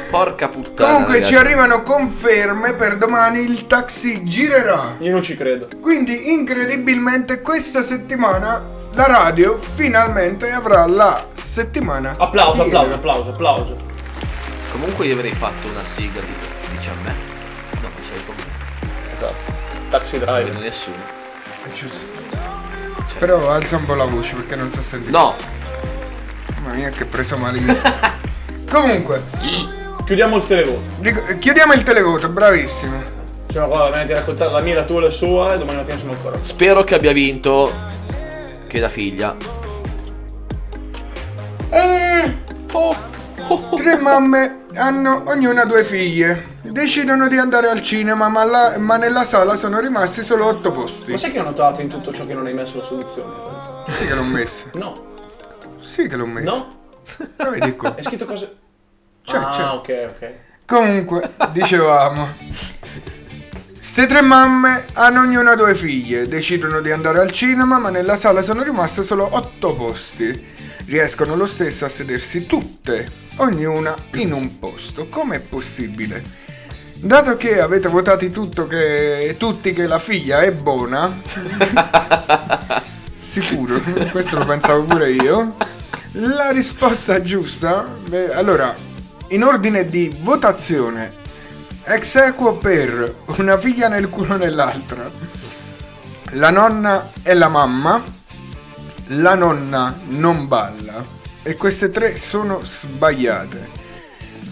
Porca 0.10 0.48
puttana. 0.48 0.92
Comunque 0.92 1.16
ragazzi. 1.16 1.34
ci 1.34 1.38
arrivano 1.38 1.84
conferme 1.84 2.74
per 2.74 2.98
domani 2.98 3.40
il 3.40 3.68
taxi 3.68 4.24
girerà. 4.24 4.96
Io 5.00 5.12
non 5.12 5.22
ci 5.22 5.36
credo. 5.36 5.68
Quindi 5.82 6.32
incredibilmente 6.32 7.42
questa 7.42 7.84
settimana 7.84 8.70
la 8.94 9.08
radio 9.08 9.58
finalmente 9.58 10.52
avrà 10.52 10.86
la 10.86 11.28
settimana. 11.34 12.14
Applauso, 12.18 12.64
piena. 12.64 12.80
applauso, 12.80 12.96
applauso, 12.96 13.30
applauso. 13.30 13.76
Comunque 14.72 15.06
io 15.06 15.16
avrei 15.16 15.34
fatto 15.34 15.68
una 15.68 15.84
sigla 15.84 16.22
tipo, 16.22 16.46
dici 16.72 16.90
a 16.90 16.94
me. 17.04 17.16
No, 17.82 17.90
sei 18.00 18.24
con 18.26 18.36
me. 18.36 19.14
Esatto. 19.14 19.54
Taxi 19.90 20.18
driver. 20.18 20.44
Non 20.44 20.52
vedo 20.52 20.60
nessuno. 20.60 21.20
È 21.64 21.70
giusto. 21.74 22.20
Però 23.20 23.52
alza 23.52 23.76
un 23.78 23.86
po' 23.86 23.94
la 23.96 24.06
voce 24.06 24.36
perché 24.36 24.56
non 24.56 24.72
so 24.72 24.82
sentire. 24.82 25.12
No! 25.12 25.36
Mamma 26.62 26.74
mia 26.74 26.90
che 26.90 27.06
preso 27.06 27.38
malissimo. 27.38 27.76
Comunque, 28.70 29.24
Chiudiamo 30.06 30.38
il 30.38 30.46
televoto. 30.48 30.82
ric- 31.02 31.38
chiudiamo 31.40 31.74
il 31.74 31.84
televoto, 31.84 32.30
bravissimo. 32.30 33.20
Cioè, 33.52 33.68
qua 33.68 33.90
metti 33.90 34.12
a 34.14 34.16
raccontare 34.16 34.52
la 34.52 34.62
mia, 34.62 34.76
la 34.76 34.84
tua 34.86 35.00
e 35.02 35.04
la 35.04 35.10
sua 35.10 35.54
e 35.54 35.58
domani 35.58 35.78
mattina 35.78 35.98
siamo 35.98 36.14
ancora. 36.14 36.38
Spero 36.42 36.84
che 36.84 36.96
abbia 36.96 37.12
vinto. 37.12 37.72
Che 38.68 38.80
la 38.80 38.90
figlia. 38.90 39.36
Eh, 41.70 42.38
Tre 43.76 43.98
mamme 43.98 44.66
hanno 44.76 45.24
ognuna 45.26 45.66
due 45.66 45.84
figlie. 45.84 46.60
Decidono 46.62 47.28
di 47.28 47.38
andare 47.38 47.70
al 47.70 47.82
cinema, 47.82 48.30
ma, 48.30 48.44
la- 48.44 48.78
ma 48.78 48.98
nella 48.98 49.26
sala 49.26 49.56
sono 49.56 49.80
rimasti 49.80 50.24
solo 50.24 50.46
otto 50.46 50.72
posti. 50.72 51.12
Ma 51.12 51.18
sai 51.18 51.32
che 51.32 51.40
ho 51.40 51.44
notato 51.44 51.82
in 51.82 51.88
tutto 51.90 52.14
ciò 52.14 52.26
che 52.26 52.34
non 52.34 52.46
hai 52.46 52.54
messo 52.54 52.78
la 52.78 52.84
soluzione? 52.84 53.34
Sì 53.98 54.06
che 54.06 54.14
l'ho 54.14 54.24
messo. 54.24 54.66
No. 54.74 54.94
Sì 55.82 56.08
che 56.08 56.16
l'ho 56.16 56.26
messo. 56.26 56.50
No? 56.56 56.80
Lo 57.38 57.50
vedi 57.52 57.76
qua. 57.76 57.96
È 57.96 58.04
scritto 58.04 58.26
cose. 58.26 58.56
C'è, 59.24 59.38
ah, 59.38 59.50
c'è. 59.50 59.64
ok, 59.64 60.14
ok. 60.16 60.32
Comunque, 60.66 61.32
dicevamo. 61.52 62.28
Ste 63.80 64.06
tre 64.06 64.22
mamme 64.22 64.86
hanno 64.94 65.22
ognuna 65.22 65.56
due 65.56 65.76
figlie, 65.76 66.28
decidono 66.28 66.80
di 66.80 66.92
andare 66.92 67.20
al 67.20 67.32
cinema, 67.32 67.78
ma 67.78 67.90
nella 67.90 68.16
sala 68.16 68.42
sono 68.42 68.64
rimaste 68.64 69.04
solo 69.04 69.28
otto 69.30 69.74
posti. 69.76 70.61
Riescono 70.92 71.38
lo 71.38 71.46
stesso 71.46 71.86
a 71.86 71.88
sedersi 71.88 72.46
tutte, 72.46 73.10
ognuna 73.38 73.96
in 74.16 74.34
un 74.34 74.60
posto. 74.60 75.08
Com'è 75.08 75.40
possibile? 75.40 76.22
Dato 76.96 77.38
che 77.38 77.62
avete 77.62 77.88
votato 77.88 78.30
tutto 78.30 78.68
che, 78.68 79.36
tutti 79.40 79.72
che 79.72 79.88
la 79.88 80.00
figlia 80.00 80.42
è 80.42 80.52
buona, 80.52 81.22
sicuro, 83.22 83.80
questo 84.12 84.40
lo 84.40 84.46
pensavo 84.46 84.84
pure 84.84 85.12
io. 85.12 85.56
La 86.12 86.52
risposta 86.52 87.22
giusta, 87.22 87.88
beh, 88.10 88.34
allora, 88.34 88.76
in 89.30 89.44
ordine 89.46 89.86
di 89.86 90.14
votazione, 90.20 91.14
ex 91.86 92.16
equo 92.16 92.56
per 92.56 93.16
una 93.38 93.58
figlia 93.58 93.88
nel 93.88 94.10
culo 94.10 94.36
nell'altra, 94.36 95.10
la 96.32 96.50
nonna 96.50 97.12
e 97.24 97.34
la 97.34 97.48
mamma, 97.48 98.04
la 99.14 99.36
nonna 99.36 100.00
non 100.08 100.48
balla, 100.48 101.04
e 101.44 101.56
queste 101.56 101.90
tre 101.90 102.18
sono 102.18 102.62
sbagliate. 102.64 103.80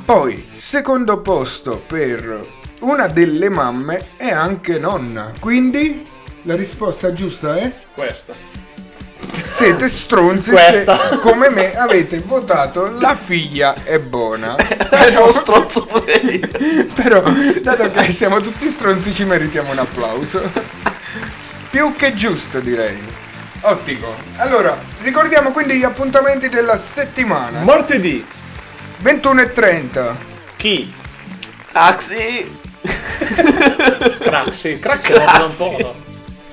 Poi, 0.03 0.49
secondo 0.53 1.21
posto 1.21 1.81
per 1.85 2.47
una 2.79 3.07
delle 3.07 3.47
mamme 3.47 4.09
e 4.17 4.31
anche 4.31 4.77
nonna, 4.77 5.31
quindi 5.39 6.05
la 6.43 6.55
risposta 6.55 7.13
giusta 7.13 7.57
è? 7.57 7.73
Questa. 7.93 8.33
Siete 9.31 9.87
stronzi 9.87 10.49
Questa. 10.51 11.09
se, 11.09 11.19
come 11.19 11.49
me 11.49 11.77
avete 11.77 12.19
votato 12.19 12.95
la 12.97 13.15
figlia 13.15 13.75
è 13.83 13.99
buona. 13.99 14.55
Sono 15.09 15.31
stronzo 15.31 15.85
pure 15.85 16.13
io. 16.13 16.87
Però, 16.95 17.21
dato 17.61 17.91
che 17.91 18.11
siamo 18.11 18.41
tutti 18.41 18.69
stronzi, 18.69 19.13
ci 19.13 19.23
meritiamo 19.23 19.71
un 19.71 19.79
applauso. 19.79 20.41
Più 21.69 21.93
che 21.95 22.13
giusto, 22.13 22.59
direi. 22.59 23.18
Ottimo. 23.61 24.13
Allora, 24.37 24.77
ricordiamo 25.01 25.51
quindi 25.51 25.77
gli 25.77 25.83
appuntamenti 25.83 26.47
della 26.49 26.77
settimana. 26.77 27.59
Martedì 27.61 28.25
21.30. 29.03 30.15
Chi? 30.55 30.93
Taxi! 31.71 32.57
Craxi. 34.19 34.79
Craxi 34.79 35.11
è 35.11 35.41
un 35.41 35.55
po'. 35.55 35.77
no? 35.79 35.95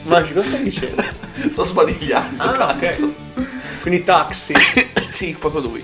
Ma 0.02 0.22
cosa 0.22 0.42
stai 0.42 0.62
dicendo? 0.62 1.02
Sto 1.50 1.64
sbadigliando. 1.64 2.42
Ah, 2.42 2.74
cazzo. 2.78 3.04
ok. 3.04 3.46
Quindi 3.82 4.02
taxi. 4.02 4.54
Sì, 5.16 5.34
proprio 5.38 5.62
lui. 5.62 5.82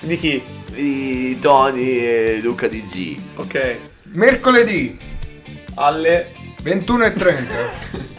Di 0.00 0.16
chi? 0.16 0.42
Di 0.70 1.38
Tony 1.38 1.98
e 1.98 2.40
Luca 2.42 2.66
di 2.66 2.84
G. 2.88 3.16
Ok. 3.36 3.76
Mercoledì 4.14 4.98
Alle 5.76 6.32
21.30. 6.64 7.44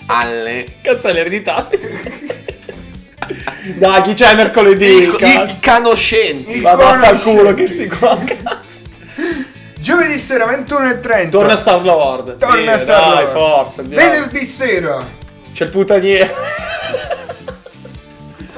Alle. 0.07 0.65
Cazzo, 0.81 1.07
è 1.07 1.13
l'eredità. 1.13 1.67
Dai, 3.75 4.01
chi 4.01 4.13
c'è 4.13 4.35
mercoledì? 4.35 4.85
I, 4.85 5.15
i 5.17 5.57
canoscenti. 5.59 6.59
Ma 6.59 6.75
vaffanculo 6.75 7.53
che 7.53 7.67
sti 7.69 7.87
qua, 7.87 8.17
cazzo. 8.25 8.81
Giovedì 9.79 10.17
sera 10.19 10.45
21.30. 10.45 11.29
Torna 11.29 11.55
Star 11.55 11.81
Lord. 11.83 12.37
Torna 12.37 12.77
Sì, 12.77 12.83
Star 12.83 13.01
Dai, 13.01 13.23
Lord. 13.23 13.31
forza, 13.31 13.81
andiamo. 13.81 14.11
Venerdì 14.11 14.45
sera. 14.45 15.07
C'è 15.53 15.63
il 15.65 15.69
putaniere. 15.69 16.31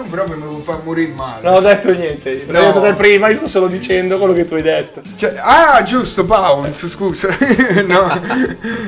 Proprio 0.09 0.37
mi 0.37 0.61
far 0.63 0.81
morire 0.83 1.11
male. 1.13 1.41
Non 1.43 1.55
ho 1.55 1.59
detto 1.59 1.91
niente. 1.91 2.43
No. 2.47 2.59
detto 2.59 2.81
te 2.81 2.93
prima, 2.93 3.27
io 3.29 3.35
sto 3.35 3.47
solo 3.47 3.67
dicendo 3.67 4.17
quello 4.17 4.33
che 4.33 4.45
tu 4.45 4.53
hai 4.55 4.61
detto. 4.61 5.01
Cioè, 5.15 5.35
ah, 5.39 5.83
giusto, 5.83 6.25
Paul, 6.25 6.73
scusa. 6.73 7.35
no. 7.85 8.21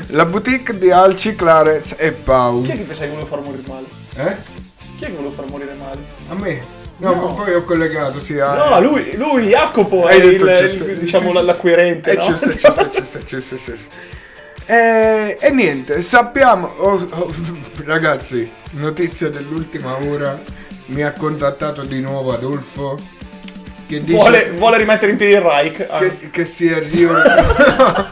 La 0.07 0.25
boutique 0.25 0.77
di 0.77 0.91
Alci, 0.91 1.35
Clarence 1.35 1.95
e 1.97 2.11
Paul. 2.11 2.63
Chi 2.65 2.71
è 2.71 2.75
che 2.75 2.83
pensa 2.83 3.03
che 3.03 3.09
volevo 3.09 3.25
far 3.27 3.41
morire 3.41 3.63
male? 3.67 3.85
Eh? 4.15 4.35
Chi 4.97 5.03
è 5.03 5.07
che 5.07 5.13
volevo 5.13 5.31
far 5.33 5.45
morire 5.49 5.73
male? 5.77 5.99
A 6.29 6.33
me. 6.35 6.75
No, 6.99 7.13
ma 7.13 7.27
poi 7.33 7.53
ho 7.53 7.63
collegato, 7.63 8.19
sì. 8.19 8.39
a- 8.39 8.69
No, 8.69 8.81
lui, 8.81 9.15
lui 9.17 9.47
Jacopo, 9.49 10.07
è 10.07 10.15
il, 10.15 10.33
il- 10.41 10.97
diciamo 10.97 11.31
sì. 11.37 11.43
l'acquirente, 11.45 12.11
Eh, 12.11 12.15
no? 12.15 12.23
giusto, 12.25 12.49
giusto, 12.49 12.89
giusto, 12.91 13.19
giusto, 13.23 13.55
giusto. 13.55 13.75
Eh, 14.65 15.37
E 15.39 15.51
niente, 15.51 16.01
sappiamo, 16.01 16.67
oh, 16.77 17.07
oh, 17.11 17.31
ragazzi, 17.85 18.49
notizia 18.71 19.29
dell'ultima 19.29 19.95
ora, 20.03 20.41
mi 20.87 21.03
ha 21.03 21.11
contattato 21.13 21.83
di 21.83 21.99
nuovo 21.99 22.33
Adolfo 22.33 22.97
che 23.87 24.01
dice 24.01 24.13
vuole, 24.13 24.51
vuole 24.51 24.77
rimettere 24.77 25.11
in 25.11 25.17
piedi 25.17 25.33
il 25.33 25.41
Reich. 25.41 25.85
Ah. 25.89 25.99
che, 25.99 26.29
che 26.29 26.45
si 26.45 26.67
è 26.67 26.81
rior- 26.81 28.09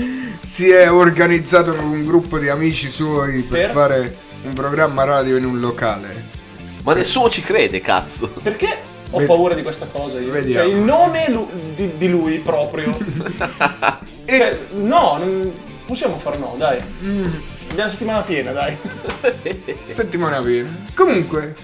si 0.46 0.70
è 0.70 0.90
organizzato 0.90 1.74
con 1.74 1.86
un 1.86 2.04
gruppo 2.06 2.38
di 2.38 2.48
amici 2.48 2.88
suoi 2.90 3.42
per, 3.42 3.66
Per? 3.66 3.70
fare 3.72 4.16
un 4.44 4.52
programma 4.52 5.04
radio 5.04 5.36
in 5.36 5.44
un 5.44 5.58
locale. 5.60 6.36
Ma 6.82 6.94
nessuno 6.94 7.28
ci 7.28 7.42
crede, 7.42 7.80
cazzo. 7.80 8.28
Perché 8.42 8.76
ho 9.10 9.24
paura 9.24 9.54
di 9.54 9.62
questa 9.62 9.86
cosa 9.86 10.20
io? 10.20 10.30
Vediamo. 10.30 10.68
Cioè, 10.68 10.76
il 10.76 10.82
nome 10.82 11.24
lu- 11.28 11.50
di, 11.74 11.96
di 11.96 12.08
lui 12.08 12.38
proprio. 12.38 12.96
Cioè, 14.28 14.58
no, 14.72 15.16
non 15.18 15.52
possiamo 15.86 16.18
far 16.18 16.38
no, 16.38 16.54
dai. 16.58 16.78
Mm. 17.02 17.32
Abbiamo 17.70 17.90
settimana 17.90 18.20
piena, 18.20 18.52
dai. 18.52 18.76
Settimana 19.88 20.40
piena. 20.42 20.68
Comunque, 20.94 21.54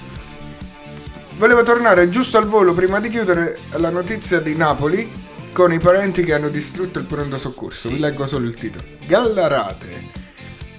volevo 1.36 1.62
tornare 1.62 2.09
giusto 2.09 2.39
al 2.39 2.47
volo 2.47 2.74
prima 2.74 3.01
di 3.01 3.09
chiudere 3.09 3.59
alla 3.70 3.90
notizia 3.90 4.40
di 4.40 4.55
Napoli 4.55 5.11
con 5.52 5.73
i 5.73 5.78
parenti 5.78 6.24
che 6.24 6.35
hanno 6.35 6.48
distrutto 6.48 6.98
il 6.98 7.05
pronto 7.05 7.39
soccorso. 7.39 7.89
Vi 7.89 7.98
leggo 7.98 8.27
solo 8.27 8.47
il 8.47 8.55
titolo. 8.55 8.85
Gallarate. 9.06 10.24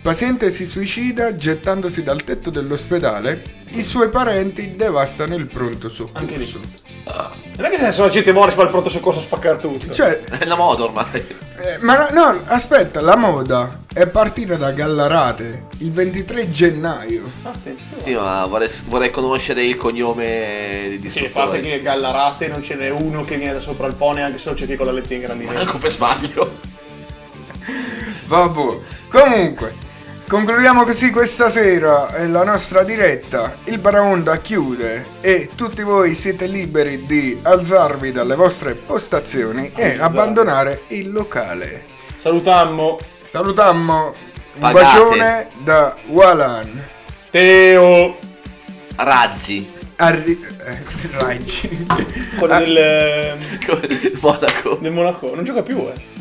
Paziente 0.05 0.51
si 0.51 0.67
suicida 0.67 1.35
gettandosi 1.35 2.03
dal 2.03 2.23
tetto 2.23 2.51
dell'ospedale. 2.51 3.41
I 3.69 3.81
suoi 3.83 4.09
parenti 4.09 4.75
devastano 4.75 5.33
il 5.33 5.47
pronto 5.47 5.89
Anche 6.13 6.35
lì. 6.37 6.45
soccorso. 6.45 6.83
Non 7.57 7.65
è 7.65 7.69
che 7.71 7.77
se 7.79 7.91
sono 7.91 8.09
gente 8.09 8.31
morta 8.31 8.51
si 8.51 8.55
fa 8.57 8.61
il 8.61 8.69
pronto 8.69 8.89
soccorso 8.89 9.17
a 9.17 9.23
spaccare 9.23 9.57
tutto. 9.57 9.91
Cioè, 9.91 10.19
È 10.19 10.45
la 10.45 10.55
moda 10.55 10.83
ormai. 10.83 11.07
eh, 11.57 11.77
ma 11.79 12.07
no, 12.11 12.21
no, 12.33 12.41
aspetta, 12.45 13.01
la 13.01 13.15
moda 13.17 13.79
è 13.91 14.05
partita 14.05 14.57
da 14.57 14.69
Gallarate 14.73 15.69
il 15.79 15.91
23 15.91 16.51
gennaio. 16.51 17.27
Attenzione. 17.41 17.99
Sì, 17.99 18.13
ma 18.13 18.45
vorrei, 18.45 18.69
vorrei 18.85 19.09
conoscere 19.09 19.63
il 19.65 19.75
cognome 19.75 20.85
di 20.99 21.09
Sì, 21.09 21.21
distruttore. 21.21 21.61
che 21.61 21.81
Gallarate 21.81 22.47
non 22.47 22.61
ce 22.61 22.75
n'è 22.75 22.91
uno 22.91 23.25
che 23.25 23.37
viene 23.37 23.53
da 23.53 23.59
sopra 23.59 23.87
il 23.87 23.95
pone 23.95 24.21
anche 24.21 24.37
se 24.37 24.49
lo 24.51 24.55
cerchi 24.55 24.75
con 24.75 24.85
la 24.85 24.91
lettina 24.91 25.15
in 25.15 25.25
grandi 25.25 25.45
neri. 25.45 25.55
Manco 25.57 25.79
per 25.79 25.89
sbaglio. 25.89 26.59
Vabbè. 28.27 28.77
Comunque, 29.09 29.73
concludiamo 30.27 30.83
così 30.83 31.11
questa 31.11 31.49
sera 31.49 32.09
la 32.27 32.43
nostra 32.43 32.83
diretta. 32.83 33.57
Il 33.65 33.79
Baraonda 33.79 34.37
chiude 34.37 35.05
e 35.21 35.49
tutti 35.55 35.81
voi 35.81 36.15
siete 36.15 36.47
liberi 36.47 37.05
di 37.05 37.37
alzarvi 37.41 38.11
dalle 38.11 38.35
vostre 38.35 38.73
postazioni 38.73 39.71
e 39.75 39.83
Alzarvi. 39.91 40.01
abbandonare 40.01 40.81
il 40.89 41.11
locale. 41.11 41.85
Salutammo. 42.15 42.97
Salutammo. 43.23 44.13
Un 44.55 44.61
Pagate. 44.61 44.83
bacione 44.83 45.47
da 45.63 45.95
Walan. 46.07 46.83
Teo. 47.29 48.17
Razzi. 48.95 49.73
Arri- 49.97 50.45
eh, 50.65 50.81
Raggi. 51.19 51.85
Quello 52.37 52.53
Ah, 52.53 52.59
del, 52.59 53.37
Monaco. 54.21 54.75
del 54.81 54.91
Monaco. 54.91 55.35
Non 55.35 55.43
gioca 55.43 55.61
più, 55.63 55.77
eh. 55.93 56.13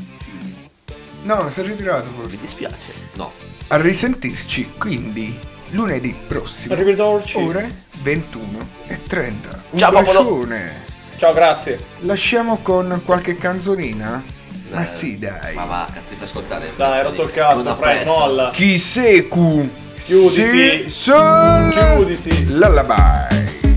No, 1.22 1.48
si 1.50 1.60
è 1.60 1.64
ritirato 1.64 2.08
forse. 2.14 2.30
Mi 2.32 2.38
dispiace. 2.40 2.92
No. 3.14 3.32
A 3.68 3.76
risentirci 3.76 4.72
quindi 4.78 5.36
lunedì 5.70 6.14
prossimo. 6.26 6.74
Arrivederci. 6.74 7.38
Ore 7.38 7.82
21 8.02 8.68
e 8.86 8.98
30. 9.06 9.62
Un 9.70 9.78
Ciao, 9.78 9.90
popolo. 9.90 10.22
bacione. 10.24 10.82
Ciao, 11.16 11.32
grazie. 11.32 11.78
Lasciamo 12.00 12.58
con 12.62 13.00
qualche 13.04 13.36
canzonina? 13.36 14.22
Ma 14.70 14.82
Eh, 14.82 14.86
sì, 14.86 15.18
dai. 15.18 15.54
Ma 15.54 15.64
va, 15.64 15.86
cazzo, 15.92 16.08
ti 16.10 16.14
fai 16.16 16.24
ascoltare. 16.26 16.72
Dai, 16.76 16.98
hai 16.98 17.02
rotto 17.04 17.22
il 17.22 17.30
cazzo, 17.30 17.74
Fred, 17.74 18.06
molla. 18.06 18.50
Chi 18.52 18.78
secu? 18.78 19.68
Chiuditi. 20.02 20.90
Sol- 20.90 21.70
Chiuditi. 21.70 22.52
Lullaby. 22.52 23.73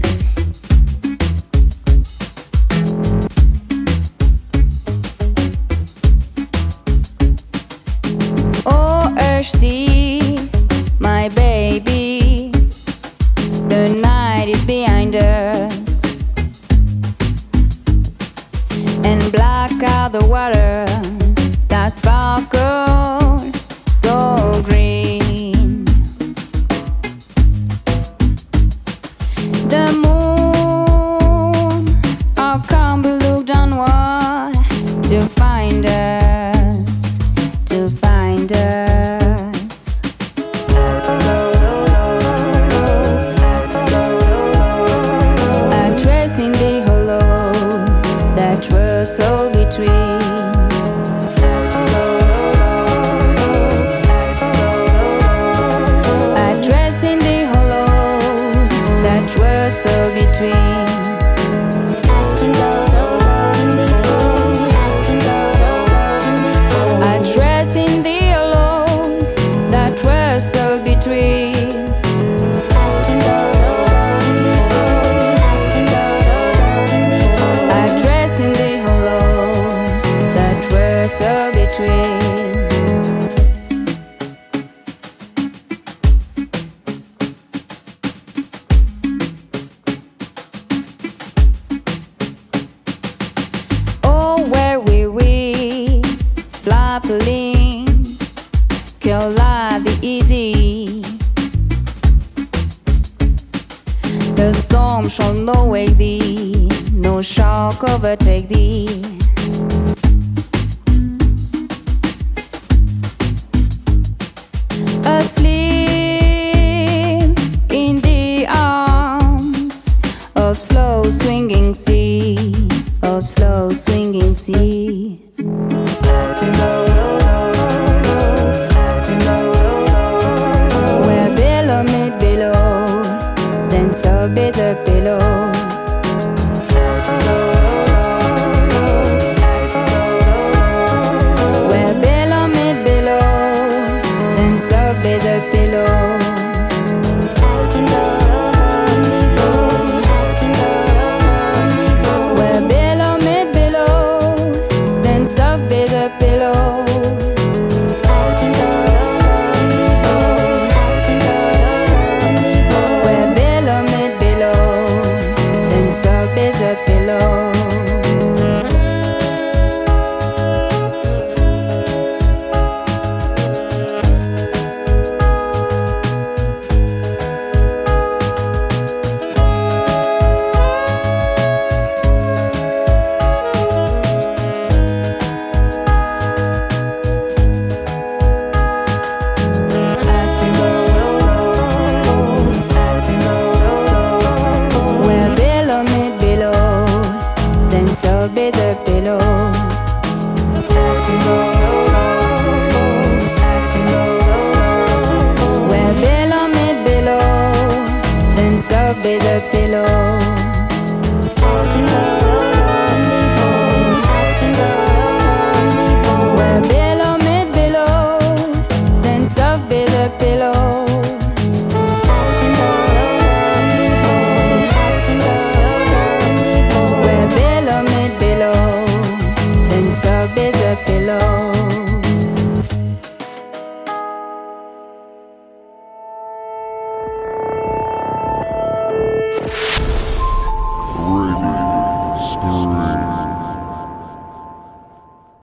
Water 20.38 20.86
that 21.68 21.90
sparkle 21.92 23.27